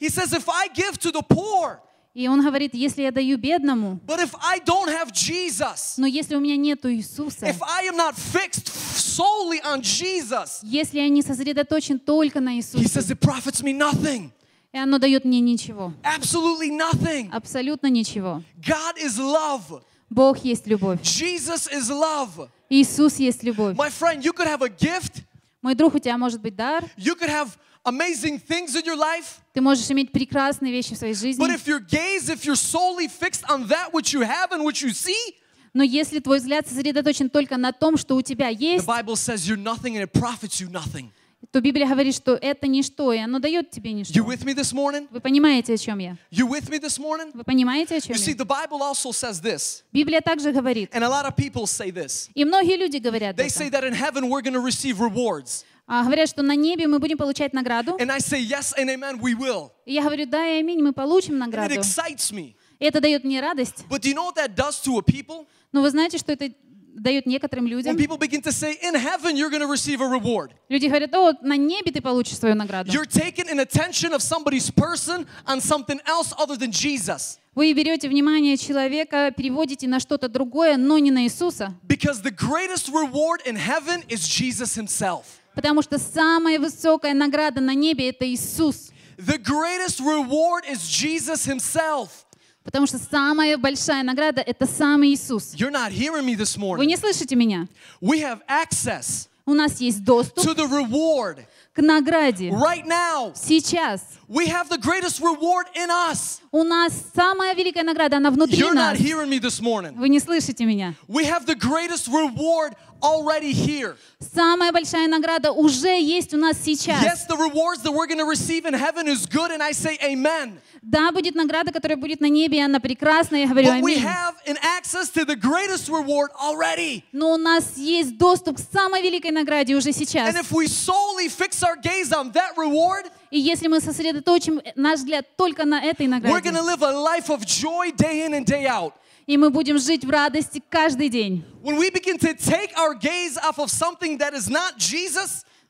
He 0.00 0.08
says, 0.08 0.32
if 0.32 0.48
I 0.48 0.68
give 0.74 0.98
to 0.98 1.12
the 1.12 1.22
poor, 1.22 1.78
И 2.14 2.26
он 2.26 2.42
говорит, 2.44 2.74
если 2.74 3.02
я 3.02 3.12
даю 3.12 3.38
бедному, 3.38 4.00
but 4.04 4.18
if 4.18 4.34
I 4.42 4.58
don't 4.58 4.88
have 4.88 5.12
Jesus, 5.12 5.94
но 5.98 6.06
если 6.08 6.34
у 6.34 6.40
меня 6.40 6.56
нету 6.56 6.90
Иисуса, 6.92 7.46
if 7.46 7.60
I 7.62 7.86
am 7.86 7.96
not 7.96 8.16
fixed 8.16 8.66
solely 8.66 9.60
on 9.62 9.82
Jesus, 9.82 10.58
если 10.64 10.98
я 10.98 11.08
не 11.08 11.22
сосредоточен 11.22 12.00
только 12.00 12.40
на 12.40 12.56
he 12.56 12.60
says 12.60 12.82
Иисусе, 12.82 13.12
it 13.14 13.20
profits 13.20 13.62
me 13.62 13.72
nothing. 13.72 14.32
и 14.72 14.78
оно 14.78 14.98
дает 14.98 15.24
мне 15.24 15.38
ничего, 15.38 15.92
Absolutely 16.02 16.70
nothing. 16.76 17.28
абсолютно 17.30 17.86
ничего. 17.86 18.42
God 18.60 18.96
is 18.98 19.16
love. 19.18 19.82
Бог 20.10 20.38
есть 20.44 20.66
любовь. 20.66 21.00
Jesus 21.02 21.68
is 21.70 21.90
love. 21.90 22.48
Иисус 22.70 23.16
есть 23.16 23.42
любовь. 23.42 23.76
My 23.76 23.90
friend, 23.90 24.22
you 24.22 24.32
could 24.32 24.46
have 24.46 24.62
a 24.62 24.68
gift, 24.68 25.22
Мой 25.62 25.74
друг, 25.74 25.94
у 25.94 25.98
тебя 25.98 26.16
может 26.16 26.40
быть 26.40 26.54
дар, 26.54 26.84
you 26.96 27.14
could 27.14 27.28
have 27.28 27.48
amazing 27.84 28.38
things 28.38 28.74
in 28.74 28.84
your 28.84 28.96
life, 28.96 29.40
ты 29.52 29.60
можешь 29.60 29.90
иметь 29.90 30.12
прекрасные 30.12 30.72
вещи 30.72 30.94
в 30.94 30.98
своей 30.98 31.14
but 31.14 31.20
жизни, 31.20 31.54
if 31.54 31.66
your 31.66 31.80
gaze, 31.80 32.28
if 32.28 32.44
you're 32.44 32.56
solely 32.56 33.08
fixed 33.08 33.44
on 33.48 33.66
that 33.68 33.92
which 33.92 34.12
you 34.12 34.20
have 34.20 34.52
and 34.52 34.62
what 34.64 34.80
you 34.82 34.90
see, 34.90 35.34
но 35.74 35.82
если 35.82 36.20
твой 36.20 36.38
взгляд 36.38 36.66
сосредоточен 36.68 37.28
только 37.28 37.56
на 37.56 37.72
том, 37.72 37.96
что 37.96 38.16
у 38.16 38.22
тебя 38.22 38.50
the 38.50 38.56
есть, 38.56 38.86
Bible 38.86 39.16
says 39.16 39.46
you're 39.46 39.56
nothing 39.56 39.96
and 39.96 40.02
it 40.02 40.12
profits 40.12 40.60
you 40.60 40.68
nothing. 40.70 41.10
То 41.50 41.60
Библия 41.60 41.86
говорит, 41.88 42.14
что 42.14 42.34
это 42.34 42.66
ничто, 42.66 43.12
и 43.12 43.18
оно 43.18 43.38
дает 43.38 43.70
тебе 43.70 43.92
You 43.92 43.94
ничто. 43.94 44.20
with 44.24 44.44
me 44.44 44.54
this 44.54 44.72
morning? 44.74 45.06
Вы 45.10 45.20
понимаете, 45.20 45.74
о 45.74 45.78
чем 45.78 45.98
я? 45.98 46.16
You 46.30 46.46
with 46.48 46.68
me 46.68 46.78
this 46.80 46.98
morning? 46.98 47.30
Вы 47.32 47.44
понимаете, 47.44 47.96
о 47.96 48.00
чем 48.00 48.14
You 48.14 48.18
see, 48.18 48.30
я? 48.32 48.36
the 48.36 48.44
Bible 48.44 48.82
also 48.82 49.12
says 49.12 49.40
this, 49.40 49.82
Библия 49.92 50.20
также 50.20 50.52
говорит, 50.52 50.90
and 50.94 51.02
a 51.04 51.08
lot 51.08 51.24
of 51.26 51.36
people 51.36 51.66
say 51.66 51.90
this. 51.90 52.28
и 52.34 52.44
многие 52.44 52.76
люди 52.76 52.98
говорят 52.98 53.36
They 53.36 53.48
say 53.48 53.68
это, 53.68 53.78
that 53.80 53.84
in 53.88 53.94
heaven 53.94 54.28
we're 54.28 54.42
going 54.42 54.54
to 54.54 54.60
receive 54.60 54.98
rewards. 55.00 55.64
А, 55.86 56.04
говорят, 56.04 56.28
что 56.28 56.42
на 56.42 56.54
небе 56.54 56.86
мы 56.86 56.98
будем 56.98 57.16
получать 57.16 57.54
награду. 57.54 57.96
And 57.98 58.10
I 58.12 58.18
say 58.18 58.38
yes 58.42 58.74
and 58.76 58.90
amen, 58.90 59.18
we 59.20 59.34
will. 59.34 59.70
И 59.86 59.94
я 59.94 60.02
говорю, 60.02 60.26
да 60.26 60.46
и 60.46 60.58
аминь, 60.60 60.82
мы 60.82 60.92
получим 60.92 61.34
And 61.42 61.44
it 61.44 61.46
награду. 61.46 61.74
excites 61.76 62.30
me. 62.30 62.56
И 62.78 62.84
это 62.84 63.00
дает 63.00 63.24
мне 63.24 63.40
радость. 63.40 63.84
But 63.88 64.02
do 64.02 64.08
you 64.10 64.14
know 64.14 64.26
what 64.26 64.34
that 64.36 64.54
does 64.54 64.80
to 64.84 64.98
a 64.98 65.02
people? 65.02 65.46
Но 65.72 65.80
вы 65.82 65.90
знаете, 65.90 66.18
что 66.18 66.32
это 66.32 66.50
дает 66.98 67.26
некоторым 67.26 67.66
людям? 67.66 67.94
When 67.94 67.98
people 67.98 68.18
begin 68.18 68.42
to 68.42 68.52
say, 68.52 68.78
in 68.82 68.94
heaven 68.94 69.36
you're 69.36 69.50
going 69.50 69.62
to 69.62 69.70
receive 69.70 70.00
a 70.00 70.06
reward. 70.08 70.52
Люди 70.68 70.86
говорят, 70.86 71.14
о, 71.14 71.32
на 71.42 71.56
небе 71.56 71.90
ты 71.92 72.00
получишь 72.00 72.38
свою 72.38 72.54
награду. 72.54 72.90
You're 72.92 73.06
taking 73.06 73.48
an 73.48 73.60
attention 73.60 74.12
of 74.12 74.22
somebody's 74.22 74.70
person 74.70 75.26
on 75.46 75.60
something 75.60 76.00
else 76.06 76.32
other 76.38 76.56
than 76.56 76.70
Jesus. 76.70 77.38
Вы 77.54 77.72
берете 77.72 78.08
внимание 78.08 78.56
человека, 78.56 79.32
переводите 79.36 79.88
на 79.88 79.98
что-то 79.98 80.28
другое, 80.28 80.76
но 80.76 80.98
не 80.98 81.10
на 81.10 81.24
Иисуса. 81.24 81.74
Because 81.86 82.22
the 82.22 82.30
greatest 82.30 82.88
reward 82.88 83.40
in 83.44 83.56
heaven 83.56 84.04
is 84.08 84.28
Jesus 84.28 84.76
himself. 84.76 85.24
Потому 85.54 85.82
что 85.82 85.98
самая 85.98 86.60
высокая 86.60 87.14
награда 87.14 87.60
на 87.60 87.74
небе— 87.74 88.08
это 88.10 88.24
Иисус. 88.32 88.92
The 89.18 89.38
greatest 89.38 89.98
reward 89.98 90.64
is 90.70 90.88
Jesus 90.88 91.44
himself. 91.44 92.27
Потому 92.70 92.86
что 92.86 92.98
самая 92.98 93.56
большая 93.56 94.02
награда— 94.02 94.42
это 94.46 94.66
сам 94.66 95.02
Иисус. 95.02 95.54
You're 95.54 95.70
not 95.72 95.90
hearing 95.90 96.26
me 96.26 96.34
this 96.36 96.54
Вы 96.58 96.62
morning. 96.66 96.84
не 96.84 96.98
слышите 96.98 97.34
меня? 97.34 97.66
We 98.02 98.20
have 98.20 98.40
access. 98.46 99.28
У 99.46 99.54
нас 99.54 99.80
есть 99.80 100.04
доступ 100.04 100.44
to 100.44 100.54
the 100.54 100.66
reward. 100.68 101.38
к 101.74 101.80
награде. 101.80 102.50
Right 102.50 102.84
now, 102.86 103.32
Сейчас 103.34 104.02
we 104.28 104.46
have 104.48 104.68
the 104.68 104.76
greatest 104.76 105.20
reward 105.22 105.64
in 105.74 105.88
us. 105.88 106.40
у 106.52 106.62
нас 106.62 106.92
самая 107.16 107.54
великая 107.54 107.84
награда, 107.84 108.18
она 108.18 108.30
внутри 108.30 108.58
You're 108.58 108.74
not 108.74 108.92
нас. 108.92 108.98
hearing 108.98 109.30
me 109.30 109.38
this 109.40 109.62
morning. 109.62 109.94
Вы 109.96 110.10
не 110.10 110.20
слышите 110.20 110.66
меня? 110.66 110.92
We 111.08 111.24
have 111.24 111.46
the 111.46 111.54
greatest 111.54 112.08
reward 112.08 112.74
already 113.02 113.52
here. 113.52 113.96
Самая 114.34 114.72
большая 114.72 115.08
награда 115.08 115.52
уже 115.52 116.00
есть 116.00 116.34
у 116.34 116.36
нас 116.36 116.56
сейчас. 116.62 117.02
Yes, 117.02 117.26
the 117.26 117.36
rewards 117.36 117.82
that 117.82 117.92
we're 117.92 118.06
going 118.06 118.18
to 118.18 118.24
receive 118.28 118.66
in 118.66 118.74
heaven 118.74 119.06
is 119.08 119.26
good, 119.26 119.50
and 119.50 119.62
I 119.62 119.72
say 119.72 119.98
amen. 120.02 120.60
Да, 120.82 121.12
будет 121.12 121.34
награда, 121.34 121.72
которая 121.72 121.96
будет 121.96 122.20
на 122.20 122.28
небе, 122.28 122.58
и 122.58 122.60
она 122.60 122.80
прекрасная, 122.80 123.40
я 123.40 123.48
говорю 123.48 123.68
But 123.68 123.82
we 123.82 123.96
аминь. 123.96 124.04
have 124.04 124.34
an 124.46 124.56
access 124.62 125.10
to 125.10 125.24
the 125.24 125.36
greatest 125.36 125.88
reward 125.88 126.30
already. 126.40 127.04
Но 127.12 127.32
у 127.34 127.36
нас 127.36 127.76
есть 127.76 128.16
доступ 128.16 128.56
к 128.56 128.60
самой 128.72 129.02
великой 129.02 129.30
награде 129.32 129.74
уже 129.74 129.92
сейчас. 129.92 130.28
And 130.34 130.38
if 130.40 130.50
we 130.52 130.66
solely 130.66 131.28
fix 131.28 131.62
our 131.62 131.76
gaze 131.76 132.12
on 132.12 132.32
that 132.32 132.56
reward, 132.56 133.10
И 133.30 133.38
если 133.38 133.68
мы 133.68 133.80
сосредоточим 133.80 134.62
наш 134.74 135.00
взгляд 135.00 135.26
только 135.36 135.64
на 135.64 135.82
этой 135.84 136.06
we're 136.06 136.10
награде, 136.10 136.48
going 136.48 136.54
to 136.54 136.62
live 136.62 136.82
a 136.82 136.92
life 136.92 137.28
of 137.28 137.44
joy 137.44 137.90
day 137.92 138.24
in 138.26 138.32
and 138.34 138.46
day 138.46 138.66
out. 138.66 138.94
И 139.28 139.36
мы 139.36 139.50
будем 139.50 139.78
жить 139.78 140.04
в 140.04 140.10
радости 140.10 140.60
каждый 140.70 141.10
день. 141.10 141.44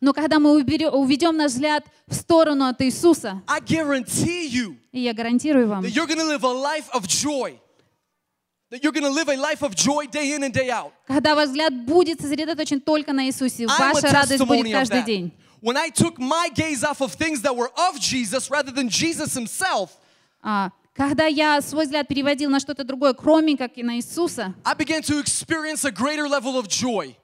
Но 0.01 0.13
когда 0.13 0.39
мы 0.39 0.53
уведем 0.53 1.37
наш 1.37 1.51
взгляд 1.51 1.85
в 2.07 2.15
сторону 2.15 2.67
от 2.67 2.81
Иисуса, 2.81 3.43
I 3.49 3.61
guarantee 3.61 4.49
you 4.49 4.77
и 4.93 5.01
я 5.01 5.13
гарантирую 5.13 5.67
вам, 5.69 5.83
that 5.85 5.91
you're 5.91 6.07
going 6.07 6.21
to 6.21 6.29
live 6.29 6.45
a 6.45 6.55
life 6.55 6.89
of 6.93 7.05
joy. 7.09 7.59
Day 10.07 10.35
in 10.35 10.45
and 10.45 10.53
day 10.53 10.71
out. 10.71 10.93
когда 11.09 11.35
ваш 11.35 11.49
взгляд 11.49 11.75
будет 11.85 12.21
сосредоточен 12.21 12.81
только 12.81 13.13
на 13.13 13.27
Иисусе, 13.27 13.67
ваша 13.67 14.07
радость 14.09 14.45
будет 14.45 14.73
каждый 14.73 15.03
день. 15.03 15.33
When 15.61 15.77
I 15.77 15.91
took 15.91 16.19
my 16.19 16.49
gaze 16.55 16.85
off 16.85 17.01
of 17.01 17.15
things 17.15 17.43
that 17.43 17.57
were 17.57 17.71
of 17.77 17.99
Jesus 17.99 18.49
rather 18.49 18.71
than 18.71 18.89
Jesus 18.89 19.35
himself, 19.35 19.91
А, 20.41 20.71
когда 20.99 21.27
я 21.27 21.61
свой 21.63 21.85
взгляд 21.85 22.09
переводил 22.09 22.51
на 22.51 22.59
что-то 22.59 22.83
другое, 22.83 23.15
кроме 23.15 23.57
как 23.57 23.79
и 23.79 23.85
на 23.85 23.97
Иисуса, 23.99 24.53
I 24.65 24.75
began 24.75 25.01
to 25.03 25.21
experience 25.21 25.85
a 25.85 25.93
greater 25.93 26.29
level 26.29 26.59
of 26.59 26.67
joy. 26.67 27.15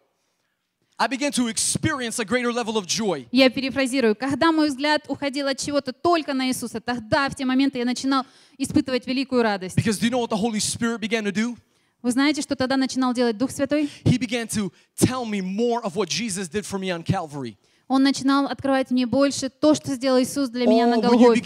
I 0.96 1.08
began 1.08 1.32
to 1.32 1.48
experience 1.48 2.20
a 2.20 2.24
greater 2.24 2.52
level 2.52 2.76
of 2.76 2.86
joy. 2.86 3.26
я 3.32 3.50
перефразирую, 3.50 4.14
когда 4.14 4.52
мой 4.52 4.68
взгляд 4.68 5.06
уходил 5.08 5.48
от 5.48 5.58
чего-то 5.58 5.92
только 5.92 6.34
на 6.34 6.46
Иисуса, 6.46 6.80
тогда 6.80 7.28
в 7.28 7.34
те 7.34 7.44
моменты 7.44 7.78
я 7.78 7.84
начинал 7.84 8.24
испытывать 8.58 9.08
великую 9.08 9.42
радость. 9.42 9.76
Because 9.76 9.98
do 9.98 10.06
you 10.06 10.10
know 10.10 10.20
what 10.20 10.30
the 10.30 10.40
Holy 10.40 10.60
Spirit 10.60 11.00
began 11.00 11.24
to 11.24 11.32
do? 11.32 11.56
Вы 12.00 12.12
знаете, 12.12 12.42
что 12.42 12.54
тогда 12.54 12.76
начинал 12.76 13.12
делать 13.12 13.36
Дух 13.36 13.50
Святой? 13.50 13.90
He 14.04 14.18
began 14.18 14.46
to 14.46 14.70
tell 14.96 15.24
me 15.24 15.40
more 15.40 15.82
of 15.82 15.96
what 15.96 16.08
Jesus 16.08 16.48
did 16.48 16.64
for 16.64 16.78
me 16.78 16.92
on 16.92 17.02
Calvary. 17.02 17.56
Он 17.88 18.02
начинал 18.02 18.46
открывать 18.46 18.90
мне 18.90 19.06
больше 19.06 19.48
то, 19.50 19.74
что 19.74 19.94
сделал 19.94 20.20
Иисус 20.22 20.48
для 20.48 20.66
меня 20.66 20.86
на 20.86 20.94
Oh, 20.96 21.02
Голгофе. 21.02 21.42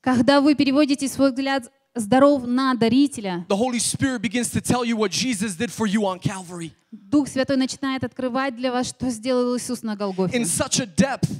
Когда 0.00 0.40
вы 0.40 0.54
переводите 0.54 1.08
свой 1.08 1.30
взгляд 1.30 1.70
здоров 1.94 2.44
на 2.46 2.74
дарителя, 2.74 3.46
the 3.48 3.56
Holy 3.56 3.78
Spirit 3.78 4.20
begins 4.20 4.50
to 4.50 4.60
tell 4.60 4.84
you 4.84 4.96
what 4.96 5.10
Jesus 5.10 5.54
did 5.56 5.70
for 5.70 5.86
you 5.86 6.04
on 6.06 6.18
Calvary 6.18 6.72
Дух 6.90 7.28
Святой 7.28 7.56
начинает 7.56 8.04
открывать 8.04 8.54
для 8.56 8.70
вас, 8.72 8.88
что 8.88 9.08
сделал 9.10 9.56
Иисус 9.56 9.82
на 9.82 9.96
Голгофе. 9.96 10.36
in 10.36 10.44
such 10.44 10.80
a 10.80 10.86
depth 10.86 11.30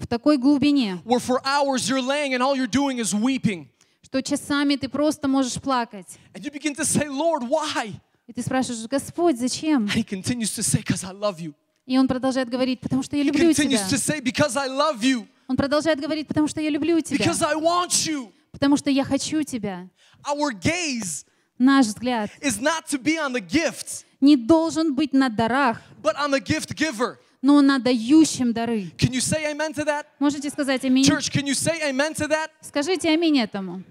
В 0.00 0.06
такой 0.06 0.36
глубине, 0.38 1.00
where 1.04 1.18
for 1.20 1.40
hours 1.44 1.88
you're 1.88 2.00
laying 2.02 2.32
and 2.34 2.40
all 2.42 2.56
you're 2.56 2.66
doing 2.70 2.98
is 2.98 3.12
weeping. 3.14 3.66
что 4.02 4.22
часами 4.22 4.76
ты 4.76 4.88
просто 4.88 5.28
можешь 5.28 5.54
плакать. 5.60 6.06
And 6.34 6.42
you 6.44 6.50
begin 6.52 6.74
to 6.76 6.84
say, 6.84 7.08
Lord, 7.08 7.42
why? 7.48 8.00
И 8.28 8.32
ты 8.34 8.42
спрашиваешь, 8.42 8.86
Господь, 8.86 9.38
зачем? 9.38 9.86
And 9.86 9.94
He 9.94 10.04
continues 10.04 10.54
to 10.54 10.62
say, 10.62 10.80
Because 10.82 11.02
I 11.02 11.12
love 11.12 11.40
you. 11.40 11.54
И 11.86 11.98
он 11.98 12.06
продолжает 12.06 12.50
говорить, 12.50 12.80
потому 12.80 13.02
что 13.02 13.16
я 13.16 13.22
He 13.22 13.26
люблю 13.26 13.52
тебя. 13.52 13.64
continues 13.64 13.88
to 13.88 13.96
say, 13.96 14.20
Because 14.20 14.54
I 14.56 14.68
love 14.68 15.00
you. 15.02 15.26
Он 15.48 15.56
продолжает 15.56 15.98
говорить, 15.98 16.28
потому 16.28 16.46
что 16.46 16.60
я 16.60 16.68
люблю 16.68 17.00
тебя. 17.00 17.24
Because 17.24 17.42
I 17.42 17.54
want 17.54 18.06
you. 18.06 18.30
Потому 18.52 18.76
что 18.76 18.90
я 18.90 19.04
хочу 19.04 19.42
тебя. 19.42 19.88
Our 20.24 20.52
gaze 20.52 21.24
Наш 21.58 21.86
взгляд 21.86 22.30
is 22.40 22.60
not 22.60 22.86
to 22.88 22.98
be 23.02 23.16
on 23.18 23.32
the 23.32 23.40
gifts, 23.40 24.04
не 24.20 24.36
должен 24.36 24.94
быть 24.94 25.12
на 25.14 25.28
дарах, 25.30 25.80
but 26.02 26.14
on 26.16 26.30
the 26.30 26.40
gift 26.40 26.74
giver. 26.76 27.16
но 27.40 27.60
на 27.62 27.78
дающем 27.78 28.52
дары. 28.52 28.92
Can 28.98 29.12
you 29.12 29.20
say 29.20 29.50
amen 29.50 29.72
to 29.72 29.84
that? 29.86 30.04
Можете 30.18 30.50
сказать 30.50 30.84
аминь? 30.84 31.04
Church, 31.04 31.30
can 31.32 31.46
you 31.46 31.54
say 31.54 31.80
amen 31.90 32.12
to 32.14 32.28
that? 32.28 32.50
Скажите 32.60 33.08
аминь 33.10 33.38
этому. 33.40 33.82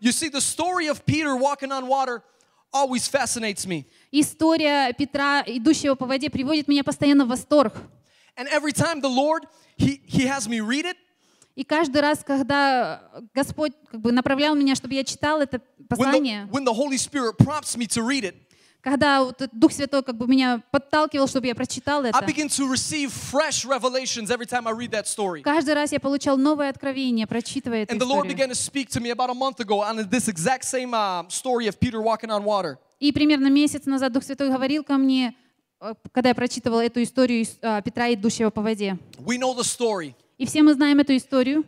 You 0.00 0.10
see, 0.12 0.28
the 0.28 0.40
story 0.40 0.88
of 0.88 1.04
Peter 1.06 1.36
walking 1.36 1.70
on 1.70 1.86
water 1.86 2.22
always 2.74 3.08
fascinates 3.08 3.66
me. 3.66 3.86
История 4.10 4.92
Петра, 4.92 5.42
идущего 5.46 5.94
по 5.94 6.06
воде, 6.06 6.28
приводит 6.28 6.68
меня 6.68 6.82
постоянно 6.84 7.24
в 7.24 7.28
восторг. 7.28 7.74
And 8.36 8.48
every 8.48 8.72
time 8.72 9.00
the 9.00 9.08
Lord, 9.08 9.46
He, 9.76 10.00
he 10.06 10.26
has 10.26 10.48
me 10.48 10.60
read 10.60 10.84
it, 10.84 10.96
И 11.56 11.62
каждый 11.62 12.00
раз, 12.00 12.24
когда 12.24 13.00
Господь 13.32 13.72
как 13.88 14.00
бы 14.00 14.10
направлял 14.10 14.56
меня, 14.56 14.74
чтобы 14.74 14.94
я 14.94 15.04
читал 15.04 15.40
это 15.40 15.58
when 15.58 15.86
послание, 15.88 16.46
the, 16.46 16.50
when 16.50 16.64
the 16.64 16.74
Holy 16.74 16.96
Spirit 16.96 17.38
prompts 17.38 17.76
me 17.76 17.86
to 17.86 18.02
read 18.02 18.24
it, 18.24 18.34
когда 18.84 19.24
вот 19.24 19.42
Дух 19.52 19.72
Святой 19.72 20.02
как 20.02 20.16
бы 20.16 20.26
меня 20.26 20.62
подталкивал, 20.70 21.26
чтобы 21.26 21.46
я 21.46 21.54
прочитал 21.54 22.04
это, 22.04 22.18
каждый 25.42 25.74
раз 25.74 25.92
я 25.92 26.00
получал 26.00 26.36
новое 26.36 26.68
откровение, 26.68 27.26
прочитывая 27.26 27.84
эту 27.84 27.94
историю. 27.96 28.36
uh. 32.44 32.76
И 33.00 33.12
примерно 33.12 33.48
месяц 33.48 33.86
назад 33.86 34.12
Дух 34.12 34.22
Святой 34.22 34.50
говорил 34.50 34.84
ко 34.84 34.98
мне, 34.98 35.34
э, 35.80 35.94
когда 36.12 36.28
я 36.28 36.34
прочитывала 36.34 36.84
эту 36.84 37.02
историю 37.02 37.46
а, 37.62 37.80
Петра, 37.80 38.12
идущего 38.12 38.50
по 38.50 38.60
воде. 38.60 38.98
We 39.18 39.38
know 39.38 39.56
the 39.56 39.62
story. 39.62 40.14
И 40.36 40.44
все 40.46 40.62
мы 40.62 40.74
знаем 40.74 41.00
эту 41.00 41.16
историю. 41.16 41.64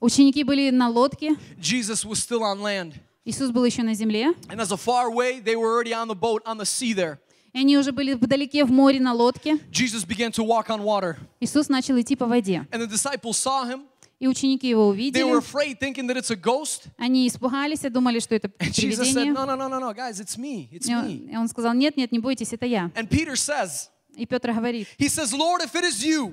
Ученики 0.00 0.44
были 0.44 0.70
на 0.70 0.88
лодке, 0.88 1.36
Jesus 1.58 2.04
was 2.04 2.16
still 2.16 2.42
on 2.42 2.60
land. 2.60 2.94
Иисус 3.26 3.50
был 3.50 3.64
еще 3.64 3.82
на 3.82 3.92
земле, 3.94 4.32
And 4.48 4.60
as 4.60 4.72
a 4.72 4.76
far 4.76 5.08
away, 5.10 5.40
they 5.40 5.56
were 5.56 5.68
already 5.74 5.92
on 5.92 6.08
the 6.08 6.14
boat 6.14 6.42
on 6.46 6.56
the 6.58 6.64
sea 6.64 6.94
there. 6.94 7.18
и 7.52 7.58
они 7.58 7.76
уже 7.76 7.90
были 7.92 8.14
вдалеке 8.14 8.64
в 8.64 8.70
море 8.70 9.00
на 9.00 9.12
лодке. 9.12 9.58
Jesus 9.70 10.04
began 10.06 10.30
to 10.30 10.44
walk 10.44 10.68
on 10.68 10.80
water. 10.82 11.16
Иисус 11.40 11.68
начал 11.68 12.00
идти 12.00 12.16
по 12.16 12.26
воде. 12.26 12.66
And 12.70 12.80
the 12.80 12.86
disciples 12.86 13.36
saw 13.36 13.64
him. 13.68 13.82
И 14.18 14.28
ученики 14.28 14.68
его 14.68 14.94
They 14.94 15.24
were 15.24 15.38
увидели, 15.38 15.38
afraid, 15.38 15.78
thinking 15.78 16.06
that 16.06 16.16
it's 16.16 16.30
a 16.30 16.36
ghost. 16.36 16.86
они 16.96 17.26
испугались 17.28 17.84
и 17.84 17.90
думали, 17.90 18.18
что 18.20 18.34
это 18.34 18.48
And 18.58 18.72
Jesus 18.72 19.08
said, 19.08 19.14
привидение. 19.26 19.32
No, 19.34 19.44
no, 19.44 19.56
no, 19.56 19.68
no, 19.68 19.78
no, 19.78 19.92
guys, 19.92 20.20
it's 20.20 20.38
me. 20.38 20.68
It's 20.72 20.88
И 20.88 20.94
он, 20.94 21.04
me. 21.06 21.30
и 21.32 21.36
он 21.36 21.48
сказал, 21.48 21.74
нет, 21.74 21.96
нет, 21.98 22.12
не 22.12 22.18
бойтесь, 22.18 22.52
это 22.52 22.64
я. 22.64 22.90
And 22.94 23.08
Peter 23.10 23.34
says, 23.36 23.88
И 24.16 24.24
Петр 24.24 24.52
говорит, 24.52 24.86
He 24.98 25.08
says, 25.08 25.32
Lord, 25.34 25.60
if 25.62 25.74
it 25.74 25.84
is 25.84 26.02
you, 26.02 26.32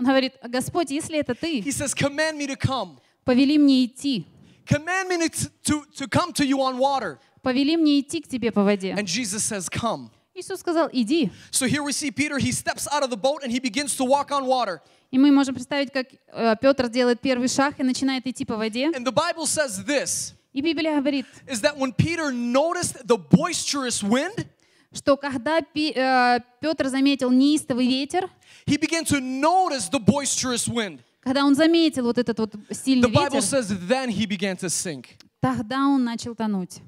он 0.00 0.06
говорит, 0.06 0.32
Господь, 0.42 0.90
если 0.90 1.18
это 1.18 1.34
ты, 1.36 1.60
He 1.60 1.70
says, 1.70 1.94
command 1.94 2.36
me 2.38 2.46
to 2.48 2.56
come. 2.56 2.96
повели 3.24 3.56
мне 3.58 3.84
идти, 3.84 4.26
Command 4.65 5.07
me 5.09 5.29
to, 5.29 5.49
to, 5.63 5.83
to 5.95 6.07
come 6.07 6.33
to 6.33 6.45
you 6.45 6.61
on 6.61 6.77
water. 6.77 7.19
повели 7.41 7.77
мне 7.77 8.01
идти 8.01 8.21
к 8.21 8.27
тебе 8.27 8.51
по 8.51 8.63
воде. 8.63 8.93
And 8.93 9.07
Jesus 9.07 9.43
says, 9.43 9.69
Come. 9.69 10.09
Иисус 10.35 10.59
сказал, 10.59 10.87
иди. 10.91 11.31
So 11.49 11.65
here 11.65 11.81
we 11.81 11.91
see 11.91 12.11
Peter, 12.11 12.37
he 12.37 12.51
steps 12.51 12.87
out 12.91 13.01
of 13.01 13.09
the 13.09 13.17
boat 13.17 13.41
and 13.43 13.51
he 13.51 13.59
begins 13.59 13.95
to 13.95 14.05
walk 14.05 14.31
on 14.31 14.45
water. 14.45 14.81
И 15.09 15.17
мы 15.17 15.31
можем 15.31 15.55
представить, 15.55 15.91
как 15.91 16.07
э, 16.33 16.55
Петр 16.61 16.89
делает 16.89 17.21
первый 17.21 17.47
шаг 17.47 17.79
и 17.79 17.83
начинает 17.83 18.27
идти 18.27 18.45
по 18.45 18.55
воде. 18.55 18.91
And 18.91 19.05
the 19.05 19.11
Bible 19.11 19.47
says 19.47 19.83
this 19.85 20.33
И 20.53 20.61
Библия 20.61 20.99
говорит, 20.99 21.25
is 21.47 21.61
that 21.61 21.77
when 21.77 21.91
Peter 21.91 22.31
noticed 22.31 23.07
the 23.07 23.17
boisterous 23.17 24.03
wind, 24.03 24.45
что 24.93 25.17
когда 25.17 25.61
Пи- 25.61 25.93
э, 25.95 26.39
Петр 26.59 26.87
заметил 26.89 27.31
неистовый 27.31 27.87
ветер, 27.87 28.29
he 28.67 28.77
began 28.77 29.05
to 29.05 29.19
notice 29.19 29.89
the 29.89 29.99
boisterous 29.99 30.67
wind. 30.67 30.99
Когда 31.22 31.44
он 31.44 31.54
заметил 31.54 32.04
вот 32.04 32.18
этот 32.18 32.38
вот 32.38 32.54
The 32.54 32.74
сильный 32.74 33.08
Bible 33.10 33.34
ветер, 33.34 33.42
says 33.42 33.68
then 33.88 34.08
he 34.10 34.26
began 34.26 34.56
to 34.56 34.68
sink. 34.68 35.06
тогда 35.40 35.86
он 35.86 36.04
начал 36.04 36.34
тонуть. 36.34 36.80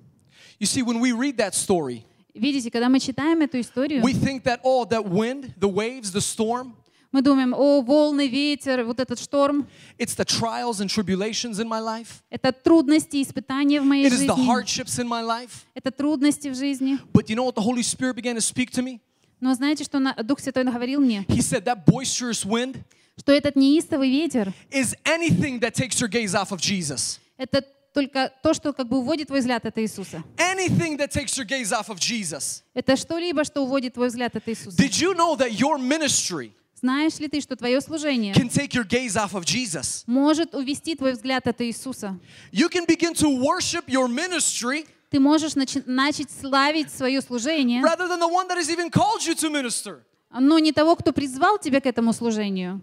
You 0.59 0.67
see, 0.67 0.83
when 0.83 1.01
we 1.01 1.13
read 1.13 1.37
that 1.39 1.55
story, 1.55 2.05
Видите, 2.35 2.69
когда 2.71 2.89
мы 2.89 2.99
читаем 2.99 3.43
эту 3.43 3.61
историю, 3.61 4.03
we 4.03 4.13
think 4.13 4.43
that, 4.43 4.61
oh, 4.65 4.85
that 4.87 5.09
wind, 5.09 5.55
the 5.59 5.69
waves, 5.69 6.11
the 6.13 6.21
storm, 6.21 6.75
мы 7.13 7.23
думаем, 7.23 7.55
о, 7.55 7.81
волны, 7.81 8.27
ветер, 8.27 8.83
вот 8.83 8.99
этот 8.99 9.21
шторм, 9.21 9.69
it's 9.99 10.17
the 10.17 10.25
trials 10.25 10.81
and 10.81 10.91
tribulations 10.91 11.61
in 11.61 11.69
my 11.69 11.79
life, 11.81 12.23
это 12.31 12.51
трудности, 12.51 13.23
испытания 13.23 13.81
в 13.81 13.85
моей 13.85 14.07
it 14.07 14.13
is 14.13 14.27
the 14.27 14.35
жизни, 14.35 14.47
hardships 14.49 14.99
in 14.99 15.07
my 15.07 15.23
life. 15.23 15.65
это 15.75 15.93
трудности 15.93 16.49
в 16.49 16.57
жизни. 16.57 16.99
But 17.13 17.29
you 17.29 17.37
know 17.37 17.45
what 17.45 17.55
the 17.55 17.63
Holy 17.63 17.85
Spirit 17.85 18.17
began 18.17 18.35
to 18.35 18.41
speak 18.41 18.73
to 18.73 18.83
me? 18.83 19.01
Но 19.41 19.55
знаете, 19.55 19.85
что 19.85 20.01
Дух 20.25 20.41
Святой 20.41 20.65
говорил 20.65 21.01
мне? 21.01 21.25
He 21.29 21.41
said 21.41 21.65
that 21.67 21.87
boisterous 21.87 22.45
wind 22.45 22.83
Что 23.19 23.33
этот 23.33 23.57
неистовый 23.57 24.11
ветер, 24.11 24.53
is 24.71 24.95
anything 25.05 25.61
that 25.61 25.75
takes 25.75 26.01
your 26.01 26.09
gaze 26.09 26.35
off 26.35 26.51
of 26.51 26.61
Jesus. 26.61 27.21
это 27.37 27.65
только 27.93 28.33
то, 28.43 28.53
что 28.53 28.73
как 28.73 28.89
бы 28.89 28.99
уводит 28.99 29.29
твой 29.29 29.39
взгляд 29.39 29.65
от 29.65 29.79
Иисуса. 29.79 30.25
Anything 30.37 30.99
that 30.99 31.13
takes 31.13 31.39
your 31.39 31.47
gaze 31.47 31.71
off 31.71 31.89
of 31.89 31.99
Jesus. 32.01 32.63
Это 32.75 32.97
что-либо, 32.97 33.45
что 33.45 33.63
уводит 33.63 33.95
твой 33.95 34.09
взгляд 34.09 34.35
от 34.35 34.49
Иисуса. 34.49 34.77
Did 34.77 34.91
you 35.01 35.15
know 35.15 35.37
that 35.37 35.53
your 35.53 35.79
ministry 35.79 36.51
Знаешь 36.81 37.19
ли 37.19 37.29
ты, 37.29 37.41
что 37.41 37.57
твое 37.57 37.81
служение 37.81 38.35
can 38.35 38.49
take 38.49 38.75
your 38.75 38.85
gaze 38.85 39.17
off 39.17 39.33
of 39.33 39.45
Jesus? 39.45 40.03
может 40.07 40.55
увести 40.55 40.97
твой 40.97 41.13
взгляд 41.13 41.47
от 41.47 41.61
Иисуса? 41.61 42.19
You 42.53 42.69
can 42.69 42.85
begin 42.85 43.15
to 43.15 43.29
worship 43.41 43.85
your 43.87 44.09
ministry 44.09 44.87
Ты 45.11 45.21
можешь 45.21 45.55
начать 45.55 46.29
славить 46.33 46.91
свое 46.91 47.23
служение, 47.23 47.81
rather 47.81 48.09
than 48.09 48.19
the 48.19 48.29
one 48.29 48.49
that 48.49 48.57
has 48.59 48.69
even 48.69 48.91
called 48.91 49.25
you 49.25 49.37
to 49.37 49.49
minister. 49.49 50.03
но 50.37 50.59
не 50.59 50.73
того, 50.73 50.97
кто 50.97 51.13
призвал 51.13 51.59
тебя 51.59 51.81
к 51.81 51.87
этому 51.87 52.13
служению. 52.13 52.81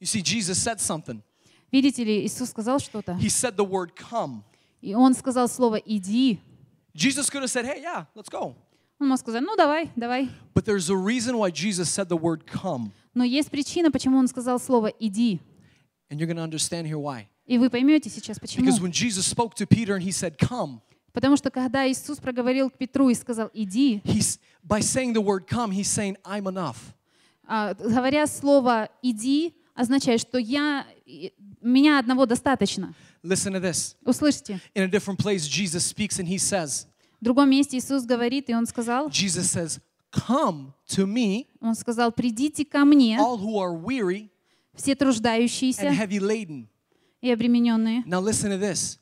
You 0.00 0.06
see, 0.06 0.22
Jesus 0.22 0.58
said 0.58 0.80
something. 0.80 1.22
Видите 1.70 2.04
ли, 2.04 2.24
Иисус 2.24 2.50
сказал 2.50 2.78
что-то. 2.78 3.12
He 3.20 3.28
said 3.28 3.56
the 3.56 3.64
word 3.64 3.94
come. 3.96 4.42
И 4.80 4.94
Он 4.94 5.14
сказал 5.14 5.48
слово 5.48 5.76
«иди». 5.76 6.38
Jesus 6.94 7.28
could 7.30 7.42
have 7.42 7.50
said, 7.50 7.64
hey, 7.64 7.82
yeah, 7.82 8.06
let's 8.14 8.28
go. 8.28 8.54
Он 9.00 9.08
мог 9.08 9.18
сказать, 9.18 9.42
ну 9.42 9.54
давай, 9.56 9.90
давай. 9.96 10.28
But 10.54 10.64
there's 10.64 10.90
a 10.90 10.96
reason 10.96 11.36
why 11.38 11.50
Jesus 11.50 11.88
said 11.88 12.08
the 12.08 12.16
word 12.16 12.46
come. 12.46 12.90
Но 13.14 13.24
есть 13.24 13.50
причина, 13.50 13.90
почему 13.90 14.18
Он 14.18 14.28
сказал 14.28 14.58
слово 14.58 14.92
«иди». 14.98 15.40
And 16.10 16.18
you're 16.18 16.26
going 16.26 16.36
to 16.36 16.42
understand 16.42 16.86
here 16.86 16.98
why. 16.98 17.28
И 17.46 17.58
вы 17.58 17.70
поймете 17.70 18.08
сейчас, 18.08 18.38
почему. 18.38 18.64
Because 18.64 18.80
when 18.80 18.92
Jesus 18.92 19.26
spoke 19.26 19.54
to 19.54 19.66
Peter 19.66 19.94
and 19.94 20.02
he 20.02 20.12
said, 20.12 20.38
come, 20.38 20.80
Потому 21.12 21.36
что 21.36 21.50
когда 21.50 21.88
Иисус 21.90 22.18
проговорил 22.18 22.70
к 22.70 22.74
Петру 22.78 23.08
и 23.08 23.14
сказал 23.14 23.50
«иди», 23.52 24.00
he's, 24.04 24.38
by 24.62 24.80
saying 24.80 25.12
the 25.14 25.22
word 25.22 25.46
come, 25.46 25.72
he's 25.72 25.88
saying, 25.88 26.16
I'm 26.24 26.46
enough. 26.46 26.94
а, 27.46 27.74
говоря 27.74 28.26
слово 28.26 28.88
«иди», 29.02 29.54
означает, 29.78 30.20
что 30.20 30.38
я, 30.38 30.86
меня 31.62 31.98
одного 32.00 32.26
достаточно. 32.26 32.94
Listen 33.22 33.52
to 33.52 33.60
this. 33.60 33.94
Услышьте. 34.04 34.60
In 34.74 34.82
a 34.82 34.88
different 34.88 35.18
place, 35.18 35.46
Jesus 35.46 35.86
speaks 35.86 36.18
and 36.18 36.26
he 36.28 36.36
says, 36.36 36.86
В 37.20 37.24
другом 37.24 37.50
месте 37.50 37.78
Иисус 37.78 38.04
говорит, 38.04 38.48
и 38.50 38.54
Он 38.54 38.66
сказал, 38.66 39.08
Jesus 39.08 39.50
says, 39.50 39.80
Come 40.10 40.72
to 40.88 41.06
me, 41.06 41.46
Он 41.60 41.74
сказал, 41.74 42.10
«Придите 42.12 42.64
ко 42.64 42.84
мне, 42.84 43.18
all 43.18 43.38
who 43.38 43.58
are 43.58 43.72
weary 43.72 44.30
все 44.74 44.92
and 44.92 44.98
труждающиеся 44.98 45.90
heavy 45.90 46.18
laden. 46.18 46.66
и 47.20 47.30
обремененные». 47.30 48.02
Now 48.06 48.20
listen 48.20 48.50
to 48.50 48.58
this. 48.58 48.98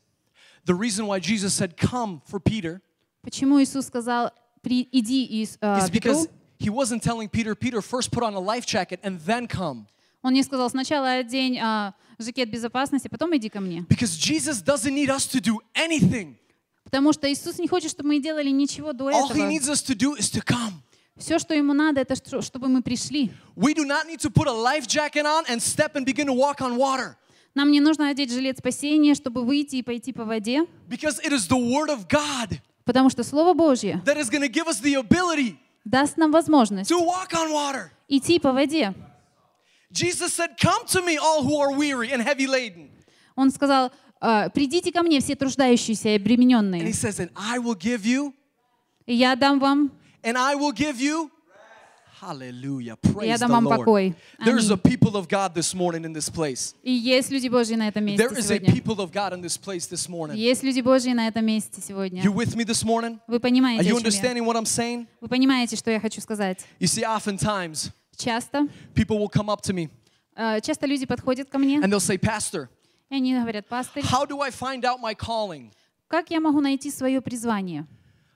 The 0.65 0.75
reason 0.75 1.07
why 1.07 1.21
Jesus 1.21 1.55
said, 1.55 1.77
Come 1.77 2.21
for 2.27 2.39
Peter 2.39 2.83
Почему 3.23 3.63
Иисус 3.63 3.87
сказал 3.87 4.31
«При- 4.63 4.89
«иди» 4.93 5.49
а, 5.61 5.79
is 5.79 5.91
Петру? 5.91 5.93
because 5.93 6.29
he 6.59 6.71
wasn't 6.71 7.03
telling 7.03 7.29
Peter, 7.29 7.55
Peter, 7.55 7.81
first 7.81 8.11
put 8.11 8.23
on 8.23 8.35
a 8.35 8.41
life 8.41 8.67
jacket 8.67 9.01
and 9.03 9.21
then 9.21 9.47
come. 9.47 9.87
Он 10.27 10.33
не 10.33 10.43
сказал 10.43 10.69
сначала 10.69 11.09
одень 11.13 11.57
а, 11.61 11.95
жакет 12.19 12.51
безопасности, 12.51 13.07
потом 13.07 13.37
иди 13.37 13.49
ко 13.49 13.61
мне. 13.61 13.85
Because 13.89 14.19
Jesus 14.19 14.61
doesn't 14.61 14.93
need 14.93 15.09
us 15.09 15.25
to 15.29 15.41
do 15.41 15.59
anything. 15.73 16.35
Потому 16.83 17.13
что 17.13 17.31
Иисус 17.33 17.61
не 17.61 17.69
хочет, 17.69 17.93
чтобы 17.93 18.09
мы 18.09 18.19
делали 18.21 18.51
ничего 18.51 18.93
до 18.93 19.09
All 19.09 19.31
he 19.31 19.35
этого. 19.35 19.49
needs 19.49 19.69
us 19.69 19.81
to 19.85 19.95
do 19.95 20.17
is 20.19 20.29
to 20.33 20.43
come. 20.45 20.73
Все, 21.17 21.39
что 21.39 21.55
ему 21.55 21.75
надо, 21.75 22.01
это 22.01 22.17
что- 22.17 22.43
чтобы 22.43 22.67
мы 22.67 22.83
пришли. 22.83 23.31
We 23.55 23.73
do 23.73 23.85
not 23.85 24.09
need 24.09 24.19
to 24.23 24.29
put 24.29 24.49
a 24.49 24.53
life 24.53 24.89
jacket 24.89 25.25
on 25.25 25.45
and 25.47 25.61
step 25.61 25.95
and 25.95 26.05
begin 26.05 26.27
to 26.27 26.35
walk 26.35 26.61
on 26.61 26.77
water. 26.77 27.17
Нам 27.55 27.71
не 27.71 27.79
нужно 27.79 28.09
одеть 28.09 28.33
жилет 28.33 28.59
спасения, 28.59 29.15
чтобы 29.15 29.45
выйти 29.45 29.77
и 29.77 29.83
пойти 29.83 30.13
по 30.13 30.25
воде, 30.25 30.65
Because 30.89 31.21
it 31.25 31.33
is 31.33 31.47
the 31.49 31.57
Word 31.57 31.89
of 31.89 32.09
God 32.09 32.59
потому 32.85 33.11
что 33.11 33.23
Слово 33.23 33.55
Божье 33.55 34.03
that 34.05 34.17
is 34.17 34.29
give 34.29 34.67
us 34.67 34.81
the 34.83 34.97
ability 34.97 35.57
даст 35.85 36.17
нам 36.17 36.33
возможность 36.33 36.91
to 36.91 36.99
walk 36.99 37.33
on 37.33 37.53
water. 37.53 37.91
идти 38.09 38.41
по 38.41 38.51
воде. 38.53 38.93
Jesus 39.97 40.35
said, 40.35 40.59
Come 40.61 40.85
to 40.89 41.03
me, 41.03 41.17
all 41.17 41.43
who 41.43 41.59
are 41.59 41.73
weary 41.73 42.13
and 42.13 42.23
heavy 42.23 42.47
laden. 42.47 42.91
Он 43.37 43.51
сказал, 43.51 43.91
«А, 44.21 44.49
«Придите 44.51 44.93
ко 44.93 45.03
мне, 45.03 45.21
все 45.21 45.35
труждающиеся 45.35 46.09
и 46.09 46.17
And 46.17 46.19
he 46.19 46.23
обремененные, 46.23 46.93
says, 46.95 47.19
And 47.21 47.31
I 47.35 47.59
will 47.59 47.75
give 47.75 48.05
you, 48.05 48.33
и 49.07 49.15
я 49.15 49.37
дам 49.37 49.59
вам, 49.59 49.91
and 50.23 50.37
I 50.37 50.55
will 50.55 50.73
give 50.73 51.01
you. 51.01 51.31
Hallelujah. 52.21 52.97
Praise 52.97 53.27
я 53.27 53.39
дам 53.39 53.51
вам 53.51 53.69
покой». 53.69 54.15
There's 54.43 54.71
a 54.71 54.75
Аминь. 54.75 54.83
people 54.83 55.17
of 55.17 55.29
God 55.29 55.55
this 55.55 55.75
morning 55.75 56.05
in 56.05 56.15
this 56.15 56.31
place. 56.31 56.75
И 56.83 56.91
есть 56.91 57.31
люди 57.31 57.49
Божьи 57.49 57.75
на 57.75 57.89
этом 57.89 58.05
месте 58.05 58.27
There 58.27 58.37
is 58.39 58.51
a 58.51 58.59
people 58.59 59.01
of 59.01 59.13
God 59.13 59.35
in 59.35 59.43
this 59.43 59.59
place 59.59 59.87
this 59.87 60.09
morning. 60.09 60.35
Есть 60.37 60.63
люди 60.63 60.81
Божьи 60.81 61.13
на 61.13 61.29
этом 61.29 61.45
месте 61.45 61.83
сегодня. 61.87 62.23
You 62.23 62.33
with 62.33 62.57
me 62.57 62.65
this 62.65 62.83
morning? 62.85 63.19
Вы 63.27 63.37
Are 63.37 63.41
понимаете, 63.41 63.83
you 63.89 63.95
чем 63.95 63.99
я? 63.99 64.03
understanding 64.03 64.45
what 64.47 64.57
I'm 64.57 64.65
saying? 64.65 65.07
Вы 65.21 65.29
понимаете, 65.29 65.77
что 65.77 65.91
я 65.91 66.01
хочу 66.01 66.23
сказать? 66.23 66.65
You 66.81 66.87
see, 66.87 67.05
oftentimes 67.05 67.91
Часто, 68.17 68.69
people 68.95 69.19
will 69.19 69.31
come 69.31 69.49
up 69.49 69.63
to 69.63 69.73
me 69.73 69.91
э, 70.35 70.61
часто 70.63 70.87
люди 70.87 71.07
подходят 71.07 71.51
ко 71.51 71.59
мне, 71.59 71.79
and 71.79 71.93
they'll 71.93 72.01
say, 72.01 72.19
Pastor, 72.19 72.69
и 73.11 73.17
они 73.17 73.35
говорят, 73.35 73.67
пастырь, 73.69 74.03
how 74.05 74.27
do 74.27 74.41
I 74.41 74.51
find 74.51 74.83
out 74.85 75.01
my 75.01 75.15
calling? 75.15 75.71
как 76.09 76.31
я 76.31 76.41
могу 76.41 76.61
найти 76.61 76.91
свое 76.91 77.21
призвание? 77.21 77.87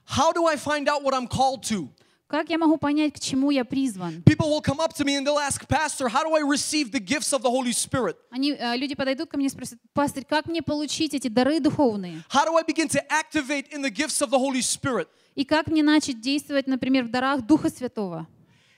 How 0.07 0.33
do 0.33 0.45
I 0.45 0.55
find 0.55 0.87
out 0.87 1.03
what 1.03 1.13
I'm 1.13 1.27
called 1.27 1.63
to? 1.69 1.89
Как 2.27 2.49
я 2.49 2.57
могу 2.57 2.77
понять, 2.77 3.13
к 3.13 3.19
чему 3.19 3.51
я 3.51 3.65
призван? 3.65 4.23
People 4.23 4.49
will 4.49 4.61
come 4.61 4.79
up 4.79 4.93
to 4.93 5.03
me 5.03 5.17
and 5.17 5.27
they'll 5.27 5.37
ask, 5.37 5.67
Pastor, 5.67 6.07
how 6.07 6.23
do 6.23 6.33
I 6.33 6.41
receive 6.41 6.89
the 6.91 6.99
gifts 6.99 7.33
of 7.33 7.41
the 7.41 7.49
Holy 7.49 7.73
Spirit? 7.73 8.15
Они, 8.29 8.57
люди 8.77 8.95
подойдут 8.95 9.29
ко 9.29 9.37
мне 9.37 9.47
и 9.47 9.49
спросят, 9.49 9.79
пастырь, 9.93 10.23
как 10.23 10.45
мне 10.45 10.61
получить 10.61 11.13
эти 11.13 11.27
дары 11.27 11.59
духовные? 11.59 12.23
How 12.29 12.45
do 12.45 12.55
I 12.55 12.63
begin 12.63 12.87
to 12.87 13.01
activate 13.09 13.67
in 13.73 13.81
the 13.81 13.89
gifts 13.89 14.21
of 14.21 14.29
the 14.29 14.39
Holy 14.39 14.61
Spirit? 14.61 15.07
И 15.35 15.43
как 15.43 15.67
мне 15.67 15.83
начать 15.83 16.21
действовать, 16.21 16.67
например, 16.67 17.03
в 17.03 17.11
дарах 17.11 17.41
Духа 17.41 17.69
Святого? 17.69 18.27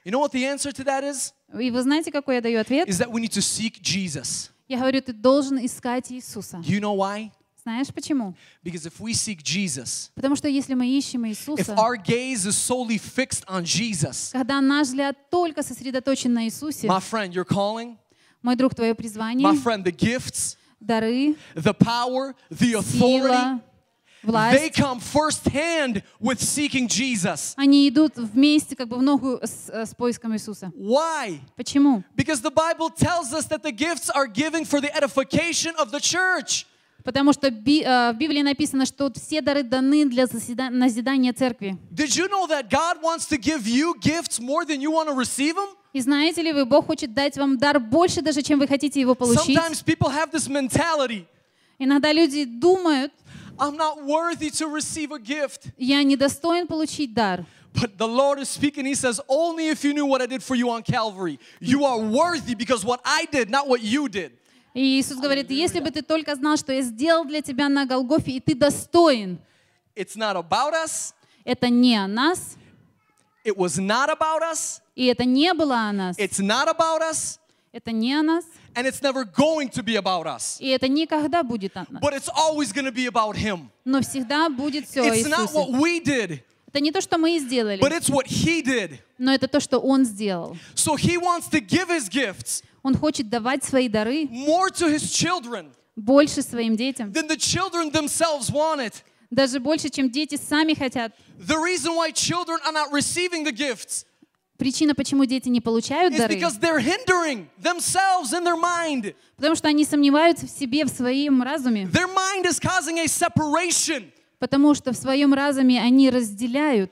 You 0.03 0.11
know 0.11 0.19
what 0.19 0.31
the 0.31 0.45
answer 0.45 0.71
to 0.71 0.83
that 0.83 1.03
is? 1.03 1.33
И 1.57 1.71
вы 1.71 1.81
знаете, 1.81 2.11
какой 2.11 2.35
я 2.35 2.41
даю 2.41 2.59
ответ? 2.59 2.87
Is 2.87 2.99
that 2.99 3.09
we 3.09 3.21
need 3.21 3.31
to 3.31 3.41
seek 3.41 3.81
Jesus. 3.81 4.49
Я 4.67 4.79
говорю, 4.79 5.01
ты 5.01 5.13
должен 5.13 5.63
искать 5.65 6.11
Иисуса. 6.11 6.57
You 6.57 6.79
know 6.79 6.95
why? 6.95 7.31
Знаешь 7.63 7.93
почему? 7.93 8.35
Because 8.61 8.85
if 8.85 8.99
we 8.99 9.13
seek 9.13 9.41
Jesus, 9.41 10.11
Потому 10.15 10.35
что 10.35 10.49
если 10.49 10.73
мы 10.73 10.85
ищем 10.87 11.23
if 11.23 11.29
Иисуса, 11.29 11.73
our 11.75 11.95
gaze 11.95 12.45
is 12.45 12.57
solely 12.57 12.97
fixed 12.97 13.45
on 13.47 13.63
Jesus, 13.63 14.31
когда 14.33 14.59
наш 14.59 14.87
взгляд 14.87 15.15
только 15.29 15.63
сосредоточен 15.63 16.33
на 16.33 16.45
Иисусе, 16.45 16.87
my 16.87 16.99
friend, 16.99 17.31
your 17.31 17.45
calling, 17.45 17.95
мой 18.41 18.57
друг, 18.57 18.75
твое 18.75 18.91
my 18.91 18.95
призвание, 18.95 19.47
friend, 19.63 19.85
the 19.85 19.95
gifts, 19.95 20.57
дары, 20.81 21.37
the 21.55 21.73
power, 21.73 22.35
the 22.49 22.73
authority, 22.73 23.29
сила, 23.29 23.61
they 24.23 24.31
власть, 24.31 24.75
come 24.75 24.99
firsthand 24.99 26.03
with 26.19 26.39
seeking 26.39 26.87
Jesus. 26.87 27.53
они 27.57 27.87
идут 27.89 28.13
вместе, 28.15 28.75
как 28.75 28.87
бы 28.87 28.97
в 28.97 29.01
ногу 29.01 29.39
с, 29.43 29.69
э, 29.69 29.85
с 29.85 29.93
поиском 29.93 30.33
Иисуса. 30.33 30.71
Why? 30.75 31.39
Почему? 31.55 32.03
Because 32.15 32.41
the 32.41 32.51
Bible 32.51 32.89
tells 32.89 33.33
us 33.33 33.45
that 33.47 33.63
the 33.63 33.71
gifts 33.71 34.09
are 34.09 34.27
given 34.27 34.65
for 34.65 34.79
the 34.79 34.93
edification 34.95 35.75
of 35.77 35.91
the 35.91 35.99
church. 35.99 36.65
Потому 37.03 37.33
что 37.33 37.47
э, 37.47 38.13
в 38.13 38.17
Библии 38.17 38.41
написано, 38.41 38.85
что 38.85 39.11
все 39.13 39.41
дары 39.41 39.63
даны 39.63 40.05
для 40.05 40.25
назидания 40.69 41.33
церкви. 41.33 41.77
Did 41.91 42.15
you 42.15 42.29
know 42.29 42.47
that 42.47 42.69
God 42.69 43.01
wants 43.01 43.27
to 43.27 43.37
give 43.37 43.67
you 43.67 43.93
gifts 43.99 44.39
more 44.39 44.63
than 44.65 44.79
you 44.79 44.91
want 44.91 45.09
to 45.09 45.15
receive 45.15 45.55
them? 45.55 45.69
И 45.91 46.01
знаете 46.01 46.41
ли 46.41 46.53
вы, 46.53 46.65
Бог 46.65 46.87
хочет 46.87 47.13
дать 47.13 47.37
вам 47.37 47.57
дар 47.57 47.79
больше, 47.79 48.21
даже 48.21 48.41
чем 48.41 48.59
вы 48.59 48.67
хотите 48.67 48.99
его 49.01 49.15
получить. 49.15 49.55
Sometimes 49.55 49.83
people 49.83 50.09
have 50.09 50.31
this 50.31 50.47
mentality 50.47 51.25
Иногда 51.79 52.13
люди 52.13 52.45
думают, 52.45 53.11
I'm 53.58 53.76
not 53.76 54.04
worthy 54.04 54.50
to 54.50 54.68
receive 54.68 55.10
a 55.12 55.18
gift. 55.18 55.70
я 55.76 56.02
недостоин 56.02 56.66
получить 56.66 57.12
дар. 57.14 57.44
But 57.74 57.96
the 57.98 58.08
Lord 58.08 58.38
is 58.40 58.48
speaking. 58.48 58.86
He 58.86 58.94
says, 58.94 59.20
Only 59.28 59.68
if 59.68 59.84
you 59.84 59.92
knew 59.92 60.06
what 60.06 60.20
I 60.22 60.26
did 60.26 60.42
for 60.42 60.54
you 60.56 60.70
on 60.70 60.82
Calvary. 60.82 61.38
You 61.60 61.84
are 61.84 61.98
worthy 61.98 62.54
because 62.54 62.84
what 62.84 63.00
I 63.04 63.26
did, 63.30 63.50
not 63.50 63.68
what 63.68 63.82
you 63.82 64.08
did. 64.08 64.32
И 64.74 64.98
Иисус 65.00 65.18
говорит, 65.18 65.50
если 65.50 65.80
бы 65.80 65.90
ты 65.90 66.02
только 66.02 66.34
знал, 66.36 66.56
что 66.56 66.72
я 66.72 66.82
сделал 66.82 67.24
для 67.24 67.40
тебя 67.42 67.68
на 67.68 67.84
Голгофе, 67.84 68.32
и 68.32 68.40
ты 68.40 68.54
достоин, 68.54 69.38
It's 69.96 70.16
not 70.16 70.36
about 70.36 70.72
us. 70.74 71.12
это 71.44 71.68
не 71.68 71.96
о 71.96 72.06
нас, 72.06 72.56
It 73.44 73.56
was 73.56 73.78
not 73.78 74.08
about 74.10 74.42
us. 74.42 74.80
и 74.94 75.06
это 75.06 75.24
не 75.24 75.52
было 75.54 75.88
о 75.88 75.92
нас, 75.92 76.16
It's 76.18 76.38
not 76.40 76.68
about 76.68 77.00
us. 77.02 77.38
это 77.72 77.90
не 77.92 78.14
о 78.14 78.22
нас, 78.22 78.44
And 78.74 78.86
it's 78.86 79.02
never 79.02 79.24
going 79.24 79.70
to 79.70 79.82
be 79.82 79.96
about 79.96 80.26
us. 80.26 80.58
и 80.60 80.68
это 80.68 80.88
никогда 80.88 81.42
будет 81.42 81.76
о 81.76 81.86
нас. 81.90 82.02
But 82.02 82.14
it's 82.14 82.28
always 82.28 82.72
going 82.72 82.84
to 82.84 82.92
be 82.92 83.06
about 83.06 83.36
Him. 83.36 83.70
Но 83.84 84.00
всегда 84.00 84.48
будет 84.48 84.86
все 84.86 85.02
о 85.02 85.14
It's 85.14 85.26
not 85.28 85.50
what 85.52 85.68
Иисусе. 85.68 85.80
we 85.80 86.00
did, 86.00 86.42
Это 86.72 86.80
не 86.80 86.92
то, 86.92 87.00
что 87.00 87.16
мы 87.18 87.38
сделали, 87.38 87.80
but 87.80 87.92
it's 87.92 88.08
what 88.10 88.26
He 88.26 88.62
did. 88.62 88.98
но 89.18 89.32
это 89.34 89.48
то, 89.48 89.58
что 89.60 89.78
Он 89.78 90.04
сделал. 90.04 90.56
So 90.74 90.96
He 90.96 91.16
wants 91.18 91.48
to 91.50 91.60
give 91.60 91.88
His 91.88 92.08
gifts 92.08 92.62
Он 92.82 92.94
хочет 92.94 93.28
давать 93.28 93.64
свои 93.64 93.88
дары 93.88 94.24
more 94.30 94.70
to 94.70 94.86
His 94.86 95.10
children 95.10 95.70
больше 95.96 96.42
своим 96.42 96.76
детям, 96.76 97.10
than 97.12 97.26
the 97.26 97.36
children 97.36 97.90
themselves 97.90 98.50
want 98.52 98.80
it. 98.80 99.02
даже 99.30 99.58
больше, 99.60 99.88
чем 99.90 100.10
дети 100.10 100.36
сами 100.36 100.74
хотят. 100.74 101.12
The 101.38 101.56
reason 101.58 101.94
why 101.96 102.12
children 102.12 102.58
are 102.64 102.72
not 102.72 102.92
receiving 102.92 103.44
the 103.44 103.52
gifts 103.52 104.04
Причина, 104.57 104.93
почему 104.93 105.25
дети 105.25 105.49
не 105.49 105.61
получают 105.61 106.15
дары, 106.15 106.39
потому 109.35 109.55
что 109.55 109.67
они 109.67 109.83
сомневаются 109.83 110.45
в 110.45 110.49
себе, 110.49 110.85
в 110.85 110.89
своем 110.89 111.41
разуме, 111.41 111.89
потому 114.39 114.75
что 114.75 114.91
в 114.93 114.95
своем 114.95 115.33
разуме 115.33 115.81
они 115.81 116.09
разделяют. 116.09 116.91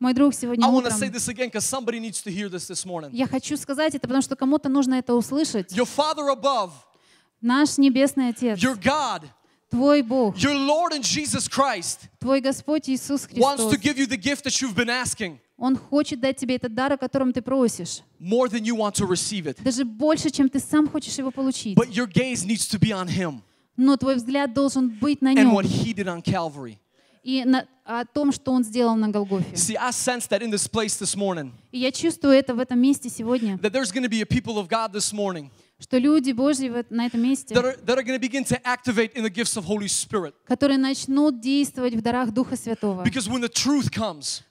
Мой 0.00 0.14
друг 0.14 0.32
сегодня 0.34 0.64
утром, 0.78 0.92
я 3.12 3.26
хочу 3.26 3.56
сказать 3.56 3.94
это, 3.94 4.00
потому 4.06 4.22
что 4.22 4.36
кому-то 4.36 4.68
нужно 4.68 4.94
это 4.94 5.14
услышать. 5.14 5.72
Наш 7.40 7.78
Небесный 7.78 8.28
Отец, 8.30 8.58
Твой 9.70 10.02
Бог, 10.02 10.34
your 10.36 10.54
Lord 10.54 10.92
and 10.92 11.02
Jesus 11.02 11.46
Christ 11.48 12.08
Твой 12.20 12.40
Господь 12.40 12.88
Иисус 12.88 13.26
wants 13.26 13.58
Христос, 13.58 13.70
Он 15.58 15.76
хочет 15.76 16.20
дать 16.20 16.36
тебе 16.36 16.54
этот 16.54 16.72
дар, 16.72 16.92
о 16.92 16.96
котором 16.96 17.32
ты 17.32 17.42
просишь. 17.42 18.02
more 18.20 18.48
than 18.48 18.62
you 18.64 18.76
want 18.76 18.94
to 18.94 19.06
receive 19.06 19.46
it. 19.46 19.60
Даже 19.62 19.84
больше, 19.84 20.30
чем 20.30 20.48
ты 20.48 20.60
сам 20.60 20.88
хочешь 20.88 21.18
его 21.18 21.30
получить. 21.32 21.76
But 21.76 21.90
your 21.90 22.06
gaze 22.06 22.46
needs 22.46 22.68
to 22.70 22.78
be 22.78 22.92
on 22.92 23.08
Him. 23.08 23.42
но 23.76 23.96
твой 23.96 24.14
взгляд 24.16 24.54
должен 24.54 24.88
быть 24.88 25.20
на 25.20 25.30
and 25.32 25.34
нем 25.34 25.54
what 25.56 25.64
He 25.64 25.92
did 25.92 26.06
on 26.06 26.22
Calvary. 26.22 26.78
и 27.24 27.44
на, 27.44 27.66
о 27.84 28.04
том, 28.04 28.30
что 28.32 28.52
он 28.52 28.62
сделал 28.62 28.94
на 28.94 29.08
Голгофе. 29.08 29.52
See, 29.54 29.76
I 29.76 29.90
sense 29.90 30.28
that 30.28 30.40
in 30.42 30.50
this 30.50 30.68
place 30.68 30.96
this 30.96 31.16
morning, 31.16 31.50
И 31.72 31.78
я 31.80 31.90
чувствую 31.90 32.34
это 32.34 32.54
в 32.54 32.60
этом 32.60 32.78
месте 32.80 33.08
сегодня, 33.10 33.56
that 33.56 33.72
there's 33.72 33.92
going 33.92 34.04
to 34.04 34.08
be 34.08 34.22
a 34.22 34.26
people 34.26 34.58
of 34.58 34.68
God 34.68 34.92
this 34.92 35.12
morning 35.12 35.50
что 35.80 35.98
люди 35.98 36.32
Божьи 36.32 36.72
на 36.90 37.06
этом 37.06 37.22
месте, 37.22 37.54
которые 40.46 40.78
начнут 40.78 41.40
действовать 41.40 41.94
в 41.94 42.00
дарах 42.02 42.32
Духа 42.32 42.56
Святого. 42.56 43.04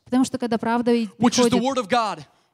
Потому 0.05 0.25
что 0.25 0.37
когда 0.37 0.57
правда 0.57 0.91
приходит, 1.17 1.87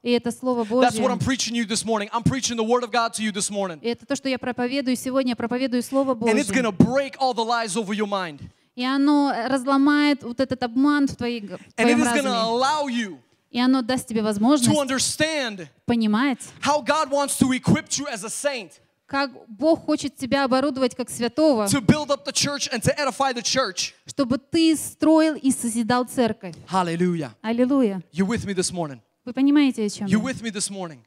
и 0.04 0.12
это 0.12 0.32
Слово 0.32 0.64
that's 0.64 1.00
what 1.00 1.12
I'm 1.12 1.18
Божье, 1.18 1.26
preaching 1.26 1.56
you 1.56 1.66
this 1.66 1.86
morning. 1.86 2.10
I'm 2.12 2.24
preaching 2.24 2.58
the 2.58 2.64
Word 2.64 2.84
of 2.84 2.92
God 2.92 3.14
to 3.14 3.24
you 3.24 3.32
this 3.32 3.50
morning. 3.50 3.80
и 3.82 3.88
это 3.88 4.06
то, 4.06 4.18
что 4.18 4.28
я 4.28 4.38
проповедую 4.38 4.98
сегодня, 4.98 5.30
я 5.32 5.36
проповедую 5.38 5.82
Слово 5.82 6.14
And 6.14 6.38
it's 6.38 6.52
going 6.52 6.64
to 6.64 6.72
Божье. 6.74 6.94
break 6.94 7.16
all 7.20 7.34
the 7.34 7.46
lies 7.46 7.78
over 7.78 7.94
your 7.94 8.08
mind. 8.08 8.42
И 8.76 8.84
оно 8.84 9.32
разломает 9.48 10.24
вот 10.24 10.40
этот 10.40 10.62
обман 10.64 11.08
в, 11.08 11.16
твоей, 11.16 11.42
в 11.42 11.74
твоем 11.76 12.04
разуме. 12.04 13.14
И 13.54 13.60
оно 13.60 13.84
даст 13.84 14.08
тебе 14.08 14.22
to 14.22 14.24
возможность 14.24 14.76
understand 14.78 15.68
понимать, 15.86 16.40
how 16.60 16.82
God 16.82 17.12
wants 17.12 17.38
to 17.38 17.52
equip 17.54 17.88
you 18.00 18.08
as 18.12 18.24
a 18.24 18.30
saint, 18.30 18.72
как 19.06 19.30
Бог 19.48 19.86
хочет 19.86 20.16
тебя 20.18 20.46
оборудовать 20.46 20.96
как 20.96 21.08
святого, 21.12 21.66
to 21.66 21.80
build 21.80 22.10
up 22.10 22.26
the 22.26 22.34
church 22.34 22.68
and 22.74 22.82
to 22.82 22.92
edify 22.98 23.32
the 23.32 23.44
church. 23.44 23.94
чтобы 24.08 24.40
ты 24.40 24.76
строил 24.76 25.36
и 25.36 25.52
созидал 25.52 26.06
церковь. 26.06 26.56
Hallelujah. 26.68 27.32
Аллилуйя. 27.44 28.02
You 28.12 28.26
with 28.26 28.44
me 28.46 28.56
this 28.56 28.72
morning? 28.74 29.00
Вы 29.24 29.34
понимаете, 29.34 29.86
о 29.86 29.90
чем 29.90 30.08
You 30.08 30.18
я? 30.18 30.24
with 30.24 30.42
me 30.42 30.50
this 30.50 30.72
morning? 30.72 31.02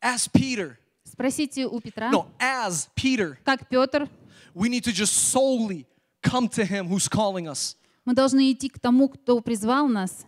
As 0.00 0.28
Peter, 0.28 0.76
Спросите 1.04 1.66
у 1.66 1.80
Петра, 1.80 2.10
no, 2.12 2.26
as 2.38 2.88
Peter, 2.94 3.36
как 3.44 3.68
Петр, 3.68 4.08
we 4.54 4.68
need 4.68 4.84
to 4.84 4.92
just 4.92 5.32
solely 5.32 5.84
come 6.22 6.48
to 6.48 6.64
Him 6.64 6.86
who's 6.86 7.08
calling 7.08 7.48
us 7.48 7.76
мы 8.04 8.14
должны 8.14 8.50
идти 8.50 8.68
к 8.68 8.78
тому, 8.78 9.08
кто 9.08 9.40
призвал 9.40 9.86
нас, 9.88 10.26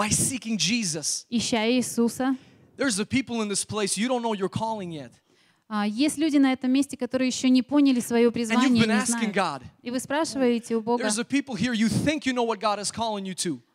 by 0.00 0.08
seeking 0.08 0.56
Jesus. 0.56 1.26
ища 1.30 1.66
Иисуса. 1.68 2.36
There's 2.78 2.98
a 2.98 3.04
people 3.04 3.42
in 3.42 3.48
this 3.48 3.64
place, 3.64 3.98
you 3.98 4.08
don't 4.08 4.22
know 4.22 4.32
your 4.32 4.48
calling 4.48 4.90
yet. 4.90 5.12
А, 5.68 5.86
Есть 5.86 6.18
люди 6.18 6.38
на 6.38 6.52
этом 6.52 6.72
месте, 6.72 6.96
которые 6.96 7.28
еще 7.28 7.48
не 7.50 7.62
поняли 7.62 8.00
свое 8.00 8.32
призвание, 8.32 8.70
не 8.70 8.82
знают. 8.82 9.32
God. 9.32 9.62
И 9.82 9.90
вы 9.90 10.00
спрашиваете 10.00 10.74
у 10.74 10.80
Бога. 10.80 11.04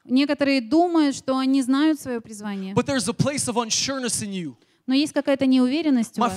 Некоторые 0.03 0.61
думают, 0.61 1.15
что 1.15 1.37
они 1.37 1.61
знают 1.61 2.01
свое 2.01 2.19
призвание, 2.19 2.73
но 4.87 4.93
есть 4.93 5.13
какая-то 5.13 5.45
неуверенность 5.45 6.17
у 6.17 6.21
вас. 6.21 6.33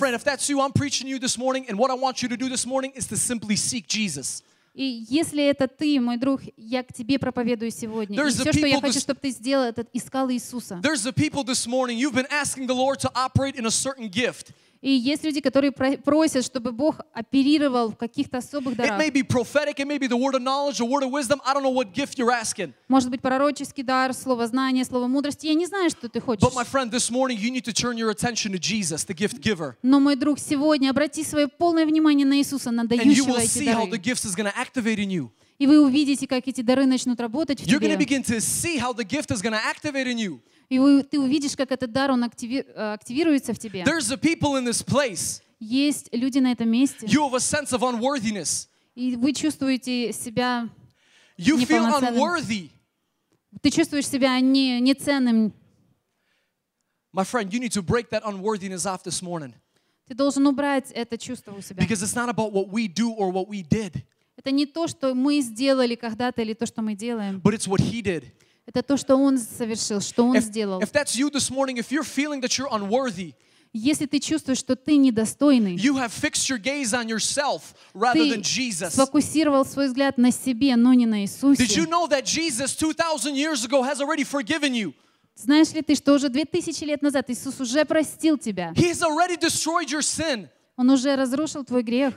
И 4.79 5.05
если 5.11 5.45
это 5.45 5.67
ты, 5.67 6.01
мой 6.01 6.19
друг, 6.19 6.41
я 6.57 6.85
к 6.85 6.93
тебе 6.93 7.19
проповедую 7.19 7.73
сегодня. 7.73 8.15
И 8.15 8.21
There's 8.21 8.37
the 8.37 8.49
все, 8.49 8.53
что 8.53 8.67
я 8.69 8.81
хочу, 8.81 9.01
чтобы 9.01 9.19
ты 9.21 9.31
сделал, 9.31 9.65
это 9.65 9.85
искал 9.93 10.31
Иисуса. 10.31 10.81
There's 10.85 11.03
the 11.03 11.13
people 11.13 11.43
this 11.43 11.67
morning, 11.67 11.99
you've 11.99 12.15
been 12.15 12.31
asking 12.31 12.69
the 12.69 12.77
Lord 12.77 13.01
to 13.01 13.11
operate 13.13 13.57
in 13.57 13.67
a 13.67 13.73
certain 13.73 14.09
gift. 14.09 14.53
И 14.81 14.91
есть 14.91 15.25
люди, 15.25 15.41
которые 15.41 15.73
про- 15.73 15.97
просят, 15.97 16.45
чтобы 16.45 16.71
Бог 16.73 17.01
оперировал 17.13 17.91
в 17.91 17.97
каких-то 17.97 18.39
особых 18.39 18.77
дарах. 18.77 18.99
Может 22.89 23.11
быть, 23.11 23.21
пророческий 23.21 23.83
дар, 23.83 24.15
слово 24.15 24.47
знания, 24.47 24.85
слово 24.85 25.09
мудрости. 25.09 25.47
Я 25.47 25.55
не 25.55 25.67
знаю, 25.67 25.91
что 25.91 26.09
ты 26.09 26.21
хочешь. 26.21 26.43
Но, 29.83 29.99
мой 30.01 30.15
друг, 30.17 30.39
сегодня 30.39 30.91
обрати 30.91 31.25
свое 31.25 31.49
полное 31.49 31.85
внимание 31.85 32.27
на 32.27 32.39
Иисуса, 32.39 32.71
на 32.71 32.85
дающего 32.87 33.35
эти 33.41 33.49
дары. 33.67 33.91
И 35.59 35.67
вы 35.67 35.81
увидите, 35.85 36.29
как 36.29 36.47
эти 36.47 36.61
дары 36.61 36.87
начнут 36.87 37.19
работать 37.21 37.61
в 37.61 37.65
You're 37.67 37.81
тебе. 37.97 38.05
И 40.69 40.79
ты 41.11 41.19
увидишь, 41.19 41.57
как 41.57 41.73
этот 41.73 41.93
дар, 41.93 42.11
он 42.11 42.23
активи- 42.25 42.67
э, 42.75 42.93
активируется 42.93 43.55
в 43.55 43.59
тебе. 43.59 43.83
There's 43.85 44.09
the 44.11 44.19
people 44.21 44.57
in 44.57 44.65
this 44.67 44.83
place. 44.85 45.41
Есть 45.61 46.09
люди 46.13 46.39
на 46.39 46.53
этом 46.53 46.69
месте, 46.69 47.07
You 47.07 47.29
have 47.29 47.35
a 47.35 47.41
sense 47.41 47.73
of 47.73 47.81
unworthiness. 47.83 48.69
и 48.95 49.17
вы 49.17 49.33
чувствуете 49.33 50.13
себя, 50.13 50.69
You 51.39 51.57
feel 51.67 51.89
unworthy. 52.01 52.71
ты 53.63 53.71
чувствуешь 53.71 54.07
себя 54.07 54.39
не, 54.41 54.79
неценным. 54.81 55.53
My 57.15 57.25
friend, 57.25 57.51
you 57.53 57.59
need 57.59 57.73
to 57.73 57.83
break 57.83 58.11
that 58.11 58.23
unworthiness 58.25 58.85
off 58.87 59.03
this 59.03 59.23
morning. 59.23 59.55
Ты 60.07 60.15
должен 60.15 60.47
убрать 60.47 60.91
это 60.93 61.17
чувство 61.19 61.53
у 61.53 61.61
себя. 61.63 61.83
Because 61.83 62.03
it's 62.03 62.15
not 62.15 62.29
about 62.29 62.53
what 62.53 62.69
we 62.71 62.87
do 62.89 63.11
or 63.17 63.31
what 63.33 63.49
we 63.49 63.63
did, 63.63 64.05
Это 64.37 64.51
не 64.53 64.67
то, 64.67 64.87
что 64.87 65.15
мы 65.15 65.41
сделали 65.41 65.97
когда-то 65.97 66.43
или 66.43 66.53
то, 66.55 66.65
что 66.67 66.81
мы 66.83 66.95
делаем. 66.95 67.41
but 67.43 67.55
it's 67.55 67.67
what 67.67 67.81
He 67.81 68.03
did. 68.03 68.25
Это 68.69 68.83
то, 68.83 68.99
что 68.99 69.17
Он 69.17 69.39
совершил, 69.39 70.03
что 70.03 70.27
Он 70.27 70.37
If, 70.37 70.43
сделал. 70.43 70.81
if 70.83 70.93
that's 70.93 71.17
you 71.17 71.31
this 71.31 71.51
morning, 71.51 71.79
if 71.79 71.91
you're 71.91 72.03
feeling 72.05 72.43
that 72.43 72.59
you're 72.59 72.69
unworthy, 72.71 73.35
Если 73.73 74.05
ты 74.07 74.19
чувствуешь, 74.19 74.59
что 74.59 74.77
ты 74.77 74.97
недостойный, 74.97 75.75
you 75.77 75.95
have 75.97 76.13
fixed 76.13 76.49
your 76.51 76.59
gaze 76.59 76.93
on 76.93 77.09
yourself 77.09 77.75
rather 77.95 78.15
ты 78.15 78.35
than 78.35 78.43
Jesus. 78.43 78.91
сфокусировал 78.91 79.65
свой 79.65 79.87
взгляд 79.89 80.19
на 80.19 80.31
себе, 80.31 80.77
но 80.77 80.93
не 80.93 81.07
на 81.07 81.23
Иисусе. 81.23 81.63
Did 81.65 81.77
you 81.77 81.87
know 81.89 82.07
that 82.09 82.25
Jesus 82.27 82.77
2,000 82.77 83.35
years 83.35 83.65
ago 83.65 83.83
has 83.83 84.01
already 84.03 84.25
forgiven 84.25 84.75
you? 84.75 84.93
Знаешь 85.35 85.73
ли 85.73 85.81
ты, 85.83 85.95
что 85.95 86.13
уже 86.15 86.29
две 86.29 86.45
тысячи 86.45 86.85
лет 86.85 87.01
назад 87.01 87.31
Иисус 87.31 87.59
уже 87.61 87.87
простил 87.87 88.37
тебя? 88.37 88.73
He 88.75 88.91
has 88.91 89.03
already 89.03 89.39
destroyed 89.39 89.89
your 89.89 90.03
sin. 90.03 90.49
Он 90.79 90.91
уже 90.91 91.17
разрушил 91.17 91.65
твой 91.65 91.83
грех. 91.83 92.15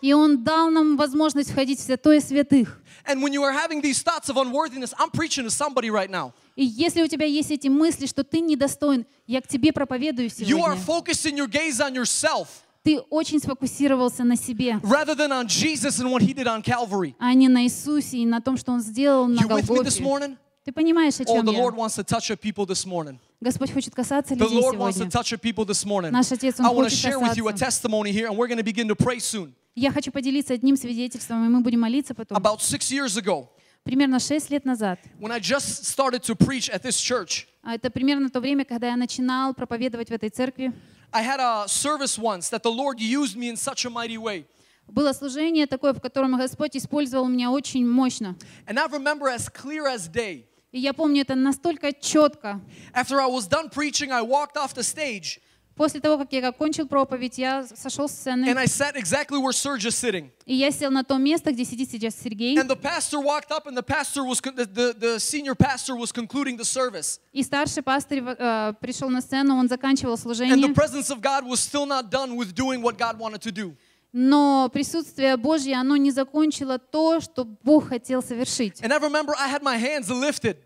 И 0.00 0.12
Он 0.14 0.42
дал 0.42 0.70
нам 0.70 0.96
возможность 0.96 1.50
входить 1.50 1.78
в 1.78 1.82
святое 1.82 2.20
святых. 2.20 2.80
And 3.05 3.21
when 3.21 3.33
you 3.33 3.43
are 3.43 3.51
having 3.51 3.81
these 3.81 4.01
thoughts 4.03 4.29
of 4.29 4.37
unworthiness, 4.37 4.93
I'm 4.99 5.09
preaching 5.11 5.43
to 5.45 5.49
somebody 5.51 5.89
right 5.89 6.09
now. 6.09 6.33
И 6.55 6.63
если 6.65 7.01
у 7.01 7.07
тебя 7.07 7.25
есть 7.25 7.51
эти 7.51 7.67
мысли, 7.67 8.05
что 8.05 8.23
ты 8.23 8.39
недостоин, 8.41 9.05
я 9.27 9.41
к 9.41 9.47
тебе 9.47 9.71
проповедую 9.73 10.27
You 10.29 10.59
are 10.63 10.75
сегодня. 10.75 10.83
focusing 10.85 11.37
your 11.37 11.47
gaze 11.47 11.79
on 11.79 11.93
yourself 11.95 12.47
Ты 12.83 12.99
очень 13.11 13.39
сфокусировался 13.39 14.23
на 14.23 14.35
себе, 14.35 14.79
rather 14.83 15.13
than 15.15 15.31
on 15.31 15.47
Jesus 15.47 15.99
and 15.99 16.11
what 16.11 16.21
he 16.21 16.33
did 16.33 16.47
on 16.47 16.61
Calvary. 16.63 17.15
а 17.19 17.33
не 17.33 17.47
на 17.47 17.63
Иисусе 17.63 18.17
и 18.17 18.25
на 18.25 18.41
том, 18.41 18.57
что 18.57 18.71
Он 18.71 18.81
сделал 18.81 19.27
на 19.27 19.39
You 19.41 19.47
with 19.47 19.69
me 19.69 19.83
this 19.83 19.99
Голгофе. 19.99 20.03
morning? 20.03 20.37
Ты 20.65 20.71
понимаешь, 20.71 21.19
о 21.19 21.23
Oh, 21.23 21.35
чем 21.37 21.45
the 21.45 21.53
я? 21.53 21.59
Lord 21.59 21.75
wants 21.75 21.95
to 21.95 22.03
touch 22.03 22.29
your 22.29 22.37
people 22.37 22.65
this 22.67 22.85
morning. 22.85 23.19
Господь 23.39 23.71
хочет 23.71 23.95
касаться 23.95 24.35
The 24.35 24.43
людей 24.45 24.59
Lord 24.61 24.77
wants 24.77 24.97
to 24.97 25.05
сегодня. 25.05 25.11
touch 25.11 25.31
your 25.31 25.39
people 25.39 25.65
this 25.65 25.85
morning. 25.85 26.11
Наш 26.11 26.31
Отец, 26.31 26.59
Он 26.59 26.65
I 26.65 26.69
want 26.69 26.89
to 26.89 26.95
хочет 26.95 26.99
share 27.01 27.19
with 27.19 27.35
you 27.37 27.47
a 27.47 27.51
касаться. 27.53 27.65
testimony 27.81 28.11
here, 28.11 28.27
and 28.27 28.37
we're 28.37 28.47
going 28.47 28.57
to 28.59 28.63
begin 28.63 28.87
to 28.87 28.95
pray 28.95 29.19
soon. 29.19 29.53
Я 29.76 29.92
хочу 29.92 30.10
поделиться 30.10 30.54
одним 30.54 30.74
свидетельством, 30.78 31.44
и 31.44 31.48
мы 31.50 31.60
будем 31.60 31.80
молиться 31.80 32.14
потом. 32.14 32.38
About 32.38 32.60
six 32.60 32.90
years 32.90 33.18
ago, 33.18 33.48
Примерно 33.84 34.18
шесть 34.18 34.50
лет 34.50 34.64
назад, 34.64 34.98
when 35.20 35.30
I 35.30 35.38
just 35.38 35.84
started 35.84 36.22
to 36.24 36.34
preach 36.34 36.70
at 36.70 36.82
this 36.82 36.96
church, 36.96 37.46
а 37.62 37.74
это 37.74 37.90
примерно 37.90 38.30
то 38.30 38.40
время, 38.40 38.64
когда 38.64 38.88
я 38.88 38.96
начинал 38.96 39.52
проповедовать 39.52 40.08
в 40.08 40.12
этой 40.12 40.30
церкви, 40.30 40.72
I 41.12 41.22
had 41.22 41.40
a 41.40 41.66
service 41.68 42.18
once 42.18 42.48
that 42.50 42.62
the 42.62 42.70
Lord 42.70 42.98
used 42.98 43.36
me 43.36 43.50
in 43.50 43.56
such 43.56 43.84
a 43.84 43.90
mighty 43.90 44.16
way. 44.16 44.46
было 44.88 45.12
служение 45.12 45.66
такое, 45.66 45.92
в 45.92 46.00
котором 46.00 46.38
Господь 46.38 46.74
использовал 46.74 47.28
меня 47.28 47.50
очень 47.50 47.86
мощно. 47.86 48.34
And 48.66 48.78
I 48.78 48.86
remember 48.88 49.28
as 49.28 49.50
clear 49.50 49.86
as 49.86 50.08
day. 50.10 50.46
И 50.72 50.80
я 50.80 50.94
помню 50.94 51.20
это 51.20 51.34
настолько 51.34 51.92
четко. 51.92 52.62
After 52.94 53.20
I 53.20 53.26
was 53.26 53.46
done 53.46 53.68
preaching, 53.68 54.10
I 54.10 54.22
walked 54.22 54.56
off 54.56 54.74
the 54.74 54.82
stage 54.82 55.38
После 55.76 56.00
того, 56.00 56.16
как 56.16 56.32
я 56.32 56.48
окончил 56.48 56.88
проповедь, 56.88 57.36
я 57.36 57.64
сошел 57.64 58.08
с 58.08 58.12
сцены, 58.12 58.46
and 58.46 58.58
I 58.58 58.64
sat 58.64 58.96
exactly 58.96 59.38
where 59.38 59.52
Serge 59.52 59.84
is 59.84 59.94
sitting. 59.94 60.30
и 60.46 60.54
я 60.54 60.70
сел 60.70 60.90
на 60.90 61.04
то 61.04 61.18
место, 61.18 61.52
где 61.52 61.66
сидит 61.66 61.90
сейчас 61.90 62.14
Сергей. 62.14 62.56
And 62.56 62.66
the 62.66 62.80
pastor 62.80 63.20
walked 63.20 63.50
up, 63.50 63.66
and 63.66 63.76
the 63.76 63.82
pastor 63.82 64.24
was 64.24 64.40
the, 64.40 64.96
the, 64.98 65.20
senior 65.20 65.54
pastor 65.54 65.94
was 65.94 66.12
concluding 66.12 66.56
the 66.56 66.64
service. 66.64 67.20
И 67.32 67.42
старший 67.42 67.82
пастырь 67.82 68.22
э, 68.26 68.72
пришел 68.80 69.10
на 69.10 69.20
сцену, 69.20 69.56
он 69.56 69.68
заканчивал 69.68 70.14
And 70.14 70.16
the 70.16 70.22
служение, 70.22 70.74
presence 70.74 71.10
of 71.10 71.20
God 71.20 71.44
was 71.44 71.60
still 71.60 71.84
not 71.84 72.10
done 72.10 72.36
with 72.36 72.54
doing 72.54 72.80
what 72.80 72.96
God 72.96 73.18
wanted 73.18 73.42
to 73.42 73.52
do. 73.52 73.76
но 74.12 74.70
присутствие 74.72 75.36
Божье, 75.36 75.76
оно 75.76 75.98
не 75.98 76.10
закончило 76.10 76.78
то, 76.78 77.20
что 77.20 77.44
Бог 77.44 77.88
хотел 77.88 78.22
совершить. 78.22 78.80
And 78.80 78.90
I 78.90 78.98
remember 78.98 79.34
I 79.38 79.50
had 79.50 79.62
my 79.62 79.76
hands 79.78 80.08
lifted, 80.08 80.56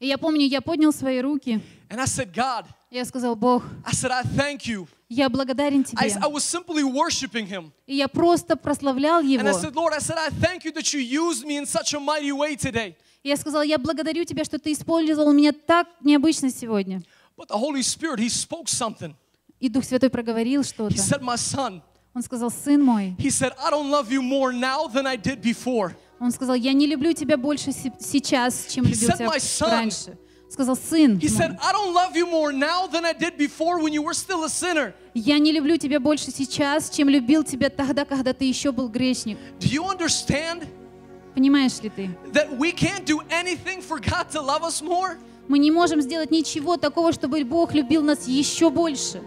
И 0.00 0.06
я 0.06 0.16
помню, 0.16 0.46
я 0.46 0.62
поднял 0.62 0.90
свои 0.90 1.20
руки, 1.20 1.60
and 1.90 2.00
I 2.00 2.06
said, 2.06 2.32
God, 2.32 2.64
я 2.94 3.04
сказал, 3.04 3.34
Бог, 3.34 3.64
I 3.84 3.92
said, 3.92 4.12
I 4.12 4.22
thank 4.22 4.66
you. 4.66 4.86
я 5.08 5.28
благодарен 5.28 5.82
Тебе. 5.82 5.98
I 6.00 6.28
was 6.28 6.44
simply 6.44 6.84
worshiping 6.84 7.46
Him. 7.46 7.72
И 7.86 7.96
я 7.96 8.06
просто 8.08 8.56
прославлял 8.56 9.20
And 9.20 9.26
I 9.26 9.50
Его. 9.50 9.58
said, 9.58 9.74
Lord, 9.74 9.92
I 9.92 9.98
said, 9.98 10.16
I 10.16 10.30
thank 10.30 10.64
you 10.64 10.72
that 10.72 10.92
you 10.94 11.00
used 11.00 11.44
me 11.44 11.56
in 11.56 11.66
such 11.66 11.92
a 11.94 11.98
mighty 12.00 12.30
way 12.32 12.54
today. 12.56 12.94
И 13.24 13.28
я 13.28 13.36
сказал, 13.36 13.62
я 13.62 13.78
благодарю 13.78 14.24
Тебя, 14.24 14.44
что 14.44 14.58
Ты 14.58 14.72
использовал 14.72 15.32
меня 15.32 15.52
так 15.52 15.88
необычно 16.02 16.50
сегодня. 16.50 17.02
But 17.36 17.48
the 17.48 17.58
Holy 17.58 17.82
Spirit, 17.82 18.20
He 18.20 18.28
spoke 18.28 18.68
something. 18.68 19.14
И 19.58 19.68
Дух 19.68 19.84
Святой 19.84 20.10
проговорил 20.10 20.60
He 20.60 20.64
что-то. 20.68 20.94
said, 20.94 21.20
My 21.20 21.36
son, 21.36 21.82
Он 22.14 22.22
сказал, 22.22 22.50
сын 22.52 22.80
мой, 22.80 23.16
He 23.18 23.28
said, 23.30 23.52
I 23.58 23.70
don't 23.70 23.90
love 23.90 24.12
you 24.12 24.22
more 24.22 24.52
now 24.52 24.86
than 24.86 25.04
I 25.06 25.16
did 25.16 25.42
before. 25.42 25.96
он 26.20 26.30
сказал, 26.30 26.54
я 26.54 26.72
не 26.72 26.86
люблю 26.86 27.12
тебя 27.12 27.36
больше 27.36 27.72
се- 27.72 27.92
сейчас, 27.98 28.66
чем 28.70 28.84
любил 28.84 29.10
тебя 29.10 29.30
раньше. 29.66 30.16
Сказал, 30.54 30.76
сын, 30.76 31.18
He 31.18 31.28
said, 31.28 31.56
I 31.60 31.72
don't 31.72 31.92
love 31.92 32.16
you 32.16 32.26
more 32.26 32.52
now 32.52 32.86
than 32.86 33.04
I 33.04 33.12
did 33.12 33.36
before 33.36 33.78
when 33.82 33.92
you 33.92 34.02
were 34.02 34.14
still 34.14 34.44
a 34.44 34.48
sinner. 34.48 34.94
я 35.14 35.38
не 35.38 35.52
люблю 35.52 35.76
тебя 35.76 36.00
больше 36.00 36.30
сейчас, 36.30 36.88
чем 36.90 37.08
любил 37.08 37.42
тебя 37.44 37.68
тогда, 37.70 38.04
когда 38.04 38.32
ты 38.32 38.44
еще 38.46 38.72
был 38.72 38.88
грешник. 38.88 39.36
Do 39.60 39.68
you 39.68 39.84
understand 39.84 40.66
Понимаешь 41.34 41.80
ли 41.82 41.90
ты? 41.90 42.10
that 42.32 42.56
we 42.56 42.70
can't 42.72 43.04
do 43.04 43.18
anything 43.30 43.82
for 43.82 43.98
God 43.98 44.30
to 44.30 44.40
love 44.40 44.62
us 44.62 44.80
more? 44.80 45.18
Мы 45.48 45.58
не 45.58 45.70
можем 45.70 46.00
сделать 46.00 46.30
ничего 46.30 46.76
такого, 46.78 47.12
чтобы 47.12 47.44
Бог 47.44 47.74
любил 47.74 48.02
нас 48.02 48.26
еще 48.28 48.70
больше. 48.70 49.20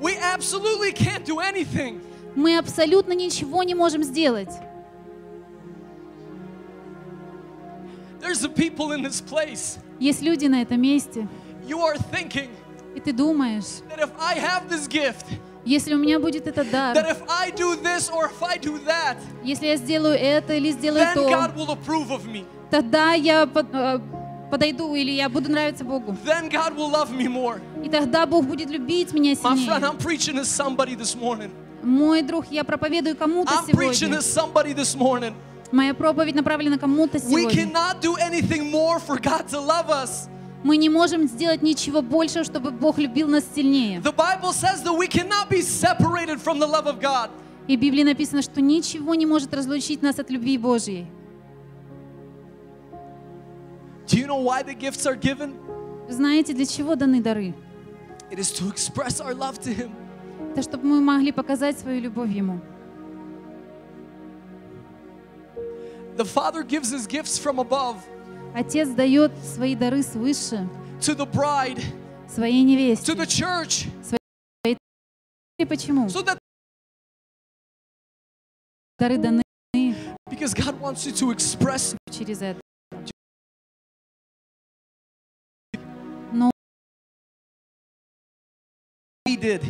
We 0.00 0.16
absolutely 0.34 0.92
can't 0.94 1.24
do 1.26 1.38
anything. 1.38 2.00
Мы 2.34 2.56
абсолютно 2.56 3.12
ничего 3.12 3.62
не 3.62 3.74
можем 3.74 4.02
сделать. 4.02 4.48
There's 8.20 8.44
a 8.44 8.48
people 8.48 8.92
in 8.92 9.02
this 9.02 9.20
place. 9.20 9.78
Есть 10.00 10.22
люди 10.22 10.46
на 10.46 10.62
этом 10.62 10.80
месте, 10.80 11.28
и 12.96 13.00
ты 13.00 13.12
думаешь, 13.12 13.82
если 15.64 15.94
у 15.94 15.98
меня 15.98 16.18
будет 16.18 16.46
этот 16.46 16.70
дар, 16.70 16.96
that, 16.96 17.16
если 19.44 19.66
я 19.66 19.76
сделаю 19.76 20.14
это 20.14 20.54
или 20.54 20.70
сделаю 20.70 21.06
то, 21.14 21.52
тогда 22.70 23.12
я 23.12 23.42
э, 23.44 24.00
подойду 24.50 24.94
или 24.94 25.10
я 25.10 25.28
буду 25.28 25.50
нравиться 25.50 25.84
Богу. 25.84 26.16
Then 26.24 26.48
God 26.50 26.74
will 26.74 26.90
love 26.90 27.10
me 27.12 27.28
more. 27.28 27.60
И 27.84 27.90
тогда 27.90 28.24
Бог 28.26 28.46
будет 28.46 28.70
любить 28.70 29.12
меня 29.12 29.32
My 29.32 29.36
friend, 29.36 29.58
сильнее. 29.58 29.90
I'm 29.90 29.98
preaching 29.98 30.36
to 30.36 30.44
somebody 30.44 30.94
this 30.96 31.14
morning. 31.14 31.50
Мой 31.82 32.22
друг, 32.22 32.46
я 32.50 32.64
проповедую 32.64 33.16
кому-то 33.16 33.52
сегодня. 33.66 34.20
Моя 35.72 35.94
проповедь 35.94 36.34
направлена 36.34 36.78
кому-то 36.78 37.18
сегодня. 37.18 37.70
Мы 40.62 40.76
не 40.76 40.88
можем 40.90 41.26
сделать 41.26 41.62
ничего 41.62 42.02
больше, 42.02 42.44
чтобы 42.44 42.70
Бог 42.70 42.98
любил 42.98 43.28
нас 43.28 43.44
сильнее. 43.54 44.02
И 47.68 47.76
в 47.76 47.80
Библии 47.80 48.02
написано, 48.02 48.42
что 48.42 48.60
ничего 48.60 49.14
не 49.14 49.26
может 49.26 49.54
разлучить 49.54 50.02
нас 50.02 50.18
от 50.18 50.30
любви 50.30 50.58
Божьей. 50.58 51.06
Do 54.06 54.18
you 54.18 54.26
know 54.26 54.42
why 54.42 54.62
the 54.64 54.74
gifts 54.74 55.06
are 55.06 55.16
given? 55.16 55.54
Знаете, 56.08 56.52
для 56.52 56.66
чего 56.66 56.96
даны 56.96 57.22
дары? 57.22 57.54
It 58.32 58.40
is 58.40 58.50
to 58.58 58.68
express 58.68 59.20
our 59.20 59.34
love 59.34 59.60
to 59.60 59.72
Him. 59.72 59.92
Это 60.52 60.62
чтобы 60.62 60.84
мы 60.86 61.00
могли 61.00 61.30
показать 61.30 61.78
свою 61.78 62.00
любовь 62.00 62.30
Ему. 62.30 62.60
The 66.19 66.25
Father 66.25 66.63
gives 66.63 66.91
His 66.91 67.07
gifts 67.07 67.37
from 67.37 67.59
above 67.59 67.97
Отец 68.53 68.89
дает 68.95 69.31
свои 69.43 69.75
дары 69.75 70.01
свыше 70.01 70.67
to 71.01 71.13
the 71.13 71.25
bride, 71.25 71.81
своей 72.29 72.63
невесте. 72.63 73.05
to 73.05 73.15
the 73.15 73.25
church, 73.27 73.87
Своей... 74.01 74.77
И 75.59 75.65
почему? 75.65 76.09
so 76.09 76.21
that 76.21 76.37
Дары 78.99 79.17
даны 79.17 79.41
because 80.29 80.53
God 80.53 80.79
wants 80.79 81.05
you 81.05 81.11
to 81.11 81.31
express 81.31 81.95
через 82.09 82.41
это. 82.41 82.59
Но 86.31 86.49
He 89.27 89.35
did. 89.35 89.61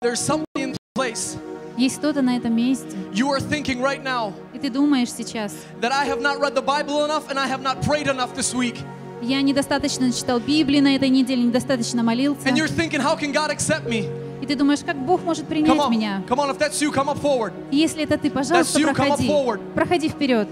There's 0.00 0.20
somebody 0.20 0.62
in 0.62 0.76
place. 0.94 1.36
Есть 1.79 1.97
кто-то 1.97 2.21
на 2.21 2.35
этом 2.37 2.55
месте, 2.55 2.95
You 3.13 3.29
are 3.31 3.39
thinking 3.39 3.81
right 3.81 4.03
now 4.03 4.33
и 4.53 4.59
ты 4.59 4.69
думаешь 4.69 5.11
сейчас, 5.11 5.53
that 5.81 5.91
I 5.91 6.07
have 6.07 6.21
not 6.21 6.39
read 6.39 6.53
the 6.53 6.61
Bible 6.61 7.05
enough 7.05 7.29
and 7.29 7.39
I 7.39 7.47
have 7.47 7.61
not 7.61 7.81
prayed 7.81 8.07
enough 8.07 8.35
this 8.35 8.53
week. 8.53 8.77
я 9.21 9.41
недостаточно 9.41 10.11
читал 10.11 10.39
Библии 10.39 10.79
на 10.79 10.95
этой 10.95 11.09
неделе, 11.09 11.43
недостаточно 11.43 12.03
молился. 12.03 12.47
And 12.47 12.55
you're 12.57 12.67
thinking, 12.67 13.01
how 13.01 13.15
can 13.17 13.31
God 13.31 13.49
accept 13.51 13.87
me? 13.87 14.07
И 14.41 14.45
ты 14.45 14.55
думаешь, 14.55 14.79
как 14.85 14.95
Бог 14.97 15.23
может 15.23 15.45
Come 15.45 15.49
принять 15.49 15.77
on, 15.77 15.89
меня? 15.91 16.23
come 16.27 16.39
on, 16.39 16.49
if 16.49 16.57
that's 16.57 16.81
you, 16.81 16.91
come 16.91 17.09
up 17.09 17.17
forward. 17.19 17.51
Если 17.71 18.03
это 18.03 18.17
ты, 18.17 18.29
пожалуйста, 18.29 18.77
That's 18.77 18.81
you, 18.81 18.85
come 18.93 19.11
up 19.11 19.17
проходи. 19.17 19.27
forward. 19.27 19.59
Проходи 19.75 20.09
вперед. 20.09 20.47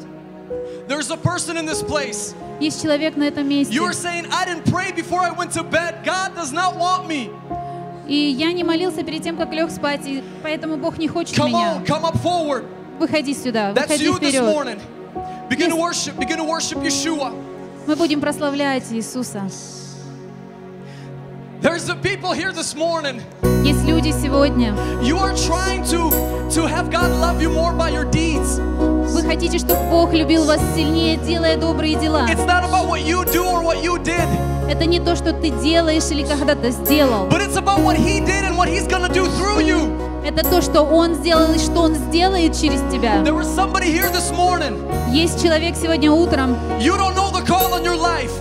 There's 0.88 1.10
a 1.12 1.18
person 1.18 1.58
in 1.58 1.66
this 1.66 1.82
place. 1.84 2.34
Есть 2.60 2.82
человек 2.82 3.16
на 3.18 3.24
этом 3.24 3.48
месте. 3.48 3.74
You 3.74 3.84
are 3.86 3.94
saying, 3.94 4.28
I 4.32 4.46
didn't 4.46 4.66
pray 4.66 4.92
before 4.92 5.20
I 5.22 5.32
went 5.32 5.52
to 5.54 5.64
bed. 5.64 6.04
God 6.06 6.36
does 6.36 6.52
not 6.52 6.76
want 6.78 7.08
me. 7.08 7.30
И 8.08 8.16
я 8.16 8.54
не 8.54 8.64
молился 8.64 9.04
перед 9.04 9.22
тем, 9.24 9.36
как 9.38 9.52
лег 9.54 9.70
спать, 9.70 10.02
и 10.06 10.24
поэтому 10.44 10.78
Бог 10.78 10.98
не 10.98 11.08
хочет 11.08 11.38
Come 11.38 11.48
меня. 11.50 11.74
on, 11.78 11.86
come 11.86 12.04
up 12.06 12.16
forward. 12.24 12.64
Выходи 13.00 13.34
сюда, 13.34 13.74
That's 13.74 13.90
выходи 13.90 14.06
you 14.06 14.20
this 14.20 14.30
вперед. 14.30 14.44
morning. 14.44 14.80
Begin 15.50 15.70
to 15.70 15.76
worship, 15.76 16.18
begin 16.18 16.38
to 16.38 16.44
worship 16.46 16.82
Yeshua. 16.84 17.34
Мы 17.86 17.96
будем 17.96 18.20
прославлять 18.22 18.84
Иисуса. 18.92 19.50
There's 21.62 21.86
the 21.86 21.96
people 21.96 22.32
here 22.34 22.52
this 22.52 22.76
morning. 22.76 23.22
Есть 23.64 23.84
люди 23.86 24.12
сегодня. 24.12 24.74
You 25.02 25.18
are 25.18 25.34
trying 25.36 25.84
to, 25.86 26.10
to 26.52 26.68
have 26.68 26.90
God 26.92 27.10
love 27.20 27.42
you 27.42 27.50
more 27.50 27.74
by 27.74 27.90
your 27.90 28.06
deeds. 28.10 28.60
Вы 29.12 29.24
хотите, 29.24 29.58
чтобы 29.58 29.82
Бог 29.90 30.14
любил 30.14 30.46
вас 30.46 30.62
сильнее, 30.76 31.18
делая 31.18 31.58
добрые 31.58 31.96
дела. 31.96 32.28
It's 32.30 32.46
not 32.46 32.64
about 32.64 32.88
what 32.88 33.02
you 33.02 33.26
do 33.26 33.44
or 33.44 33.62
what 33.64 33.84
you 33.84 33.98
did, 33.98 34.28
Это 34.70 34.86
не 34.86 35.00
то, 35.00 35.16
что 35.16 35.32
ты 35.34 35.50
делаешь 35.50 36.04
или 36.12 36.24
когда-то 36.24 36.70
сделал. 36.72 37.28
but 37.28 37.42
it's 37.42 37.56
about 37.58 37.80
what 37.80 37.96
He 37.98 38.20
did 38.20 38.44
and 38.44 38.58
what 38.58 38.68
He's 38.68 38.88
gonna 38.88 39.10
do 39.10 39.26
through 39.38 39.62
you. 39.66 39.90
Это 40.26 40.44
то, 40.44 40.62
что 40.62 40.82
Он 40.82 41.14
сделал 41.16 41.54
и 41.54 41.58
что 41.58 41.82
Он 41.84 41.96
сделает 41.96 42.54
через 42.60 42.82
тебя. 42.92 43.22
There 43.24 43.34
was 43.34 43.48
somebody 43.48 43.88
here 43.92 44.10
this 44.12 44.30
morning. 44.36 44.76
Есть 45.12 45.42
человек 45.42 45.76
сегодня 45.82 46.12
утром, 46.12 46.58
You 46.80 46.98
don't 46.98 47.16
know 47.16 47.32
the 47.32 47.46
call 47.46 47.74
on 47.74 47.84
your 47.86 47.96
life. 47.96 48.32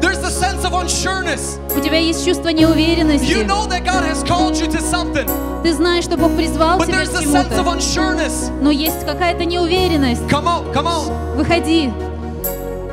There's 0.00 0.20
the 0.20 0.30
sense 0.30 0.64
of 0.64 0.72
unsureness. 0.72 1.58
у 1.76 1.80
тебя 1.80 1.98
есть 1.98 2.24
чувство 2.24 2.50
неуверенности. 2.50 3.24
You 3.32 3.44
know 3.44 3.66
that 3.68 3.84
God 3.84 4.04
has 4.04 4.22
called 4.22 4.54
you 4.54 4.68
to 4.70 4.80
something, 4.80 5.28
Ты 5.64 5.72
знаешь, 5.74 6.04
что 6.04 6.16
Бог 6.16 6.30
призвал 6.36 6.78
but 6.78 6.86
тебя 6.86 6.98
there's 6.98 7.08
к 7.08 7.14
the 7.14 7.26
sense 7.26 7.50
of 7.50 7.64
чему-то. 7.64 7.76
unsureness. 7.76 8.50
Но 8.62 8.70
есть 8.70 9.04
какая-то 9.04 9.44
неуверенность. 9.44 10.22
Come 10.30 10.44
on, 10.46 10.72
come 10.72 10.86
on, 10.86 11.36
Выходи, 11.36 11.90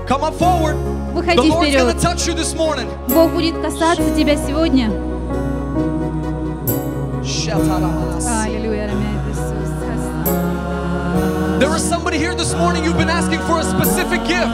come 0.07 0.23
up 0.23 0.33
forward. 0.39 0.75
The 1.14 1.14
выходи 1.14 1.48
Lord's 1.48 1.76
gonna 1.76 1.92
вперед. 1.92 2.00
touch 2.00 2.26
you 2.26 2.34
this 2.34 2.54
morning. 2.54 2.88
Бог 3.08 3.30
будет 3.32 3.60
касаться 3.60 4.14
тебя 4.16 4.36
сегодня. 4.36 4.90
Аллилуйя, 8.44 8.88
рамяет 8.88 9.20
Иисус. 9.30 9.70
There 11.58 11.74
is 11.76 11.82
somebody 11.82 12.18
here 12.18 12.34
this 12.34 12.54
morning, 12.54 12.84
you've 12.84 12.96
been 12.96 13.10
asking 13.10 13.40
for 13.40 13.58
a 13.60 13.64
specific 13.64 14.24
gift, 14.26 14.48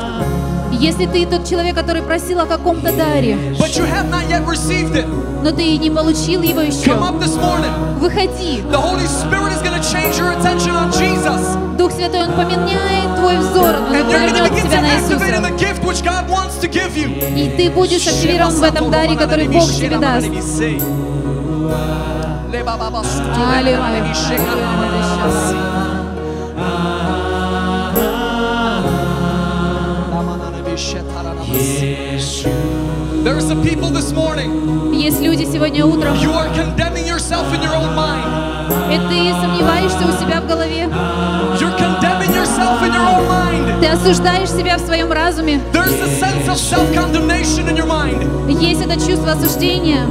Если 0.72 1.06
ты 1.06 1.26
тот 1.26 1.48
человек, 1.48 1.76
который 1.76 2.02
просил 2.02 2.40
о 2.40 2.46
каком-то 2.46 2.92
даре, 2.96 3.36
but 3.60 3.76
you 3.78 3.86
have 3.86 4.10
not 4.10 4.28
yet 4.30 4.46
received 4.48 4.96
it. 4.96 5.06
но 5.44 5.52
ты 5.52 5.78
не 5.78 5.90
получил 5.90 6.42
его 6.42 6.62
еще, 6.62 6.92
Come 6.92 7.04
up 7.04 7.20
this 7.20 7.36
morning. 7.38 7.72
выходи. 8.00 8.64
The 8.72 8.78
Holy 8.78 9.06
Spirit 9.08 9.54
is 9.54 9.62
going 9.62 9.80
to 9.80 9.84
change 9.92 10.18
your 10.18 10.32
attention 10.32 10.72
on 10.76 10.92
Jesus. 10.92 11.42
Дух 11.78 11.92
Святой, 11.92 12.24
Он 12.24 12.32
поменяет 12.34 13.16
твой 13.18 13.38
взор, 13.38 13.76
Он 13.76 14.06
повернет 14.06 14.56
тебя 14.56 14.82
на 14.82 14.96
Иисуса. 14.98 15.42
the 15.42 15.58
gift 15.58 15.84
which 15.84 16.04
God 16.04 16.28
wants 16.30 16.58
to 16.60 16.68
give 16.68 16.96
you. 16.96 17.10
И 17.36 17.50
ты 17.58 17.70
будешь 17.72 18.08
активирован 18.08 18.54
в 18.54 18.64
этом 18.64 18.90
даре, 18.92 19.16
который 19.16 19.48
Бог 19.48 19.70
тебе 19.72 19.98
даст. 19.98 20.28
There 33.24 33.36
are 33.38 33.40
some 33.42 33.62
people 33.62 33.92
this 33.92 34.12
morning, 34.12 34.92
Есть 34.92 35.22
люди 35.22 35.44
сегодня 35.46 35.86
утром, 35.86 36.16
you 36.16 36.34
are 36.34 36.50
condemning 36.56 37.06
yourself 37.06 37.46
in 37.54 37.62
your 37.62 37.76
own 37.76 37.94
mind. 37.96 38.26
и 38.92 38.98
ты 38.98 39.32
сомневаешься 39.40 40.00
у 40.08 40.12
себя 40.20 40.42
в 40.42 40.48
голове, 40.48 40.90
You're 41.60 41.78
condemning 41.78 42.34
yourself 42.34 42.82
in 42.82 42.94
your 42.94 43.06
own 43.06 43.28
mind. 43.30 43.80
ты 43.80 43.90
осуждаешь 43.90 44.50
себя 44.50 44.78
в 44.78 44.82
своем 44.82 45.12
разуме. 45.12 45.62
There's 45.72 46.02
a 46.02 46.08
sense 46.20 46.48
of 46.50 46.58
self-condemnation 46.58 47.70
in 47.70 47.76
your 47.78 47.86
mind. 47.86 48.50
Есть 48.60 48.82
это 48.82 48.96
чувство 48.96 49.34
осуждения. 49.34 50.08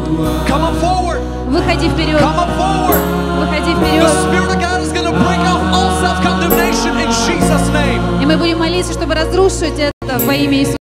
Come 0.46 0.62
up 0.62 0.76
forward. 0.80 1.18
Выходи 1.48 1.88
вперед, 1.88 2.20
Come 2.20 2.38
up 2.38 2.50
forward. 2.56 3.00
выходи 3.40 3.74
The 3.74 3.80
вперед. 3.80 4.08
Spirit 4.22 4.50
of 4.54 4.60
God 4.60 4.82
is 4.82 4.92
going 4.92 5.06
to 5.06 5.18
break 5.18 5.40
off 5.40 5.62
all 5.74 6.00
self-condemnation 6.00 6.96
in 6.96 7.10
Jesus' 7.26 7.68
name. 7.72 8.22
И 8.22 8.24
мы 8.26 8.36
будем 8.36 8.60
молиться, 8.60 8.92
чтобы 8.92 9.14
разрушить 9.14 9.76
это 9.76 9.90
во 10.18 10.34
имя 10.34 10.58
Иисуса. 10.58 10.76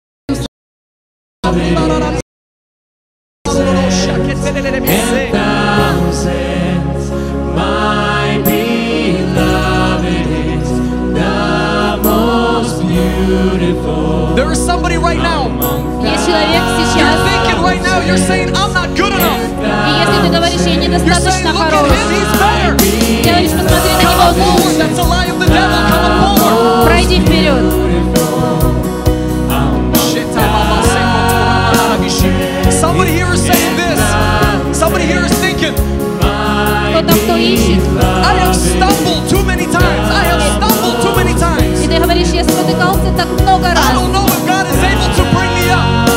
There 14.35 14.51
is 14.53 14.59
somebody 14.65 14.97
right 14.97 15.19
now. 15.19 15.49
Есть 16.03 16.25
человек 16.27 16.63
You're 16.63 16.87
сейчас, 16.87 17.21
thinking 17.29 17.61
right 17.63 17.83
now, 17.83 18.01
you're 18.01 18.17
saying, 18.17 18.49
I'm 18.55 18.73
not 18.73 18.95
good 18.97 19.13
enough. 19.13 19.39
и 19.61 19.91
если 20.01 20.23
ты 20.23 20.29
говоришь, 20.35 20.63
я 20.63 20.77
недостаточно 20.77 21.53
хорош, 21.53 21.89
ты 21.89 21.95
говоришь, 23.31 23.51
посмотри 23.51 23.91
на 23.91 23.99
него, 23.99 24.13
on 24.19 24.35
forward, 24.35 24.79
here 33.29 33.35
is 33.35 33.45
saying 33.45 33.77
this. 33.77 34.01
Somebody 34.77 35.05
here 35.05 35.25
is 35.25 35.33
thinking, 35.41 35.75
I 36.23 37.03
have 38.41 38.57
stumbled 38.57 39.29
too 39.29 39.45
many 39.45 39.65
times. 39.67 40.09
I 40.11 40.25
have 40.33 40.43
stumbled 40.57 41.03
too 41.03 41.15
many 41.15 41.35
times. 41.39 41.81
и 41.85 41.89
ты 41.89 41.99
говоришь, 42.01 42.29
я 42.29 42.45
спотыкался 42.45 43.13
так 43.17 43.27
много 43.41 43.67
I 43.67 43.75
раз. 43.75 43.93
don't 43.93 44.13
know 44.13 44.25
if 44.27 44.47
God 44.47 44.67
is 44.67 44.81
able 44.83 45.11
to 45.19 45.25
bring 45.37 45.53
me 45.61 45.69
up. 45.71 46.09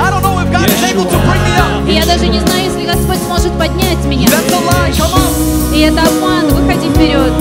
I 0.00 0.10
don't 0.10 0.22
know 0.22 0.38
if 0.40 0.50
God 0.50 0.68
is 0.68 0.82
able 0.90 1.04
to 1.04 1.18
bring 1.28 1.42
me 1.44 1.54
up. 1.58 1.88
И 1.88 1.94
я 1.94 2.04
даже 2.06 2.26
не 2.26 2.40
знаю, 2.40 2.64
если 2.64 2.86
Господь 2.86 3.18
сможет 3.18 3.52
поднять 3.58 4.04
меня. 4.06 4.28
That's 4.28 4.52
a 4.52 4.60
lie. 4.66 4.92
Come 4.92 5.14
on. 5.14 5.74
И 5.74 5.80
это 5.82 6.02
обман, 6.02 6.48
выходи 6.48 6.88
вперед. 6.90 7.32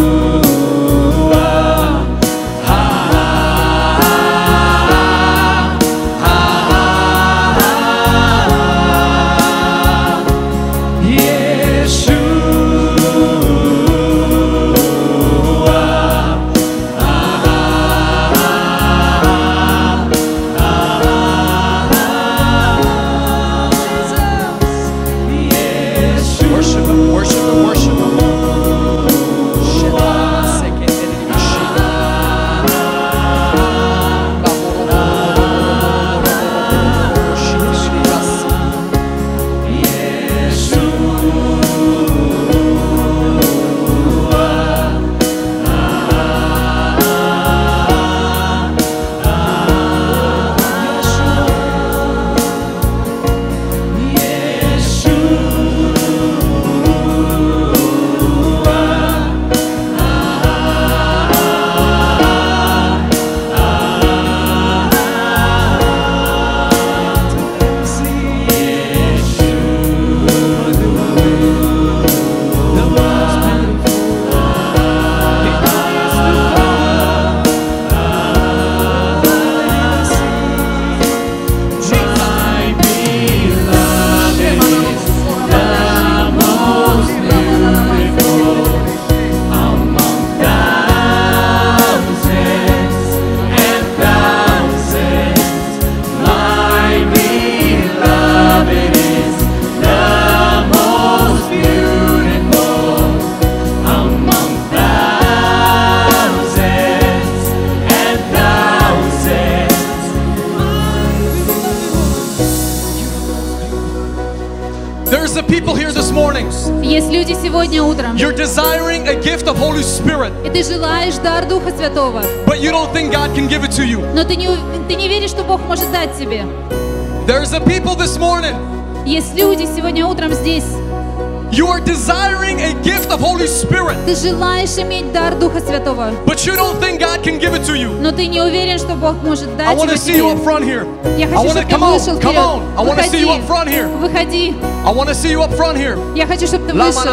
Ты 134.10 134.16
желаешь 134.16 134.76
иметь 134.80 135.12
дар 135.14 135.36
Духа 135.36 135.60
Святого, 135.60 136.10
but 136.26 136.44
you 136.44 136.56
don't 136.56 136.80
think 136.82 137.00
God 137.00 137.22
can 137.22 137.38
give 137.40 137.54
it 137.54 137.64
to 137.64 137.76
you. 137.78 137.92
но 138.02 138.12
ты 138.12 138.26
не 138.26 138.42
уверен, 138.42 138.80
что 138.80 138.96
Бог 138.96 139.22
может 139.22 139.56
дать 139.56 139.72
его 139.72 139.86
see 139.94 140.18
you 140.18 140.32
up 140.32 140.38
тебе. 140.38 140.44
front 140.44 140.64
here. 140.66 140.88
Я 141.16 141.28
хочу, 141.28 141.50
чтобы 141.50 141.66
ты 141.66 141.76
come 141.76 141.94
вышел 141.94 142.18
come 142.18 142.32
вперед. 142.32 142.38
on. 142.40 142.62
I 142.76 142.96
to 142.96 143.04
see 143.04 143.20
you 143.22 143.30
up 143.30 143.46
front 143.48 143.70
here. 143.70 143.88
Выходи. 144.00 144.56
I 144.84 144.92
want 144.92 145.10
to 145.10 145.14
see 145.14 145.30
you 145.30 145.44
up 145.44 145.52
front 145.54 145.78
here. 145.78 145.96
Я 146.16 146.26
хочу, 146.26 146.48
чтобы 146.48 146.66
ты 146.66 146.74
вышел. 146.74 147.04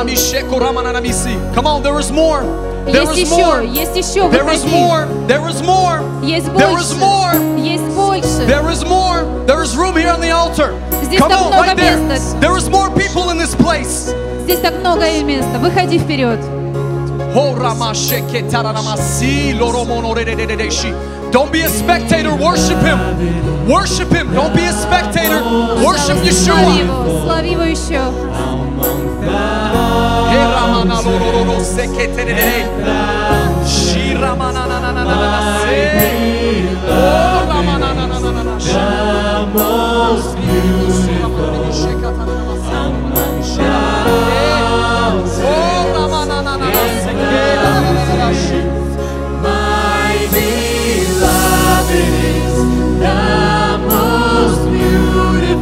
Come 1.54 1.66
on, 1.66 1.82
there 1.82 1.98
is 1.98 2.10
more. 2.10 2.44
There 2.86 3.02
Есть 3.02 3.12
is 3.12 3.30
еще, 3.30 3.42
more. 3.44 3.66
есть 3.66 3.96
еще, 3.96 4.20
There 4.30 4.48
is 4.50 4.64
выходи. 4.64 4.74
more. 4.74 5.06
There 5.26 5.46
is 5.50 5.60
more. 5.60 6.00
Есть 6.24 6.46
There 6.46 6.78
is 6.78 6.94
больше. 6.94 6.98
more. 6.98 7.58
Есть 7.58 7.84
больше. 7.94 8.46
There 8.46 8.70
is 8.70 8.84
more. 8.84 9.26
There 9.46 9.62
is 9.62 9.76
room 9.76 9.96
here 9.96 10.12
on 10.14 10.20
the 10.22 10.30
altar. 10.30 10.72
Здесь 11.02 11.20
Come 11.20 11.28
так 11.28 11.40
on, 11.42 11.48
много 11.48 11.62
right 11.62 11.76
there. 11.76 11.96
места. 11.98 12.38
There 12.40 12.56
is 12.56 12.70
more 12.70 12.88
people 12.90 13.28
in 13.30 13.36
this 13.36 13.54
place. 13.54 14.14
Здесь 14.44 14.60
так 14.60 14.74
много 14.78 15.02
места. 15.24 15.58
Выходи 15.58 15.98
вперед. 15.98 16.38
Don't 21.30 21.52
be 21.52 21.60
a 21.60 21.68
spectator, 21.68 22.34
worship 22.34 22.78
Him. 22.78 23.68
Worship 23.68 24.10
Him. 24.10 24.32
Don't 24.32 24.56
be 24.56 24.64
a 24.64 24.72
spectator, 24.72 25.44
worship 25.84 26.16
Yeshua. 26.24 27.26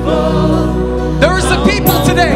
There 0.03 1.38
is 1.38 1.45
a 1.45 1.58
people 1.64 1.95
today. 2.06 2.35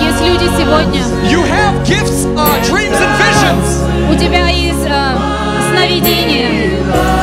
Есть 0.00 0.20
люди 0.24 0.48
сегодня. 0.56 1.02
You 1.28 1.44
have 1.44 1.84
gifts, 1.84 2.24
uh, 2.36 2.46
dreams, 2.64 2.96
and 2.96 3.12
visions. 3.20 3.84
У 4.10 4.14
тебя 4.14 4.48
есть 4.48 4.86
э, 4.86 5.16
сновидения. 5.70 6.48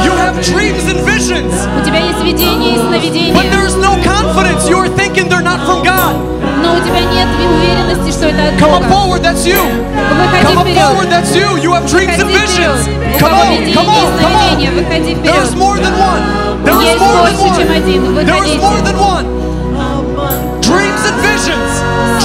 You 0.05 0.11
have 0.13 0.35
dreams 0.45 0.85
and 0.87 1.01
visions. 1.05 1.51
У 1.75 1.83
тебя 1.83 1.97
есть 1.99 2.21
видения 2.23 2.75
и 2.75 2.77
But 2.77 2.87
сновидения. 3.01 3.33
there's 3.51 3.75
no 3.77 3.97
confidence. 4.03 4.69
You 4.69 4.77
are 4.77 4.89
thinking 4.89 5.27
they're 5.27 5.41
not 5.41 5.65
from 5.65 5.83
God. 5.83 6.13
Но 6.61 6.75
у 6.75 6.79
тебя 6.79 7.01
нет 7.01 7.27
уверенности, 7.39 8.11
что 8.15 8.27
это 8.27 8.49
от 8.49 8.61
Come 8.61 8.73
on 8.73 8.83
Бога. 8.83 8.93
forward, 8.93 9.21
that's 9.23 9.43
you. 9.43 9.57
Выходи 9.57 10.45
Come 10.45 10.57
on 10.59 10.65
вперед. 10.65 10.83
forward, 10.85 11.09
that's 11.09 11.35
you. 11.35 11.57
You 11.57 11.73
have 11.73 11.87
dreams 11.89 12.13
and 12.19 12.29
Выходи 12.29 12.45
вперед. 12.45 12.77
visions. 12.77 12.87
У 12.87 13.17
Come 13.17 13.29
кого 13.29 13.41
on, 13.41 13.49
видения 13.57 13.73
come 13.73 13.87
и 13.87 13.89
on, 13.89 14.19
come 14.21 14.37
сновидения, 14.37 14.69
on. 14.69 14.75
выходи 14.75 15.15
There's 15.23 15.49
вперед. 15.49 15.57
more 15.57 15.77
than 15.79 15.93
one. 15.97 16.21
There 16.63 16.75
is 16.75 16.83
Есть 16.83 16.99
more 16.99 17.13
than 17.25 17.35
больше, 17.37 17.55
чем 17.57 17.67
one. 17.67 17.77
один. 17.77 18.01
There 18.25 18.43
is 18.43 18.55
Выходите. 18.55 18.59
more 18.61 18.81
than 18.81 18.97
one. 18.99 19.25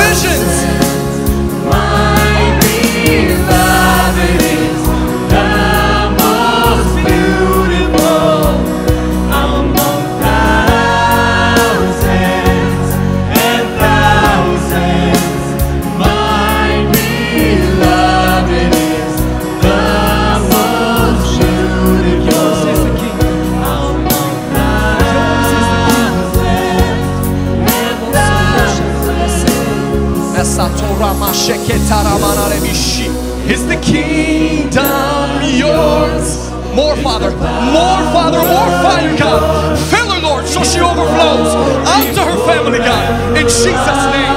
Is 33.56 33.66
the 33.66 33.80
kingdom 33.80 35.40
yours? 35.42 36.52
More, 36.76 36.94
Father. 36.96 37.30
More, 37.72 38.02
Father. 38.12 38.36
More 38.44 38.68
fire, 38.84 39.16
God. 39.16 39.78
Fill 39.88 40.12
her, 40.12 40.20
Lord, 40.20 40.44
so 40.44 40.62
she 40.62 40.78
overflows. 40.78 41.56
Out 41.88 42.04
to 42.16 42.20
her 42.20 42.36
family, 42.44 42.80
God. 42.80 43.34
In 43.34 43.48
Jesus' 43.48 44.04
name. 44.12 44.36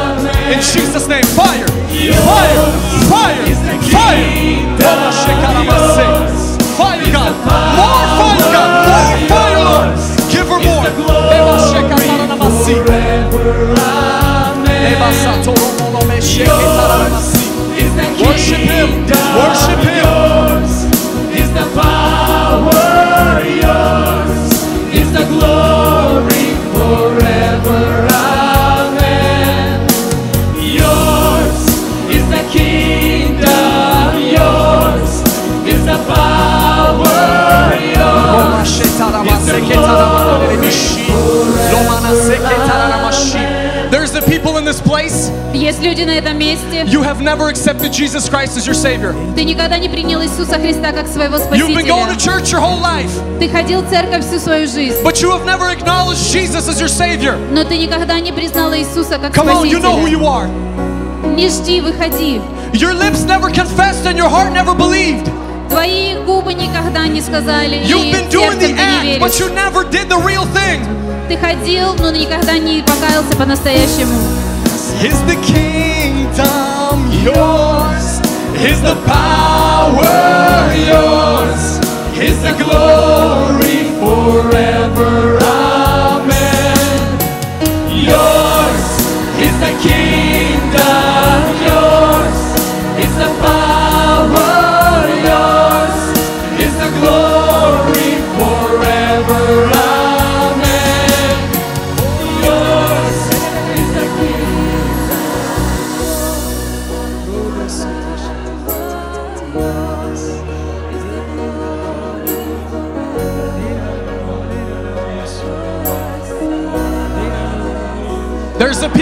In 0.56 0.60
Jesus' 0.64 1.08
name. 1.10 1.26
Fire. 1.36 1.68
Fire. 2.32 2.64
Fire. 3.12 3.44
Fire. 3.92 4.80
Fire, 6.80 7.12
God. 7.12 7.34
More 7.76 8.06
fire, 8.24 8.48
God. 8.56 8.72
More 8.88 9.18
fire, 9.28 9.60
Lord. 9.68 9.90
Give 10.32 10.48
her 10.48 10.62
more. 10.64 10.88
Eba 11.36 11.56
Shekaramassi. 11.68 12.76
Eba 14.88 15.10
Sato. 15.12 15.59
Есть 45.59 45.81
люди 45.83 46.03
на 46.03 46.11
этом 46.11 46.37
месте. 46.37 46.83
You 46.85 47.03
have 47.03 47.21
never 47.21 47.49
accepted 47.49 47.93
Jesus 47.93 48.29
Christ 48.29 48.57
as 48.57 48.67
your 48.67 48.75
Savior. 48.75 49.15
Ты 49.37 49.45
никогда 49.45 49.79
не 49.79 49.89
принял 49.89 50.21
Иисуса 50.23 50.59
Христа 50.59 50.93
как 50.93 51.07
своего 51.07 51.37
You've 51.37 51.75
been 51.77 51.87
going 51.87 52.09
to 52.09 52.19
Спасителя. 52.19 52.41
church 52.41 52.53
your 52.53 52.61
whole 52.61 52.81
life, 52.81 53.11
Ты 53.39 53.49
ходил 53.49 53.83
в 53.83 53.89
церковь 53.89 54.27
всю 54.27 54.39
свою 54.41 54.67
жизнь, 54.67 54.97
but 55.05 55.21
you 55.23 55.31
have 55.31 55.45
never 55.47 55.71
acknowledged 55.71 56.33
Jesus 56.33 56.69
as 56.69 56.81
your 56.81 56.89
Savior. 56.89 57.37
но 57.53 57.63
ты 57.65 57.77
никогда 57.79 58.19
не 58.19 58.33
признала 58.33 58.77
Иисуса 58.79 59.19
как 59.19 59.33
Come 59.33 59.49
on, 59.49 59.69
you 59.69 59.79
know 59.81 59.97
who 59.97 60.07
Спасителя. 60.07 60.19
you 60.19 60.27
are. 60.27 60.49
Не 61.37 61.49
жди, 61.49 61.81
выходи. 61.81 62.41
Your 62.73 62.93
lips 62.93 63.25
never 63.25 63.49
confessed 63.51 64.05
and 64.07 64.17
your 64.17 64.29
heart 64.29 64.53
never 64.53 64.75
believed. 64.75 65.31
Твои 65.69 66.17
губы 66.25 66.55
никогда 66.55 67.07
не 67.07 67.21
сказали, 67.21 67.79
You've 67.85 68.05
и 68.07 68.13
been 68.13 68.29
doing 68.29 68.53
сердцем 68.53 68.59
the 68.59 68.67
ты 68.67 68.73
не 68.73 69.19
act, 69.19 69.21
but 69.21 69.31
веришь. 69.31 69.39
you 69.41 69.49
never 69.55 69.85
did 69.89 70.09
the 70.09 70.19
real 70.25 70.45
thing. 70.53 70.81
Ты 71.29 71.37
ходил, 71.37 71.95
но 71.99 72.11
никогда 72.11 72.59
не 72.59 72.83
покаялся 72.83 73.37
по-настоящему. 73.37 74.13
Is 75.02 75.18
the 75.24 75.36
kingdom 75.42 77.10
yours? 77.24 78.20
Is 78.62 78.82
the 78.82 79.02
power 79.08 80.74
yours? 80.76 81.80
Is 82.20 82.42
the 82.42 82.52
glory 82.62 83.86
forever? 84.02 84.69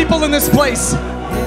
people 0.07 0.25
in 0.25 0.31
this 0.31 0.49
place. 0.49 0.95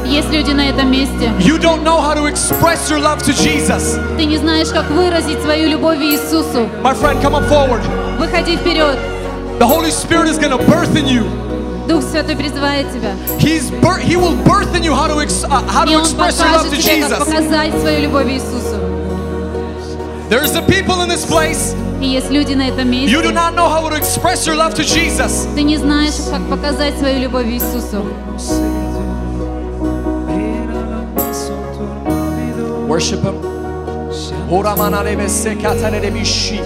Есть 0.05 0.29
люди 0.31 0.51
на 0.51 0.69
этом 0.69 0.91
месте. 0.91 1.31
You 1.39 1.57
don't 1.57 1.83
know 1.83 1.99
how 1.99 2.13
to 2.15 2.25
express 2.27 2.89
your 2.89 2.99
love 2.99 3.19
to 3.23 3.33
Jesus. 3.33 3.97
Ты 4.17 4.25
не 4.25 4.37
знаешь, 4.37 4.69
как 4.69 4.89
выразить 4.91 5.41
свою 5.41 5.69
любовь 5.69 5.99
Иисусу. 5.99 6.67
My 6.83 6.93
friend, 6.93 7.21
come 7.21 7.35
up 7.35 7.47
forward. 7.49 7.81
Выходи 8.19 8.55
вперед. 8.57 8.97
The 9.59 9.65
Holy 9.65 9.89
Spirit 9.91 10.27
is 10.27 10.37
going 10.37 10.51
to 10.51 10.57
birth 10.65 10.95
in 10.95 11.07
you. 11.07 11.23
Дух 11.87 12.03
Святой 12.03 12.35
призывает 12.35 12.91
тебя. 12.91 13.11
He's 13.39 13.69
bir- 13.81 13.99
he 13.99 14.15
will 14.15 14.35
birth 14.43 14.73
in 14.75 14.83
you 14.83 14.93
how 14.93 15.07
to 15.07 15.21
ex- 15.21 15.43
uh, 15.43 15.61
how 15.67 15.83
И 15.85 15.89
to 15.91 15.95
Он 15.97 16.01
express 16.03 16.39
your 16.39 16.51
love 16.51 16.65
покажет 16.65 16.73
to 16.73 16.77
тебе, 16.81 17.01
как 17.07 17.09
Jesus. 17.11 17.19
показать 17.19 17.79
свою 17.79 18.01
любовь 18.01 18.27
Иисусу. 18.27 18.79
There's 20.29 20.51
the 20.51 20.63
people 20.63 21.01
in 21.03 21.09
this 21.09 21.23
place. 21.25 21.75
И 22.01 22.07
есть 22.07 22.29
люди 22.29 22.53
на 22.53 22.67
этом 22.67 22.89
месте. 22.89 23.11
You 23.11 23.21
do 23.21 23.31
not 23.31 23.55
know 23.55 23.69
how 23.69 23.89
to 23.89 23.95
express 23.95 24.45
your 24.45 24.55
love 24.55 24.73
to 24.75 24.83
Jesus. 24.83 25.47
Ты 25.55 25.63
не 25.63 25.77
знаешь, 25.77 26.15
как 26.29 26.41
показать 26.49 26.97
свою 26.99 27.19
любовь 27.19 27.47
Иисусу. 27.47 28.05
Worship 32.87 33.23
Him. 33.23 33.35
Oramanarebe 34.51 35.27
sekatarerebishi. 35.29 36.61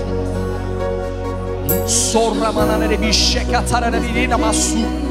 Soramanarebi 1.88 3.14
shekatarerebirina 3.14 4.38
masu. 4.38 5.03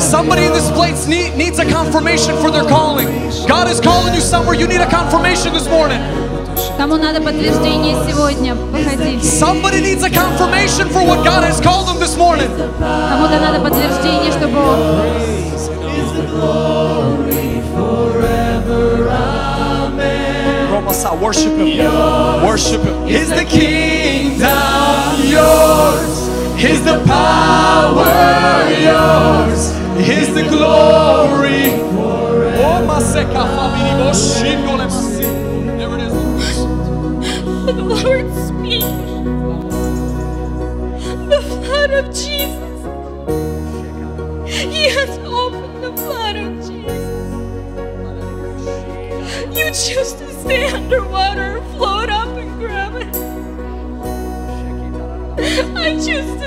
Somebody 0.00 0.44
in 0.44 0.52
this 0.52 0.70
place 0.70 1.06
need, 1.06 1.36
needs 1.36 1.58
a 1.58 1.68
confirmation 1.68 2.34
for 2.38 2.50
their 2.50 2.64
calling. 2.64 3.06
God 3.46 3.68
is 3.68 3.80
calling 3.80 4.14
you 4.14 4.20
somewhere. 4.22 4.54
You 4.54 4.66
need 4.66 4.80
a 4.80 4.88
confirmation 4.88 5.52
this 5.52 5.68
morning. 5.68 6.00
Кому 6.78 6.96
надо 6.96 7.20
подтверждение 7.20 7.96
сегодня, 8.08 8.54
выходи. 8.54 9.20
Somebody 9.20 9.82
needs 9.82 10.02
a 10.02 10.10
confirmation 10.10 10.88
for 10.88 11.04
what 11.04 11.22
God 11.22 11.44
has 11.44 11.60
called 11.60 11.86
them 11.86 12.00
this 12.00 12.16
morning. 12.16 12.48
Кому-то 12.78 13.38
надо 13.40 13.60
подтверждение, 13.60 14.32
что 14.32 14.48
Бог 14.48 14.78
Romasa, 20.72 21.12
worship 21.20 21.56
Him. 21.58 22.42
Worship 22.42 22.82
Him. 22.82 23.06
Is 23.06 23.28
the 23.28 23.44
kingdom 23.44 24.48
yours? 25.22 26.37
Is 26.61 26.83
the 26.83 27.01
power 27.05 28.69
yours? 28.81 29.71
Is 29.97 30.33
the 30.33 30.43
glory? 30.43 31.69
The 37.65 37.73
Lord 37.73 38.27
speak. 38.33 38.83
The 41.29 41.41
blood 41.47 41.91
of 41.91 42.05
Jesus. 42.07 42.81
He 44.53 44.89
has 44.89 45.17
opened 45.19 45.81
the 45.81 45.91
of 46.35 46.57
Jesus. 46.67 47.05
You 49.57 49.65
choose 49.67 50.11
to 50.13 50.27
stay 50.41 50.67
underwater, 50.67 51.61
float 51.77 52.09
up 52.09 52.35
and 52.37 52.59
grab 52.59 52.95
it. 52.95 53.15
I 55.77 55.93
choose 55.93 56.38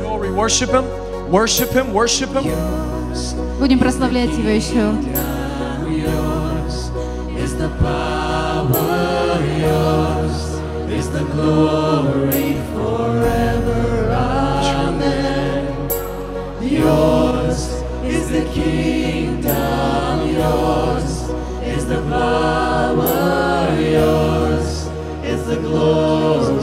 Glory, 0.00 0.30
worship 0.30 0.70
Him. 0.70 0.84
Worship 1.30 1.70
Him. 1.70 1.94
Worship 1.94 2.28
Him. 2.30 2.44
Будем 3.58 3.78
прославлять 3.78 4.36
Его 4.36 4.50
еще. 4.50 4.92
is 7.38 7.56
the 7.56 7.70
power, 7.80 9.40
yours 9.58 10.60
is 10.90 11.08
the 11.10 11.24
glory 11.32 12.54
forever. 12.74 14.10
Amen. 14.12 15.88
Yours 16.60 17.82
is 18.04 18.28
the 18.30 18.44
kingdom, 18.52 20.28
yours 20.34 21.30
is 21.64 21.86
the 21.86 22.02
power, 22.02 23.74
yours 23.80 24.88
is 25.24 25.46
the 25.46 25.56
glory. 25.56 26.57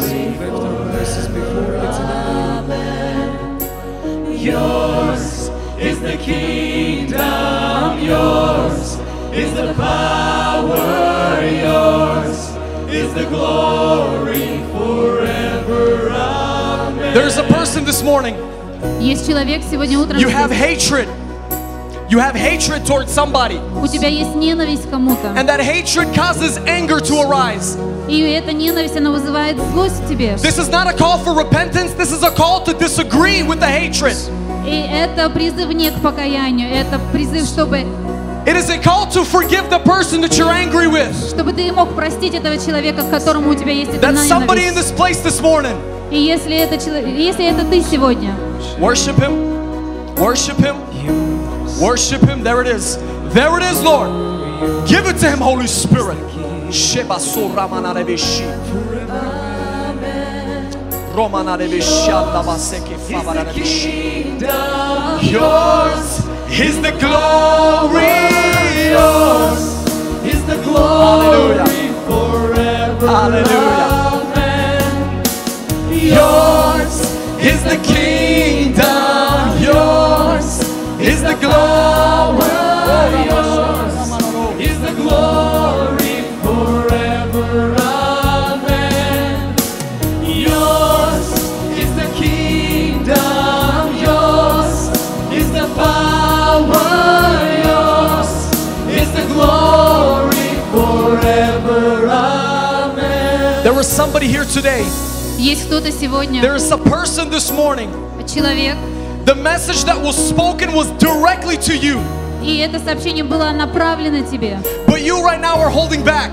Yours 4.41 5.51
is 5.79 6.01
the 6.01 6.17
kingdom, 6.17 7.99
yours 8.03 8.99
is 9.33 9.53
the 9.55 9.75
power, 9.75 11.45
yours 11.45 12.49
is 12.89 13.13
the 13.15 13.27
glory 13.27 14.61
forever. 14.73 16.11
Amen. 16.11 17.15
There's 17.15 17.37
a 17.37 17.45
person 17.45 17.85
this 17.85 18.03
morning. 18.03 18.35
Есть 18.99 19.27
человек 19.27 19.63
сегодня 19.71 19.99
утром. 19.99 20.19
You 20.19 20.29
have 20.29 20.51
здесь. 20.51 20.89
hatred. 20.89 21.09
You 22.09 22.19
have 22.19 22.35
hatred 22.35 22.87
towards 22.87 23.13
somebody. 23.13 23.61
У 23.81 23.87
тебя 23.87 24.09
есть 24.09 24.35
ненависть 24.35 24.89
к 24.89 24.91
кому-то. 24.91 25.35
And 25.37 25.47
that 25.49 25.61
hatred 25.61 26.15
causes 26.15 26.59
anger 26.67 26.99
to 26.99 27.21
arise. 27.21 27.77
И 28.09 28.21
эта 28.23 28.53
ненависть, 28.53 28.97
она 28.97 29.11
вызывает 29.11 29.57
злость 29.73 30.01
в 30.03 30.09
тебе. 30.09 30.33
This 30.35 30.59
is 30.59 30.69
not 30.69 30.87
a 30.89 30.93
call 30.93 31.19
for 31.25 31.33
repentance. 31.35 31.93
This 31.97 32.13
is 32.13 32.23
a 32.23 32.31
call 32.31 32.65
to 32.65 32.73
disagree 32.75 33.43
with 33.43 33.61
the 33.61 33.67
hatred. 33.69 34.17
И 34.67 34.71
это 34.93 35.31
призыв 35.31 35.69
не 35.73 35.91
к 35.91 36.01
покаянию, 36.01 36.69
это 36.71 36.99
призыв, 37.13 37.45
чтобы, 37.47 37.85
It 38.47 38.57
is 38.57 38.69
a 38.71 38.79
call 38.79 39.07
to 39.13 39.23
forgive 39.25 39.69
the 39.71 39.79
person 39.81 40.21
that 40.23 40.37
you're 40.37 40.51
angry 40.51 40.87
with. 40.89 41.15
чтобы 41.31 41.53
ты 41.53 41.71
мог 41.73 41.95
простить 41.95 42.35
этого 42.35 42.57
человека, 42.59 43.03
к 43.03 43.11
которому 43.11 43.51
у 43.51 43.55
тебя 43.55 43.73
есть 43.73 43.93
эта 43.95 44.09
That's 44.09 44.27
somebody 44.29 44.65
in 44.67 44.75
ненависть. 44.75 44.77
this 44.77 44.93
place 44.93 45.21
this 45.23 45.41
morning. 45.41 45.77
И 46.11 46.19
если 46.19 46.57
это, 46.57 46.77
чело- 46.77 47.07
если 47.07 47.47
это 47.47 47.65
ты 47.65 47.83
сегодня, 47.83 48.35
Worship 48.79 49.17
Him. 49.19 50.15
Worship 50.17 50.57
Him. 50.59 50.77
Worship 51.81 52.21
Him. 52.29 52.43
There 52.43 52.61
it 52.63 52.67
is. 52.69 52.99
There 53.33 53.57
it 53.59 53.63
is, 53.63 53.83
Lord. 53.83 54.11
Give 54.87 55.07
it 55.07 55.19
to 55.21 55.31
Him, 55.31 55.39
Holy 55.41 55.67
Spirit. 55.67 56.17
Sheba 56.72 57.20
suramanarabishi. 57.20 58.44
Romanarabishi, 61.16 62.12
andabaseke 62.12 62.98
fabararabishi. 63.08 64.42
Yours 65.32 66.20
is 66.50 66.82
the 66.82 66.92
glory. 67.00 68.16
Yours 68.92 69.64
is 70.26 70.42
the 70.46 70.58
glory 70.64 71.58
forever. 72.08 73.08
Hallelujah. 73.08 74.04
Yours 75.90 76.96
is 77.40 77.64
the 77.64 77.78
kingdom. 77.84 79.58
Yours 79.62 80.60
is 81.00 81.22
the 81.22 81.36
glory. 81.40 82.52
Yours 83.26 83.65
Amen. 103.85 103.85
There 103.85 103.85
was 103.85 103.87
somebody 103.87 104.27
here 104.27 104.45
today. 104.45 104.85
есть 105.39 105.67
кто-то 105.67 105.91
сегодня, 105.93 106.43
There 106.43 106.57
is 106.57 106.71
a 106.71 106.77
person 106.79 107.31
this 107.31 107.51
morning. 107.51 107.91
человек, 108.27 108.77
The 109.25 109.35
message 109.35 109.85
that 109.85 110.01
was 110.01 110.17
spoken 110.17 110.73
was 110.73 110.87
directly 110.99 111.57
to 111.59 111.77
you. 111.77 112.01
и 112.43 112.59
это 112.59 112.79
сообщение 112.79 113.25
было 113.25 113.51
направлено 113.51 114.25
тебе, 114.27 114.59
But 114.87 115.03
you 115.03 115.23
right 115.23 115.41
now 115.41 115.57
are 115.61 115.71
holding 115.71 116.03
back. 116.05 116.31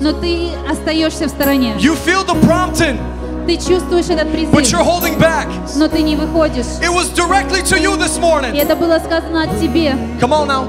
но 0.00 0.12
ты 0.12 0.50
остаешься 0.70 1.26
в 1.26 1.30
стороне. 1.30 1.74
You 1.78 1.94
feel 1.94 2.24
the 2.24 2.34
prompting, 2.46 2.98
Ты 3.46 3.56
чувствуешь 3.56 4.06
этот 4.08 4.28
but 4.28 4.32
призыв, 4.32 4.72
you're 4.72 4.84
holding 4.84 5.18
back. 5.18 5.48
но 5.76 5.88
ты 5.88 6.02
не 6.02 6.16
выходишь. 6.16 6.66
It 6.82 6.90
was 6.92 7.08
directly 7.10 7.62
to 7.62 7.78
you 7.78 7.96
this 7.96 8.16
И 8.16 8.20
morning. 8.20 8.56
это 8.58 8.74
было 8.76 8.98
сказано 8.98 9.42
от 9.44 9.60
тебе. 9.60 9.94
Come 10.20 10.32
on 10.32 10.46
now. 10.48 10.68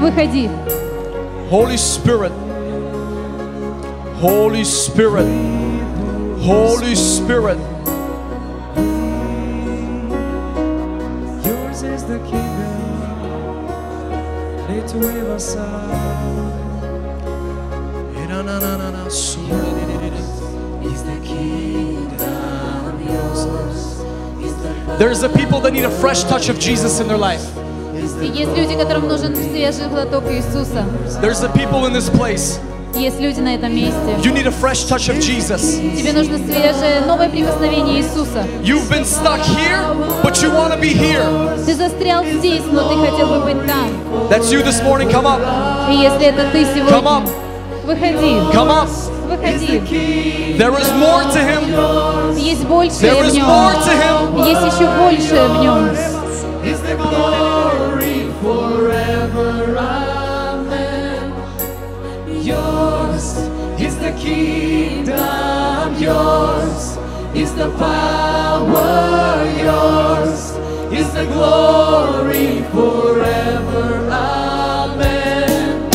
Выходи. 0.00 0.50
Holy 1.50 1.76
Spirit. 1.76 2.32
Holy 4.20 4.64
Spirit. 4.64 5.26
Holy 6.40 6.94
Spirit. 6.94 7.58
Yours 11.44 11.82
is 11.82 12.04
the 12.04 12.18
kingdom. 12.30 12.62
It 14.70 14.94
will 14.94 15.32
us 15.32 15.56
Is 20.82 21.02
the 21.04 21.20
kingdom 21.24 23.00
yours? 23.08 23.46
Is 24.42 24.54
the 24.56 24.96
There's 24.98 25.22
a 25.22 25.28
people 25.28 25.60
that 25.60 25.72
need 25.72 25.84
a 25.84 25.90
fresh 25.90 26.24
touch 26.24 26.48
of 26.48 26.58
Jesus 26.58 27.00
in 27.00 27.08
their 27.08 27.18
life. 27.18 27.44
И 28.20 28.26
есть 28.26 28.56
люди, 28.56 28.76
которым 28.76 29.08
нужен 29.08 29.34
свежий 29.34 29.88
глоток 29.88 30.24
Иисуса. 30.30 30.84
There's 31.20 31.40
the 31.40 31.48
people 31.48 31.86
in 31.86 31.92
this 31.92 32.08
place. 32.08 32.58
Есть 32.97 33.19
люди 33.19 33.39
на 33.39 33.53
этом 33.55 33.75
месте. 33.75 33.93
You 34.23 34.33
need 34.33 34.47
a 34.47 34.51
fresh 34.51 34.85
touch 34.89 35.07
of 35.09 35.19
Jesus. 35.19 35.61
Тебе 35.97 36.13
нужно 36.13 36.37
свежее, 36.37 37.01
новое 37.05 37.29
прикосновение 37.29 37.99
Иисуса. 37.99 38.43
You've 38.63 38.89
been 38.89 39.05
stuck 39.05 39.39
here, 39.41 39.79
but 40.23 40.41
you 40.41 40.51
want 40.51 40.73
to 40.73 40.79
be 40.79 40.93
here. 40.93 41.23
Ты 41.65 41.75
застрял 41.75 42.25
здесь, 42.25 42.63
но 42.71 42.89
ты 42.89 42.95
хотел 43.09 43.27
бы 43.27 43.39
быть 43.41 43.65
там. 43.67 43.89
That's 44.29 44.51
you 44.51 44.63
this 44.63 44.81
morning. 44.83 45.09
Come 45.11 45.25
up. 45.27 45.39
И 45.91 45.95
если 45.97 46.25
это 46.27 46.43
ты 46.51 46.63
Come 46.63 46.75
сегодня, 46.75 46.97
up. 46.97 47.29
выходи. 47.85 48.35
Come 48.51 48.71
up. 48.71 48.89
Выходи. 49.27 50.55
There 50.57 50.73
is 50.79 50.91
more 50.97 51.23
to 51.31 51.39
Him. 51.39 52.35
Есть 52.39 52.63
большее 52.65 53.11
There 53.11 53.23
в 53.23 53.27
is 53.27 53.33
нем. 53.33 53.45
more 53.45 53.73
to 53.73 53.91
Him. 53.93 54.47
Есть 54.47 54.75
еще 54.75 54.87
большее 54.97 55.47
в 55.49 55.61
нем. 55.61 55.89
Is 67.37 67.53
the 67.53 67.69
power. 67.77 69.45
Yours 69.61 70.57
is 70.91 71.13
the 71.13 71.25
glory 71.25 72.63
forever. 72.73 74.09
Amen. 74.09 75.87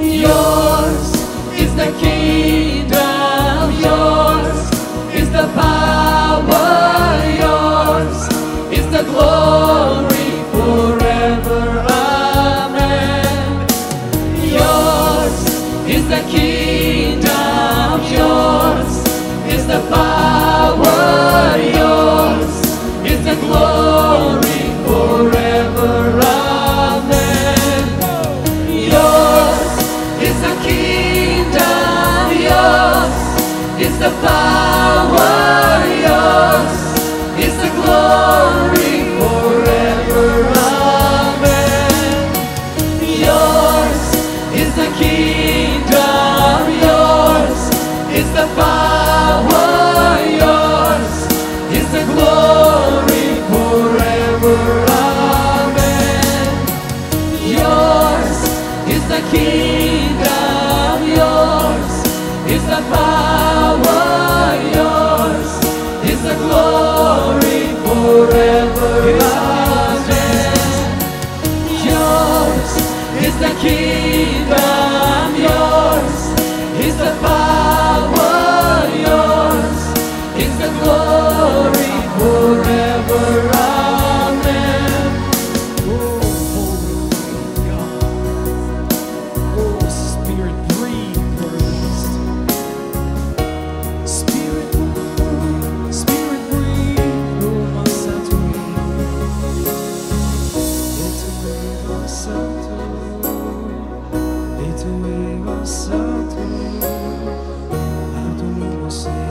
Yours 0.00 1.06
is 1.62 1.74
the 1.76 1.90
kingdom. 2.00 3.72
Yours 3.86 4.58
is 5.12 5.30
the 5.30 5.46
power. 5.54 6.29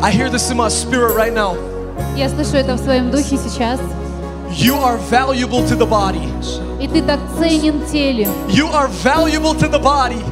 I 0.09 0.11
hear 0.11 0.27
this 0.27 0.50
in 0.50 0.58
my 0.58 0.69
spirit 0.69 1.14
right 1.14 1.32
now. 1.32 1.69
Я 2.19 2.28
слышу 2.28 2.57
это 2.57 2.75
в 2.75 2.78
своем 2.78 3.11
духе 3.11 3.36
сейчас. 3.36 3.81
You 4.51 4.77
are 4.81 4.99
valuable 5.11 5.65
to 5.69 5.77
the 5.77 5.86
body. 5.86 6.28
И 6.81 6.86
ты 6.89 7.03
так 7.03 7.19
ценен 7.39 7.81
в 7.81 7.91
теле. 7.91 8.28
You 8.49 8.70
are 8.73 8.89
valuable 9.03 9.55
to 9.59 9.69
the 9.70 9.81
body. 9.83 10.23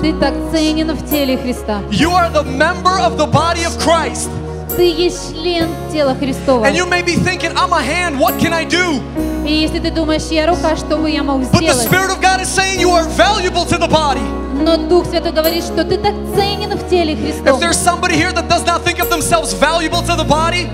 Ты 0.00 0.12
так 0.18 0.34
ценен 0.52 0.92
в 0.92 1.08
теле 1.10 1.36
Христа. 1.38 1.80
You 1.90 2.10
are 2.12 2.30
the 2.32 2.44
member 2.44 2.98
of 3.00 3.16
the 3.16 3.26
body 3.26 3.64
of 3.64 3.76
Christ. 3.78 4.28
ты 4.76 4.88
есть 4.90 5.32
член 5.32 5.68
тела 5.92 6.14
Христова. 6.14 6.64
And 6.66 6.74
you 6.76 6.86
may 6.86 7.02
be 7.02 7.16
thinking, 7.16 7.52
I'm 7.56 7.72
a 7.72 7.82
hand, 7.82 8.18
what 8.18 8.38
can 8.38 8.52
I 8.52 8.64
do? 8.64 9.00
И 9.46 9.52
если 9.52 9.80
ты 9.80 9.90
думаешь, 9.90 10.24
я 10.30 10.46
рука, 10.46 10.76
что 10.76 10.96
бы 10.96 11.10
я 11.10 11.22
мог 11.22 11.42
But 11.42 11.50
the 11.52 11.72
сделать? 11.72 11.86
Spirit 11.88 12.10
of 12.10 12.20
God 12.20 12.40
is 12.40 12.48
saying 12.48 12.80
you 12.80 12.90
are 12.90 13.04
valuable 13.16 13.64
to 13.66 13.76
the 13.78 13.88
body. 13.88 14.22
Но 14.54 14.76
Дух 14.76 15.06
Святой 15.06 15.32
говорит, 15.32 15.64
что 15.64 15.84
ты 15.84 15.96
так 15.98 16.14
ценен 16.36 16.76
в 16.76 16.88
теле 16.88 17.14
If 17.14 17.20
Христовом. 17.20 17.60
there's 17.60 17.78
somebody 17.78 18.14
here 18.14 18.32
that 18.32 18.48
does 18.48 18.64
not 18.64 18.82
think 18.82 19.00
of 19.00 19.10
themselves 19.10 19.52
valuable 19.54 20.02
to 20.02 20.14
the 20.14 20.24
body, 20.24 20.68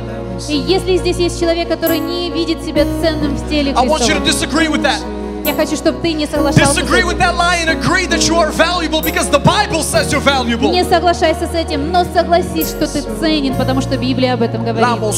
И 0.50 0.56
если 0.58 0.98
здесь 0.98 1.18
есть 1.18 1.40
человек, 1.40 1.68
который 1.70 2.00
не 2.00 2.30
видит 2.30 2.64
себя 2.64 2.86
ценным 3.02 3.36
в 3.36 3.50
теле 3.50 3.72
I 3.72 3.86
want 3.86 4.02
you 4.08 4.16
to 4.16 4.22
Христовом, 4.22 4.24
disagree 4.24 4.68
with 4.68 4.82
that. 4.84 5.00
я 5.46 5.54
хочу, 5.54 5.76
чтобы 5.76 6.00
ты 6.02 6.14
не 6.14 6.26
соглашался 6.26 6.74
с 6.74 6.78
Disagree 6.78 7.04
with 7.04 7.16
этим. 7.16 7.20
that 7.20 7.36
lie 7.38 7.58
and 7.66 7.70
agree 7.70 8.06
that 8.08 8.28
you 8.28 8.36
are 8.38 8.52
valuable 8.52 9.02
because 9.02 9.30
the 9.30 9.40
Bible 9.40 9.84
says 9.84 10.12
you're 10.12 10.20
valuable. 10.22 10.72
Не 10.72 10.84
соглашайся 10.84 11.48
с 11.48 11.54
этим, 11.54 11.92
но 11.92 12.04
согласись, 12.06 12.70
что 12.70 12.88
ты 12.88 13.02
ценен, 13.20 13.56
потому 13.56 13.82
что 13.82 13.98
Библия 13.98 14.34
об 14.34 14.42
этом 14.42 14.64
говорит. 14.64 14.86
О. 14.86 15.12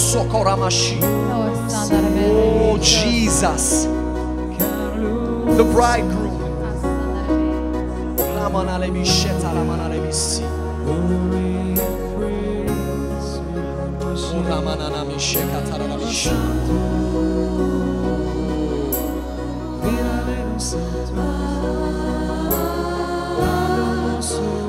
Oh, 2.28 2.78
Jesus. 2.80 3.88
The 5.58 5.64
bridegroom. 5.64 6.26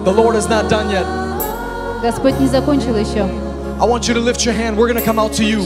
The 0.03 0.11
Lord 0.11 0.35
is 0.35 0.47
not 0.47 0.69
done 0.69 0.89
yet. 0.89 1.05
Господь 2.01 2.39
не 2.39 2.47
закончил 2.47 2.97
еще. 2.97 3.27
I 3.79 3.85
want 3.85 4.07
you 4.07 4.13
to 4.13 4.19
lift 4.19 4.45
your 4.45 4.53
hand. 4.53 4.77
We're 4.77 4.87
going 4.87 4.99
to 4.99 5.05
come 5.05 5.17
out 5.17 5.33
to 5.33 5.43
you. 5.43 5.61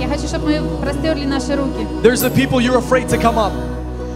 Я 0.00 0.08
хочу, 0.08 0.26
чтобы 0.26 0.60
мы 0.60 0.78
простерли 0.78 1.26
наши 1.26 1.54
руки. 1.54 1.86
There's 2.02 2.20
the 2.20 2.30
people 2.30 2.60
you're 2.60 2.78
afraid 2.78 3.08
to 3.10 3.18
come 3.18 3.38
up 3.38 3.52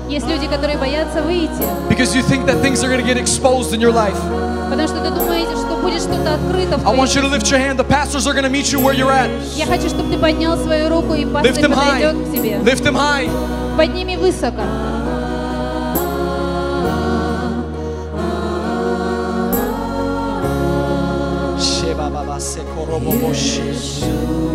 Есть 0.08 0.26
люди, 0.26 0.46
которые 0.46 0.78
боятся 0.78 1.20
выйти, 1.22 1.62
because 1.90 2.14
you 2.16 2.22
think 2.22 2.46
that 2.46 2.62
things 2.62 2.82
are 2.82 2.88
going 2.88 3.00
to 3.00 3.06
get 3.06 3.18
exposed 3.18 3.74
in 3.74 3.80
your 3.80 3.92
life. 3.92 4.16
потому 4.70 4.88
что 4.88 5.02
ты 5.02 5.10
думаешь, 5.10 5.48
что 5.48 5.61
будет 5.82 6.00
что-то 6.02 6.34
открыто 6.34 6.78
в 6.78 6.86
I 6.86 6.94
want 6.96 7.10
твоей 7.12 7.16
you 7.16 7.22
to 7.22 7.28
lift 7.28 7.50
your 7.50 7.58
hand. 7.58 7.78
The 7.78 7.84
pastors 7.84 8.26
are 8.26 8.32
going 8.32 8.44
to 8.44 8.50
meet 8.50 8.70
you 8.72 8.80
where 8.80 8.94
you're 8.94 9.10
at. 9.12 9.30
Я 9.56 9.66
хочу, 9.66 9.88
чтобы 9.88 10.10
ты 10.12 10.18
поднял 10.18 10.56
свою 10.56 10.88
руку, 10.88 11.14
и 11.14 11.24
Lift 11.24 11.32
пастырь 11.32 11.64
them 11.64 11.72
high. 11.74 12.00
подойдет 12.02 12.28
к 12.28 12.32
тебе. 12.32 12.54
Lift 12.58 12.84
them 12.84 12.96
high. 12.96 13.28
Подними 13.76 14.16
высоко. 14.16 14.62
Sheba 21.58 22.08
baba 22.10 22.38
se 22.40 22.60
korobobo 22.74 23.34
shi. 23.34 23.62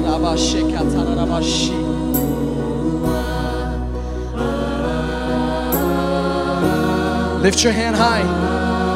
Raba 0.06 0.38
shekatara 0.38 1.16
raba 1.16 1.42
shi. 1.42 1.74
Lift 7.44 7.62
your 7.64 7.74
hand 7.74 7.96
high. 7.98 8.24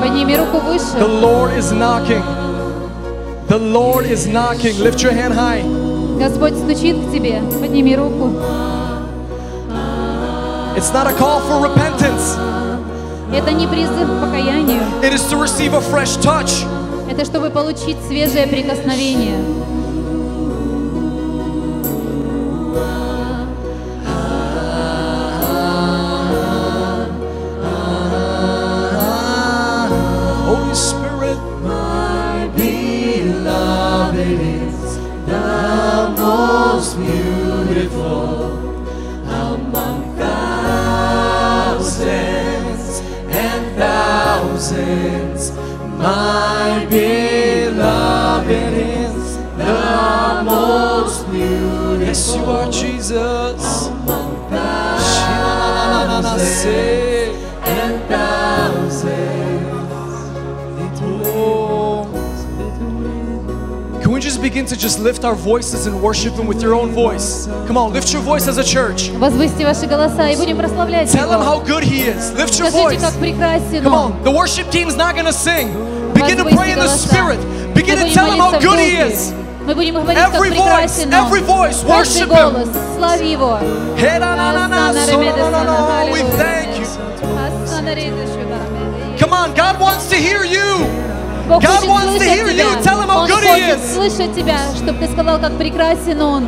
Подними 0.02 0.36
руку 0.36 0.58
The 0.58 0.64
выше. 0.64 1.20
Lord 1.20 1.56
is 1.56 1.70
knocking. 1.72 2.22
The 3.48 3.58
Lord 3.58 4.04
is 4.06 4.26
knocking. 4.26 4.76
Lift 4.80 5.00
your 5.00 5.12
hand 5.12 5.32
high. 5.34 5.62
Господь 6.18 6.54
стучит 6.56 6.96
к 6.96 7.12
тебе. 7.12 7.40
Подними 7.60 7.94
руку. 7.96 8.30
It's 10.76 10.92
not 10.92 11.06
a 11.06 11.12
call 11.12 11.40
for 11.48 11.60
repentance. 11.62 12.36
Это 13.32 13.52
не 13.52 13.66
призыв 13.68 14.08
к 14.08 14.20
покаянию. 14.20 14.80
It 15.02 15.12
is 15.12 15.22
to 15.30 15.36
receive 15.36 15.74
a 15.74 15.80
fresh 15.80 16.16
touch. 16.20 16.66
Это 17.10 17.24
чтобы 17.24 17.50
получить 17.50 17.96
свежее 18.08 18.46
прикосновение. 18.46 19.36
begin 64.51 64.65
to 64.65 64.75
just 64.75 64.99
lift 64.99 65.23
our 65.23 65.35
voices 65.35 65.85
and 65.85 66.01
worship 66.01 66.33
Him 66.33 66.47
with 66.47 66.61
your 66.61 66.73
own 66.73 66.91
voice? 66.91 67.47
Come 67.67 67.77
on, 67.77 67.93
lift 67.93 68.11
your 68.11 68.21
voice 68.21 68.47
as 68.49 68.57
a 68.57 68.63
church. 68.63 69.09
Возвысьте 69.17 69.63
ваши 69.65 69.85
голоса 69.87 70.27
и 70.29 70.35
будем 70.35 70.57
прославлять 70.57 71.07
Tell 71.09 71.29
Him 71.31 71.39
how 71.41 71.61
Его. 71.61 71.65
good 71.65 71.83
He 71.83 72.01
is. 72.01 72.33
Lift 72.33 72.57
your 72.59 72.69
Скажите, 72.69 72.97
voice. 72.97 73.01
как 73.01 73.13
прекрасен 73.13 73.83
Come 73.83 73.93
Он. 73.93 74.11
on, 74.11 74.23
the 74.23 74.31
worship 74.31 74.69
team's 74.71 74.97
not 74.97 75.13
going 75.15 75.25
to 75.27 75.31
sing. 75.31 75.69
Begin 76.13 76.35
to 76.37 76.43
Возвысьте 76.43 76.55
pray 76.57 76.71
in 76.73 76.79
the 76.79 76.85
голоса. 76.87 77.07
Spirit. 77.07 77.39
Begin 77.73 77.95
Мы 77.95 78.01
to 78.01 78.03
будем 78.07 78.13
tell 78.15 78.31
Him 78.31 78.39
how 78.39 78.51
молиться 78.51 78.59
в 78.59 78.63
good 78.63 78.79
He 78.79 78.91
Духе. 78.97 79.07
is. 79.13 79.33
Мы 79.67 79.75
будем 79.75 79.93
говорить, 79.95 80.17
как 80.23 80.33
Every 80.33 80.49
voice, 80.49 80.97
прекрасен 80.97 81.13
Он. 81.13 81.13
every 81.13 81.41
voice, 81.45 81.83
Каждый 81.85 82.21
worship 82.23 82.27
голос, 82.27 82.67
Him. 82.67 82.97
слави 82.97 83.31
Его. 83.31 83.59
Hey-na-na-na-na, 83.97 84.93
so-na-na-na-na. 84.93 86.11
We 86.11 86.21
thank 86.37 86.79
you. 86.79 86.85
Come 89.19 89.33
on, 89.33 89.53
God 89.55 89.79
wants 89.79 90.07
to 90.09 90.15
hear 90.15 90.43
you. 90.43 90.85
Бог 91.48 91.62
God 91.62 91.68
хочет 91.68 91.88
wants 91.90 92.04
to 92.04 92.18
слышать 92.18 92.34
hear 92.36 92.48
тебя. 92.48 92.64
you. 92.64 92.82
Tell 92.82 93.00
him 93.02 93.08
how 93.08 93.18
Он 93.22 93.28
good 93.28 93.42
he 93.42 93.48
хочет 93.48 93.78
is. 93.78 93.94
слышать 93.94 94.34
тебя, 94.34 94.58
чтобы 94.76 94.98
ты 94.98 95.12
сказал, 95.12 95.38
как 95.40 95.56
прекрасен 95.58 96.20
Он. 96.22 96.44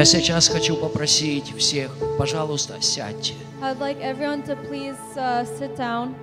Я 0.00 0.06
сейчас 0.06 0.48
хочу 0.48 0.76
попросить 0.76 1.54
всех, 1.58 1.90
пожалуйста, 2.16 2.80
сядьте. 2.80 3.34
I'd 3.60 3.78
like 3.78 4.00
everyone 4.00 4.42
to 4.44 4.56
please 4.66 4.96
uh, 5.14 5.44
sit 5.58 5.76
down. 5.76 6.14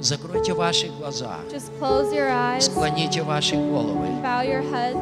Закройте 0.00 0.52
ваши 0.52 0.88
глаза. 0.88 1.38
Just 1.50 1.72
close 1.80 2.12
your 2.12 2.28
eyes. 2.28 2.60
Склоните 2.64 3.22
ваши 3.22 3.54
головы. 3.54 4.08
Bow 4.22 4.42
your 4.44 4.62
heads. 4.70 5.00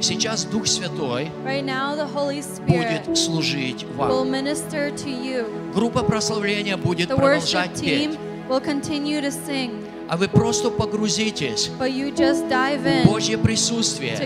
Сейчас 0.00 0.44
Дух 0.44 0.66
Святой 0.66 1.30
Right 1.44 1.66
now, 1.66 1.94
the 1.94 2.06
Holy 2.06 2.40
Spirit 2.40 3.04
будет 3.04 3.18
служить 3.18 3.84
will 3.98 4.24
вам. 4.24 4.30
minister 4.30 4.90
to 4.90 5.10
you. 5.10 5.44
Группа 5.74 6.02
прославления 6.02 6.78
будет 6.78 7.10
The 7.10 7.14
продолжать 7.14 7.78
петь. 7.78 8.18
will 8.48 8.62
continue 8.62 9.20
to 9.20 9.30
sing. 9.30 9.85
А 10.08 10.16
вы 10.16 10.28
просто 10.28 10.70
погрузитесь 10.70 11.68
в 11.68 13.06
Божье 13.06 13.38
присутствие 13.38 14.18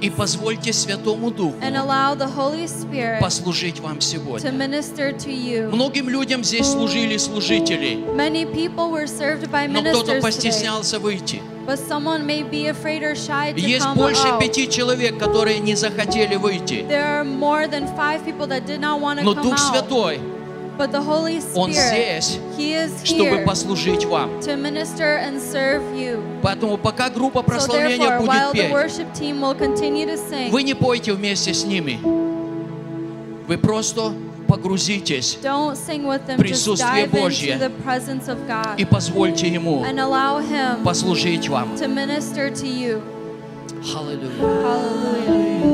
и 0.00 0.10
позвольте 0.10 0.72
Святому 0.72 1.30
Духу 1.30 1.56
послужить 3.20 3.80
вам 3.80 4.00
сегодня. 4.00 4.52
Многим 4.52 6.08
людям 6.08 6.44
здесь 6.44 6.66
служили 6.66 7.16
служители, 7.16 7.98
но 9.68 9.82
кто-то 9.82 10.20
постеснялся 10.20 10.98
выйти. 10.98 11.42
but 11.64 11.78
someone 11.78 12.26
may 12.26 12.42
be 12.42 12.66
afraid 12.66 13.02
or 13.02 13.14
shy 13.14 13.52
to 13.52 13.60
Есть 13.60 13.86
come 13.86 13.96
больше 13.96 14.26
out. 14.26 14.40
пяти 14.40 14.68
человек, 14.68 15.18
которые 15.18 15.60
не 15.60 15.76
захотели 15.76 16.36
выйти. 16.36 16.84
There 16.88 17.20
are 17.20 17.24
more 17.24 17.68
than 17.68 17.86
five 17.96 18.24
people 18.24 18.46
that 18.48 18.66
did 18.66 18.80
not 18.80 19.00
want 19.00 19.20
to 19.20 19.24
Но 19.24 19.34
come 19.34 19.44
Дух 19.44 19.54
out. 19.54 19.70
Святой, 19.70 20.18
Holy 20.18 20.41
Он 21.54 21.70
Spirit, 21.70 22.20
здесь, 22.20 22.38
He 22.56 22.74
is 22.74 22.90
чтобы 23.04 23.44
послужить 23.44 24.04
вам. 24.04 24.30
to 24.40 24.56
minister 24.56 25.18
and 25.18 25.40
serve 25.40 25.82
you. 25.94 26.20
Поэтому 26.42 26.76
пока 26.76 27.10
группа 27.10 27.42
прославления 27.42 28.18
будет 28.18 28.30
while 28.30 28.52
the 28.52 28.62
петь, 28.62 28.72
worship 28.72 29.12
team 29.14 29.40
will 29.40 29.54
continue 29.54 30.06
to 30.06 30.16
sing, 30.16 30.50
вы 30.50 30.62
не 30.62 30.74
пойте 30.74 31.12
вместе 31.12 31.52
с 31.54 31.64
ними. 31.64 31.98
Вы 33.46 33.58
просто 33.58 34.12
погрузитесь 34.48 35.38
don't 35.42 35.76
sing 35.76 36.04
with 36.04 36.26
them, 36.26 36.36
just 36.36 36.38
присутствие 36.38 37.06
Божье 37.06 37.70
и 38.76 38.84
позвольте 38.84 39.48
Ему 39.48 39.84
and 39.84 39.98
allow 39.98 40.40
Him 40.40 40.82
послужить 40.84 41.48
вам. 41.48 41.68
Аллилуйя. 43.94 45.71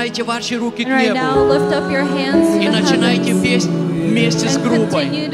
Поднимайте 0.00 0.22
ваши 0.22 0.56
руки 0.56 0.84
к 0.84 0.88
And 0.88 0.92
right 0.92 1.12
now, 1.12 1.34
небу 1.34 1.52
lift 1.52 1.72
up 1.72 1.90
your 1.90 2.04
hands 2.04 2.54
to 2.54 2.62
и 2.62 2.68
the 2.68 2.80
начинайте 2.80 3.32
heavens 3.32 3.42
петь 3.42 3.64
вместе 3.64 4.48
с 4.48 4.56
and 4.56 4.62
группой. 4.62 5.04
continue 5.04 5.30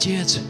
Отец, 0.00 0.40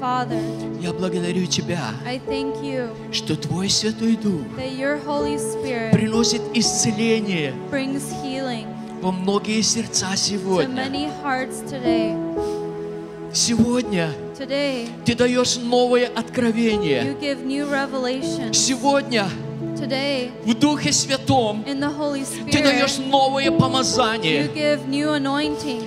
Father, 0.00 0.40
я 0.80 0.92
благодарю 0.92 1.44
Тебя, 1.46 1.80
I 2.06 2.20
thank 2.20 2.62
you 2.62 2.88
что 3.10 3.34
Твой 3.34 3.68
Святой 3.68 4.14
Дух 4.14 4.42
that 4.56 4.78
your 4.78 5.04
Holy 5.04 5.36
Spirit 5.38 5.90
приносит 5.90 6.40
исцеление 6.54 7.52
brings 7.68 8.04
healing 8.22 8.64
во 9.00 9.10
многие 9.10 9.60
сердца 9.62 10.12
to 10.12 10.16
сегодня. 10.16 10.68
many 10.84 11.10
hearts 11.24 11.64
today. 11.68 12.14
Сегодня 13.32 14.12
Today, 14.38 14.86
ты 15.04 15.16
даешь 15.16 15.56
новое 15.56 16.06
you 16.06 16.14
откровение. 16.14 17.16
give 17.20 17.44
new 17.44 17.68
revelation. 17.68 18.52
Сегодня 18.52 19.28
в 20.44 20.54
Духе 20.54 20.92
Святом 20.92 21.64
in 21.66 21.78
the 21.78 21.90
Holy 21.96 22.26
ты 22.50 22.62
даешь 22.62 22.90
Spirit, 22.92 23.08
новое 23.08 23.50
помазание. 23.50 24.48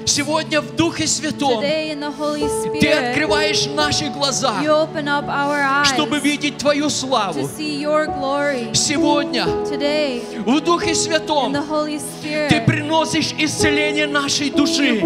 Сегодня 0.05 0.61
в 0.61 0.75
Духе 0.75 1.07
Святом 1.07 1.63
Holy 1.63 2.79
ты 2.79 2.87
Spirit, 2.87 3.09
открываешь 3.09 3.65
наши 3.67 4.09
глаза, 4.09 4.61
eyes 4.61 5.85
чтобы 5.85 6.19
видеть 6.19 6.57
Твою 6.57 6.89
славу. 6.89 7.49
Сегодня 8.73 9.45
Today, 9.65 10.21
в 10.45 10.61
Духе 10.61 10.93
Святом 10.93 11.53
Holy 11.55 11.99
ты 12.19 12.25
Spirit, 12.27 12.65
приносишь 12.65 13.33
исцеление 13.37 14.07
нашей 14.07 14.49
души. 14.49 15.01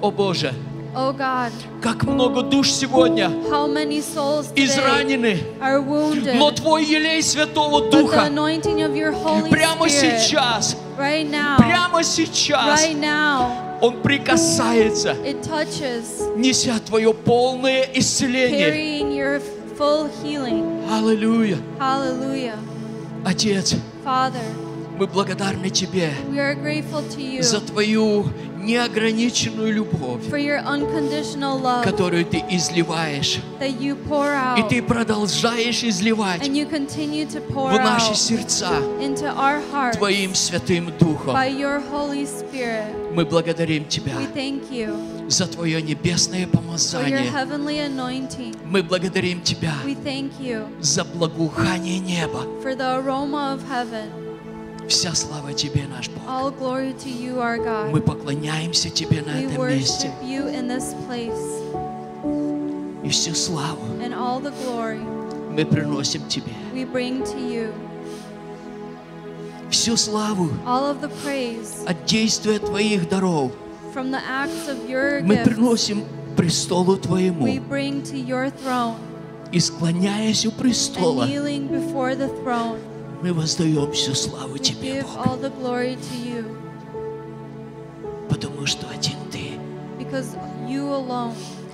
О 0.00 0.10
Боже, 0.10 0.52
Oh 0.94 1.14
God, 1.16 1.52
как 1.80 2.04
много 2.04 2.42
душ 2.42 2.70
сегодня 2.70 3.30
how 3.50 3.66
many 3.66 4.02
souls 4.02 4.48
today 4.52 4.66
изранены, 4.66 5.38
are 5.58 5.80
wounded. 5.80 6.34
но 6.34 6.50
Твой 6.50 6.84
елей 6.84 7.22
Святого 7.22 7.90
Духа 7.90 8.28
прямо 9.50 9.86
Spirit, 9.86 10.18
сейчас, 10.20 10.76
right 10.98 11.30
now, 11.30 11.56
прямо 11.56 12.02
сейчас 12.04 12.84
right 12.84 13.00
now, 13.00 13.80
Он 13.80 14.02
прикасается, 14.02 15.16
it 15.24 15.40
touches, 15.42 16.36
неся 16.36 16.78
Твое 16.80 17.14
полное 17.14 17.88
исцеление. 17.94 18.68
Аллилуйя. 20.90 22.56
Отец, 23.24 23.76
Father, 24.04 24.42
мы 24.98 25.06
благодарны 25.06 25.70
Тебе 25.70 26.12
за 27.40 27.60
Твою 27.62 28.26
неограниченную 28.62 29.72
любовь, 29.72 30.22
love 30.30 31.82
которую 31.84 32.24
Ты 32.24 32.42
изливаешь. 32.50 33.40
И 33.60 34.62
Ты 34.68 34.82
продолжаешь 34.82 35.82
изливать 35.84 36.46
в 36.46 37.74
наши 37.74 38.14
сердца 38.14 38.70
hearts 39.72 39.96
Твоим 39.96 40.34
Святым 40.34 40.92
Духом. 40.98 41.34
Мы 43.14 43.24
благодарим 43.24 43.84
Тебя 43.86 44.16
за 45.28 45.46
Твое 45.46 45.82
небесное 45.82 46.46
помазание. 46.46 47.30
Мы 48.64 48.82
благодарим 48.82 49.42
Тебя 49.42 49.74
за 50.80 51.04
благоухание 51.04 51.98
неба. 51.98 52.46
Вся 54.88 55.14
слава 55.14 55.52
Тебе, 55.54 55.84
наш 55.88 56.08
Бог. 56.08 56.22
All 56.28 56.50
glory 56.50 56.92
to 56.94 57.08
you, 57.08 57.38
our 57.40 57.56
Мы 57.90 57.98
God. 58.00 58.02
поклоняемся 58.04 58.90
Тебе 58.90 59.22
на 59.22 59.30
We 59.38 59.46
этом 59.50 59.68
месте. 59.68 60.10
you 60.22 60.48
in 60.48 60.68
this 60.68 60.94
place, 61.08 61.62
И 63.04 63.08
всю 63.08 63.34
славу 63.34 63.82
and 64.00 64.12
all 64.14 64.40
the 64.40 64.52
glory 64.64 65.00
мы 65.50 65.64
приносим 65.64 66.22
Тебе. 66.28 66.52
we 66.74 66.84
bring 66.84 67.22
to 67.24 67.38
you. 67.38 67.72
Всю 69.70 69.96
славу 69.96 70.50
All 70.66 70.90
of 70.90 71.00
the 71.00 71.10
praise 71.24 71.84
от 71.86 72.04
действия 72.04 72.58
Твоих 72.58 73.08
даров 73.08 73.52
from 73.94 74.10
the 74.10 74.20
acts 74.28 74.68
of 74.68 74.88
your 74.88 75.22
мы 75.22 75.36
приносим 75.44 76.04
престолу 76.36 76.96
Твоему. 76.96 77.46
we 77.46 77.58
bring 77.58 78.02
to 78.02 78.16
your 78.16 78.50
throne. 78.64 78.96
И 79.52 79.60
склоняясь 79.60 80.44
у 80.46 80.50
And 80.50 80.56
престола, 80.58 81.24
kneeling 81.26 81.68
before 81.68 82.14
the 82.14 82.28
throne, 82.42 82.78
мы 83.22 83.32
воздаем 83.32 83.92
всю 83.92 84.14
славу 84.14 84.58
Тебе, 84.58 85.02
Бог. 85.02 85.38
Потому 88.28 88.66
что 88.66 88.88
один 88.88 89.16
Ты, 89.30 89.52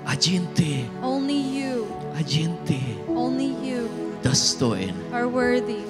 один 0.07 0.47
Ты, 0.55 0.85
only 1.03 1.41
you, 1.41 1.87
один 2.19 2.57
Ты 2.67 2.79
only 3.09 3.55
you 3.63 3.89
достоин 4.23 4.95
are 5.13 5.31
worthy 5.31 5.81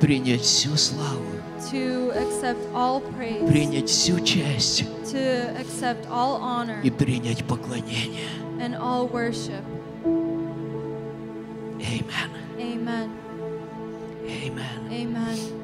принять 0.00 0.42
всю 0.42 0.76
славу, 0.76 1.24
to 1.70 2.10
accept 2.16 2.58
all 2.74 3.00
praise, 3.16 3.46
принять 3.48 3.88
всю 3.88 4.18
честь 4.20 4.84
to 5.04 5.56
accept 5.60 6.06
all 6.10 6.40
honor 6.40 6.80
и 6.82 6.90
принять 6.90 7.44
поклонение. 7.44 8.28
and 8.60 8.74
all 8.76 9.06
worship. 9.08 9.64
Amen. 11.80 12.30
Amen. 12.58 13.10
Amen. 14.30 14.92
Amen. 14.92 15.59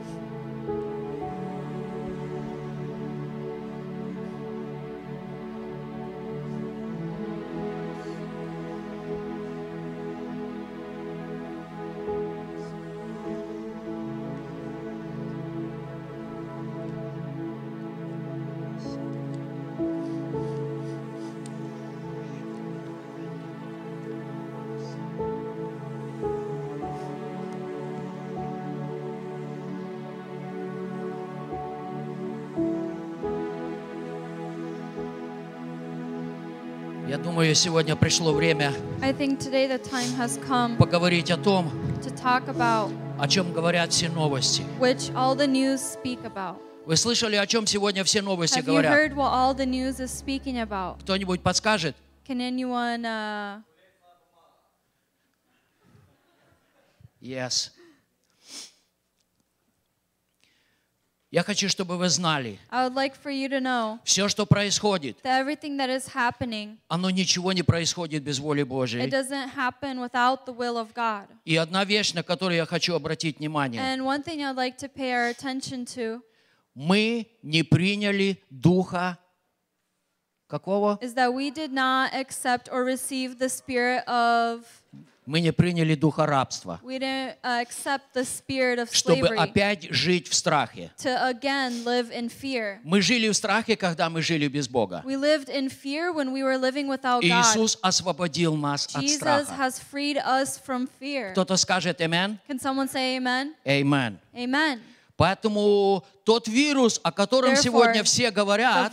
Я 37.16 37.22
думаю, 37.22 37.54
сегодня 37.54 37.96
пришло 37.96 38.34
время 38.34 38.74
поговорить 40.78 41.30
о 41.30 41.38
том, 41.38 41.72
to 42.02 42.14
talk 42.14 42.46
about 42.48 42.92
о 43.18 43.26
чем 43.26 43.54
говорят 43.54 43.90
все 43.90 44.10
новости. 44.10 44.62
which 44.78 45.10
all 45.14 45.34
the 45.34 45.46
news 45.46 45.78
speak 45.80 46.22
about. 46.24 46.56
Вы 46.84 46.94
слышали, 46.96 47.36
о 47.36 47.46
чем 47.46 47.66
сегодня 47.66 48.04
все 48.04 48.20
новости 48.20 48.60
говорят? 48.60 48.94
Кто-нибудь 51.00 51.40
подскажет? 51.40 51.96
Can 52.28 52.40
anyone 52.40 53.06
uh, 53.06 53.62
Yes. 57.22 57.70
Я 61.36 61.42
хочу, 61.42 61.68
чтобы 61.68 61.98
вы 61.98 62.08
знали, 62.08 62.58
like 62.72 63.12
know 63.60 63.98
все, 64.04 64.26
что 64.26 64.46
происходит, 64.46 65.18
that 65.22 66.78
оно 66.88 67.10
ничего 67.10 67.52
не 67.52 67.62
происходит 67.62 68.22
без 68.22 68.38
воли 68.38 68.62
Божьей. 68.62 69.04
И 71.44 71.56
одна 71.56 71.84
вещь, 71.84 72.14
на 72.14 72.22
которую 72.22 72.56
я 72.56 72.64
хочу 72.64 72.94
обратить 72.94 73.38
внимание. 73.38 73.82
Like 73.82 74.78
to 74.78 74.88
to 75.84 76.22
Мы 76.74 77.26
не 77.42 77.62
приняли 77.62 78.42
духа 78.48 79.18
какого? 80.48 80.98
is 81.02 81.12
that 81.12 81.34
we 81.34 81.50
did 81.50 81.70
not 81.70 82.14
accept 82.14 82.70
or 82.72 82.82
receive 82.82 83.38
the 83.38 83.50
spirit 83.50 84.02
of 84.08 84.64
Мы 85.26 85.40
не 85.40 85.52
приняли 85.52 85.94
духа 85.94 86.24
рабства, 86.24 86.80
uh, 86.84 87.66
чтобы 88.92 89.28
опять 89.36 89.88
жить 89.90 90.28
в 90.28 90.34
страхе. 90.34 90.90
Мы 92.84 93.02
жили 93.02 93.28
в 93.28 93.34
страхе, 93.34 93.76
когда 93.76 94.08
мы 94.08 94.22
жили 94.22 94.46
без 94.48 94.68
Бога. 94.68 95.02
We 95.04 95.16
lived 95.16 95.48
in 95.48 95.68
fear 95.68 96.12
when 96.12 96.32
we 96.32 96.42
were 96.42 96.56
living 96.56 96.86
without 96.86 97.22
И 97.22 97.28
God. 97.28 97.42
Иисус 97.42 97.78
освободил 97.82 98.54
нас 98.54 98.88
от 98.94 99.08
страха. 99.08 99.70
Кто-то 101.32 101.56
скажет 101.56 102.00
«Амен»? 102.00 102.38
Can 102.48 102.58
someone 102.60 102.88
say 102.88 103.16
amen? 103.16 103.54
Amen. 103.64 104.18
Amen. 104.34 104.80
Поэтому 105.16 106.04
тот 106.24 106.46
вирус, 106.46 107.00
о 107.02 107.10
котором 107.10 107.52
Therefore, 107.52 107.62
сегодня 107.62 108.04
все 108.04 108.28
The 108.28 108.32
говорят, 108.34 108.92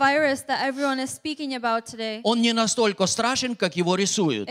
today, 1.83 2.21
он 2.23 2.41
не 2.41 2.53
настолько 2.53 3.05
страшен, 3.07 3.55
как 3.55 3.75
его 3.75 3.95
рисуют, 3.95 4.49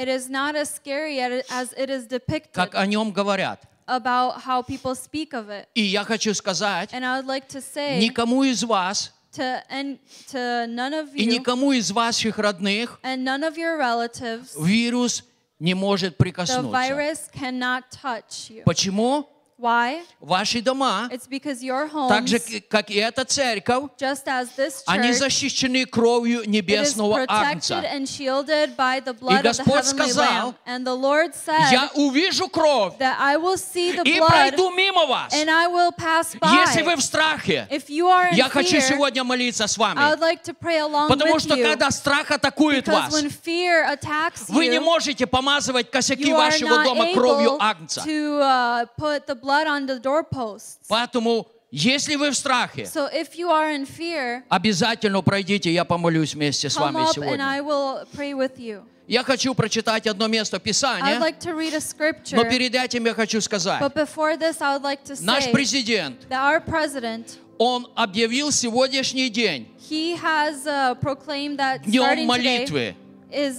как 2.52 2.75
о 2.75 2.86
нем 2.86 3.12
говорят. 3.12 3.62
about 3.89 4.42
how 4.42 4.62
people 4.62 4.94
speak 4.94 5.33
of 5.33 5.49
it. 5.49 5.67
И 5.75 5.83
я 5.83 6.05
хочу 6.05 6.34
сказать, 6.34 6.92
And 6.92 7.05
I 7.05 7.20
would 7.20 7.26
like 7.26 7.49
to 7.49 7.60
say 7.60 7.99
никому 7.99 8.42
из 8.44 8.62
вас 8.62 9.12
to 9.36 9.62
and 9.70 9.99
to 10.31 10.67
none 10.67 10.92
of 10.92 11.09
и 11.15 11.25
you 11.25 11.31
никому 11.39 11.73
из 11.73 11.91
ваших 11.91 12.39
родных 12.39 12.99
and 13.02 13.25
none 13.25 13.42
of 13.42 13.57
your 13.57 13.76
relatives, 13.78 14.55
вирус 14.57 15.25
не 15.59 15.75
может 15.75 16.15
the 16.15 16.17
прикоснуться. 16.18 16.70
virus 16.70 17.28
cannot 17.33 17.84
touch 17.91 18.51
you. 18.51 18.62
Почему? 18.65 19.26
Why? 19.62 20.02
Ваши 20.20 20.60
дома, 20.60 21.08
It's 21.12 21.28
because 21.28 21.62
your 21.62 21.89
так 22.08 22.26
же, 22.26 22.39
homes, 22.39 22.62
как 22.68 22.91
и 22.91 22.94
эта 22.97 23.24
церковь, 23.24 23.91
just 23.97 24.26
as 24.26 24.49
this 24.57 24.82
они 24.86 25.10
church, 25.10 25.18
защищены 25.18 25.86
кровью 25.86 26.42
небесного 26.50 27.18
protected 27.18 27.28
Агнца. 27.28 27.74
and 27.94 28.08
shielded 28.08 28.76
by 28.76 28.99
the 28.99 29.12
blood 29.15 29.36
of 29.36 29.42
the 29.44 29.62
Господь 29.62 29.84
heavenly 29.84 30.08
сказал, 30.10 30.49
Lamb. 30.49 30.55
And 30.66 30.84
the 30.84 30.94
Lord 30.97 31.36
said 31.36 31.70
Я 31.70 31.89
увижу 31.94 32.49
кровь 32.49 32.94
that 32.99 33.16
I 33.20 33.36
will 33.36 33.57
see 33.57 33.92
the 33.92 34.02
и 34.05 34.18
blood 34.18 34.26
пройду 34.31 34.70
мимо 34.73 35.07
вас. 35.07 35.32
and 35.32 35.49
I 35.49 35.68
will 35.68 35.92
pass 35.92 36.34
Если 36.34 36.82
вы 36.82 36.94
by. 36.94 36.97
в 36.97 37.00
страхе, 37.00 37.68
If 37.70 37.89
you 37.89 38.08
are 38.08 38.31
in 38.32 38.34
я 38.34 38.49
хочу 38.49 38.78
fear, 38.78 38.81
сегодня 38.89 39.23
молиться 39.23 39.68
с 39.68 39.78
I 39.78 39.81
вами. 39.81 39.99
would 40.10 40.18
like 40.20 40.42
to 40.42 40.55
pray 40.55 40.81
along 40.81 41.07
Потому 41.08 41.36
with 41.36 41.42
что 41.44 41.55
you. 41.55 41.62
когда 41.62 41.89
страх 41.92 42.32
атакует 42.32 42.89
Because 42.89 43.12
вас, 43.12 43.15
when 43.15 43.31
fear 43.31 43.86
attacks 43.97 44.47
вы 44.49 44.66
не 44.66 44.78
you, 44.78 44.81
можете 44.81 45.24
помазывать 45.28 45.89
косяки 45.89 46.31
you 46.32 46.36
вашего 46.36 46.82
дома 46.82 47.12
кровью 47.15 47.57
Агнца. 47.62 48.00
to 48.05 48.41
uh, 48.41 48.86
put 48.99 49.28
the 49.28 49.36
blood 49.36 49.51
on 49.66 49.86
the 49.86 50.00
doorposts. 50.00 50.86
Поэтому, 50.89 51.47
если 51.70 52.16
вы 52.16 52.31
в 52.31 52.34
страхе, 52.36 52.84
So 52.84 53.08
if 53.12 53.34
you 53.36 53.48
are 53.50 53.70
in 53.74 53.86
fear, 53.86 54.42
обязательно 54.48 55.22
пройдите, 55.22 55.72
я 55.72 55.84
помолюсь 55.84 56.34
вместе 56.34 56.68
с 56.68 56.76
вами 56.76 56.98
and 56.98 57.12
сегодня. 57.12 57.44
I 57.44 57.60
will 57.60 58.06
pray 58.14 58.32
with 58.34 58.58
you. 58.58 58.82
Я 59.08 59.24
хочу 59.24 59.55
прочитать 59.55 60.06
одно 60.06 60.28
место 60.28 60.56
I'd 60.58 60.62
Писания, 60.62 61.18
like 61.18 61.39
to 61.40 61.55
read 61.55 61.74
a 61.74 61.81
scripture, 61.81 62.36
но 62.36 62.44
перед 62.44 62.74
этим 62.74 63.05
я 63.05 63.14
хочу 63.14 63.40
сказать. 63.40 63.81
but 63.81 63.94
before 63.94 64.36
this, 64.36 64.60
I 64.60 64.76
would 64.76 64.82
like 64.82 65.02
to 65.05 65.16
Наш 65.24 65.44
say 65.44 65.52
президент, 65.52 66.28
that 66.28 66.40
our 66.42 66.60
president, 66.60 67.39
он 67.58 67.89
объявил 67.94 68.50
сегодняшний 68.52 69.28
день 69.28 69.68
he 69.89 70.16
has 70.16 70.66
uh, 70.66 70.94
proclaimed 71.00 71.58
that 71.58 71.82
днем 71.84 72.02
starting 72.02 72.66
today 72.66 72.94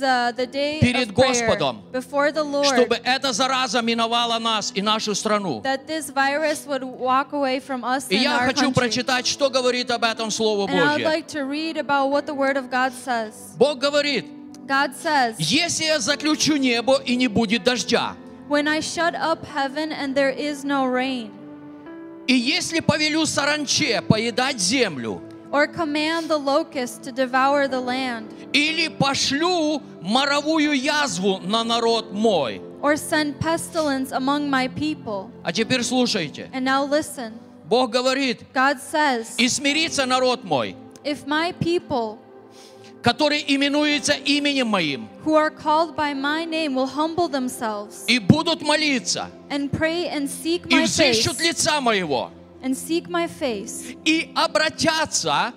uh, 0.02 0.32
the 0.36 0.46
day 0.46 0.80
Перед 0.80 1.12
Господом. 1.14 1.82
before 1.92 2.32
the 2.32 2.44
Lord. 2.44 2.66
чтобы 2.68 2.96
эта 3.04 3.34
зараза 3.34 3.82
миновала 3.82 4.38
нас 4.40 4.72
и 4.76 4.82
нашу 4.82 5.16
страну. 5.16 5.62
that 5.64 5.88
this 5.88 6.10
virus 6.12 6.66
would 6.68 6.84
walk 6.84 7.34
away 7.34 7.60
from 7.60 7.84
us 7.84 8.06
И 8.10 8.18
я 8.18 8.38
хочу 8.40 8.66
country. 8.70 8.74
прочитать, 8.74 9.26
что 9.28 9.50
говорит 9.50 9.90
об 9.92 10.04
этом 10.04 10.30
Слово 10.32 10.68
And 10.68 10.72
I 10.72 10.76
would 10.76 11.04
Божье. 11.04 11.06
like 11.06 11.28
to 11.30 11.46
read 11.46 11.78
about 11.78 12.10
what 12.12 12.26
the 12.26 12.34
Word 12.36 12.58
of 12.58 12.70
God 12.70 12.94
says. 12.94 13.34
Бог 13.58 13.80
говорит, 13.80 14.26
God 14.68 14.92
says, 14.96 15.36
если 15.40 15.86
я 15.86 16.00
заключу 16.00 16.56
небо 16.58 17.02
и 17.06 17.16
не 17.16 17.28
будет 17.28 17.64
дождя, 17.64 18.16
When 18.50 18.68
I 18.68 18.82
shut 18.82 19.16
up 19.16 19.46
heaven 19.46 19.92
and 19.92 20.14
there 20.16 20.30
is 20.30 20.64
no 20.64 20.86
rain, 20.86 21.32
и 22.28 22.34
если 22.36 22.80
повелю 22.80 23.26
саранче 23.26 24.02
поедать 24.02 24.60
землю, 24.60 25.22
or 25.53 25.67
command 25.67 26.29
the 26.29 26.39
locust 26.39 27.03
to 27.05 27.13
devour 27.13 27.69
the 27.69 27.81
land, 27.81 28.29
или 28.53 28.89
пошлю 28.89 29.83
моровую 30.03 30.73
язву 30.73 31.39
на 31.41 31.65
народ 31.65 32.13
мой. 32.13 32.61
or 32.81 32.97
send 32.97 33.39
pestilence 33.41 34.13
among 34.13 34.49
my 34.49 34.69
people. 34.69 35.31
А 35.43 35.53
теперь 35.53 35.83
слушайте. 35.83 36.49
And 36.53 36.65
now 36.65 36.85
listen. 36.85 37.33
Бог 37.69 37.91
говорит, 37.91 38.45
God 38.55 38.79
says, 38.81 39.35
и 39.37 39.49
смирится 39.49 40.07
народ 40.07 40.45
мой, 40.45 40.77
If 41.05 41.27
my 41.27 41.53
people 41.53 42.19
который 43.03 43.45
именуется 43.47 44.13
именем 44.13 44.69
моим, 44.69 45.09
who 45.25 45.35
are 45.35 45.51
called 45.51 45.95
by 45.95 46.13
my 46.15 46.45
name 46.45 46.75
will 46.75 46.87
humble 46.87 47.29
themselves 47.29 48.05
и 48.07 48.19
будут 48.19 48.63
молиться, 48.63 49.31
and 49.51 49.71
pray 49.71 50.09
and 50.09 50.29
seek 50.29 50.67
и 50.69 50.75
my 50.75 50.87
face, 50.87 51.19
взыщут 51.19 51.41
лица 51.41 51.81
моего, 51.81 52.31
and 52.63 52.77
seek 52.77 53.09
my 53.09 53.27
face, 53.27 53.97
и 54.05 54.33
обратятся 54.35 55.53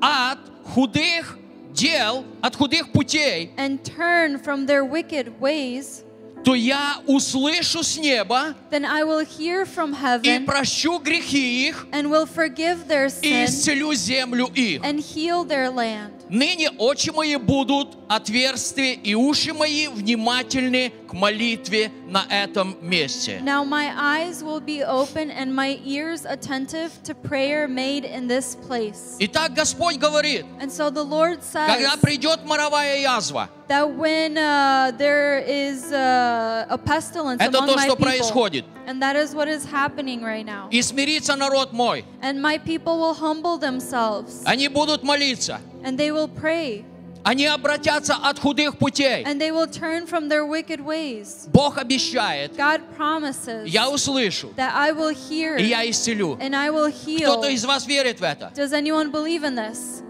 от 0.00 0.38
худых 0.74 1.38
дел, 1.72 2.24
от 2.40 2.56
худых 2.56 2.92
путей, 2.92 3.50
and 3.56 3.82
turn 3.84 4.38
from 4.38 4.66
their 4.66 4.84
wicked 4.84 5.40
ways, 5.40 6.02
то 6.44 6.54
я 6.54 6.98
услышу 7.06 7.82
с 7.82 7.96
неба 7.96 8.54
then 8.70 8.84
I 8.84 9.02
will 9.02 9.24
hear 9.24 9.64
from 9.64 9.92
и 9.92 9.96
heaven 9.96 10.44
прощу 10.46 10.98
грехи 10.98 11.68
их 11.68 11.86
and 11.90 12.10
will 12.10 12.26
forgive 12.26 12.86
their 12.86 13.06
и 13.06 13.08
sin 13.08 13.44
исцелю 13.46 13.94
землю 13.94 14.50
их. 14.54 14.82
and 14.84 15.00
heal 15.00 15.44
their 15.44 15.70
land. 15.70 16.12
Ныне 16.29 16.69
очи 16.77 17.09
мои 17.09 17.37
будут 17.37 17.97
отверсты 18.07 18.93
и 18.93 19.15
уши 19.15 19.51
мои 19.53 19.87
внимательны 19.87 20.91
к 21.07 21.13
молитве 21.13 21.91
на 22.07 22.23
этом 22.29 22.77
месте. 22.81 23.39
Now 23.41 23.63
my 23.63 23.91
eyes 23.97 24.43
will 24.43 24.59
be 24.59 24.83
open 24.83 25.31
and 25.31 25.53
my 25.55 25.79
ears 25.83 26.25
attentive 26.25 26.91
to 27.03 27.15
prayer 27.15 27.67
made 27.67 28.05
in 28.05 28.27
this 28.27 28.55
place. 28.55 29.15
Итак, 29.19 29.53
Господь 29.55 29.97
говорит, 29.97 30.45
And 30.59 30.71
so 30.71 30.91
the 30.91 31.03
Lord 31.03 31.39
когда 31.51 31.93
says 31.93 31.99
придет 31.99 32.45
моровая 32.45 32.97
язва, 33.01 33.49
that 33.67 33.89
when 33.97 34.37
uh, 34.37 34.91
there 34.97 35.39
is 35.39 35.91
uh, 35.91 36.65
a 36.69 36.77
pestilence 36.77 37.41
это 37.41 37.57
among 37.57 37.69
то, 37.69 37.75
my 37.75 37.85
что 37.87 37.95
people, 37.95 38.05
происходит. 38.05 38.65
and 38.85 39.01
that 39.01 39.15
is 39.15 39.33
what 39.33 39.47
is 39.47 39.65
happening 39.65 40.21
right 40.21 40.45
now, 40.45 40.67
И 40.69 40.81
смирится 40.83 41.35
народ 41.35 41.73
мой. 41.73 42.05
and 42.21 42.39
my 42.39 42.59
people 42.59 42.99
will 42.99 43.15
humble 43.15 43.57
themselves 43.57 44.43
Они 44.45 44.67
будут 44.67 45.01
молиться. 45.03 45.59
and 45.82 45.96
they 45.98 46.10
will 46.10 46.28
pray 46.28 46.84
Они 47.26 47.46
обратятся 47.46 48.16
от 48.22 48.38
худых 48.38 48.76
путей. 48.76 49.24
and 49.24 49.40
they 49.40 49.50
will 49.50 49.66
turn 49.66 50.06
from 50.06 50.28
their 50.28 50.44
wicked 50.44 50.78
ways. 50.84 51.48
Бог 51.52 51.78
обещает, 51.78 52.54
God 52.54 52.82
promises 52.98 53.66
я 53.66 53.88
услышу, 53.88 54.52
that 54.56 54.72
I 54.74 54.92
will 54.92 55.08
hear 55.14 55.56
и 55.56 55.64
я 55.64 55.88
исцелю. 55.88 56.36
and 56.40 56.54
I 56.54 56.68
will 56.70 56.88
heal. 56.92 57.22
Кто-то 57.22 57.48
из 57.48 57.64
вас 57.64 57.86
верит 57.86 58.20
в 58.20 58.22
это? 58.22 58.52
Does 58.54 58.72
anyone 58.72 59.10
believe 59.10 59.42
in 59.42 59.54
this? 59.54 60.02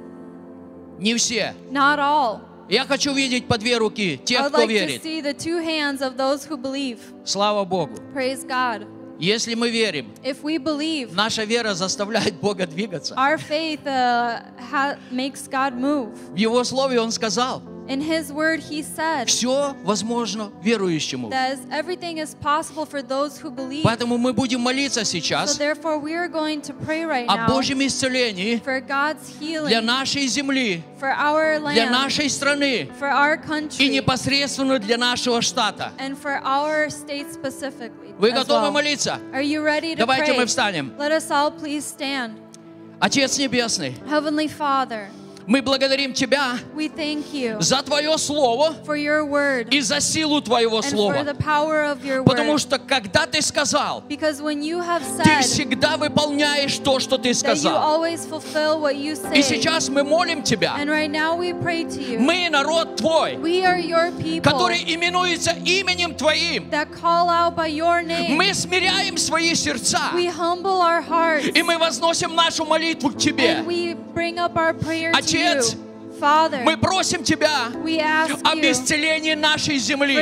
Не 0.99 1.15
все. 1.17 1.55
Not 1.71 1.99
all. 1.99 2.41
Я 2.69 2.85
хочу 2.87 3.13
видеть 3.13 3.47
по 3.47 3.59
две 3.59 3.77
руки 3.77 4.15
I 4.15 4.25
тех, 4.25 4.41
would 4.41 4.49
кто 4.53 4.63
like 4.63 4.67
to 4.67 4.73
верит. 4.73 5.03
see 5.05 5.21
the 5.21 5.35
two 5.35 5.59
hands 5.63 6.01
of 6.01 6.17
those 6.17 6.45
who 6.49 6.57
believe. 6.57 6.99
Слава 7.25 7.65
Богу. 7.65 7.95
Praise 8.15 8.43
God. 8.45 8.87
Если 9.20 9.54
мы 9.54 9.70
верим, 9.70 10.14
If 10.24 10.44
we 10.44 10.58
believe, 10.58 11.14
наша 11.14 11.44
вера 11.44 11.74
заставляет 11.74 12.36
Бога 12.40 12.66
двигаться. 12.66 13.14
our 13.16 13.38
faith 13.38 13.86
uh, 13.86 14.42
ha- 14.72 14.98
makes 15.12 15.48
God 15.50 15.74
move. 15.74 16.10
В 16.32 16.36
Его 16.38 16.64
Слове 16.64 17.00
Он 17.02 17.12
сказал, 17.12 17.62
In 17.89 18.01
His 18.01 18.33
Word, 18.33 18.61
He 18.61 18.83
said 18.83 19.27
все 19.29 19.77
возможно 19.85 20.51
верующему. 20.63 21.29
that 21.29 21.59
everything 21.71 22.17
is 22.17 22.35
possible 22.35 22.87
for 22.87 23.03
those 23.03 23.37
who 23.39 23.51
believe. 23.51 23.83
Поэтому 23.85 24.17
мы 24.17 24.33
будем 24.33 24.61
молиться 24.63 25.05
So 25.05 25.19
сейчас 25.19 25.59
therefore, 25.59 25.99
we 25.99 26.15
are 26.15 26.27
going 26.29 26.63
to 26.63 26.73
pray 26.73 27.05
right 27.05 27.27
о 27.29 27.37
now 27.37 27.47
Божьем 27.47 27.85
исцелении 27.87 28.57
for 28.65 28.81
God's 28.81 29.29
healing 29.39 29.69
для 29.69 29.83
нашей 29.83 30.27
земли, 30.29 30.83
for 30.99 31.11
our 31.13 31.59
для 31.59 31.85
land, 31.85 31.91
нашей 31.91 32.31
страны 32.31 32.89
for 32.99 33.11
our 33.11 33.35
и 33.35 33.47
country, 33.47 33.89
непосредственно 33.89 34.79
для 34.79 34.97
нашего 34.97 35.43
штата. 35.43 35.93
and 35.99 36.17
for 36.17 36.41
our 36.43 36.89
state 36.89 37.31
specifically. 37.35 38.15
Вы 38.19 38.31
as 38.31 38.47
готовы 38.47 38.69
well. 38.69 38.73
молиться? 38.73 39.19
Are 39.35 39.43
you 39.43 39.61
ready 39.63 39.93
to 39.95 39.99
Давайте 39.99 40.33
pray? 40.33 40.39
мы 40.39 40.47
встанем. 40.47 40.95
Let 40.99 41.13
us 41.13 41.31
all 41.31 41.51
please 41.51 41.85
stand. 41.85 42.39
Отец 42.99 43.37
Небесный, 43.37 43.95
Heavenly 44.09 44.49
Father, 44.49 45.09
мы 45.48 45.62
благодарим 45.62 46.14
Тебя 46.14 46.60
за 47.60 47.82
Твое 47.84 48.18
Слово 48.18 48.74
и 49.72 49.82
за 49.82 50.00
силу 50.00 50.42
Твоего 50.42 50.82
Слова. 50.82 51.26
Потому 52.26 52.58
что 52.58 52.78
когда 52.80 53.26
Ты 53.26 53.42
сказал, 53.42 54.04
Ты 54.08 55.40
всегда 55.42 55.98
выполняешь 55.98 56.78
то, 56.78 57.00
что 57.00 57.18
Ты 57.18 57.34
сказал. 57.34 58.04
you 58.04 59.14
И 59.34 59.40
say, 59.40 59.42
сейчас 59.42 59.90
мы 59.90 60.04
молим 60.04 60.44
Тебя. 60.44 60.76
right 60.78 61.98
you. 61.98 62.20
Мы 62.20 62.50
народ 62.50 62.96
Твой, 62.98 63.36
people 63.36 64.42
который 64.42 64.84
именуется 64.94 65.52
именем 65.66 66.16
Твоим. 66.16 66.70
Мы 68.30 68.54
смиряем 68.54 69.18
свои 69.18 69.56
сердца, 69.56 70.12
и 70.16 71.64
мы 71.64 71.78
возносим 71.78 72.36
нашу 72.36 72.66
молитву 72.66 73.10
к 73.10 73.18
Тебе. 73.18 73.50
and 73.50 73.66
we 73.66 73.96
Отец, 75.40 75.76
Мы 76.66 76.78
просим 76.78 77.24
Тебя 77.24 77.68
об 78.44 78.60
исцелении 78.60 79.36
нашей 79.36 79.78
земли, 79.78 80.22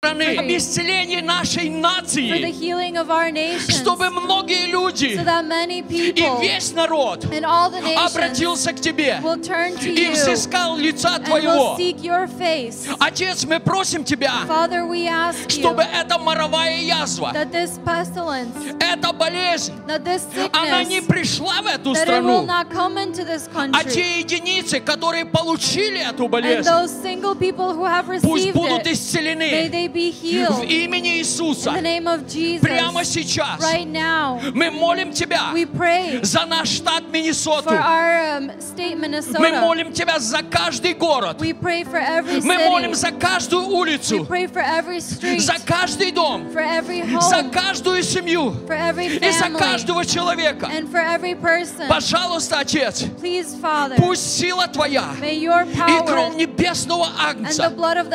страны, 0.00 0.36
об 0.36 0.46
исцелении 0.46 1.20
нашей 1.20 1.68
for 1.68 1.72
the 1.72 1.80
нации, 1.80 2.52
healing 2.52 2.96
of 2.96 3.10
our 3.10 3.32
nations, 3.32 3.80
чтобы 3.80 4.10
многие 4.10 4.66
люди 4.66 5.16
so 5.16 5.24
that 5.24 5.44
many 5.44 5.80
и 5.80 6.24
весь 6.40 6.72
народ 6.72 7.24
and 7.24 7.44
all 7.44 7.68
the 7.68 7.80
nations 7.80 8.14
обратился 8.14 8.72
к 8.72 8.80
Тебе 8.80 9.18
will 9.24 9.42
turn 9.42 9.76
to 9.76 9.92
и 9.92 10.10
взыскал 10.10 10.76
лица 10.76 11.18
Твоего. 11.18 11.76
seek 11.76 12.00
your 12.00 12.28
face. 12.28 12.86
Отец, 13.00 13.42
мы 13.42 13.58
просим 13.58 14.04
Тебя, 14.04 14.34
Father, 14.46 14.86
we 14.86 15.08
ask 15.08 15.48
you 15.48 15.62
чтобы 15.62 15.82
эта 15.82 16.16
моровая 16.16 16.80
язва, 16.80 17.32
that 17.34 17.50
this 17.50 17.80
pestilence, 17.84 18.54
эта 18.78 19.12
болезнь, 19.12 19.74
that 19.88 20.04
this 20.04 20.22
она 20.52 20.84
не 20.84 21.02
пришла 21.02 21.60
в 21.60 21.66
эту 21.66 21.96
страну, 21.96 22.46
а 22.48 23.82
те 23.82 24.20
единицы, 24.20 24.78
которые 24.78 25.24
получили 25.24 25.98
эту 25.98 26.28
болезнь, 26.28 26.68
those 26.68 26.92
single 27.02 27.34
people 27.34 27.74
who 27.74 27.84
have 27.84 28.06
пусть 28.22 28.46
received 28.46 28.52
будут 28.52 28.86
исцелены 28.86 29.87
В 29.92 30.62
имени 30.64 31.18
Иисуса. 31.18 31.70
In 31.70 31.76
the 31.76 31.82
name 31.82 32.06
of 32.06 32.26
Jesus. 32.26 32.60
Прямо 32.60 33.04
сейчас. 33.04 33.60
Right 33.60 33.86
now. 33.86 34.40
Мы 34.54 34.70
молим 34.70 35.12
Тебя 35.12 35.50
We 35.52 35.66
pray 35.66 36.22
за 36.22 36.46
наш 36.46 36.68
штат 36.68 37.04
Миннесоту. 37.12 37.68
for 37.70 37.78
our 37.78 38.38
um, 38.38 38.50
state 38.60 38.96
Мы 38.96 39.52
молим 39.60 39.92
Тебя 39.92 40.18
за 40.18 40.42
каждый 40.42 40.94
город. 40.94 41.40
We 41.40 41.52
pray 41.52 41.84
for 41.84 41.98
every 41.98 42.40
Мы 42.42 42.58
молим 42.58 42.94
за 42.94 43.10
каждую 43.10 43.66
We 43.66 43.72
улицу, 43.74 44.26
pray 44.26 44.46
for 44.46 44.62
every 44.62 45.00
street. 45.00 45.40
за 45.40 45.54
каждый 45.64 46.12
дом, 46.12 46.48
For 46.52 46.62
every 46.62 47.04
за 47.20 47.44
каждую 47.50 48.02
семью 48.02 48.54
For 48.66 48.76
every 48.76 49.06
и 49.18 49.30
за 49.30 49.50
каждого 49.50 50.04
человека. 50.04 50.66
And 50.66 50.90
for 50.90 51.00
every 51.00 51.34
person. 51.34 51.88
Пожалуйста, 51.88 52.60
Отец, 52.60 53.04
Please, 53.20 53.54
Father. 53.60 53.96
пусть 53.96 54.38
сила 54.38 54.66
Твоя 54.68 55.14
May 55.20 55.38
your 55.38 55.64
и 55.64 56.06
кровь 56.06 56.34
небесного 56.36 57.06
and 57.06 57.44
the 57.44 57.48
Агнца 57.48 57.70
blood 57.70 57.96
of 57.96 58.08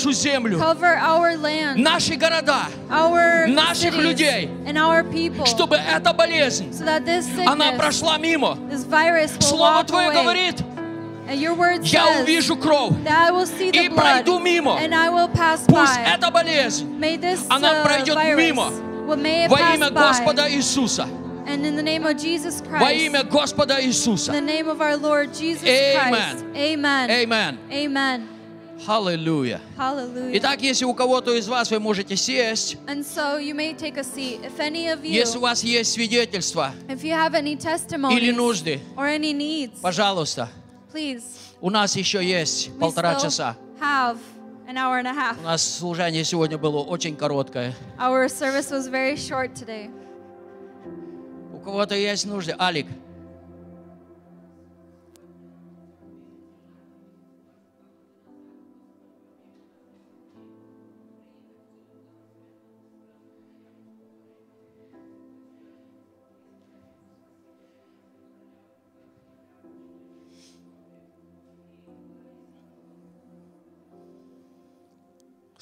нашу 0.00 0.12
землю, 0.12 0.58
cover 0.58 0.96
our 0.96 1.36
land, 1.36 1.76
наши 1.76 2.16
города, 2.16 2.66
наших 3.48 3.94
cities, 3.94 4.02
людей, 4.02 4.50
and 4.66 4.78
our 4.78 5.04
people, 5.04 5.44
чтобы 5.46 5.76
эта 5.76 6.12
болезнь, 6.12 6.72
so 6.72 6.84
that 6.84 7.04
this 7.04 7.26
она 7.46 7.72
sickness, 7.72 7.78
прошла 7.78 8.18
мимо. 8.18 8.58
Слово 9.40 9.84
Твое 9.84 10.12
говорит, 10.12 10.62
я 11.28 12.20
увижу 12.20 12.56
кровь 12.56 12.92
и 13.72 13.88
пройду 13.88 14.38
мимо. 14.38 14.78
Пусть 15.66 15.98
эта 16.04 16.30
болезнь 16.30 17.00
this 17.00 17.40
она 17.48 17.72
uh, 17.72 17.84
пройдет 17.84 18.16
мимо. 18.36 18.70
во 19.06 19.60
имя. 19.74 19.90
Господа 19.90 20.50
Иисуса. 20.50 21.08
And 21.46 21.66
in 21.66 21.74
the 21.74 21.82
name 21.82 22.06
of 22.06 22.16
Jesus 22.16 22.60
Christ, 22.60 22.84
Во 22.84 22.92
имя 22.92 23.24
Господа 23.24 23.80
in 23.80 23.88
Иисуса. 23.88 24.30
the 24.30 24.40
name 24.40 24.68
of 24.68 24.80
our 24.80 24.96
Lord 24.96 25.34
Jesus 25.34 25.64
Amen. 25.64 26.10
Christ, 26.10 26.44
Amen. 26.54 27.10
Amen. 27.10 27.58
Amen. 27.72 28.39
Hallelujah. 28.86 29.60
Итак, 30.34 30.62
если 30.62 30.84
у 30.84 30.94
кого-то 30.94 31.34
из 31.34 31.48
вас 31.48 31.70
вы 31.70 31.78
можете 31.80 32.16
сесть, 32.16 32.76
And 32.86 33.04
so 33.04 33.38
you 33.38 33.54
may 33.54 33.74
take 33.74 33.96
a 33.98 34.04
seat. 34.04 34.40
If 34.42 34.58
any 34.58 34.88
of 34.88 35.02
you, 35.04 35.10
если 35.12 35.38
у 35.38 35.42
вас 35.42 35.62
есть 35.62 35.92
свидетельства 35.92 36.72
if 36.88 37.02
you 37.02 37.12
have 37.12 37.34
any 37.34 37.56
или 38.12 38.30
нужды, 38.30 38.80
or 38.96 39.06
any 39.06 39.32
needs, 39.32 39.80
пожалуйста, 39.82 40.48
please, 40.92 41.22
у 41.60 41.70
нас 41.70 41.94
еще 41.96 42.24
есть 42.24 42.68
we 42.68 42.78
полтора 42.78 43.14
still 43.14 43.22
часа. 43.22 43.56
have 43.80 44.18
an 44.66 44.76
hour 44.76 44.98
and 44.98 45.06
a 45.06 45.12
half. 45.12 45.36
У 45.40 45.44
нас 45.44 45.62
служение 45.62 46.24
сегодня 46.24 46.56
было 46.56 46.78
очень 46.78 47.16
короткое. 47.16 47.74
Our 47.98 48.28
service 48.28 48.70
was 48.70 48.88
very 48.88 49.16
short 49.16 49.54
today. 49.54 49.90
У 51.52 51.58
кого-то 51.58 51.94
есть 51.94 52.24
нужды. 52.24 52.54
Алик, 52.58 52.86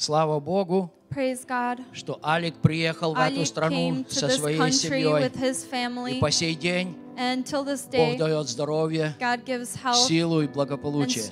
слава 0.08 0.40
Богу, 0.40 0.90
что 1.92 2.18
Алик 2.24 2.54
приехал 2.62 3.12
в 3.12 3.18
эту 3.18 3.44
страну 3.44 4.06
со 4.08 4.30
своей 4.30 4.72
семьей. 4.72 6.16
И 6.16 6.18
по 6.18 6.30
сей 6.30 6.54
день 6.54 6.96
Бог 7.12 8.16
дает 8.16 8.48
здоровье, 8.48 9.14
силу 10.06 10.40
и 10.40 10.46
благополучие. 10.46 11.24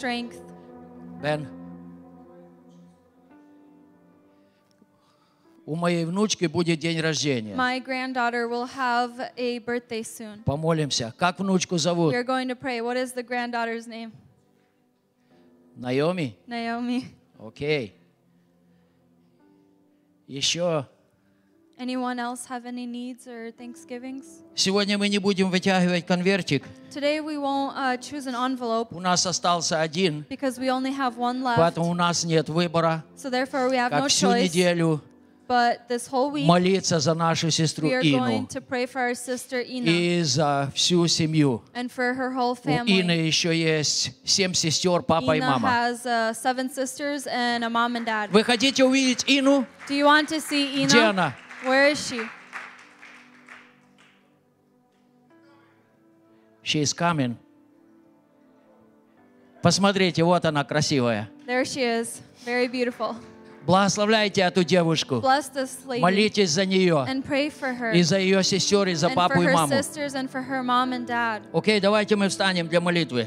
Бен, 1.23 1.49
у 5.65 5.75
моей 5.75 6.05
внучки 6.05 6.45
будет 6.45 6.79
день 6.79 7.01
рождения. 7.01 7.55
My 7.55 7.81
granddaughter 7.83 8.47
will 8.47 8.69
have 8.77 9.33
a 9.39 9.59
birthday 9.61 10.03
soon. 10.03 10.43
Помолимся. 10.45 11.15
Как 11.17 11.39
внучку 11.39 11.79
зовут? 11.79 12.13
We 12.13 12.17
are 12.17 12.27
going 12.27 12.49
to 12.49 12.55
pray. 12.55 12.83
What 12.83 12.99
is 12.99 13.15
the 13.15 13.23
granddaughter's 13.23 13.87
name? 13.87 14.13
Наоми? 15.79 16.37
Naomi. 16.47 17.07
Окей. 17.39 17.96
Еще. 20.29 20.87
Anyone 21.79 22.19
else 22.19 22.47
have 22.49 22.65
any 22.65 22.87
needs 22.87 23.27
or 23.27 23.53
thanksgivings? 23.53 24.25
Сегодня 24.55 24.97
мы 24.97 25.09
не 25.11 25.19
будем 25.19 25.51
вытягивать 25.51 26.07
конвертик. 26.07 26.65
Today 26.91 27.21
we 27.21 27.37
won't 27.37 27.75
uh, 27.77 27.99
choose 27.99 28.27
an 28.27 28.35
envelope 28.35 28.89
У 28.91 29.01
нас 29.01 29.27
остался 29.27 29.81
один, 29.83 30.25
because 30.31 30.59
we 30.59 30.69
only 30.71 30.91
have 30.97 31.17
one 31.19 31.43
left. 31.43 31.59
поэтому 31.59 31.91
у 31.91 31.95
нас 31.95 32.25
нет 32.25 32.49
выбора. 32.49 33.05
So 33.17 33.31
therefore 33.31 33.69
we 33.69 33.77
have 33.77 33.91
no 33.93 34.01
Как 34.05 34.09
всю 34.09 34.29
choice. 34.29 34.45
неделю 34.45 35.03
But 35.48 35.90
this 35.90 36.08
whole 36.08 36.32
week 36.32 36.46
молиться 36.46 37.00
за 37.00 37.14
нашу 37.14 37.52
сестру 37.52 37.90
we 37.90 37.94
are 37.94 38.02
going 38.02 38.46
Ину 38.46 38.48
to 38.48 38.62
pray 38.62 38.86
for 38.86 39.02
our 39.02 39.14
sister 39.14 39.60
Ina 39.62 39.90
и 39.90 40.22
за 40.24 40.72
всю 40.74 41.06
семью. 41.08 41.62
and 41.74 41.92
for 41.92 42.14
her 42.14 42.32
whole 42.32 42.58
У 42.64 42.70
Ины 42.70 42.86
family. 42.88 43.28
еще 43.28 43.54
есть 43.54 44.12
семь 44.24 44.54
сестер, 44.54 45.02
папа 45.02 45.36
и 45.36 45.40
Ina 45.40 45.60
мама. 45.60 45.68
has 45.70 46.06
uh, 46.06 46.34
seven 46.34 46.70
sisters 46.70 47.28
and 47.28 47.66
a 47.66 47.70
mom 47.70 47.98
and 47.98 48.06
dad. 48.06 48.30
Вы 48.32 48.44
хотите 48.46 48.86
увидеть 48.86 49.26
Ину? 49.28 49.66
Do 49.90 49.94
you 49.94 50.06
want 50.06 50.30
to 50.30 50.40
see 50.40 50.84
Ina? 50.84 50.88
Где 50.88 51.00
она? 51.02 51.34
Where 51.66 51.92
is 51.92 52.00
she? 52.00 52.22
She 56.64 56.80
is 56.82 56.94
coming. 56.94 57.36
Посмотрите, 59.62 60.24
вот 60.24 60.46
она 60.46 60.64
красивая. 60.64 61.30
There 61.46 61.66
she 61.66 61.82
is. 61.84 62.22
Very 62.46 62.68
beautiful. 62.68 63.16
Благословляйте 63.67 64.43
эту 64.43 64.63
девушку. 64.63 65.21
Молитесь 65.99 66.51
за 66.51 66.65
нее. 66.65 67.05
her. 67.05 67.93
И 67.95 68.03
за 68.03 68.19
ее 68.19 68.45
сестер, 68.45 68.87
и 68.87 68.95
за 68.95 69.11
папу 69.11 69.43
и 69.43 69.47
her 69.47 69.53
маму. 69.53 69.73
her. 69.75 71.43
Окей, 71.53 71.81
давайте 71.81 72.15
мы 72.15 72.29
встанем 72.29 72.69
для 72.69 72.81
молитвы. 72.81 73.27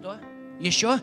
Что? 0.00 0.16
Еще? 0.58 0.98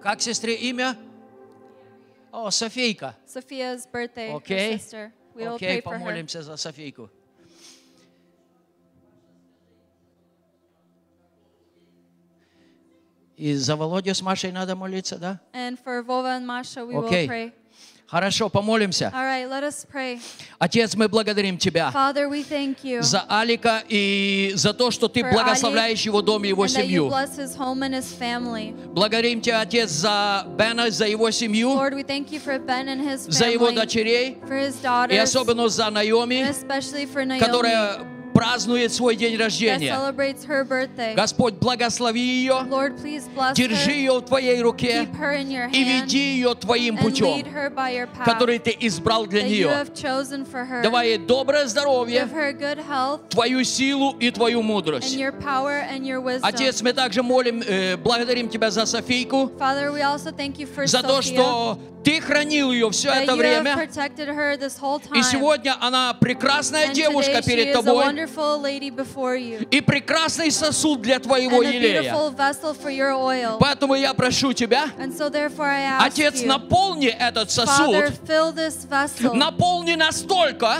Как 0.00 0.20
сестре 0.20 0.54
имя? 0.54 0.96
О, 2.30 2.50
Софийка. 2.50 3.16
Sophia's 3.26 3.88
birthday, 3.92 4.30
her 4.30 4.36
Окей. 4.36 4.76
sister. 4.76 5.10
We 5.36 5.42
will 5.44 5.56
Окей, 5.56 5.80
pray 5.80 5.82
for 5.82 5.92
her. 5.92 5.98
помолимся 5.98 6.42
за 6.42 6.56
Софийку. 6.56 7.10
И 13.36 13.54
за 13.54 13.76
Володю 13.76 14.14
с 14.14 14.22
Машей 14.22 14.50
надо 14.50 14.76
молиться, 14.76 15.18
да? 15.18 15.40
And 15.52 15.78
for 15.84 16.02
Vova 16.02 16.38
and 16.38 16.46
Masha, 16.46 16.86
we 16.86 16.94
will 16.94 17.06
Окей. 17.06 17.28
pray. 17.28 17.52
Хорошо, 18.08 18.48
помолимся. 18.48 19.12
Right, 19.12 19.48
let 19.48 19.64
us 19.64 19.84
pray. 19.92 20.20
Отец, 20.60 20.94
мы 20.94 21.08
благодарим 21.08 21.58
Тебя 21.58 21.90
Father, 21.92 22.28
we 22.28 22.44
thank 22.48 22.84
you 22.84 23.02
за 23.02 23.24
Алика 23.28 23.82
и 23.88 24.52
за 24.54 24.72
то, 24.72 24.92
что 24.92 25.08
Ты 25.08 25.24
благословляешь 25.24 26.02
его 26.02 26.22
дом 26.22 26.44
и 26.44 26.48
его 26.48 26.68
семью. 26.68 27.10
family. 28.18 28.74
Благодарим 28.92 29.40
Тебя, 29.40 29.60
Отец, 29.60 29.90
за 29.90 30.46
Бена, 30.56 30.90
за 30.90 31.06
его 31.06 31.30
семью, 31.32 31.70
Lord, 31.70 31.94
we 31.94 32.04
thank 32.04 32.30
you 32.30 32.38
for 32.38 32.58
Ben 32.58 32.88
and 32.88 33.00
his 33.00 33.28
за 33.28 33.46
его 33.46 33.70
family, 33.70 33.74
дочерей 33.74 34.38
и 35.10 35.16
особенно 35.16 35.68
за 35.68 35.90
Наоми, 35.90 36.46
которая 37.40 38.15
празднует 38.36 38.92
свой 38.92 39.16
день 39.16 39.36
рождения. 39.38 39.96
Господь, 41.14 41.54
благослови 41.54 42.20
ее, 42.20 42.52
Lord, 42.68 43.54
держи 43.54 43.92
ее 43.92 44.18
в 44.18 44.22
Твоей 44.22 44.60
руке 44.60 45.08
и 45.72 45.84
веди 45.84 46.34
ее 46.34 46.54
Твоим 46.54 46.98
путем, 46.98 47.44
который 48.24 48.58
Ты 48.58 48.76
избрал 48.80 49.26
для 49.26 49.42
нее. 49.42 49.70
Давай 50.82 51.08
ей 51.08 51.18
доброе 51.18 51.66
здоровье, 51.66 52.28
Твою 53.30 53.64
силу 53.64 54.16
и 54.18 54.30
Твою 54.30 54.62
мудрость. 54.62 55.16
Отец, 56.42 56.82
мы 56.82 56.92
также 56.92 57.22
молим, 57.22 57.62
э, 57.62 57.96
благодарим 57.96 58.48
Тебя 58.48 58.70
за 58.70 58.84
Софийку, 58.84 59.50
за 60.84 61.02
то, 61.02 61.22
что 61.22 61.78
Ты 62.06 62.20
хранил 62.20 62.70
ее 62.70 62.88
все 62.92 63.10
это 63.10 63.34
время. 63.34 63.76
И 65.12 65.22
сегодня 65.24 65.76
она 65.80 66.14
прекрасная 66.14 66.94
девушка 66.94 67.42
перед 67.42 67.72
тобой 67.72 68.04
и 69.72 69.80
прекрасный 69.80 70.52
сосуд 70.52 71.02
для 71.02 71.18
Твоего 71.18 71.62
елея. 71.62 72.14
Поэтому 73.58 73.96
я 73.96 74.14
прошу 74.14 74.52
Тебя, 74.52 74.84
Отец, 76.00 76.42
наполни 76.44 77.08
этот 77.08 77.50
сосуд, 77.50 78.04
наполни 79.34 79.96
настолько, 79.96 80.76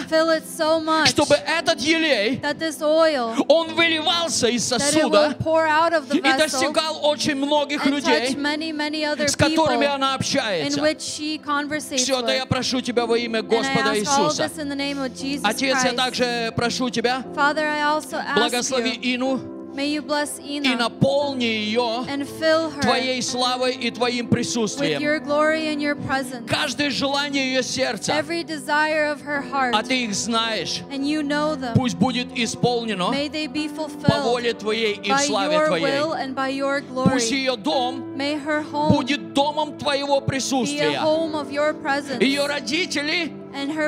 чтобы 1.06 1.34
этот 1.34 1.80
елей, 1.80 2.40
он 3.48 3.74
выливался 3.74 4.46
из 4.46 4.64
сосуда 4.64 5.36
и 6.12 6.20
достигал 6.38 7.04
очень 7.04 7.34
многих 7.34 7.84
людей, 7.84 8.36
с 9.26 9.34
которыми 9.36 9.86
она 9.86 10.14
общается. 10.14 10.80
Which 11.16 11.28
she 11.28 11.38
conversates 11.38 12.02
Все 12.02 12.18
это 12.18 12.28
with. 12.28 12.36
я 12.36 12.46
прошу 12.46 12.80
Тебя 12.80 13.06
во 13.06 13.16
имя 13.18 13.40
And 13.40 13.46
I 13.46 13.58
Господа 13.58 13.90
ask 13.92 14.06
all 14.08 14.26
of 14.26 14.32
Иисуса. 14.32 14.48
this 14.48 14.58
in 14.58 14.68
the 14.68 14.74
name 14.76 14.98
of 14.98 15.14
Jesus 15.14 15.44
Отец, 15.44 15.82
я 15.84 15.92
Christ. 15.92 15.96
также 15.96 16.52
прошу 16.56 16.90
Тебя, 16.90 17.22
Father, 17.34 17.64
I 17.66 17.82
also 17.82 18.16
ask 18.16 18.36
благослови 18.36 18.90
you, 19.02 19.14
Ину 19.16 19.36
may 19.36 19.40
you 19.40 19.46
bless 19.46 19.55
и 19.78 20.74
наполни 20.74 21.44
ее 21.44 22.04
and 22.08 22.26
fill 22.26 22.70
her 22.70 22.80
Твоей 22.82 23.22
славой 23.22 23.74
и 23.74 23.90
Твоим 23.90 24.26
with 24.26 24.30
присутствием. 24.30 25.00
your 25.00 25.18
glory 25.20 25.68
and 25.68 25.80
your 25.80 25.94
presence. 25.94 26.46
Каждое 26.48 26.90
желание 26.90 27.52
ее 27.54 27.62
сердца, 27.62 28.12
Every 28.12 28.42
desire 28.44 29.12
of 29.12 29.20
her 29.22 29.42
heart, 29.42 29.72
а 29.74 29.82
Ты 29.82 30.04
их 30.04 30.14
знаешь, 30.14 30.82
and 30.90 31.04
you 31.06 31.22
know 31.22 31.54
them. 31.54 31.74
пусть 31.74 31.96
будет 31.96 32.28
исполнено 32.36 33.10
May 33.12 33.28
they 33.28 33.46
be 33.46 33.68
по 33.68 33.82
fulfilled 33.88 34.22
воле 34.24 34.52
Твоей 34.54 34.94
и 34.94 35.10
в 35.10 35.14
by 35.14 35.26
славе 35.26 35.56
your 35.56 35.66
Твоей. 35.68 35.82
will 35.84 36.12
and 36.14 36.34
by 36.34 36.48
your 36.50 36.82
Пусть 36.82 37.30
glory. 37.30 37.30
ее 37.30 37.56
дом 37.56 38.16
May 38.16 38.36
her 38.36 38.62
home 38.62 38.90
будет 38.92 39.32
домом 39.34 39.78
Твоего 39.78 40.20
be 40.20 40.24
a 40.24 40.26
присутствия. 40.26 40.98
home 40.98 41.34
of 41.34 41.50
your 41.50 41.74
presence. 41.74 42.20
Ее 42.22 42.46
родители 42.46 43.32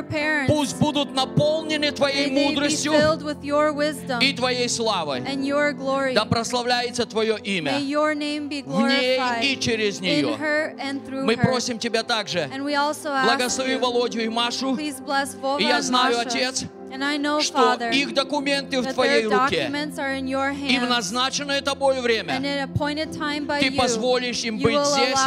parents, 0.09 0.47
пусть 0.49 0.79
будут 0.79 1.15
наполнены 1.15 1.91
Твоей 1.93 2.31
мудростью 2.31 2.93
filled 2.93 3.23
with 3.23 3.43
your 3.43 3.73
wisdom 3.73 4.21
и 4.23 4.33
Твоей 4.33 4.69
славой. 4.69 5.21
and 5.21 5.45
your 5.45 5.73
glory. 5.73 6.15
Да 6.15 6.25
прославляется 6.25 7.07
Твое 7.07 7.37
May 7.37 7.59
имя 7.59 7.79
your 7.81 8.15
name 8.15 8.49
be 8.49 8.63
в 8.63 8.81
ней 8.81 9.19
и 9.43 9.61
через 9.61 10.01
in 10.01 10.05
нее. 10.05 10.37
her 10.39 10.75
and 10.79 11.05
through 11.07 11.25
Мы 11.25 11.35
her. 11.37 11.43
просим 11.43 11.79
Тебя 11.79 12.03
также, 12.03 12.49
And 12.53 12.65
we 12.65 12.75
also 12.75 13.11
ask 13.11 13.27
благослови 13.27 13.77
Володю 13.77 14.21
и 14.21 14.29
Машу, 14.29 14.75
please 14.77 15.01
bless 15.01 15.35
Vova 15.41 15.61
И 15.61 15.65
я 15.65 15.81
знаю. 15.83 16.19
Отец, 16.19 16.65
know, 17.21 17.41
что 17.41 17.59
Father, 17.59 17.93
их 17.93 18.15
документы 18.15 18.81
в 18.81 18.93
Твоей 18.93 19.25
руке. 19.25 19.69
documents 19.69 19.99
are 19.99 20.19
in 20.19 20.27
your 20.27 20.53
И 20.53 20.79
в 20.79 20.83
hands. 20.83 20.89
назначенное 20.89 21.61
Тобой 21.61 22.01
время 22.01 22.41
Ты 22.41 23.67
you, 23.67 23.77
позволишь 23.77 24.43
им 24.45 24.59
быть 24.59 24.85
здесь 24.87 25.19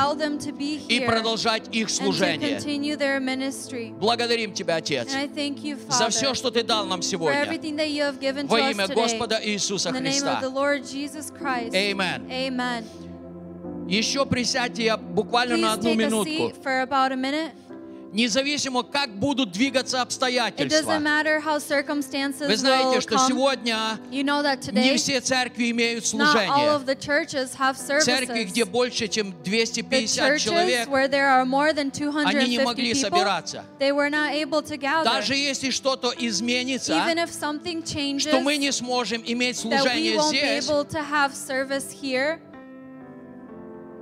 и 0.90 1.00
продолжать 1.02 1.64
их 1.76 1.90
служение. 1.90 2.58
continue 2.58 2.98
their 2.98 3.20
ministry. 3.20 3.92
Благодарим 4.00 4.54
Тебя, 4.54 4.78
Отец, 4.78 5.14
you, 5.14 5.78
за 5.90 6.06
Father, 6.06 6.10
все, 6.10 6.34
что 6.34 6.52
Ты 6.52 6.64
дал 6.64 6.86
нам 6.86 7.02
сегодня. 7.02 7.46
Во 8.48 8.60
имя. 8.60 8.88
Господа 8.88 9.40
Иисуса 9.44 9.90
In 9.90 9.94
the 9.94 10.02
name 10.02 10.12
Христа. 10.12 10.40
of 10.40 10.42
the 10.42 10.50
Lord 10.50 10.84
Jesus 10.84 11.32
Christ. 11.32 11.74
Amen. 11.74 12.28
Amen. 12.30 12.84
Еще 13.88 14.26
присядьте 14.26 14.86
я 14.86 14.96
буквально 14.98 15.58
на 15.58 15.66
Please 15.68 15.74
одну 15.74 15.90
take 15.90 15.94
a 15.94 15.96
минутку. 15.98 16.54
Независимо, 18.14 18.84
как 18.84 19.16
будут 19.18 19.52
двигаться 19.52 20.02
обстоятельства. 20.02 20.92
Вы 20.92 22.58
знаете, 22.58 23.02
что 23.02 23.16
come. 23.16 23.28
сегодня 23.28 23.98
You 24.12 24.24
know 24.24 24.44
не 24.74 24.98
все 24.98 25.22
церкви 25.22 25.72
имеют 25.72 26.06
служение. 26.06 26.80
Церкви, 28.02 28.44
где 28.44 28.66
больше, 28.66 29.08
чем 29.08 29.32
The 29.32 29.44
250 29.44 30.30
churches 30.30 30.40
человек, 30.40 30.88
они 30.90 32.50
не 32.50 32.58
250 32.58 32.66
могли 32.66 32.92
people, 32.92 33.02
собираться. 33.02 33.64
Даже 35.04 35.36
если 35.36 35.70
что-то 35.70 36.14
изменится, 36.18 36.94
changes, 37.84 38.28
что 38.28 38.40
мы 38.42 38.58
не 38.58 38.72
сможем 38.72 39.24
иметь 39.26 39.58
служение 39.58 40.20
здесь, 40.22 40.68
here, 42.02 42.40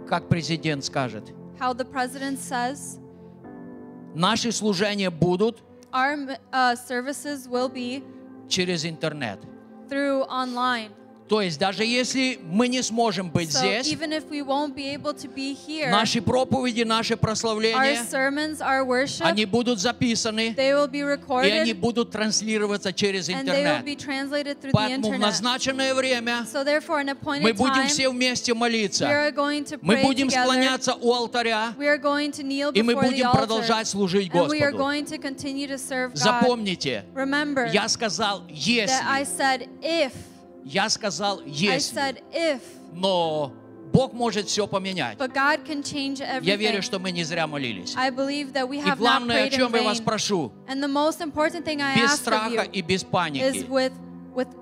как 0.07 0.27
президент 0.27 0.83
скажет, 0.83 1.23
how 1.59 1.73
the 1.73 1.85
president 1.85 2.39
says, 2.39 2.98
наши 4.14 4.52
служения 4.52 5.10
будут 5.10 5.62
our 5.92 6.16
uh, 6.52 6.74
services 6.74 7.48
will 7.48 7.68
be 7.68 8.02
через 8.48 8.84
интернет. 8.84 9.38
through 9.88 10.22
online. 10.28 10.90
То 11.29 11.41
есть 11.43 11.59
даже 11.59 11.85
если 11.85 12.39
мы 12.43 12.67
не 12.67 12.81
сможем 12.81 13.29
быть 13.29 13.49
So 13.51 13.59
здесь, 13.59 13.87
even 13.93 14.11
if 14.11 14.27
we 14.31 14.41
won't 14.41 14.73
be 14.73 14.87
able 14.95 15.13
to 15.13 15.27
be 15.31 15.53
here, 15.55 15.91
наши 15.91 16.21
проповеди, 16.23 16.81
наши 16.81 17.13
our 17.13 17.17
прославления, 17.19 18.03
sermons, 18.03 18.59
our 18.61 18.83
worship, 18.83 19.21
они 19.21 19.45
будут 19.45 19.79
записаны, 19.79 20.55
they 20.57 20.73
will 20.73 20.87
be 20.89 20.99
и 20.99 21.51
они 21.51 21.71
recorded 21.71 21.73
будут 21.75 22.09
транслироваться 22.09 22.91
через 22.91 23.29
and 23.29 23.45
they 23.47 23.63
will 23.63 23.77
интернет. 23.77 23.85
be 23.85 23.95
translated 23.95 24.59
through 24.59 24.71
the 24.71 24.73
Поэтому 24.73 25.11
в 25.13 25.19
назначенное 25.19 25.93
время 25.93 26.47
So 26.51 26.63
therefore, 26.63 26.99
an 26.99 27.09
appointed 27.09 27.43
мы 27.43 27.53
будем 27.53 27.83
time, 27.83 27.87
все 27.87 28.09
вместе 28.09 28.53
we 28.53 28.57
молиться. 28.57 29.05
are 29.07 29.31
going 29.31 29.63
to 29.65 29.77
Мы 29.83 29.97
будем 30.01 30.29
together. 30.29 30.43
склоняться 30.45 30.95
у 30.95 31.13
алтаря, 31.13 31.75
We 31.77 31.85
are 31.87 31.99
going 32.01 32.31
to 32.31 32.41
kneel 32.43 32.71
и 32.73 32.81
мы 32.81 32.95
будем 32.95 33.29
продолжать 33.31 33.87
служить 33.87 34.31
And 34.33 34.49
we 34.49 34.61
are 34.63 34.71
Господу. 34.71 34.77
going 34.77 35.05
to 35.05 35.19
continue 35.19 35.67
to 35.67 35.77
serve 35.77 36.13
God. 36.13 36.17
Запомните, 36.17 37.05
Remember 37.13 37.71
я 37.71 37.87
сказал 37.87 38.39
that 38.47 38.49
I 38.49 39.19
«если». 39.21 39.25
said 39.37 39.69
if. 39.83 40.11
Я 40.69 40.87
сказал 40.89 41.39
I 41.39 41.43
«если». 41.47 41.97
said 41.97 42.23
if. 42.31 42.61
Но 42.93 43.51
Бог 43.91 44.13
может 44.13 44.47
все 44.47 44.67
поменять. 44.67 45.17
Я 45.19 46.55
верю, 46.57 46.83
что 46.83 46.99
мы 46.99 47.11
не 47.11 47.23
зря 47.23 47.47
молились. 47.47 47.95
И 47.95 48.91
главное, 48.95 49.45
о 49.45 49.49
чем 49.49 49.73
я 49.73 49.81
вас 49.81 49.99
прошу, 49.99 50.51
без 50.67 52.15
страха 52.15 52.61
и 52.61 52.81
без 52.83 53.03
паники. 53.03 53.65
with, 53.67 53.93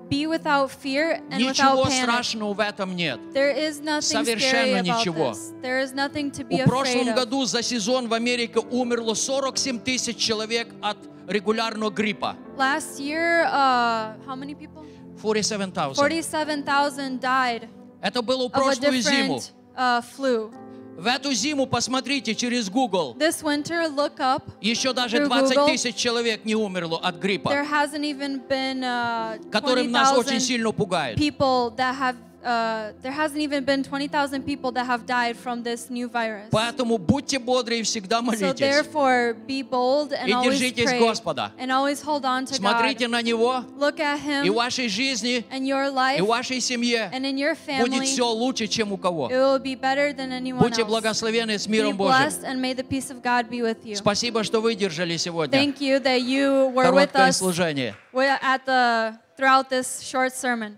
be 0.08 0.26
without 0.26 0.70
fear 0.70 1.20
and 1.30 1.38
Ничего 1.38 1.84
without 1.84 1.88
panic. 1.88 2.02
страшного 2.02 2.54
в 2.54 2.60
этом 2.60 2.96
нет. 2.96 3.20
There 3.34 3.54
is 3.54 3.80
nothing 3.80 4.00
scary 4.00 4.24
Совершенно 4.24 4.80
about 4.80 5.00
ничего. 5.00 5.30
this. 5.32 5.52
There 5.60 5.80
is 5.80 5.92
nothing 5.92 6.30
to 6.32 6.44
be 6.44 6.64
В 6.64 6.64
прошлом 6.64 7.14
году 7.14 7.44
за 7.44 7.62
сезон 7.62 8.08
в 8.08 8.14
Америке 8.14 8.60
умерло 8.60 9.12
47 9.12 9.78
тысяч 9.80 10.16
человек 10.16 10.68
от 10.80 10.96
регулярного 11.28 11.90
гриппа. 11.90 12.34
Last 12.56 12.98
year, 12.98 13.44
uh, 13.44 14.16
how 14.26 14.34
many 14.34 14.54
people? 14.54 14.84
47 15.20 15.72
тысяч. 15.72 15.94
47,000 15.94 17.20
died 17.20 17.68
Это 18.00 18.22
было 18.22 18.48
в 18.48 18.52
of 18.52 18.56
a 18.56 18.60
прошлую 18.60 19.00
зиму. 19.02 19.36
different 19.38 19.52
uh, 19.76 20.02
flu. 20.16 20.52
В 20.96 21.06
эту 21.06 21.32
зиму 21.32 21.66
посмотрите 21.66 22.34
через 22.34 22.68
Google. 22.68 23.14
This 23.16 23.40
winter, 23.42 23.86
look 23.88 24.18
up. 24.18 24.42
Еще 24.60 24.92
даже 24.92 25.18
Through 25.18 25.26
20 25.26 25.56
Google. 25.56 25.66
тысяч 25.68 25.94
человек 25.94 26.44
не 26.44 26.56
умерло 26.56 26.98
от 26.98 27.14
There 27.16 27.20
гриппа, 27.20 27.50
hasn't 27.52 28.02
even 28.02 28.40
been 28.48 28.80
uh, 28.82 29.38
которым 29.50 29.92
нас 29.92 30.10
очень 30.12 30.38
20,000 30.38 30.40
сильно 30.40 30.72
пугает. 30.72 31.16
people 31.16 31.70
that 31.76 31.94
have. 31.96 32.16
Uh, 32.43 32.91
there 33.01 33.13
hasn't 33.13 33.39
even 33.39 33.63
been 33.63 33.81
20,000 33.83 34.43
people 34.43 34.69
that 34.73 34.85
have 34.85 35.05
died 35.05 35.37
from 35.37 35.63
this 35.63 35.89
new 35.89 36.09
virus. 36.09 36.49
Поэтому 36.51 36.97
будьте 36.97 37.39
бодры 37.39 37.79
и 37.79 37.83
всегда 37.83 38.17
So 38.19 38.21
молитесь. 38.23 38.59
therefore, 38.59 39.33
be 39.47 39.61
bold 39.63 40.11
and 40.11 40.27
И 40.27 40.33
always 40.33 40.59
держитесь 40.59 40.89
pray 40.89 40.99
Господа. 40.99 41.53
and 41.57 41.71
always 41.71 42.01
hold 42.01 42.25
on 42.25 42.43
to 42.45 42.53
Смотрите 42.55 43.05
God. 43.05 43.11
на 43.11 43.21
Него, 43.21 43.63
Look 43.79 44.01
at 44.01 44.19
Him 44.19 44.43
и 44.45 44.49
в 44.49 44.55
вашей 44.55 44.89
жизни, 44.89 45.45
and 45.51 45.65
your 45.65 45.85
и 45.85 45.93
life 45.95 46.21
в 46.21 46.27
вашей 46.27 46.59
семье 46.59 47.09
and 47.13 47.21
in 47.23 47.37
your 47.37 47.55
будет 47.79 47.93
family. 48.01 48.05
все 48.07 48.27
лучше, 48.29 48.67
чем 48.67 48.91
у 48.91 48.97
кого. 48.97 49.29
It 49.29 49.35
will 49.37 49.59
be 49.59 49.75
better 49.79 50.11
than 50.11 50.33
anyone 50.33 50.59
Будьте 50.59 50.81
else. 50.81 50.87
благословены 50.89 51.57
с 51.57 51.65
Be 51.65 51.71
миром 51.71 51.95
Божьим. 51.95 52.11
blessed 52.27 52.43
and 52.43 52.59
may 52.59 52.73
the 52.73 52.83
peace 52.83 53.09
of 53.09 53.21
God 53.23 53.49
be 53.49 53.61
with 53.61 53.85
you. 53.85 53.95
Спасибо, 53.95 54.43
что 54.43 54.59
выдержали 54.59 55.15
сегодня 55.15 55.57
Thank 55.57 55.79
you 55.79 55.97
that 56.01 56.19
you 56.19 56.69
were 56.73 56.91
with 56.91 57.13
короткое 57.13 57.29
us 57.29 57.37
служение. 57.37 57.95
wi- 58.11 58.37
at 58.41 58.65
the 58.65 59.17
throughout 59.37 59.69
this 59.69 60.01
short 60.01 60.33
sermon. 60.35 60.77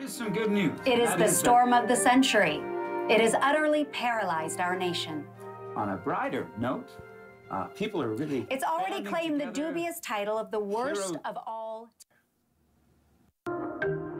There 0.00 0.06
is 0.06 0.14
some 0.14 0.32
good 0.32 0.50
news. 0.50 0.72
It 0.86 0.98
is 0.98 1.10
That 1.10 1.18
the 1.18 1.24
that 1.24 1.30
storm 1.30 1.74
of 1.74 1.86
the 1.86 1.94
century. 1.94 2.62
It 3.10 3.20
has 3.20 3.34
utterly 3.34 3.84
paralyzed 3.84 4.58
our 4.58 4.74
nation. 4.74 5.26
On 5.76 5.90
a 5.90 5.96
brighter 5.98 6.48
note, 6.56 6.88
uh, 7.50 7.64
people 7.64 8.00
are 8.00 8.14
really. 8.14 8.46
It's 8.48 8.64
already 8.64 9.02
banding 9.02 9.12
claimed 9.12 9.40
the 9.42 9.50
dubious 9.52 10.00
title 10.00 10.38
of 10.38 10.50
the 10.50 10.58
worst 10.58 11.10
Hero- 11.10 11.20
of 11.26 11.36
all. 11.46 11.90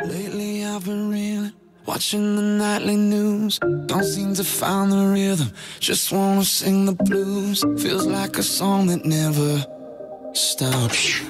Lately 0.05 0.67
I've 0.67 0.85
been 0.85 1.09
reeling, 1.09 1.53
watching 1.87 2.37
the 2.37 2.43
nightly 2.43 2.97
news. 2.97 3.59
Don't 3.87 4.05
seem 4.05 4.35
to 4.35 4.45
find 4.45 4.93
the 4.93 5.07
rhythm, 5.07 5.51
just 5.79 6.13
wanna 6.13 6.45
sing 6.45 6.85
the 6.85 6.93
blues. 6.93 7.65
Feels 7.83 8.05
like 8.07 8.37
a 8.37 8.43
song 8.43 8.87
that 8.89 9.07
never 9.07 9.65
stops. 10.35 11.23